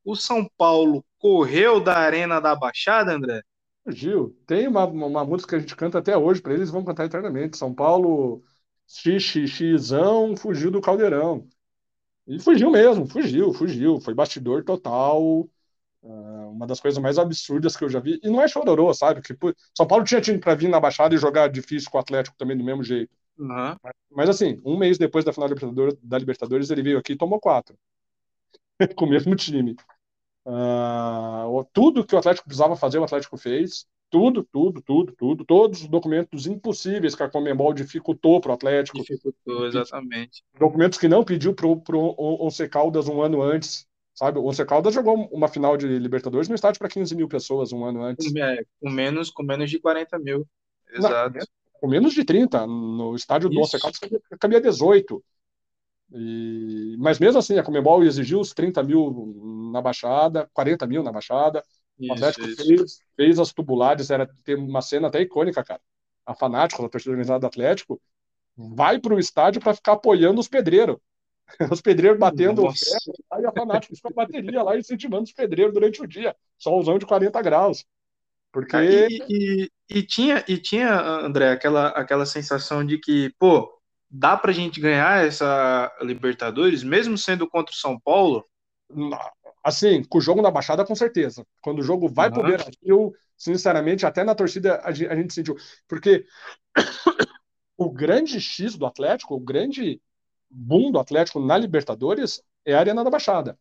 o 0.03 0.15
São 0.15 0.47
Paulo 0.57 1.03
correu 1.17 1.79
da 1.79 1.97
Arena 1.97 2.39
da 2.39 2.55
Baixada, 2.55 3.13
André? 3.13 3.41
Gil, 3.87 4.35
tem 4.47 4.67
uma, 4.67 4.85
uma 4.85 5.23
música 5.25 5.49
que 5.49 5.55
a 5.55 5.59
gente 5.59 5.75
canta 5.75 5.99
até 5.99 6.17
hoje, 6.17 6.41
para 6.41 6.53
eles 6.53 6.69
vão 6.69 6.83
cantar 6.83 7.05
eternamente. 7.05 7.57
São 7.57 7.73
Paulo, 7.73 8.43
xixizão, 8.87 10.35
fugiu 10.35 10.71
do 10.71 10.81
caldeirão. 10.81 11.47
E 12.27 12.39
fugiu 12.39 12.71
mesmo, 12.71 13.07
fugiu, 13.07 13.53
fugiu. 13.53 13.99
Foi 13.99 14.13
bastidor 14.13 14.63
total. 14.63 15.47
Uh, 16.01 16.51
uma 16.51 16.67
das 16.67 16.79
coisas 16.79 17.01
mais 17.01 17.17
absurdas 17.17 17.75
que 17.75 17.83
eu 17.83 17.89
já 17.89 17.99
vi. 17.99 18.19
E 18.23 18.29
não 18.29 18.41
é 18.41 18.47
chororô, 18.47 18.93
sabe? 18.93 19.21
Que 19.21 19.35
São 19.75 19.87
Paulo 19.87 20.03
tinha 20.03 20.21
time 20.21 20.39
para 20.39 20.55
vir 20.55 20.67
na 20.67 20.79
Baixada 20.79 21.13
e 21.13 21.19
jogar 21.19 21.47
difícil 21.47 21.89
com 21.91 21.97
o 21.97 22.01
Atlético 22.01 22.37
também 22.37 22.57
do 22.57 22.63
mesmo 22.63 22.83
jeito. 22.83 23.15
Uhum. 23.37 23.75
Mas 24.11 24.29
assim, 24.29 24.59
um 24.65 24.77
mês 24.77 24.97
depois 24.97 25.25
da 25.25 25.33
final 25.33 25.47
da 25.47 25.55
Libertadores, 25.55 25.97
da 26.01 26.17
Libertadores 26.17 26.69
ele 26.69 26.81
veio 26.83 26.97
aqui 26.97 27.13
e 27.13 27.17
tomou 27.17 27.39
quatro. 27.39 27.77
com 28.95 29.05
o 29.05 29.09
mesmo 29.09 29.35
time. 29.35 29.75
Uh, 30.45 31.65
tudo 31.73 32.05
que 32.05 32.15
o 32.15 32.17
Atlético 32.17 32.47
precisava 32.47 32.75
fazer, 32.75 32.99
o 32.99 33.03
Atlético 33.03 33.37
fez. 33.37 33.85
Tudo, 34.09 34.47
tudo, 34.51 34.81
tudo, 34.81 35.13
tudo. 35.17 35.43
Todos 35.43 35.81
os 35.81 35.87
documentos 35.87 36.45
impossíveis 36.45 37.15
que 37.15 37.23
a 37.23 37.29
Comembol 37.29 37.73
dificultou 37.73 38.39
para 38.39 38.51
o 38.51 38.53
Atlético. 38.53 38.99
Dificultou, 38.99 39.67
exatamente. 39.67 40.43
Documentos 40.57 40.99
que 40.99 41.07
não 41.07 41.23
pediu 41.23 41.53
para 41.53 41.67
o 41.67 42.45
Once 42.45 42.67
Caldas 42.69 43.07
um 43.07 43.21
ano 43.21 43.41
antes 43.41 43.87
Sabe, 44.15 44.39
o 44.39 44.45
Once 44.45 44.63
Caldas 44.65 44.93
jogou 44.93 45.27
uma 45.27 45.49
final 45.49 45.75
de 45.75 45.85
Libertadores 45.99 46.47
no 46.47 46.55
estádio 46.55 46.79
para 46.79 46.87
15 46.87 47.13
mil 47.15 47.27
pessoas 47.27 47.73
um 47.73 47.83
ano 47.83 48.01
antes. 48.01 48.33
É, 48.33 48.63
com, 48.81 48.89
menos, 48.89 49.29
com 49.29 49.43
menos 49.43 49.69
de 49.69 49.77
40 49.77 50.17
mil. 50.19 50.47
Exato. 50.89 51.37
Não, 51.37 51.45
com 51.73 51.87
menos 51.89 52.13
de 52.13 52.23
30. 52.23 52.65
No 52.65 53.13
estádio 53.13 53.49
Isso. 53.49 53.55
do 53.55 53.61
Once 53.61 53.77
Caldas 53.77 53.99
cabia 54.39 54.61
18. 54.61 55.21
E, 56.11 56.95
mas 56.99 57.19
mesmo 57.19 57.39
assim, 57.39 57.57
a 57.57 57.63
Comebol 57.63 58.03
exigiu 58.03 58.39
os 58.39 58.53
30 58.53 58.83
mil 58.83 59.71
na 59.71 59.81
Baixada, 59.81 60.49
40 60.53 60.85
mil 60.87 61.03
na 61.03 61.11
Baixada. 61.11 61.63
Isso, 61.99 62.11
o 62.11 62.13
Atlético 62.13 62.47
fez, 62.55 62.99
fez, 63.15 63.39
as 63.39 63.53
tubulares, 63.53 64.09
era 64.09 64.29
ter 64.43 64.57
uma 64.57 64.81
cena 64.81 65.07
até 65.07 65.21
icônica, 65.21 65.63
cara. 65.63 65.81
A 66.25 66.33
Fanático, 66.33 66.83
a 66.85 66.89
torcida 66.89 67.11
organizada 67.11 67.39
do 67.39 67.47
Atlético, 67.47 68.01
vai 68.55 68.99
para 68.99 69.13
o 69.13 69.19
estádio 69.19 69.61
para 69.61 69.73
ficar 69.73 69.93
apoiando 69.93 70.39
os 70.39 70.47
pedreiros. 70.47 70.97
Os 71.71 71.79
pedreiros 71.79 72.17
batendo 72.17 72.65
o 72.65 72.71
ferro, 72.71 73.13
aí 73.31 73.45
a 73.45 73.51
Fanáticos 73.51 74.01
com 74.01 74.07
a 74.07 74.25
bateria 74.25 74.63
lá 74.63 74.75
incentivando 74.75 75.25
os 75.25 75.31
pedreiros 75.31 75.75
durante 75.75 76.01
o 76.01 76.07
dia, 76.07 76.35
solzão 76.57 76.97
de 76.97 77.05
40 77.05 77.39
graus. 77.43 77.85
Porque... 78.51 78.75
E, 78.75 79.21
e, 79.29 79.71
e, 79.87 80.01
tinha, 80.01 80.43
e 80.47 80.57
tinha, 80.57 80.99
André, 80.99 81.51
aquela, 81.51 81.89
aquela 81.89 82.25
sensação 82.25 82.83
de 82.83 82.97
que, 82.97 83.31
pô, 83.37 83.74
dá 84.17 84.37
pra 84.37 84.53
gente 84.53 84.79
ganhar 84.79 85.25
essa 85.25 85.91
Libertadores, 86.01 86.83
mesmo 86.83 87.17
sendo 87.17 87.49
contra 87.49 87.73
o 87.73 87.77
São 87.77 87.99
Paulo? 87.99 88.45
Assim, 89.63 90.03
com 90.03 90.19
o 90.19 90.21
jogo 90.21 90.41
na 90.41 90.51
Baixada, 90.51 90.85
com 90.85 90.95
certeza. 90.95 91.45
Quando 91.61 91.79
o 91.79 91.83
jogo 91.83 92.07
vai 92.07 92.27
uhum. 92.27 92.33
pro 92.33 92.43
Beira-Rio, 92.43 93.13
sinceramente, 93.37 94.05
até 94.05 94.23
na 94.23 94.33
torcida 94.33 94.79
a 94.83 94.91
gente, 94.91 95.11
a 95.11 95.15
gente 95.15 95.33
sentiu. 95.33 95.55
Porque 95.87 96.25
o 97.77 97.91
grande 97.91 98.39
X 98.39 98.77
do 98.77 98.85
Atlético, 98.85 99.35
o 99.35 99.39
grande 99.39 100.01
boom 100.49 100.91
do 100.91 100.99
Atlético 100.99 101.39
na 101.39 101.57
Libertadores 101.57 102.41
é 102.63 102.73
a 102.73 102.79
Arena 102.79 103.03
da 103.03 103.09
Baixada. 103.09 103.57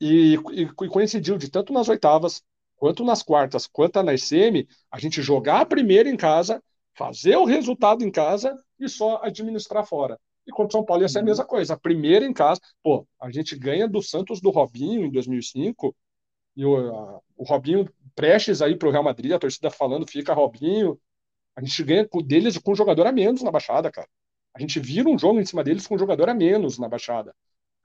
E, 0.00 0.34
e, 0.52 0.62
e, 0.62 0.88
coincidiu 0.88 1.38
de 1.38 1.48
tanto 1.48 1.72
nas 1.72 1.88
oitavas, 1.88 2.42
quanto 2.76 3.04
nas 3.04 3.22
quartas, 3.22 3.66
quanto 3.66 4.02
na 4.02 4.14
ICM, 4.14 4.68
a 4.90 4.98
gente 4.98 5.22
jogar 5.22 5.62
a 5.62 5.66
primeira 5.66 6.08
em 6.08 6.16
casa, 6.16 6.62
fazer 6.94 7.36
o 7.36 7.44
resultado 7.44 8.04
em 8.04 8.10
casa 8.10 8.56
e 8.78 8.88
só 8.88 9.20
administrar 9.22 9.86
fora. 9.86 10.18
E 10.46 10.50
contra 10.50 10.68
o 10.68 10.72
São 10.72 10.84
Paulo 10.84 11.02
ia 11.02 11.08
ser 11.08 11.18
a 11.18 11.20
uhum. 11.20 11.26
mesma 11.26 11.44
coisa. 11.44 11.74
A 11.74 11.78
primeira 11.78 12.24
em 12.24 12.32
casa, 12.32 12.60
pô, 12.82 13.06
a 13.20 13.30
gente 13.30 13.56
ganha 13.56 13.88
do 13.88 14.02
Santos 14.02 14.40
do 14.40 14.50
Robinho 14.50 15.04
em 15.04 15.10
2005, 15.10 15.94
e 16.56 16.64
o, 16.64 16.76
a, 16.76 17.20
o 17.36 17.44
Robinho 17.44 17.88
prestes 18.14 18.60
aí 18.60 18.76
pro 18.76 18.90
Real 18.90 19.04
Madrid, 19.04 19.32
a 19.32 19.38
torcida 19.38 19.70
falando, 19.70 20.06
fica 20.06 20.34
Robinho. 20.34 20.98
A 21.54 21.60
gente 21.60 21.82
ganha 21.84 22.08
deles 22.24 22.58
com 22.58 22.72
um 22.72 22.76
jogador 22.76 23.06
a 23.06 23.12
menos 23.12 23.42
na 23.42 23.50
Baixada, 23.50 23.90
cara. 23.90 24.08
A 24.54 24.60
gente 24.60 24.80
vira 24.80 25.08
um 25.08 25.18
jogo 25.18 25.38
em 25.38 25.44
cima 25.44 25.62
deles 25.62 25.86
com 25.86 25.94
um 25.94 25.98
jogador 25.98 26.28
a 26.28 26.34
menos 26.34 26.78
na 26.78 26.88
Baixada. 26.88 27.34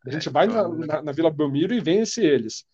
A 0.06 0.10
gente 0.10 0.28
é, 0.28 0.32
vai 0.32 0.48
na, 0.48 0.68
na, 0.68 1.02
na, 1.02 1.12
Vila 1.12 1.30
Belmiro 1.30 1.74
e 1.74 1.80
vence 1.80 2.26
eles. 2.26 2.66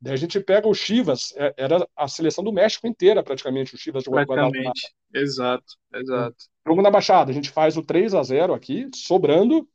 Daí 0.00 0.12
a 0.12 0.16
gente 0.16 0.38
pega 0.38 0.68
o 0.68 0.74
Chivas, 0.74 1.34
é, 1.36 1.52
era 1.56 1.88
a 1.96 2.06
seleção 2.06 2.44
do 2.44 2.52
México 2.52 2.86
inteira, 2.86 3.22
praticamente, 3.22 3.74
o 3.74 3.78
Chivas 3.78 4.04
jogou 4.04 4.24
Praticamente, 4.24 4.94
exato, 5.12 5.74
exato. 5.92 6.36
Jogo 6.68 6.82
na 6.82 6.90
Baixada, 6.90 7.30
a 7.30 7.34
gente 7.34 7.50
faz 7.50 7.76
o 7.76 7.82
3 7.82 8.14
a 8.14 8.22
0 8.22 8.52
aqui, 8.54 8.88
sobrando, 8.94 9.68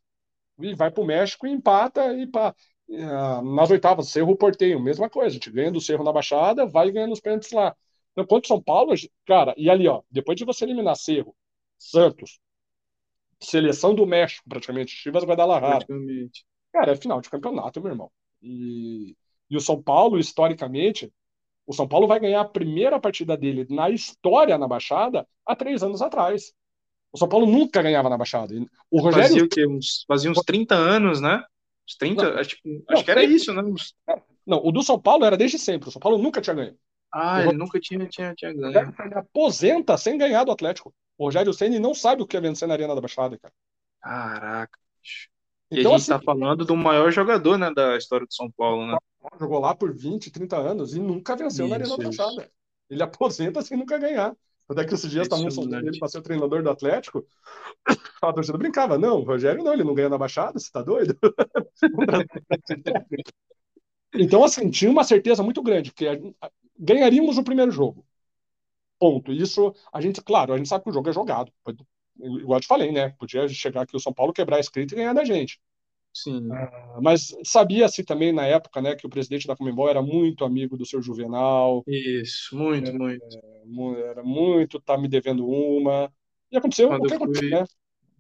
e 0.60 0.76
vai 0.76 0.92
pro 0.92 1.04
México 1.06 1.48
e 1.48 1.52
empata, 1.52 2.14
e 2.14 2.28
pá. 2.28 2.56
Ah, 2.92 3.42
nas 3.42 3.72
oitavas, 3.72 4.10
Cerro 4.10 4.36
Porteio, 4.36 4.80
mesma 4.80 5.10
coisa, 5.10 5.30
a 5.30 5.34
gente 5.34 5.50
ganha 5.50 5.72
do 5.72 5.82
Cerro 5.82 6.04
na 6.04 6.12
Baixada, 6.12 6.68
vai 6.68 6.92
ganhando 6.92 7.14
os 7.14 7.20
pênaltis 7.20 7.52
lá. 7.52 7.76
Então, 8.12 8.26
quanto 8.26 8.48
São 8.48 8.62
Paulo, 8.62 8.94
cara, 9.26 9.54
e 9.58 9.70
ali, 9.70 9.88
ó, 9.88 10.04
depois 10.12 10.38
de 10.38 10.46
você 10.46 10.66
eliminar 10.66 10.96
Cerro, 10.96 11.36
Santos, 11.80 12.40
seleção 13.42 13.96
do 13.96 14.06
México, 14.06 14.48
praticamente, 14.48 14.92
Chivas 14.92 15.24
Guadalajara. 15.24 15.86
Praticamente. 15.86 16.46
Cara, 16.72 16.92
é 16.92 16.96
final 16.96 17.22
de 17.22 17.30
campeonato, 17.30 17.82
meu 17.82 17.92
irmão. 17.92 18.12
E, 18.42 19.16
e 19.50 19.58
o 19.58 19.62
São 19.62 19.82
Paulo, 19.82 20.20
historicamente, 20.20 21.12
o 21.66 21.74
São 21.74 21.88
Paulo 21.88 22.08
vai 22.08 22.20
ganhar 22.20 22.42
a 22.42 22.46
primeira 22.46 23.00
partida 23.00 23.38
dele 23.38 23.66
na 23.70 23.90
história 23.90 24.58
na 24.58 24.68
Baixada 24.68 25.28
há 25.46 25.56
três 25.56 25.82
anos 25.82 26.02
atrás. 26.02 26.54
O 27.14 27.18
São 27.18 27.30
Paulo 27.30 27.46
nunca 27.46 27.82
ganhava 27.82 28.10
na 28.10 28.18
Baixada. 28.18 28.54
O 28.90 29.00
Rogério... 29.00 29.28
Fazia 29.28 29.44
o 29.44 29.48
quê? 29.48 29.68
Uns, 29.68 30.04
fazia 30.08 30.32
uns 30.32 30.40
30 30.40 30.74
anos, 30.74 31.22
né? 31.22 31.44
Uns 31.88 31.96
30, 31.96 32.24
não, 32.24 32.40
acho, 32.40 32.58
não, 32.66 32.84
acho 32.90 33.06
que 33.06 33.12
era 33.12 33.24
isso, 33.24 33.54
né? 33.54 33.62
Não, 34.46 34.66
o 34.66 34.72
do 34.72 34.82
São 34.82 35.00
Paulo 35.00 35.24
era 35.24 35.38
desde 35.38 35.60
sempre. 35.60 35.90
O 35.90 35.92
São 35.92 36.00
Paulo 36.00 36.18
nunca 36.18 36.42
tinha 36.42 36.56
ganho. 36.56 36.76
Ah, 37.14 37.44
ele 37.44 37.54
nunca 37.54 37.80
tinha, 37.80 38.08
tinha, 38.08 38.34
tinha 38.34 38.52
ganho. 38.52 38.94
Ele 39.00 39.14
aposenta 39.14 39.96
sem 39.96 40.18
ganhar 40.18 40.44
do 40.44 40.52
Atlético. 40.52 40.92
O 41.16 41.26
Rogério 41.26 41.54
Senna 41.54 41.80
não 41.80 41.94
sabe 41.94 42.24
o 42.24 42.28
que 42.28 42.36
é 42.36 42.42
vencer 42.42 42.68
na 42.68 42.74
Arena 42.74 42.96
da 42.96 43.02
Baixada, 43.02 43.38
cara. 43.38 43.54
Caraca. 44.02 44.80
E 45.70 45.80
então, 45.80 45.94
a 45.94 45.98
gente 45.98 46.08
tá 46.08 46.16
assim, 46.16 46.26
tá 46.26 46.32
falando 46.34 46.66
do 46.66 46.76
maior 46.76 47.12
jogador, 47.12 47.58
né, 47.58 47.72
da 47.72 47.96
história 47.96 48.26
do 48.26 48.34
São 48.34 48.50
Paulo, 48.52 48.88
né? 48.88 48.98
Jogou 49.40 49.60
lá 49.60 49.76
por 49.76 49.96
20, 49.96 50.32
30 50.32 50.58
anos 50.58 50.96
e 50.96 51.00
nunca 51.00 51.36
venceu 51.36 51.66
isso, 51.66 51.70
na 51.70 51.76
Arena 51.76 51.98
da 51.98 52.04
Baixada. 52.04 52.52
Ele 52.90 53.04
aposenta 53.04 53.62
sem 53.62 53.78
nunca 53.78 53.98
ganhar. 53.98 54.36
Quando 54.66 54.82
é 54.82 54.86
que 54.86 54.94
esses 54.94 55.10
dias 55.10 55.26
estavam 55.26 55.50
soltando 55.52 55.88
ele 55.88 56.00
para 56.00 56.08
ser 56.08 56.20
o 56.20 56.22
treinador 56.22 56.64
do 56.64 56.70
Atlético, 56.70 57.26
a 58.22 58.34
torcida 58.34 58.58
brincava, 58.58 58.98
não, 58.98 59.20
o 59.20 59.24
Rogério 59.24 59.64
não, 59.64 59.74
ele 59.74 59.84
não 59.84 59.94
ganha 59.94 60.10
na 60.10 60.18
Baixada, 60.18 60.60
você 60.60 60.72
tá 60.72 60.82
doido? 60.82 61.18
então, 64.14 64.44
assim, 64.44 64.70
tinha 64.70 64.90
uma 64.90 65.04
certeza 65.04 65.44
muito 65.44 65.62
grande, 65.62 65.94
que 65.94 66.06
ganharíamos 66.80 67.38
o 67.38 67.44
primeiro 67.44 67.72
jogo. 67.72 68.06
Ponto. 69.00 69.34
Isso, 69.34 69.76
a 69.92 70.00
gente, 70.00 70.22
claro, 70.22 70.54
a 70.54 70.58
gente 70.58 70.70
sabe 70.70 70.86
que 70.86 70.90
o 70.90 70.94
jogo 70.94 71.10
é 71.10 71.14
jogado. 71.14 71.52
Igual 72.18 72.58
eu 72.58 72.62
te 72.62 72.68
falei, 72.68 72.92
né? 72.92 73.10
Podia 73.10 73.48
chegar 73.50 73.82
aqui 73.82 73.96
o 73.96 74.00
São 74.00 74.14
Paulo, 74.14 74.32
quebrar 74.32 74.58
a 74.58 74.62
escrita 74.62 74.94
e 74.94 74.98
ganhar 74.98 75.14
da 75.14 75.26
gente. 75.26 75.60
Sim. 76.14 76.48
Uh, 76.48 77.02
mas 77.02 77.36
sabia-se 77.44 78.04
também 78.04 78.32
na 78.32 78.46
época, 78.46 78.82
né, 78.82 78.96
que 78.96 79.06
o 79.06 79.10
presidente 79.10 79.48
da 79.48 79.56
Comembol 79.56 79.90
era 79.90 80.02
muito 80.02 80.46
amigo 80.46 80.78
do 80.78 80.86
seu 80.86 81.02
Juvenal. 81.02 81.84
Isso, 81.88 82.56
muito, 82.56 82.90
é, 82.90 82.94
muito. 82.94 83.26
Era 83.98 84.24
muito, 84.24 84.80
tá 84.80 84.98
me 84.98 85.08
devendo 85.08 85.48
uma. 85.48 86.12
E 86.52 86.58
aconteceu 86.58 86.90
quando 86.90 87.06
o 87.06 87.08
que 87.08 87.14
aconteceu, 87.16 87.50
né? 87.50 87.66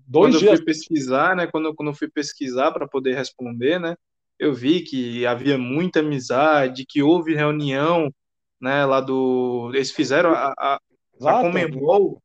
Dois 0.07 0.33
quando 0.33 0.39
dias. 0.39 0.51
eu 0.51 0.57
fui 0.57 0.65
pesquisar, 0.65 1.35
né, 1.35 1.47
quando, 1.47 1.73
quando 1.75 1.89
eu 1.89 1.95
fui 1.95 2.09
pesquisar 2.09 2.71
para 2.71 2.87
poder 2.87 3.15
responder, 3.15 3.79
né, 3.79 3.95
eu 4.39 4.53
vi 4.53 4.81
que 4.81 5.25
havia 5.25 5.57
muita 5.57 5.99
amizade, 5.99 6.85
que 6.87 7.01
houve 7.01 7.35
reunião, 7.35 8.11
né, 8.59 8.85
lá 8.85 8.99
do... 8.99 9.71
Eles 9.73 9.91
fizeram 9.91 10.31
a, 10.31 10.53
a, 10.57 10.79
a 11.25 11.41
Comembol, 11.41 12.21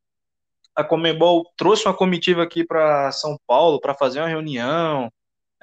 a 0.74 0.82
Comembol 0.82 1.44
trouxe 1.56 1.86
uma 1.86 1.94
comitiva 1.94 2.42
aqui 2.42 2.64
para 2.64 3.12
São 3.12 3.36
Paulo 3.46 3.78
para 3.80 3.94
fazer 3.94 4.20
uma 4.20 4.28
reunião, 4.28 5.10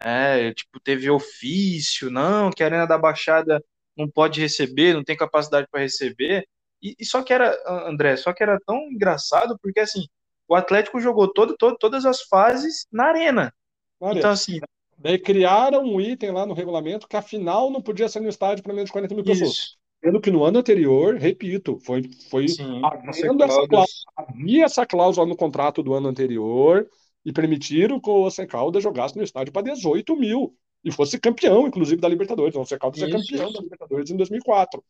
é, 0.01 0.53
tipo, 0.53 0.79
teve 0.79 1.09
ofício, 1.09 2.09
não, 2.09 2.51
que 2.51 2.63
a 2.63 2.67
Arena 2.67 2.85
da 2.85 2.97
Baixada 2.97 3.63
não 3.97 4.09
pode 4.09 4.41
receber, 4.41 4.93
não 4.93 5.03
tem 5.03 5.15
capacidade 5.15 5.67
para 5.71 5.81
receber. 5.81 6.47
E, 6.81 6.95
e, 6.99 7.05
só 7.05 7.23
que 7.23 7.33
era, 7.33 7.55
André, 7.87 8.17
só 8.17 8.33
que 8.33 8.43
era 8.43 8.59
tão 8.65 8.77
engraçado 8.91 9.57
porque 9.61 9.79
assim, 9.79 10.05
o 10.47 10.55
Atlético 10.55 10.99
jogou 10.99 11.31
todo, 11.31 11.55
todo, 11.57 11.77
todas 11.77 12.05
as 12.05 12.21
fases 12.21 12.85
na 12.91 13.05
arena. 13.05 13.53
Olha, 13.99 14.19
então, 14.19 14.31
assim. 14.31 14.59
Daí 14.97 15.19
criaram 15.19 15.83
um 15.83 15.99
item 15.99 16.31
lá 16.31 16.45
no 16.45 16.53
regulamento 16.53 17.07
que 17.07 17.17
a 17.17 17.21
final 17.21 17.69
não 17.69 17.81
podia 17.81 18.07
ser 18.07 18.21
no 18.21 18.29
estádio 18.29 18.63
para 18.63 18.73
menos 18.73 18.87
de 18.87 18.93
40 18.93 19.13
mil 19.13 19.23
pessoas. 19.23 19.75
Sendo 20.03 20.21
que 20.21 20.31
no 20.31 20.43
ano 20.43 20.59
anterior, 20.59 21.15
repito, 21.15 21.79
foi, 21.79 22.03
foi 22.29 22.47
Sim, 22.47 22.81
essa 23.07 23.27
cláusula, 23.27 23.85
havia 24.15 24.65
essa 24.65 24.85
cláusula 24.85 25.25
no 25.25 25.35
contrato 25.35 25.83
do 25.83 25.93
ano 25.93 26.07
anterior 26.07 26.87
e 27.25 27.33
permitiram 27.33 27.99
que 27.99 28.09
o 28.09 28.25
Once 28.25 28.45
Caldas 28.45 28.83
jogasse 28.83 29.17
no 29.17 29.23
estádio 29.23 29.51
para 29.51 29.73
18 29.73 30.15
mil 30.15 30.55
e 30.83 30.91
fosse 30.91 31.19
campeão, 31.19 31.67
inclusive, 31.67 31.99
da 31.99 32.07
Libertadores. 32.07 32.55
O 32.55 32.61
Once 32.61 32.77
Caldas 32.77 33.01
é 33.01 33.09
campeão 33.09 33.51
da 33.51 33.59
Libertadores 33.59 34.11
em 34.11 34.15
2004. 34.15 34.83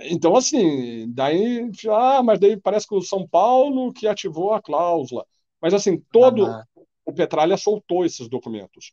Então, 0.00 0.34
assim, 0.34 1.10
daí, 1.12 1.70
ah, 1.88 2.22
mas 2.22 2.40
daí 2.40 2.56
parece 2.56 2.88
que 2.88 2.94
o 2.94 3.02
São 3.02 3.26
Paulo 3.26 3.92
que 3.92 4.08
ativou 4.08 4.52
a 4.52 4.60
cláusula. 4.60 5.24
Mas, 5.60 5.72
assim, 5.72 5.98
todo 6.10 6.46
ah, 6.46 6.64
o 7.04 7.12
Petralha 7.12 7.56
soltou 7.56 8.04
esses 8.04 8.28
documentos. 8.28 8.92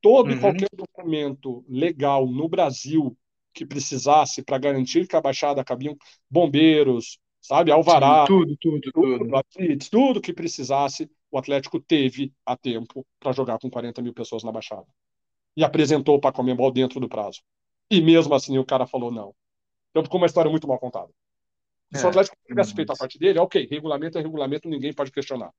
Todo 0.00 0.30
e 0.30 0.34
uhum. 0.34 0.40
qualquer 0.40 0.68
documento 0.72 1.64
legal 1.68 2.26
no 2.26 2.48
Brasil 2.48 3.16
que 3.52 3.66
precisasse 3.66 4.42
para 4.42 4.58
garantir 4.58 5.08
que 5.08 5.16
a 5.16 5.20
Baixada 5.20 5.64
cabiam 5.64 5.96
bombeiros, 6.30 7.18
sabe, 7.40 7.72
alvará, 7.72 8.24
Sim, 8.26 8.32
tudo, 8.32 8.56
tudo, 8.60 8.80
tudo, 8.80 9.18
tudo, 9.28 9.90
tudo 9.90 10.20
que 10.20 10.32
precisasse, 10.32 11.10
o 11.30 11.38
Atlético 11.38 11.80
teve 11.80 12.32
a 12.44 12.56
tempo 12.56 13.06
para 13.18 13.32
jogar 13.32 13.58
com 13.58 13.70
40 13.70 14.02
mil 14.02 14.12
pessoas 14.12 14.42
na 14.42 14.52
Baixada. 14.52 14.86
E 15.56 15.64
apresentou 15.64 16.20
para 16.20 16.30
a 16.30 16.32
Comembol 16.32 16.72
dentro 16.72 17.00
do 17.00 17.08
prazo. 17.08 17.40
E 17.90 18.00
mesmo 18.00 18.34
assim 18.34 18.58
o 18.58 18.64
cara 18.64 18.86
falou 18.86 19.10
não. 19.10 19.34
Então 19.90 20.02
ficou 20.04 20.20
uma 20.20 20.26
história 20.26 20.50
muito 20.50 20.66
mal 20.66 20.78
contada. 20.78 21.10
Se 21.92 22.02
é, 22.02 22.06
o 22.06 22.08
Atlético 22.08 22.36
tivesse 22.46 22.74
feito 22.74 22.92
a 22.92 22.96
parte 22.96 23.18
dele, 23.18 23.38
ok, 23.38 23.66
regulamento 23.68 24.16
é 24.16 24.22
regulamento, 24.22 24.68
ninguém 24.68 24.92
pode 24.92 25.10
questionar. 25.10 25.52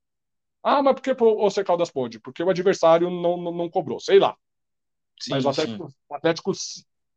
Ah, 0.63 0.81
mas 0.81 0.93
por 0.93 1.01
que 1.01 1.11
o. 1.11 1.63
Caldas 1.65 1.91
pôde? 1.91 2.19
Porque 2.19 2.43
o 2.43 2.49
adversário 2.49 3.09
não, 3.09 3.35
não, 3.35 3.51
não 3.51 3.69
cobrou, 3.69 3.99
sei 3.99 4.19
lá. 4.19 4.37
Sim, 5.19 5.31
mas 5.31 5.45
o 5.45 5.49
Atlético, 5.49 5.93
o 6.09 6.15
Atlético, 6.15 6.51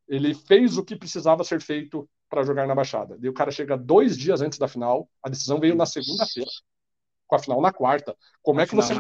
ele 0.09 0.35
fez 0.35 0.77
o 0.77 0.85
que 0.85 0.97
precisava 0.97 1.45
ser 1.45 1.61
feito 1.61 2.09
para 2.29 2.43
jogar 2.43 2.67
na 2.67 2.75
Baixada. 2.75 3.17
E 3.23 3.29
o 3.29 3.35
cara 3.35 3.51
chega 3.51 3.77
dois 3.77 4.17
dias 4.17 4.41
antes 4.41 4.59
da 4.59 4.67
final, 4.67 5.09
a 5.23 5.29
decisão 5.29 5.61
veio 5.61 5.75
na 5.75 5.87
segunda-feira, 5.87 6.51
com 7.27 7.37
a 7.37 7.39
final 7.39 7.61
na 7.61 7.73
quarta. 7.73 8.17
Como 8.43 8.61
a 8.61 8.63
é 8.63 8.67
que 8.67 8.75
você. 8.75 8.95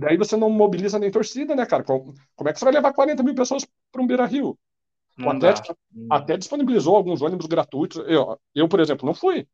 Daí 0.00 0.16
você 0.16 0.36
não 0.36 0.50
mobiliza 0.50 0.98
nem 0.98 1.10
torcida, 1.10 1.54
né, 1.54 1.66
cara? 1.66 1.84
Como, 1.84 2.14
como 2.34 2.48
é 2.48 2.52
que 2.52 2.58
você 2.58 2.64
vai 2.64 2.74
levar 2.74 2.92
40 2.92 3.22
mil 3.22 3.34
pessoas 3.34 3.66
para 3.92 4.02
um 4.02 4.06
Beira 4.06 4.26
Rio? 4.26 4.58
o 5.20 5.30
Atlético 5.30 5.76
até 6.10 6.36
disponibilizou 6.36 6.94
alguns 6.94 7.22
ônibus 7.22 7.46
gratuitos. 7.46 7.98
Eu, 8.06 8.38
eu 8.54 8.68
por 8.68 8.80
exemplo, 8.80 9.06
não 9.06 9.14
fui. 9.14 9.46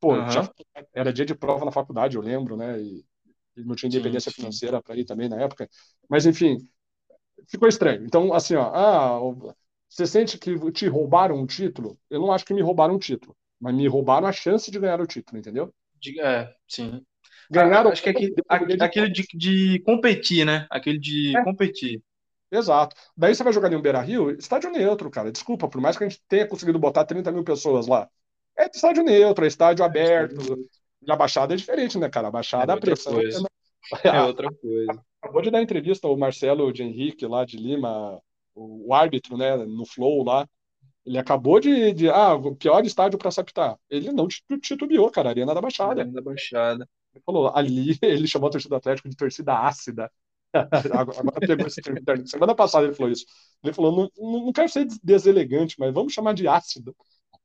Pô, 0.00 0.14
uhum. 0.14 0.30
já, 0.30 0.48
era 0.92 1.12
dia 1.12 1.24
de 1.24 1.34
prova 1.34 1.64
na 1.64 1.72
faculdade, 1.72 2.16
eu 2.16 2.22
lembro, 2.22 2.56
né? 2.56 2.80
E, 2.80 3.04
e 3.56 3.64
não 3.64 3.74
tinha 3.74 3.88
independência 3.88 4.30
sim, 4.30 4.36
sim. 4.36 4.42
financeira 4.42 4.82
para 4.82 4.96
ir 4.96 5.04
também 5.04 5.28
na 5.28 5.40
época. 5.40 5.68
Mas, 6.08 6.26
enfim, 6.26 6.58
ficou 7.48 7.68
estranho. 7.68 8.04
Então, 8.04 8.32
assim, 8.32 8.54
ó, 8.54 8.70
ah, 8.74 9.54
você 9.88 10.06
sente 10.06 10.38
que 10.38 10.56
te 10.72 10.86
roubaram 10.86 11.36
um 11.36 11.46
título? 11.46 11.98
Eu 12.10 12.20
não 12.20 12.32
acho 12.32 12.44
que 12.44 12.54
me 12.54 12.62
roubaram 12.62 12.94
um 12.94 12.98
título, 12.98 13.36
mas 13.60 13.74
me 13.74 13.86
roubaram 13.88 14.26
a 14.26 14.32
chance 14.32 14.70
de 14.70 14.78
ganhar 14.78 15.00
o 15.00 15.06
título, 15.06 15.38
entendeu? 15.38 15.72
É, 16.20 16.52
sim. 16.66 17.02
Ganharam. 17.50 17.90
Acho 17.90 18.02
que 18.02 18.08
é 18.08 18.12
aquele, 18.12 18.34
aquele 18.78 19.10
de, 19.10 19.26
de 19.34 19.78
competir, 19.80 20.44
né? 20.44 20.66
Aquele 20.70 20.98
de 20.98 21.36
é. 21.36 21.44
competir. 21.44 22.02
Exato. 22.50 22.96
Daí 23.16 23.34
você 23.34 23.44
vai 23.44 23.52
jogar 23.52 23.72
em 23.72 23.76
um 23.76 23.82
Beira 23.82 24.00
Rio, 24.00 24.30
estádio 24.30 24.70
neutro, 24.70 25.10
cara. 25.10 25.30
Desculpa, 25.30 25.68
por 25.68 25.80
mais 25.80 25.96
que 25.96 26.04
a 26.04 26.08
gente 26.08 26.22
tenha 26.28 26.46
conseguido 26.46 26.78
botar 26.78 27.04
30 27.04 27.30
mil 27.32 27.44
pessoas 27.44 27.86
lá. 27.86 28.08
É 28.56 28.66
estádio 28.66 29.02
neutro, 29.02 29.44
é 29.44 29.48
estádio 29.48 29.84
aberto. 29.84 30.58
E 31.02 31.12
a 31.12 31.16
Baixada 31.16 31.54
é 31.54 31.56
diferente, 31.56 31.98
né, 31.98 32.08
cara? 32.08 32.28
A 32.28 32.30
Baixada, 32.30 32.72
é 32.72 32.76
a 32.76 32.80
pressão. 32.80 33.14
Coisa. 33.14 33.46
É 34.02 34.22
outra 34.22 34.52
coisa. 34.52 35.04
Acabou 35.22 35.42
de 35.42 35.50
dar 35.50 35.62
entrevista 35.62 36.06
ao 36.06 36.16
Marcelo 36.16 36.72
de 36.72 36.82
Henrique, 36.82 37.26
lá 37.26 37.44
de 37.44 37.56
Lima, 37.56 38.20
o 38.54 38.94
árbitro, 38.94 39.36
né, 39.36 39.56
no 39.56 39.84
Flow 39.86 40.24
lá. 40.24 40.46
Ele 41.08 41.16
acabou 41.16 41.58
de, 41.58 41.94
de 41.94 42.10
ah, 42.10 42.34
o 42.34 42.54
pior 42.54 42.84
estádio 42.84 43.18
para 43.18 43.30
se 43.30 43.40
apitar. 43.40 43.78
Ele 43.88 44.12
não 44.12 44.28
titubeou, 44.28 45.10
cara, 45.10 45.30
Arena 45.30 45.54
da 45.54 45.60
Baixada. 45.62 46.02
Arena 46.02 46.12
da 46.12 46.20
Baixada. 46.20 46.86
Ele 47.14 47.22
falou, 47.24 47.50
ali 47.56 47.96
ele 48.02 48.26
chamou 48.28 48.48
a 48.48 48.52
torcida 48.52 48.74
do 48.74 48.76
Atlético 48.76 49.08
de 49.08 49.16
torcida 49.16 49.58
ácida. 49.58 50.12
Agora 50.52 51.40
pegou 51.40 51.66
esse 51.66 51.80
termo 51.80 52.26
Semana 52.26 52.54
passada 52.54 52.84
ele 52.84 52.94
falou 52.94 53.10
isso. 53.10 53.24
Ele 53.64 53.72
falou: 53.72 54.10
não, 54.18 54.40
não 54.44 54.52
quero 54.52 54.68
ser 54.68 54.86
deselegante, 55.02 55.76
mas 55.78 55.94
vamos 55.94 56.12
chamar 56.12 56.34
de 56.34 56.46
ácido. 56.46 56.94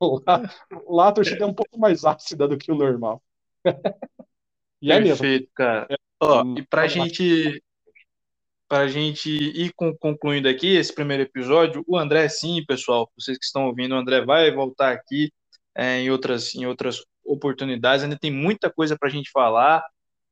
Lá, 0.26 0.42
lá 0.88 1.08
a 1.08 1.12
torcida 1.12 1.44
é 1.44 1.46
um 1.46 1.54
pouco 1.54 1.78
mais 1.78 2.04
ácida 2.04 2.48
do 2.48 2.58
que 2.58 2.70
o 2.70 2.74
normal. 2.74 3.22
e 4.82 4.92
é 4.92 5.00
Perfeito, 5.00 5.42
mesmo. 5.42 5.52
cara. 5.54 5.86
É, 5.90 5.96
Ó, 6.20 6.42
hum, 6.42 6.54
e 6.58 6.62
pra 6.66 6.86
gente. 6.86 7.62
Para 8.74 8.82
a 8.82 8.88
gente 8.88 9.30
ir 9.30 9.72
concluindo 10.00 10.48
aqui 10.48 10.74
esse 10.74 10.92
primeiro 10.92 11.22
episódio, 11.22 11.84
o 11.86 11.96
André, 11.96 12.28
sim, 12.28 12.60
pessoal, 12.66 13.08
vocês 13.16 13.38
que 13.38 13.44
estão 13.44 13.66
ouvindo, 13.66 13.94
o 13.94 13.98
André 13.98 14.24
vai 14.24 14.50
voltar 14.50 14.90
aqui 14.90 15.32
é, 15.76 16.00
em, 16.00 16.10
outras, 16.10 16.56
em 16.56 16.66
outras 16.66 17.00
oportunidades, 17.24 18.02
ainda 18.02 18.18
tem 18.18 18.32
muita 18.32 18.68
coisa 18.68 18.98
para 18.98 19.08
a 19.08 19.12
gente 19.12 19.30
falar. 19.30 19.80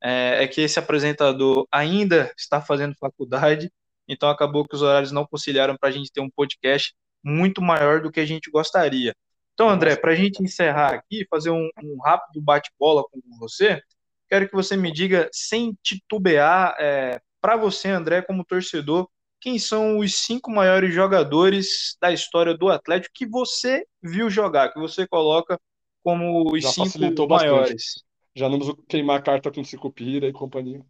É, 0.02 0.42
é, 0.42 0.48
que 0.48 0.60
esse 0.60 0.76
apresentador 0.76 1.68
ainda 1.70 2.32
está 2.36 2.60
fazendo 2.60 2.96
faculdade, 2.98 3.70
então 4.08 4.28
acabou 4.28 4.66
que 4.66 4.74
os 4.74 4.82
horários 4.82 5.12
não 5.12 5.24
conciliaram 5.24 5.76
para 5.76 5.90
a 5.90 5.92
gente 5.92 6.10
ter 6.12 6.20
um 6.20 6.28
podcast 6.28 6.92
muito 7.22 7.62
maior 7.62 8.02
do 8.02 8.10
que 8.10 8.18
a 8.18 8.26
gente 8.26 8.50
gostaria. 8.50 9.14
Então, 9.54 9.68
André, 9.68 9.94
para 9.94 10.10
a 10.10 10.16
gente 10.16 10.42
encerrar 10.42 10.94
aqui, 10.94 11.24
fazer 11.30 11.50
um, 11.50 11.70
um 11.80 11.96
rápido 12.04 12.42
bate-bola 12.42 13.04
com 13.04 13.20
você, 13.38 13.80
quero 14.28 14.48
que 14.48 14.54
você 14.56 14.76
me 14.76 14.90
diga, 14.90 15.30
sem 15.32 15.78
titubear, 15.80 16.74
é, 16.80 17.20
para 17.42 17.56
você, 17.56 17.88
André, 17.88 18.22
como 18.22 18.44
torcedor, 18.44 19.08
quem 19.40 19.58
são 19.58 19.98
os 19.98 20.14
cinco 20.14 20.52
maiores 20.52 20.94
jogadores 20.94 21.96
da 22.00 22.12
história 22.12 22.56
do 22.56 22.68
Atlético 22.68 23.12
que 23.12 23.26
você 23.26 23.84
viu 24.00 24.30
jogar, 24.30 24.72
que 24.72 24.78
você 24.78 25.06
coloca 25.06 25.60
como 26.04 26.48
os 26.52 26.62
Já 26.62 26.70
cinco 26.70 27.28
maiores? 27.28 27.72
Bastante. 27.72 28.04
Já 28.34 28.48
não 28.48 28.58
vamos 28.60 28.76
queimar 28.88 29.18
a 29.18 29.22
carta 29.22 29.50
com 29.50 29.64
Cicupira 29.64 30.28
e 30.28 30.32
companhia. 30.32 30.80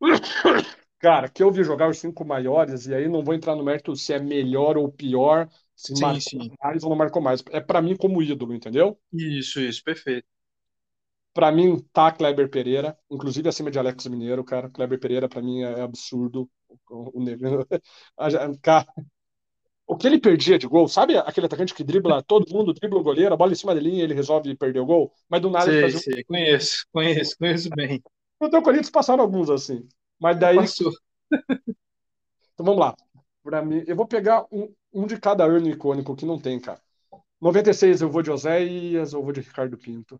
Cara, 0.98 1.28
que 1.28 1.42
eu 1.42 1.50
vi 1.50 1.62
jogar 1.62 1.88
os 1.88 1.98
cinco 1.98 2.24
maiores, 2.24 2.86
e 2.86 2.94
aí 2.94 3.08
não 3.08 3.22
vou 3.22 3.34
entrar 3.34 3.54
no 3.54 3.62
mérito 3.62 3.94
se 3.94 4.12
é 4.12 4.18
melhor 4.18 4.76
ou 4.76 4.90
pior, 4.90 5.48
se 5.74 5.94
sim, 5.94 6.02
marcou 6.02 6.20
sim. 6.20 6.50
mais 6.60 6.82
ou 6.82 6.90
não 6.90 6.96
marcou 6.96 7.22
mais. 7.22 7.44
É 7.50 7.60
para 7.60 7.80
mim 7.80 7.96
como 7.96 8.20
ídolo, 8.20 8.52
entendeu? 8.52 8.98
Isso, 9.12 9.60
isso, 9.60 9.84
perfeito. 9.84 10.26
Para 11.36 11.52
mim, 11.52 11.78
tá 11.92 12.10
Kleber 12.10 12.48
Pereira, 12.48 12.96
inclusive 13.10 13.46
acima 13.46 13.70
de 13.70 13.78
Alex 13.78 14.06
Mineiro, 14.06 14.42
cara. 14.42 14.70
Kleber 14.70 14.98
Pereira, 14.98 15.28
para 15.28 15.42
mim, 15.42 15.62
é 15.64 15.82
absurdo. 15.82 16.48
O, 16.88 17.22
negro. 17.22 17.66
Cara, 18.62 18.86
o 19.86 19.96
que 19.98 20.06
ele 20.06 20.18
perdia 20.18 20.58
de 20.58 20.66
gol, 20.66 20.88
sabe 20.88 21.18
aquele 21.18 21.44
atacante 21.44 21.74
que 21.74 21.84
dribla 21.84 22.22
todo 22.22 22.50
mundo, 22.50 22.72
dribla 22.72 23.00
o 23.00 23.02
goleiro, 23.02 23.34
a 23.34 23.36
bola 23.36 23.52
em 23.52 23.54
cima 23.54 23.74
da 23.74 23.80
linha 23.82 24.02
ele 24.02 24.14
resolve 24.14 24.56
perder 24.56 24.80
o 24.80 24.86
gol, 24.86 25.12
mas 25.28 25.42
do 25.42 25.50
nada 25.50 25.66
sei, 25.66 25.74
ele 25.74 25.92
faz 25.92 26.06
um... 26.06 26.22
conheço, 26.26 26.86
conheço, 26.90 27.38
conheço 27.38 27.70
bem. 27.70 28.02
No 28.40 28.48
teu 28.48 28.62
Corinthians 28.62 28.90
passaram 28.90 29.22
alguns 29.22 29.50
assim, 29.50 29.86
mas 30.18 30.38
daí... 30.38 30.56
Passou. 30.56 30.90
então 32.54 32.64
vamos 32.64 32.80
lá. 32.80 32.96
Para 33.42 33.62
mim, 33.62 33.84
eu 33.86 33.94
vou 33.94 34.06
pegar 34.06 34.46
um, 34.50 34.72
um 34.92 35.06
de 35.06 35.20
cada 35.20 35.44
ano 35.44 35.68
icônico 35.68 36.16
que 36.16 36.24
não 36.24 36.38
tem, 36.38 36.58
cara. 36.58 36.80
96 37.42 38.00
eu 38.00 38.10
vou 38.10 38.22
de 38.22 38.30
Oséias 38.30 39.12
ou 39.12 39.22
vou 39.22 39.32
de 39.32 39.40
Ricardo 39.42 39.76
Pinto. 39.76 40.18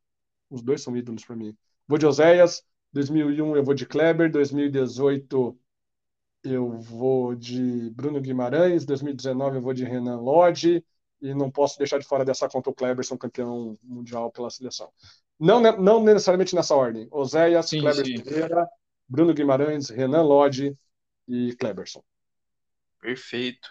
Os 0.50 0.62
dois 0.62 0.82
são 0.82 0.96
ídolos 0.96 1.24
para 1.24 1.36
mim. 1.36 1.56
Vou 1.86 1.98
de 1.98 2.06
Oséias, 2.06 2.62
2001 2.92 3.56
eu 3.56 3.64
vou 3.64 3.74
de 3.74 3.86
Kleber, 3.86 4.30
2018 4.30 5.58
eu 6.44 6.78
vou 6.78 7.34
de 7.34 7.90
Bruno 7.90 8.20
Guimarães, 8.20 8.84
2019 8.84 9.56
eu 9.56 9.62
vou 9.62 9.74
de 9.74 9.84
Renan 9.84 10.20
Lodge, 10.20 10.84
e 11.20 11.34
não 11.34 11.50
posso 11.50 11.78
deixar 11.78 11.98
de 11.98 12.06
fora 12.06 12.24
dessa 12.24 12.48
conta 12.48 12.70
o 12.70 12.74
Kleberson, 12.74 13.16
campeão 13.16 13.76
mundial 13.82 14.30
pela 14.30 14.50
seleção. 14.50 14.90
Não, 15.38 15.60
não 15.60 16.02
necessariamente 16.02 16.54
nessa 16.54 16.74
ordem. 16.74 17.08
Oséias, 17.10 17.70
Kleber. 17.70 18.24
Pereira, 18.24 18.68
Bruno 19.08 19.34
Guimarães, 19.34 19.90
Renan 19.90 20.22
Lodge 20.22 20.76
e 21.26 21.54
Kleberson. 21.56 22.02
Perfeito. 23.00 23.68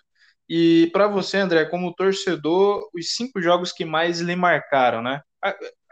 E 0.47 0.89
para 0.93 1.07
você, 1.07 1.38
André, 1.38 1.65
como 1.65 1.93
torcedor, 1.93 2.88
os 2.93 3.15
cinco 3.15 3.41
jogos 3.41 3.71
que 3.71 3.84
mais 3.84 4.19
lhe 4.19 4.36
marcaram, 4.36 5.01
né? 5.01 5.21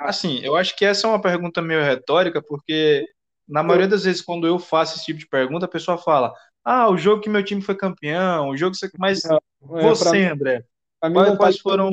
Assim, 0.03 0.39
eu 0.39 0.55
acho 0.55 0.75
que 0.75 0.85
essa 0.85 1.07
é 1.07 1.09
uma 1.09 1.21
pergunta 1.21 1.61
meio 1.61 1.81
retórica, 1.81 2.41
porque 2.41 3.05
na 3.47 3.63
maioria 3.63 3.87
das 3.87 4.03
vezes, 4.03 4.21
quando 4.21 4.47
eu 4.47 4.59
faço 4.59 4.95
esse 4.95 5.05
tipo 5.05 5.19
de 5.19 5.27
pergunta, 5.27 5.65
a 5.65 5.69
pessoa 5.69 5.97
fala: 5.97 6.33
Ah, 6.63 6.89
o 6.89 6.97
jogo 6.97 7.21
que 7.21 7.29
meu 7.29 7.43
time 7.43 7.61
foi 7.61 7.75
campeão, 7.75 8.49
o 8.49 8.57
jogo 8.57 8.71
que 8.71 8.79
você. 8.79 8.91
Mas 8.97 9.23
é, 9.25 9.37
você, 9.61 10.11
mim, 10.11 10.25
André, 10.25 10.63
quais, 10.99 11.37
quais 11.37 11.59
foram 11.59 11.89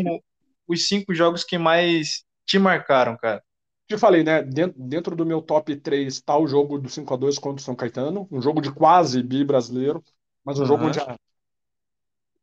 os 0.67 0.87
cinco 0.87 1.15
jogos 1.15 1.45
que 1.45 1.59
mais 1.59 2.25
te 2.47 2.59
marcaram, 2.59 3.17
cara? 3.17 3.43
Te 3.89 3.99
falei, 3.99 4.23
né? 4.23 4.43
Dentro, 4.43 4.81
dentro 4.81 5.17
do 5.17 5.27
meu 5.27 5.43
top 5.43 5.75
3 5.75 6.15
está 6.15 6.39
o 6.39 6.47
jogo 6.47 6.79
do 6.79 6.89
5 6.89 7.13
a 7.13 7.17
2 7.17 7.39
contra 7.39 7.61
o 7.61 7.65
São 7.65 7.75
Caetano, 7.75 8.29
um 8.31 8.41
jogo 8.41 8.61
de 8.61 8.71
quase 8.71 9.21
bi 9.21 9.45
brasileiro, 9.45 10.03
mas 10.45 10.59
um 10.59 10.63
uhum. 10.63 10.69
jogo 10.69 10.85
onde 10.87 11.01
a, 11.01 11.17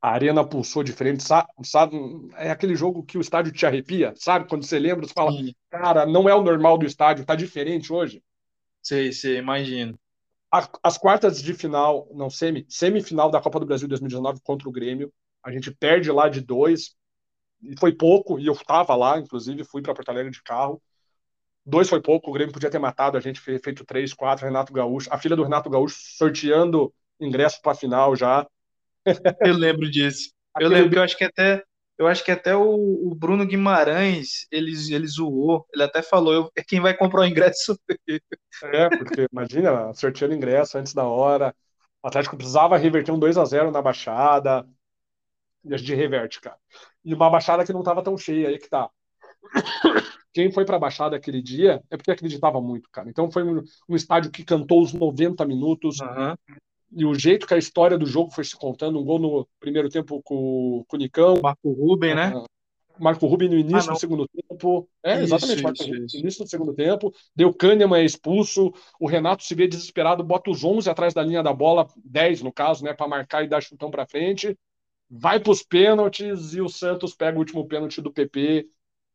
a 0.01 0.11
arena 0.11 0.45
pulsou 0.45 0.83
diferente, 0.83 1.23
sabe, 1.23 1.47
sabe? 1.63 1.97
É 2.35 2.51
aquele 2.51 2.75
jogo 2.75 3.03
que 3.03 3.17
o 3.17 3.21
estádio 3.21 3.51
te 3.51 3.65
arrepia, 3.65 4.13
sabe? 4.15 4.47
Quando 4.47 4.63
você 4.65 4.77
lembra, 4.77 5.07
você 5.07 5.13
fala, 5.13 5.31
Sim. 5.31 5.53
cara, 5.69 6.05
não 6.05 6.29
é 6.29 6.35
o 6.35 6.43
normal 6.43 6.77
do 6.77 6.85
estádio, 6.85 7.25
tá 7.25 7.35
diferente 7.35 7.91
hoje. 7.91 8.23
Sei, 8.81 9.11
sei, 9.11 9.37
imagino. 9.37 9.97
As 10.81 10.97
quartas 10.97 11.41
de 11.41 11.53
final, 11.53 12.07
não, 12.13 12.29
semi, 12.29 12.65
semifinal 12.69 13.29
da 13.29 13.41
Copa 13.41 13.59
do 13.59 13.65
Brasil 13.65 13.87
2019 13.87 14.39
contra 14.41 14.69
o 14.69 14.71
Grêmio, 14.71 15.11
a 15.43 15.51
gente 15.51 15.71
perde 15.71 16.09
lá 16.11 16.29
de 16.29 16.39
dois, 16.39 16.95
e 17.61 17.77
foi 17.77 17.91
pouco, 17.91 18.39
e 18.39 18.45
eu 18.45 18.55
tava 18.55 18.95
lá, 18.95 19.19
inclusive, 19.19 19.63
fui 19.65 19.81
para 19.81 19.93
Porto 19.93 20.09
Alegre 20.09 20.31
de 20.31 20.41
carro. 20.41 20.81
Dois 21.65 21.89
foi 21.89 22.01
pouco, 22.01 22.29
o 22.29 22.33
Grêmio 22.33 22.53
podia 22.53 22.69
ter 22.69 22.79
matado, 22.79 23.17
a 23.17 23.21
gente 23.21 23.41
fez 23.41 23.59
feito 23.61 23.83
três, 23.83 24.13
quatro, 24.13 24.45
Renato 24.45 24.71
Gaúcho, 24.71 25.09
a 25.11 25.17
filha 25.17 25.35
do 25.35 25.43
Renato 25.43 25.69
Gaúcho 25.69 25.97
sorteando 25.99 26.93
ingresso 27.19 27.61
para 27.61 27.73
a 27.73 27.75
final 27.75 28.15
já. 28.15 28.47
Eu 29.41 29.55
lembro 29.55 29.89
disso. 29.89 30.31
Eu 30.59 30.69
lembro 30.69 30.89
que 30.91 30.97
eu 30.97 31.03
acho 31.03 31.17
que 31.17 31.23
até 31.23 31.63
eu 31.97 32.05
acho 32.07 32.23
que 32.23 32.31
até 32.31 32.55
o, 32.55 33.09
o, 33.11 33.15
Bruno 33.15 33.45
Guimarães 33.45 34.45
ele, 34.51 34.71
ele 34.91 35.07
zoou, 35.07 35.65
ele 35.73 35.81
até 35.81 36.03
falou, 36.03 36.31
eu, 36.31 36.51
é 36.55 36.63
quem 36.63 36.79
vai 36.79 36.95
comprar 36.95 37.21
o 37.21 37.25
ingresso. 37.25 37.77
É, 38.63 38.89
porque 38.89 39.27
imagina, 39.31 39.93
sorteando 39.93 40.33
ingresso 40.33 40.77
antes 40.77 40.93
da 40.93 41.05
hora. 41.05 41.55
O 42.01 42.07
Atlético 42.07 42.37
precisava 42.37 42.77
reverter 42.77 43.11
um 43.11 43.19
2 43.19 43.37
a 43.37 43.45
0 43.45 43.69
na 43.69 43.81
baixada. 43.81 44.67
E 45.63 45.73
a 45.73 45.77
gente 45.77 45.93
reverte, 45.93 46.39
cara. 46.39 46.57
E 47.03 47.13
uma 47.13 47.29
baixada 47.29 47.63
que 47.65 47.73
não 47.73 47.81
estava 47.81 48.03
tão 48.03 48.17
cheia, 48.17 48.47
aí 48.47 48.57
que 48.57 48.69
tá. 48.69 48.89
Quem 50.33 50.51
foi 50.51 50.65
para 50.65 50.77
a 50.77 50.79
baixada 50.79 51.15
aquele 51.15 51.41
dia 51.41 51.81
é 51.89 51.97
porque 51.97 52.11
acreditava 52.11 52.61
muito, 52.61 52.89
cara. 52.91 53.09
Então 53.09 53.29
foi 53.31 53.43
um, 53.43 53.63
um 53.89 53.95
estádio 53.95 54.31
que 54.31 54.43
cantou 54.43 54.81
os 54.81 54.93
90 54.93 55.45
minutos. 55.45 55.99
Uhum 55.99 56.35
e 56.91 57.05
o 57.05 57.13
jeito 57.13 57.45
que 57.45 57.53
a 57.53 57.57
história 57.57 57.97
do 57.97 58.05
jogo 58.05 58.31
foi 58.31 58.43
se 58.43 58.55
contando, 58.55 58.99
um 58.99 59.03
gol 59.03 59.19
no 59.19 59.47
primeiro 59.59 59.89
tempo 59.89 60.21
com, 60.23 60.83
com 60.87 60.95
o 60.95 60.99
Nicão. 60.99 61.39
Marco 61.41 61.71
Ruben, 61.71 62.15
né? 62.15 62.33
Ah, 62.35 62.45
Marco 62.99 63.27
Ruben 63.27 63.49
no 63.49 63.57
início 63.57 63.89
ah, 63.89 63.93
do 63.93 63.99
segundo 63.99 64.27
tempo. 64.27 64.89
É, 65.03 65.15
isso, 65.15 65.35
exatamente, 65.35 65.63
Marco 65.63 65.81
isso, 65.81 65.89
Ruben 65.89 66.07
no 66.13 66.19
início 66.19 66.43
do 66.43 66.49
segundo 66.49 66.73
tempo. 66.73 67.13
Deu 67.35 67.53
Kahneman 67.53 67.99
é 67.99 68.05
expulso. 68.05 68.73
O 68.99 69.07
Renato 69.07 69.43
se 69.43 69.53
vê 69.53 69.67
desesperado, 69.67 70.23
bota 70.23 70.49
os 70.49 70.63
11 70.63 70.89
atrás 70.89 71.13
da 71.13 71.23
linha 71.23 71.43
da 71.43 71.53
bola, 71.53 71.87
10 72.03 72.41
no 72.41 72.51
caso, 72.51 72.83
né, 72.83 72.93
para 72.93 73.07
marcar 73.07 73.43
e 73.43 73.47
dar 73.47 73.61
chutão 73.61 73.91
para 73.91 74.07
frente. 74.07 74.57
Vai 75.09 75.39
para 75.39 75.51
os 75.51 75.63
pênaltis 75.63 76.53
e 76.53 76.61
o 76.61 76.67
Santos 76.67 77.15
pega 77.15 77.37
o 77.37 77.39
último 77.39 77.67
pênalti 77.67 78.01
do 78.01 78.11
PP. 78.11 78.67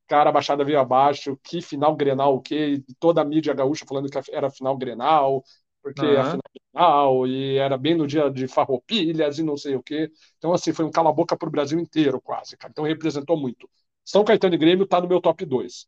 Cara, 0.06 0.30
a 0.30 0.32
baixada 0.32 0.64
veio 0.64 0.78
abaixo. 0.78 1.38
Que 1.42 1.60
final 1.62 1.96
Grenal, 1.96 2.36
o 2.36 2.40
quê? 2.40 2.82
Toda 2.98 3.22
a 3.22 3.24
mídia 3.24 3.54
gaúcha 3.54 3.84
falando 3.86 4.08
que 4.10 4.18
era 4.30 4.50
final 4.50 4.76
Grenal 4.76 5.42
porque 5.82 6.04
uhum. 6.04 6.20
a 6.20 6.38
final 6.72 7.26
e 7.26 7.56
era 7.58 7.76
bem 7.76 7.94
no 7.94 8.06
dia 8.06 8.30
de 8.30 8.46
farroupilhas 8.46 9.38
e 9.38 9.42
não 9.42 9.56
sei 9.56 9.74
o 9.74 9.82
quê. 9.82 10.10
Então, 10.38 10.52
assim, 10.52 10.72
foi 10.72 10.84
um 10.84 10.90
cala-boca 10.90 11.36
para 11.36 11.48
o 11.48 11.52
Brasil 11.52 11.78
inteiro, 11.78 12.20
quase, 12.20 12.56
cara. 12.56 12.70
Então, 12.70 12.84
representou 12.84 13.36
muito. 13.36 13.68
São 14.04 14.24
Caetano 14.24 14.54
e 14.54 14.58
Grêmio 14.58 14.86
tá 14.86 15.00
no 15.00 15.08
meu 15.08 15.20
top 15.20 15.44
2. 15.44 15.86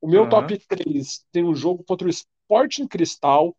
O 0.00 0.08
meu 0.08 0.22
uhum. 0.24 0.28
top 0.28 0.58
3 0.58 1.24
tem 1.32 1.44
um 1.44 1.54
jogo 1.54 1.84
contra 1.84 2.06
o 2.06 2.10
Sporting 2.10 2.86
Cristal. 2.86 3.56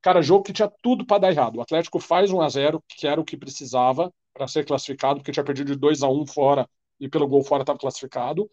Cara, 0.00 0.22
jogo 0.22 0.44
que 0.44 0.52
tinha 0.52 0.70
tudo 0.82 1.04
para 1.04 1.18
dar 1.18 1.30
errado. 1.30 1.56
O 1.56 1.60
Atlético 1.60 1.98
faz 1.98 2.30
1 2.30 2.40
a 2.40 2.48
0 2.48 2.84
que 2.88 3.06
era 3.06 3.20
o 3.20 3.24
que 3.24 3.36
precisava 3.36 4.12
para 4.32 4.46
ser 4.46 4.64
classificado, 4.64 5.20
porque 5.20 5.32
tinha 5.32 5.44
perdido 5.44 5.72
de 5.72 5.78
2 5.78 6.02
a 6.02 6.08
1 6.08 6.26
fora 6.26 6.68
e 7.00 7.08
pelo 7.08 7.26
gol 7.26 7.42
fora 7.42 7.62
estava 7.62 7.78
classificado. 7.78 8.50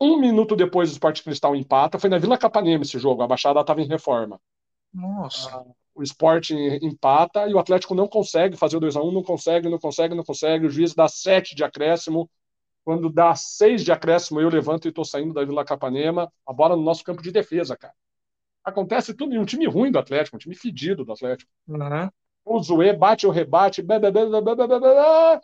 Um 0.00 0.18
minuto 0.18 0.56
depois, 0.56 0.90
o 0.90 0.92
Sporting 0.92 1.22
Cristal 1.22 1.54
empata. 1.54 1.98
Foi 1.98 2.10
na 2.10 2.18
Vila 2.18 2.36
Capanema 2.36 2.82
esse 2.82 2.98
jogo. 2.98 3.22
A 3.22 3.26
Baixada 3.26 3.60
estava 3.60 3.80
em 3.80 3.86
reforma. 3.86 4.40
Nossa. 4.92 5.64
O 5.94 6.02
esporte 6.02 6.54
empata 6.54 7.46
e 7.48 7.54
o 7.54 7.58
Atlético 7.58 7.94
não 7.94 8.08
consegue 8.08 8.56
fazer 8.56 8.76
o 8.76 8.80
2x1, 8.80 9.12
não 9.12 9.22
consegue, 9.22 9.68
não 9.68 9.78
consegue, 9.78 10.14
não 10.14 10.24
consegue. 10.24 10.66
O 10.66 10.70
juiz 10.70 10.94
dá 10.94 11.06
7 11.06 11.54
de 11.54 11.64
acréscimo. 11.64 12.30
Quando 12.84 13.10
dá 13.10 13.34
6 13.34 13.84
de 13.84 13.92
acréscimo, 13.92 14.40
eu 14.40 14.48
levanto 14.48 14.86
e 14.86 14.88
estou 14.88 15.04
saindo 15.04 15.34
da 15.34 15.44
Vila 15.44 15.64
Capanema. 15.64 16.32
A 16.46 16.52
bola 16.52 16.74
no 16.76 16.82
nosso 16.82 17.04
campo 17.04 17.22
de 17.22 17.30
defesa, 17.30 17.76
cara. 17.76 17.94
Acontece 18.64 19.12
tudo 19.12 19.34
em 19.34 19.38
um 19.38 19.44
time 19.44 19.66
ruim 19.66 19.90
do 19.90 19.98
Atlético, 19.98 20.36
um 20.36 20.38
time 20.38 20.54
fedido 20.54 21.04
do 21.04 21.12
Atlético. 21.12 21.50
Uhum. 21.68 22.08
O 22.44 22.60
Zoe 22.60 22.92
bate 22.92 23.26
o 23.26 23.30
rebate, 23.30 23.82
blá, 23.82 23.98
blá, 23.98 24.10
blá, 24.10 25.40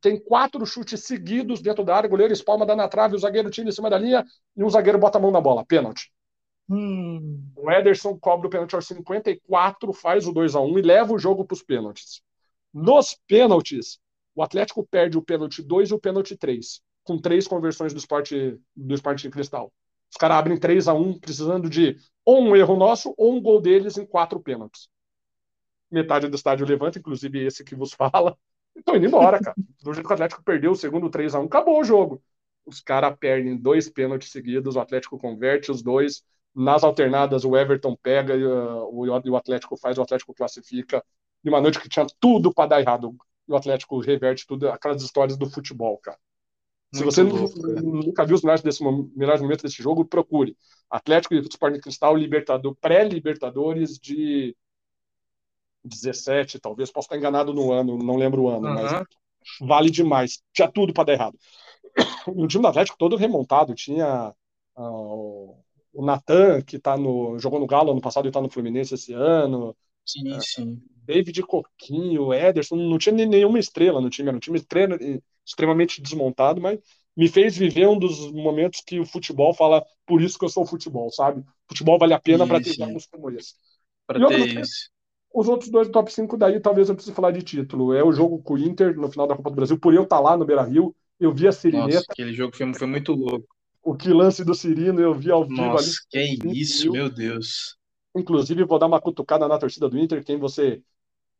tem 0.00 0.18
quatro 0.18 0.64
chutes 0.64 1.04
seguidos 1.04 1.60
dentro 1.60 1.84
da 1.84 1.96
área, 1.96 2.06
o 2.06 2.10
goleiro 2.10 2.32
espalma, 2.32 2.66
dá 2.66 2.76
na 2.76 2.88
trave, 2.88 3.16
o 3.16 3.18
zagueiro 3.18 3.50
tira 3.50 3.68
em 3.68 3.72
cima 3.72 3.90
da 3.90 3.98
linha 3.98 4.24
e 4.56 4.62
um 4.62 4.70
zagueiro 4.70 4.98
bota 4.98 5.18
a 5.18 5.20
mão 5.20 5.30
na 5.30 5.40
bola, 5.40 5.64
pênalti. 5.64 6.12
Hum. 6.72 7.44
O 7.54 7.70
Ederson 7.70 8.18
cobra 8.18 8.46
o 8.46 8.50
pênalti 8.50 8.74
aos 8.74 8.86
54, 8.86 9.92
faz 9.92 10.26
o 10.26 10.32
2 10.32 10.54
a 10.54 10.60
1 10.60 10.78
e 10.78 10.82
leva 10.82 11.12
o 11.12 11.18
jogo 11.18 11.44
para 11.44 11.54
os 11.54 11.62
pênaltis. 11.62 12.22
Nos 12.72 13.14
pênaltis, 13.26 14.00
o 14.34 14.42
Atlético 14.42 14.86
perde 14.86 15.18
o 15.18 15.22
pênalti 15.22 15.62
2 15.62 15.90
e 15.90 15.94
o 15.94 16.00
pênalti 16.00 16.34
3, 16.34 16.80
com 17.04 17.18
três 17.18 17.46
conversões 17.46 17.92
do 17.92 17.98
esporte, 17.98 18.58
do 18.74 18.94
esporte 18.94 19.28
cristal. 19.28 19.70
Os 20.10 20.16
caras 20.16 20.38
abrem 20.38 20.58
3 20.58 20.88
a 20.88 20.94
1 20.94 21.20
precisando 21.20 21.68
de 21.68 21.98
ou 22.24 22.40
um 22.40 22.56
erro 22.56 22.74
nosso 22.74 23.12
ou 23.18 23.34
um 23.34 23.42
gol 23.42 23.60
deles 23.60 23.98
em 23.98 24.06
quatro 24.06 24.40
pênaltis. 24.40 24.88
metade 25.90 26.26
do 26.26 26.36
estádio 26.36 26.66
levanta, 26.66 26.98
inclusive 26.98 27.44
esse 27.44 27.62
que 27.62 27.74
vos 27.74 27.92
fala. 27.94 28.34
Estão 28.74 28.96
indo 28.96 29.04
embora, 29.04 29.38
cara. 29.38 29.54
Do 29.82 29.92
jeito 29.92 30.06
que 30.06 30.12
o 30.12 30.14
Atlético 30.14 30.42
perdeu 30.42 30.70
o 30.72 30.76
segundo 30.76 31.10
3 31.10 31.34
a 31.34 31.40
1 31.40 31.44
acabou 31.44 31.78
o 31.78 31.84
jogo. 31.84 32.22
Os 32.64 32.80
caras 32.80 33.14
perdem 33.18 33.58
dois 33.58 33.90
pênaltis 33.90 34.30
seguidos, 34.30 34.76
o 34.76 34.80
Atlético 34.80 35.18
converte 35.18 35.70
os 35.70 35.82
dois. 35.82 36.24
Nas 36.54 36.84
alternadas, 36.84 37.44
o 37.44 37.56
Everton 37.56 37.96
pega 37.96 38.34
e, 38.34 38.44
uh, 38.44 38.88
o 38.90 39.36
Atlético 39.36 39.76
faz, 39.76 39.96
o 39.96 40.02
Atlético 40.02 40.34
classifica. 40.34 41.04
De 41.42 41.50
uma 41.50 41.60
noite 41.60 41.80
que 41.80 41.88
tinha 41.88 42.06
tudo 42.20 42.52
para 42.52 42.68
dar 42.68 42.80
errado. 42.80 43.16
E 43.48 43.52
o 43.52 43.56
Atlético 43.56 43.98
reverte 43.98 44.46
tudo, 44.46 44.68
aquelas 44.68 45.02
histórias 45.02 45.36
do 45.36 45.50
futebol, 45.50 45.98
cara. 45.98 46.18
Se 46.94 47.02
você 47.02 47.22
louco, 47.22 47.58
nunca 47.82 48.24
viu 48.24 48.36
os 48.36 48.42
melhores, 48.42 48.62
desse, 48.62 48.84
melhores 49.16 49.40
momentos 49.40 49.62
desse 49.62 49.82
jogo, 49.82 50.04
procure. 50.04 50.54
Atlético 50.90 51.34
e 51.34 51.40
Sporting 51.40 51.80
Cristal, 51.80 52.14
Libertador, 52.14 52.76
pré-Libertadores 52.78 53.98
de 53.98 54.54
17, 55.82 56.60
talvez. 56.60 56.90
Posso 56.90 57.06
estar 57.06 57.16
enganado 57.16 57.54
no 57.54 57.72
ano, 57.72 57.96
não 57.96 58.16
lembro 58.16 58.42
o 58.42 58.48
ano, 58.50 58.68
uhum. 58.68 58.74
mas 58.74 59.06
vale 59.60 59.90
demais. 59.90 60.42
Tinha 60.52 60.70
tudo 60.70 60.92
para 60.92 61.04
dar 61.04 61.12
errado. 61.14 61.38
O 62.26 62.46
time 62.46 62.62
do 62.62 62.68
Atlético 62.68 62.98
todo 62.98 63.16
remontado. 63.16 63.74
Tinha 63.74 64.32
uh, 64.76 65.61
o 65.92 66.04
Natan, 66.04 66.62
que 66.62 66.78
tá 66.78 66.96
no, 66.96 67.38
jogou 67.38 67.60
no 67.60 67.66
Galo 67.66 67.92
ano 67.92 68.00
passado 68.00 68.26
e 68.26 68.28
está 68.28 68.40
no 68.40 68.50
Fluminense 68.50 68.94
esse 68.94 69.12
ano. 69.12 69.76
Sim, 70.04 70.38
sim. 70.40 70.82
David 71.04 71.42
Coquinho, 71.42 72.32
Ederson, 72.32 72.76
não 72.76 72.98
tinha 72.98 73.14
nenhuma 73.26 73.58
estrela 73.58 74.00
no 74.00 74.08
time, 74.08 74.28
era 74.28 74.36
um 74.36 74.40
time 74.40 74.60
extremamente 75.44 76.00
desmontado, 76.00 76.60
mas 76.60 76.78
me 77.16 77.28
fez 77.28 77.56
viver 77.56 77.88
um 77.88 77.98
dos 77.98 78.30
momentos 78.32 78.80
que 78.86 78.98
o 78.98 79.04
futebol 79.04 79.52
fala, 79.52 79.84
por 80.06 80.22
isso 80.22 80.38
que 80.38 80.44
eu 80.44 80.48
sou 80.48 80.64
futebol, 80.64 81.10
sabe? 81.10 81.44
Futebol 81.68 81.98
vale 81.98 82.14
a 82.14 82.20
pena 82.20 82.46
para 82.46 82.60
ter 82.60 82.74
jogos 82.74 83.06
como 83.06 83.30
esse. 83.30 83.54
Pra 84.06 84.26
ter 84.26 84.60
isso. 84.60 84.90
Os 85.34 85.48
outros 85.48 85.70
dois 85.70 85.88
top 85.88 86.12
5 86.12 86.36
daí, 86.36 86.60
talvez 86.60 86.88
eu 86.88 86.94
precise 86.94 87.14
falar 87.14 87.30
de 87.30 87.42
título. 87.42 87.94
É 87.94 88.04
o 88.04 88.12
jogo 88.12 88.42
com 88.42 88.54
o 88.54 88.58
Inter 88.58 88.94
no 88.96 89.10
final 89.10 89.26
da 89.26 89.34
Copa 89.34 89.50
do 89.50 89.56
Brasil, 89.56 89.78
por 89.78 89.94
eu 89.94 90.02
estar 90.02 90.16
tá 90.16 90.22
lá 90.22 90.36
no 90.36 90.44
Beira 90.44 90.62
Rio, 90.62 90.94
eu 91.18 91.32
vi 91.32 91.48
a 91.48 91.52
Sirineta. 91.52 91.94
Nossa, 91.94 92.06
aquele 92.10 92.32
jogo 92.32 92.54
foi, 92.54 92.72
foi 92.74 92.86
muito 92.86 93.12
louco. 93.12 93.48
O 93.82 93.94
que 93.94 94.10
lance 94.10 94.44
do 94.44 94.54
Cirino 94.54 95.00
eu 95.00 95.12
vi 95.12 95.30
ao 95.30 95.44
vivo 95.44 95.60
Nossa, 95.60 95.90
ali. 96.14 96.36
que 96.38 96.48
isso, 96.48 96.92
meu 96.92 97.10
Deus. 97.10 97.76
Inclusive, 98.14 98.64
vou 98.64 98.78
dar 98.78 98.86
uma 98.86 99.00
cutucada 99.00 99.48
na 99.48 99.58
torcida 99.58 99.88
do 99.88 99.98
Inter, 99.98 100.24
quem 100.24 100.38
você 100.38 100.82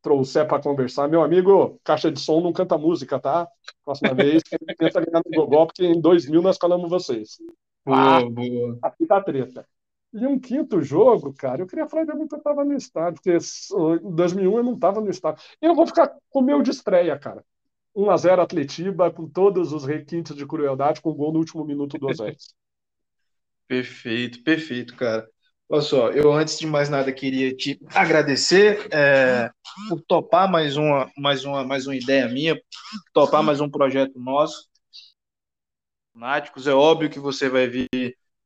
trouxer 0.03 0.47
para 0.47 0.61
conversar. 0.61 1.09
Meu 1.09 1.23
amigo, 1.23 1.81
caixa 1.85 2.11
de 2.11 2.19
som 2.19 2.41
não 2.41 2.53
canta 2.53 2.77
música, 2.77 3.19
tá? 3.21 3.47
Próxima 3.85 4.13
vez, 4.15 4.43
tenta 4.77 5.01
ganhar 5.01 5.23
no 5.25 5.31
Gogol, 5.31 5.67
porque 5.67 5.85
em 5.85 6.01
2000 6.01 6.43
nós 6.43 6.59
calamos 6.59 6.91
vocês. 6.91 7.39
Boa, 7.85 8.19
ah, 8.19 8.29
boa. 8.29 8.79
Aqui 8.83 9.07
tá 9.07 9.21
treta. 9.21 9.67
E 10.13 10.27
um 10.27 10.39
quinto 10.39 10.83
jogo, 10.83 11.33
cara, 11.33 11.63
eu 11.63 11.67
queria 11.67 11.89
falar 11.89 12.05
de 12.05 12.13
que 12.13 12.35
eu 12.35 12.39
estava 12.39 12.65
no 12.65 12.75
estádio, 12.75 13.15
porque 13.23 13.39
em 14.05 14.15
2001 14.15 14.57
eu 14.59 14.63
não 14.63 14.75
estava 14.75 15.01
no 15.01 15.09
estádio. 15.09 15.43
Eu 15.61 15.75
vou 15.75 15.87
ficar 15.87 16.15
com 16.29 16.41
o 16.41 16.43
meu 16.43 16.61
de 16.61 16.71
estreia, 16.71 17.19
cara. 17.19 17.43
1x0 17.97 18.41
Atletiba, 18.41 19.11
com 19.11 19.29
todos 19.29 19.73
os 19.73 19.85
requintes 19.85 20.35
de 20.35 20.47
crueldade, 20.47 21.01
com 21.01 21.13
gol 21.13 21.33
no 21.33 21.39
último 21.39 21.65
minuto 21.65 21.99
do 21.99 22.09
Osés. 22.09 22.55
perfeito, 23.69 24.43
perfeito, 24.43 24.97
cara. 24.97 25.29
Olha 25.69 25.81
só, 25.81 26.11
eu 26.11 26.31
antes 26.33 26.59
de 26.59 26.67
mais 26.67 26.91
nada 26.91 27.11
queria 27.11 27.55
te 27.57 27.81
agradecer 27.95 28.89
é, 28.93 29.51
por 29.89 30.03
topar 30.03 30.51
mais 30.51 30.77
uma, 30.77 31.11
mais 31.17 31.45
uma, 31.45 31.65
mais 31.65 31.87
uma 31.87 31.97
ideia 31.97 32.29
minha, 32.29 32.61
topar 33.15 33.43
mais 33.43 33.59
um 33.61 33.71
projeto 33.71 34.19
nosso. 34.19 34.69
Náticos, 36.15 36.67
é 36.67 36.75
óbvio 36.75 37.09
que 37.09 37.19
você 37.19 37.49
vai 37.49 37.67
vir 37.69 37.89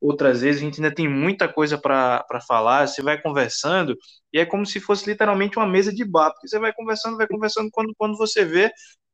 outras 0.01 0.43
vezes, 0.43 0.63
a 0.63 0.65
gente 0.65 0.81
ainda 0.81 0.95
tem 0.95 1.09
muita 1.09 1.49
coisa 1.49 1.77
para 1.77 2.25
falar, 2.47 2.87
você 2.87 3.03
vai 3.03 3.21
conversando, 3.21 3.97
e 4.33 4.39
é 4.39 4.47
como 4.47 4.65
se 4.65 4.79
fosse 4.79 5.09
literalmente 5.11 5.57
uma 5.57 5.67
mesa 5.67 5.93
de 5.93 6.05
bar, 6.05 6.31
porque 6.31 6.47
você 6.47 6.59
vai 6.59 6.73
conversando, 6.73 7.17
vai 7.17 7.27
conversando, 7.27 7.69
quando, 7.73 7.93
quando 7.99 8.17
você 8.17 8.45
vê, 8.45 8.71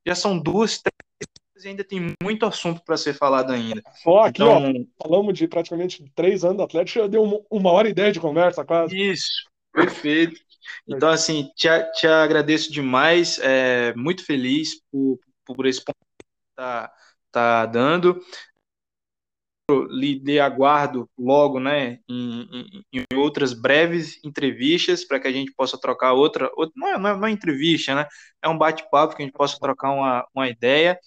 já 0.07 0.15
são 0.15 0.39
duas, 0.39 0.81
três 0.81 1.65
e 1.65 1.69
ainda 1.69 1.85
tem 1.85 2.15
muito 2.23 2.45
assunto 2.45 2.83
para 2.85 2.97
ser 2.97 3.15
falado 3.15 3.53
ainda. 3.53 3.83
Só 4.03 4.21
aqui, 4.21 4.43
então... 4.43 4.73
ó, 4.99 5.05
falamos 5.05 5.39
de 5.39 5.47
praticamente 5.47 6.05
três 6.15 6.45
anos 6.45 6.57
do 6.57 6.63
Atlético, 6.65 7.01
já 7.01 7.07
deu 7.07 7.23
uma, 7.23 7.41
uma 7.51 7.71
hora 7.71 7.89
e 7.89 7.95
dez 7.95 8.13
de 8.13 8.21
conversa 8.21 8.65
quase. 8.65 8.97
Isso, 8.97 9.49
perfeito. 9.73 10.41
Então, 10.87 11.09
assim, 11.09 11.51
te, 11.57 11.69
te 11.95 12.07
agradeço 12.07 12.73
demais, 12.73 13.39
é, 13.41 13.95
muito 13.95 14.25
feliz 14.25 14.81
por, 14.91 15.19
por 15.45 15.67
esse 15.67 15.85
ponto 15.85 15.97
que 16.19 16.27
tá, 16.57 16.93
tá 17.31 17.67
dando. 17.67 18.21
Lhe 19.71 20.41
aguardo 20.41 21.09
logo, 21.17 21.61
né, 21.61 21.99
em, 22.09 22.43
em, 22.93 23.05
em, 23.11 23.17
outras 23.17 23.55
breves 23.55 24.19
entrevistas 24.25 25.05
para 25.05 25.21
que 25.21 25.29
a 25.29 25.33
gente 25.33 25.53
possa 25.55 25.79
trocar 25.81 26.13
outra, 26.13 26.51
outra 26.57 26.73
não, 26.77 26.89
é, 26.89 26.99
não, 26.99 27.09
é, 27.11 27.17
não 27.17 27.27
é 27.29 27.31
entrevista, 27.31 27.95
né, 27.95 28.07
é 28.43 28.49
um 28.49 28.59
bate-papo 28.59 29.15
que 29.15 29.23
a 29.23 29.25
gente 29.25 29.35
possa 29.35 29.59
trocar 29.59 29.93
uma, 29.93 30.27
uma 30.35 30.49
ideia. 30.49 30.99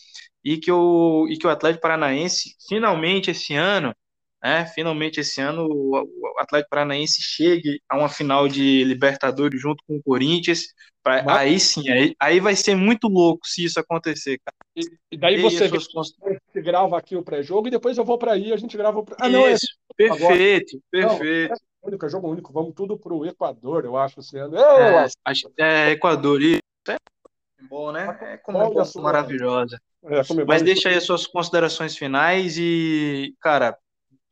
E 0.43 0.57
que 0.57 0.71
o, 0.71 1.27
e 1.27 1.37
que 1.37 1.47
o 1.47 1.49
Atlético 1.49 1.81
Paranaense, 1.81 2.55
finalmente 2.67 3.31
esse 3.31 3.55
ano, 3.55 3.95
né, 4.45 4.63
finalmente 4.67 5.21
esse 5.21 5.41
ano, 5.41 5.67
o 5.67 6.35
Atlético 6.37 6.69
Paranaense 6.69 7.19
chegue 7.19 7.81
a 7.89 7.97
uma 7.97 8.07
final 8.07 8.47
de 8.47 8.83
Libertadores 8.83 9.59
junto 9.59 9.83
com 9.87 9.95
o 9.95 10.03
Corinthians. 10.03 10.67
Pra, 11.01 11.23
Mas... 11.23 11.37
Aí 11.37 11.59
sim, 11.59 11.89
aí, 11.89 12.15
aí 12.19 12.39
vai 12.39 12.55
ser 12.55 12.75
muito 12.75 13.07
louco 13.07 13.47
se 13.47 13.63
isso 13.63 13.79
acontecer, 13.79 14.39
cara. 14.45 14.55
E, 14.75 14.81
e 15.13 15.17
daí 15.17 15.39
e 15.39 15.41
você 15.41 15.67
suas... 15.79 16.13
grava 16.53 16.95
aqui 16.95 17.15
o 17.15 17.23
pré-jogo 17.23 17.69
e 17.69 17.71
depois 17.71 17.97
eu 17.97 18.05
vou 18.05 18.19
para 18.19 18.33
aí 18.33 18.53
a 18.53 18.57
gente 18.57 18.77
grava 18.77 18.99
o 18.99 19.03
pré 19.03 19.15
Ah, 19.19 19.27
não, 19.27 19.49
isso, 19.49 19.65
é... 19.65 19.95
perfeito, 19.95 20.79
Agora. 20.93 21.17
perfeito. 21.17 21.49
Não, 21.49 21.55
é 21.55 21.87
único, 21.87 22.05
é 22.05 22.09
jogo 22.09 22.29
único, 22.29 22.53
vamos 22.53 22.75
tudo 22.75 22.99
para 22.99 23.13
o 23.15 23.25
Equador, 23.25 23.83
eu 23.83 23.97
acho, 23.97 24.19
esse 24.19 24.37
ano. 24.37 24.55
É, 24.55 25.07
acho, 25.25 25.51
é 25.57 25.89
Equador, 25.89 26.39
isso 26.39 26.61
é 26.87 26.97
bom, 27.67 27.91
né? 27.91 28.15
É 28.21 28.37
como 28.37 28.61
é 28.61 28.69
bom, 28.69 29.01
maravilhosa. 29.01 29.81
É, 30.03 30.21
Mas 30.47 30.61
deixa 30.61 30.89
aí 30.89 30.95
as 30.95 31.03
suas 31.03 31.25
considerações 31.25 31.97
finais 31.97 32.57
e, 32.59 33.33
cara, 33.41 33.75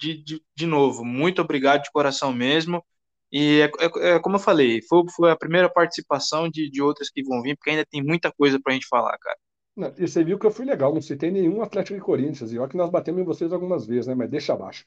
de, 0.04 0.24
de, 0.24 0.42
de 0.56 0.66
novo, 0.66 1.06
muito 1.06 1.42
obrigado 1.42 1.84
de 1.84 1.92
coração 1.92 2.34
mesmo. 2.34 2.84
E 3.32 3.62
é, 3.62 3.66
é, 3.66 4.16
é, 4.16 4.20
como 4.20 4.36
eu 4.36 4.40
falei, 4.40 4.82
foi, 4.84 5.04
foi 5.16 5.32
a 5.32 5.36
primeira 5.36 5.70
participação 5.70 6.50
de, 6.50 6.70
de 6.70 6.82
outras 6.82 7.10
que 7.10 7.24
vão 7.24 7.42
vir, 7.42 7.56
porque 7.56 7.70
ainda 7.72 7.86
tem 7.86 8.04
muita 8.04 8.32
coisa 8.32 8.60
pra 8.62 8.74
gente 8.74 8.88
falar, 8.88 9.18
cara. 9.18 9.38
Não, 9.76 9.92
e 9.98 10.08
você 10.08 10.24
viu 10.24 10.38
que 10.38 10.46
eu 10.46 10.52
fui 10.52 10.66
legal, 10.66 10.94
não 10.94 11.02
citei 11.02 11.32
nenhum 11.32 11.64
Atlético 11.64 11.96
de 11.96 12.04
Corinthians, 12.04 12.52
e 12.52 12.60
olha 12.60 12.70
que 12.70 12.78
nós 12.78 12.92
batemos 12.92 13.22
em 13.22 13.26
vocês 13.26 13.52
algumas 13.52 13.88
vezes, 13.88 14.06
né? 14.06 14.14
Mas 14.14 14.30
deixa 14.30 14.54
abaixo. 14.54 14.86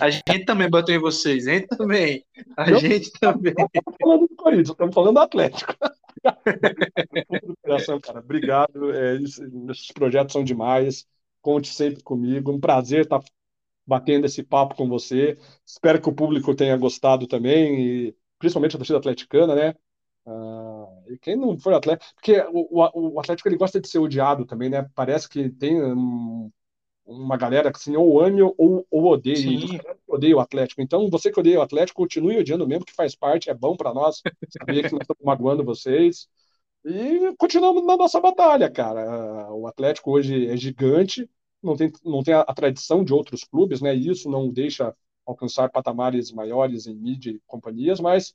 A 0.00 0.08
gente 0.08 0.46
também 0.46 0.70
bateu 0.70 0.94
em 0.94 1.00
vocês, 1.00 1.46
hein? 1.46 1.66
Também. 1.66 2.24
A 2.56 2.72
gente 2.74 3.10
também. 3.20 3.52
Não 3.58 3.66
estamos 3.66 3.96
falando 4.00 4.28
do 4.28 4.36
Corinthians, 4.36 4.70
estamos 4.70 4.94
falando 4.94 5.14
do 5.14 5.20
Atlético. 5.20 5.74
cara. 8.02 8.20
Obrigado. 8.20 8.94
É, 8.94 9.16
esses 9.16 9.92
projetos 9.92 10.32
são 10.32 10.42
demais. 10.42 11.06
Conte 11.42 11.68
sempre 11.68 12.02
comigo. 12.02 12.50
Um 12.50 12.60
prazer 12.60 13.02
estar 13.02 13.20
batendo 13.86 14.26
esse 14.26 14.42
papo 14.42 14.74
com 14.74 14.88
você. 14.88 15.38
Espero 15.64 16.00
que 16.00 16.08
o 16.08 16.14
público 16.14 16.54
tenha 16.54 16.76
gostado 16.76 17.26
também, 17.26 17.80
e 17.80 18.16
principalmente 18.38 18.76
a 18.76 18.78
torcida 18.78 18.98
atleticana, 18.98 19.54
né? 19.54 19.74
Uh, 20.26 21.12
e 21.12 21.18
quem 21.18 21.36
não 21.36 21.58
for 21.58 21.74
atleta, 21.74 22.04
porque 22.14 22.40
o, 22.50 22.80
o, 22.80 23.14
o, 23.14 23.20
Atlético 23.20 23.46
ele 23.48 23.58
gosta 23.58 23.78
de 23.78 23.88
ser 23.88 23.98
odiado 23.98 24.46
também, 24.46 24.70
né? 24.70 24.88
Parece 24.94 25.28
que 25.28 25.50
tem 25.50 25.82
um, 25.82 26.50
uma 27.04 27.36
galera 27.36 27.70
que 27.70 27.76
assim, 27.76 27.94
ou 27.94 28.20
ame 28.22 28.40
ou, 28.42 28.86
ou 28.90 29.04
odeia. 29.06 29.80
Odeia 30.06 30.36
o 30.36 30.40
Atlético. 30.40 30.80
Então, 30.80 31.08
você 31.10 31.30
que 31.30 31.38
odeia 31.38 31.58
o 31.58 31.62
Atlético, 31.62 32.00
continue 32.00 32.38
odiando 32.38 32.66
mesmo, 32.66 32.86
que 32.86 32.94
faz 32.94 33.14
parte, 33.14 33.50
é 33.50 33.54
bom 33.54 33.76
para 33.76 33.92
nós 33.92 34.22
saber 34.48 34.84
que 34.84 34.92
nós 34.92 35.02
estamos 35.02 35.22
magoando 35.22 35.64
vocês. 35.64 36.26
E 36.84 37.34
continuamos 37.38 37.84
na 37.84 37.96
nossa 37.96 38.20
batalha, 38.20 38.70
cara. 38.70 39.52
O 39.52 39.66
Atlético 39.66 40.10
hoje 40.12 40.48
é 40.48 40.56
gigante, 40.56 41.28
não 41.64 41.76
tem, 41.76 41.92
não 42.04 42.22
tem 42.22 42.34
a, 42.34 42.40
a 42.40 42.54
tradição 42.54 43.04
de 43.04 43.12
outros 43.12 43.44
clubes, 43.44 43.80
né? 43.80 43.94
E 43.94 44.08
isso 44.08 44.30
não 44.30 44.50
deixa 44.50 44.94
alcançar 45.26 45.70
patamares 45.70 46.30
maiores 46.32 46.86
em 46.86 46.94
mídia 46.94 47.30
e 47.30 47.40
companhias, 47.46 48.00
mas 48.00 48.34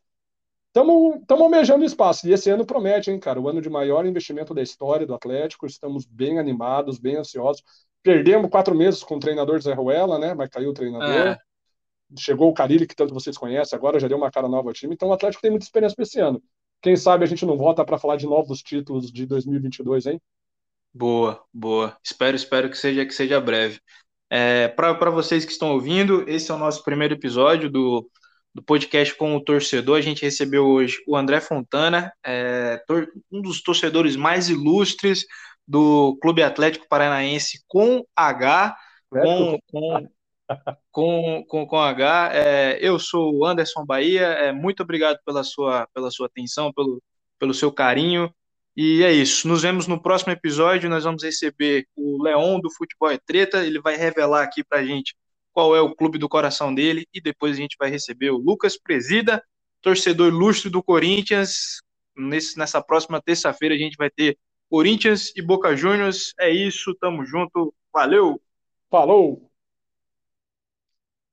estamos 0.68 1.22
almejando 1.30 1.86
espaço. 1.86 2.28
E 2.28 2.34
esse 2.34 2.50
ano 2.50 2.66
promete, 2.66 3.12
hein, 3.12 3.20
cara? 3.20 3.40
O 3.40 3.48
ano 3.48 3.62
de 3.62 3.70
maior 3.70 4.06
investimento 4.06 4.54
da 4.54 4.62
história 4.62 5.06
do 5.06 5.14
Atlético. 5.14 5.66
Estamos 5.66 6.06
bem 6.06 6.40
animados, 6.40 7.00
bem 7.00 7.16
ansiosos. 7.16 7.64
Perdemos 8.02 8.50
quatro 8.50 8.76
meses 8.76 9.04
com 9.04 9.16
o 9.16 9.20
treinador 9.20 9.62
Zé 9.62 9.74
Ruela, 9.74 10.18
né? 10.18 10.34
Mas 10.34 10.50
caiu 10.50 10.70
o 10.70 10.74
treinador. 10.74 11.10
É. 11.10 11.38
Chegou 12.18 12.50
o 12.50 12.54
Carilli, 12.54 12.88
que 12.88 12.96
tanto 12.96 13.14
vocês 13.14 13.38
conhecem, 13.38 13.78
agora 13.78 14.00
já 14.00 14.08
deu 14.08 14.18
uma 14.18 14.32
cara 14.32 14.48
nova 14.48 14.70
ao 14.70 14.74
time. 14.74 14.96
Então 14.96 15.10
o 15.10 15.14
Atlético 15.14 15.42
tem 15.42 15.52
muita 15.52 15.66
experiência 15.66 15.96
para 15.96 16.04
esse 16.04 16.20
ano. 16.20 16.42
Quem 16.82 16.96
sabe 16.96 17.24
a 17.24 17.28
gente 17.28 17.46
não 17.46 17.58
volta 17.58 17.86
para 17.86 18.00
falar 18.00 18.16
de 18.16 18.26
novos 18.26 18.64
títulos 18.64 19.12
de 19.12 19.26
2022, 19.26 20.08
hein? 20.08 20.22
Boa, 20.94 21.44
boa. 21.53 21.98
Espero, 22.03 22.36
espero 22.36 22.70
que 22.70 22.78
seja 22.78 23.06
que 23.06 23.14
seja 23.14 23.40
breve. 23.40 23.80
É, 24.30 24.68
para 24.70 25.10
vocês 25.10 25.45
que 25.45 25.52
estão 25.52 25.72
ouvindo, 25.72 26.28
esse 26.28 26.52
é 26.52 26.53
o 26.53 26.57
nosso 26.57 26.84
primeiro 26.84 27.14
episódio 27.16 27.70
do, 27.70 28.10
do 28.53 28.61
podcast 28.61 29.16
com 29.16 29.36
o 29.36 29.44
torcedor. 29.44 29.98
A 29.98 30.02
gente 30.02 30.24
recebeu 30.24 30.66
hoje 30.66 31.02
o 31.07 31.16
André 31.16 31.40
Fontana, 31.41 32.11
é, 32.26 32.84
um 33.32 33.41
dos 33.41 33.61
torcedores 33.61 34.16
mais 34.16 34.49
ilustres 34.49 35.26
do 35.68 36.18
Clube 36.22 36.41
Atlético 36.44 36.88
Paranaense 36.90 37.64
com 37.68 38.03
H, 38.16 38.76
com, 39.10 39.60
com, 39.72 40.07
com, 40.91 41.45
com, 41.48 41.68
com 41.68 41.80
H. 41.80 42.32
É, 42.34 42.80
eu 42.82 42.99
sou 42.99 43.36
o 43.36 43.45
Anderson 43.45 43.86
Bahia, 43.86 44.26
é, 44.26 44.52
muito 44.52 44.84
obrigado 44.84 45.20
pela 45.26 45.44
sua, 45.44 45.88
pela 45.94 46.10
sua 46.11 46.26
atenção, 46.28 46.74
pelo, 46.74 47.02
pelo 47.38 47.53
seu 47.53 47.72
carinho. 47.72 48.34
E 48.82 49.04
é 49.04 49.12
isso. 49.12 49.46
Nos 49.46 49.64
vemos 49.64 49.88
no 49.88 50.02
próximo 50.02 50.32
episódio. 50.32 50.90
Nós 50.90 51.04
vamos 51.04 51.22
receber 51.22 51.86
o 51.98 52.24
Leon 52.24 52.62
do 52.62 52.72
Futebol 52.72 53.12
é 53.12 53.18
Treta. 53.18 53.66
Ele 53.66 53.82
vai 53.82 53.98
revelar 53.98 54.42
aqui 54.42 54.64
pra 54.64 54.86
gente 54.86 55.14
qual 55.52 55.76
é 55.76 55.82
o 55.82 55.94
clube 55.94 56.18
do 56.18 56.30
coração 56.30 56.74
dele. 56.74 57.06
E 57.14 57.20
depois 57.20 57.58
a 57.58 57.60
gente 57.60 57.76
vai 57.78 57.90
receber 57.90 58.30
o 58.30 58.38
Lucas 58.38 58.78
Presida, 58.78 59.44
torcedor 59.82 60.30
ilustre 60.30 60.70
do 60.70 60.82
Corinthians. 60.82 61.82
Nesse, 62.16 62.58
nessa 62.58 62.82
próxima 62.82 63.22
terça-feira 63.22 63.76
a 63.76 63.78
gente 63.78 63.98
vai 63.98 64.10
ter 64.10 64.38
Corinthians 64.70 65.34
e 65.36 65.42
Boca 65.42 65.76
Juniors. 65.76 66.34
É 66.40 66.50
isso, 66.50 66.96
tamo 67.02 67.26
junto. 67.26 67.74
Valeu! 67.92 68.42
Falou! 68.90 69.49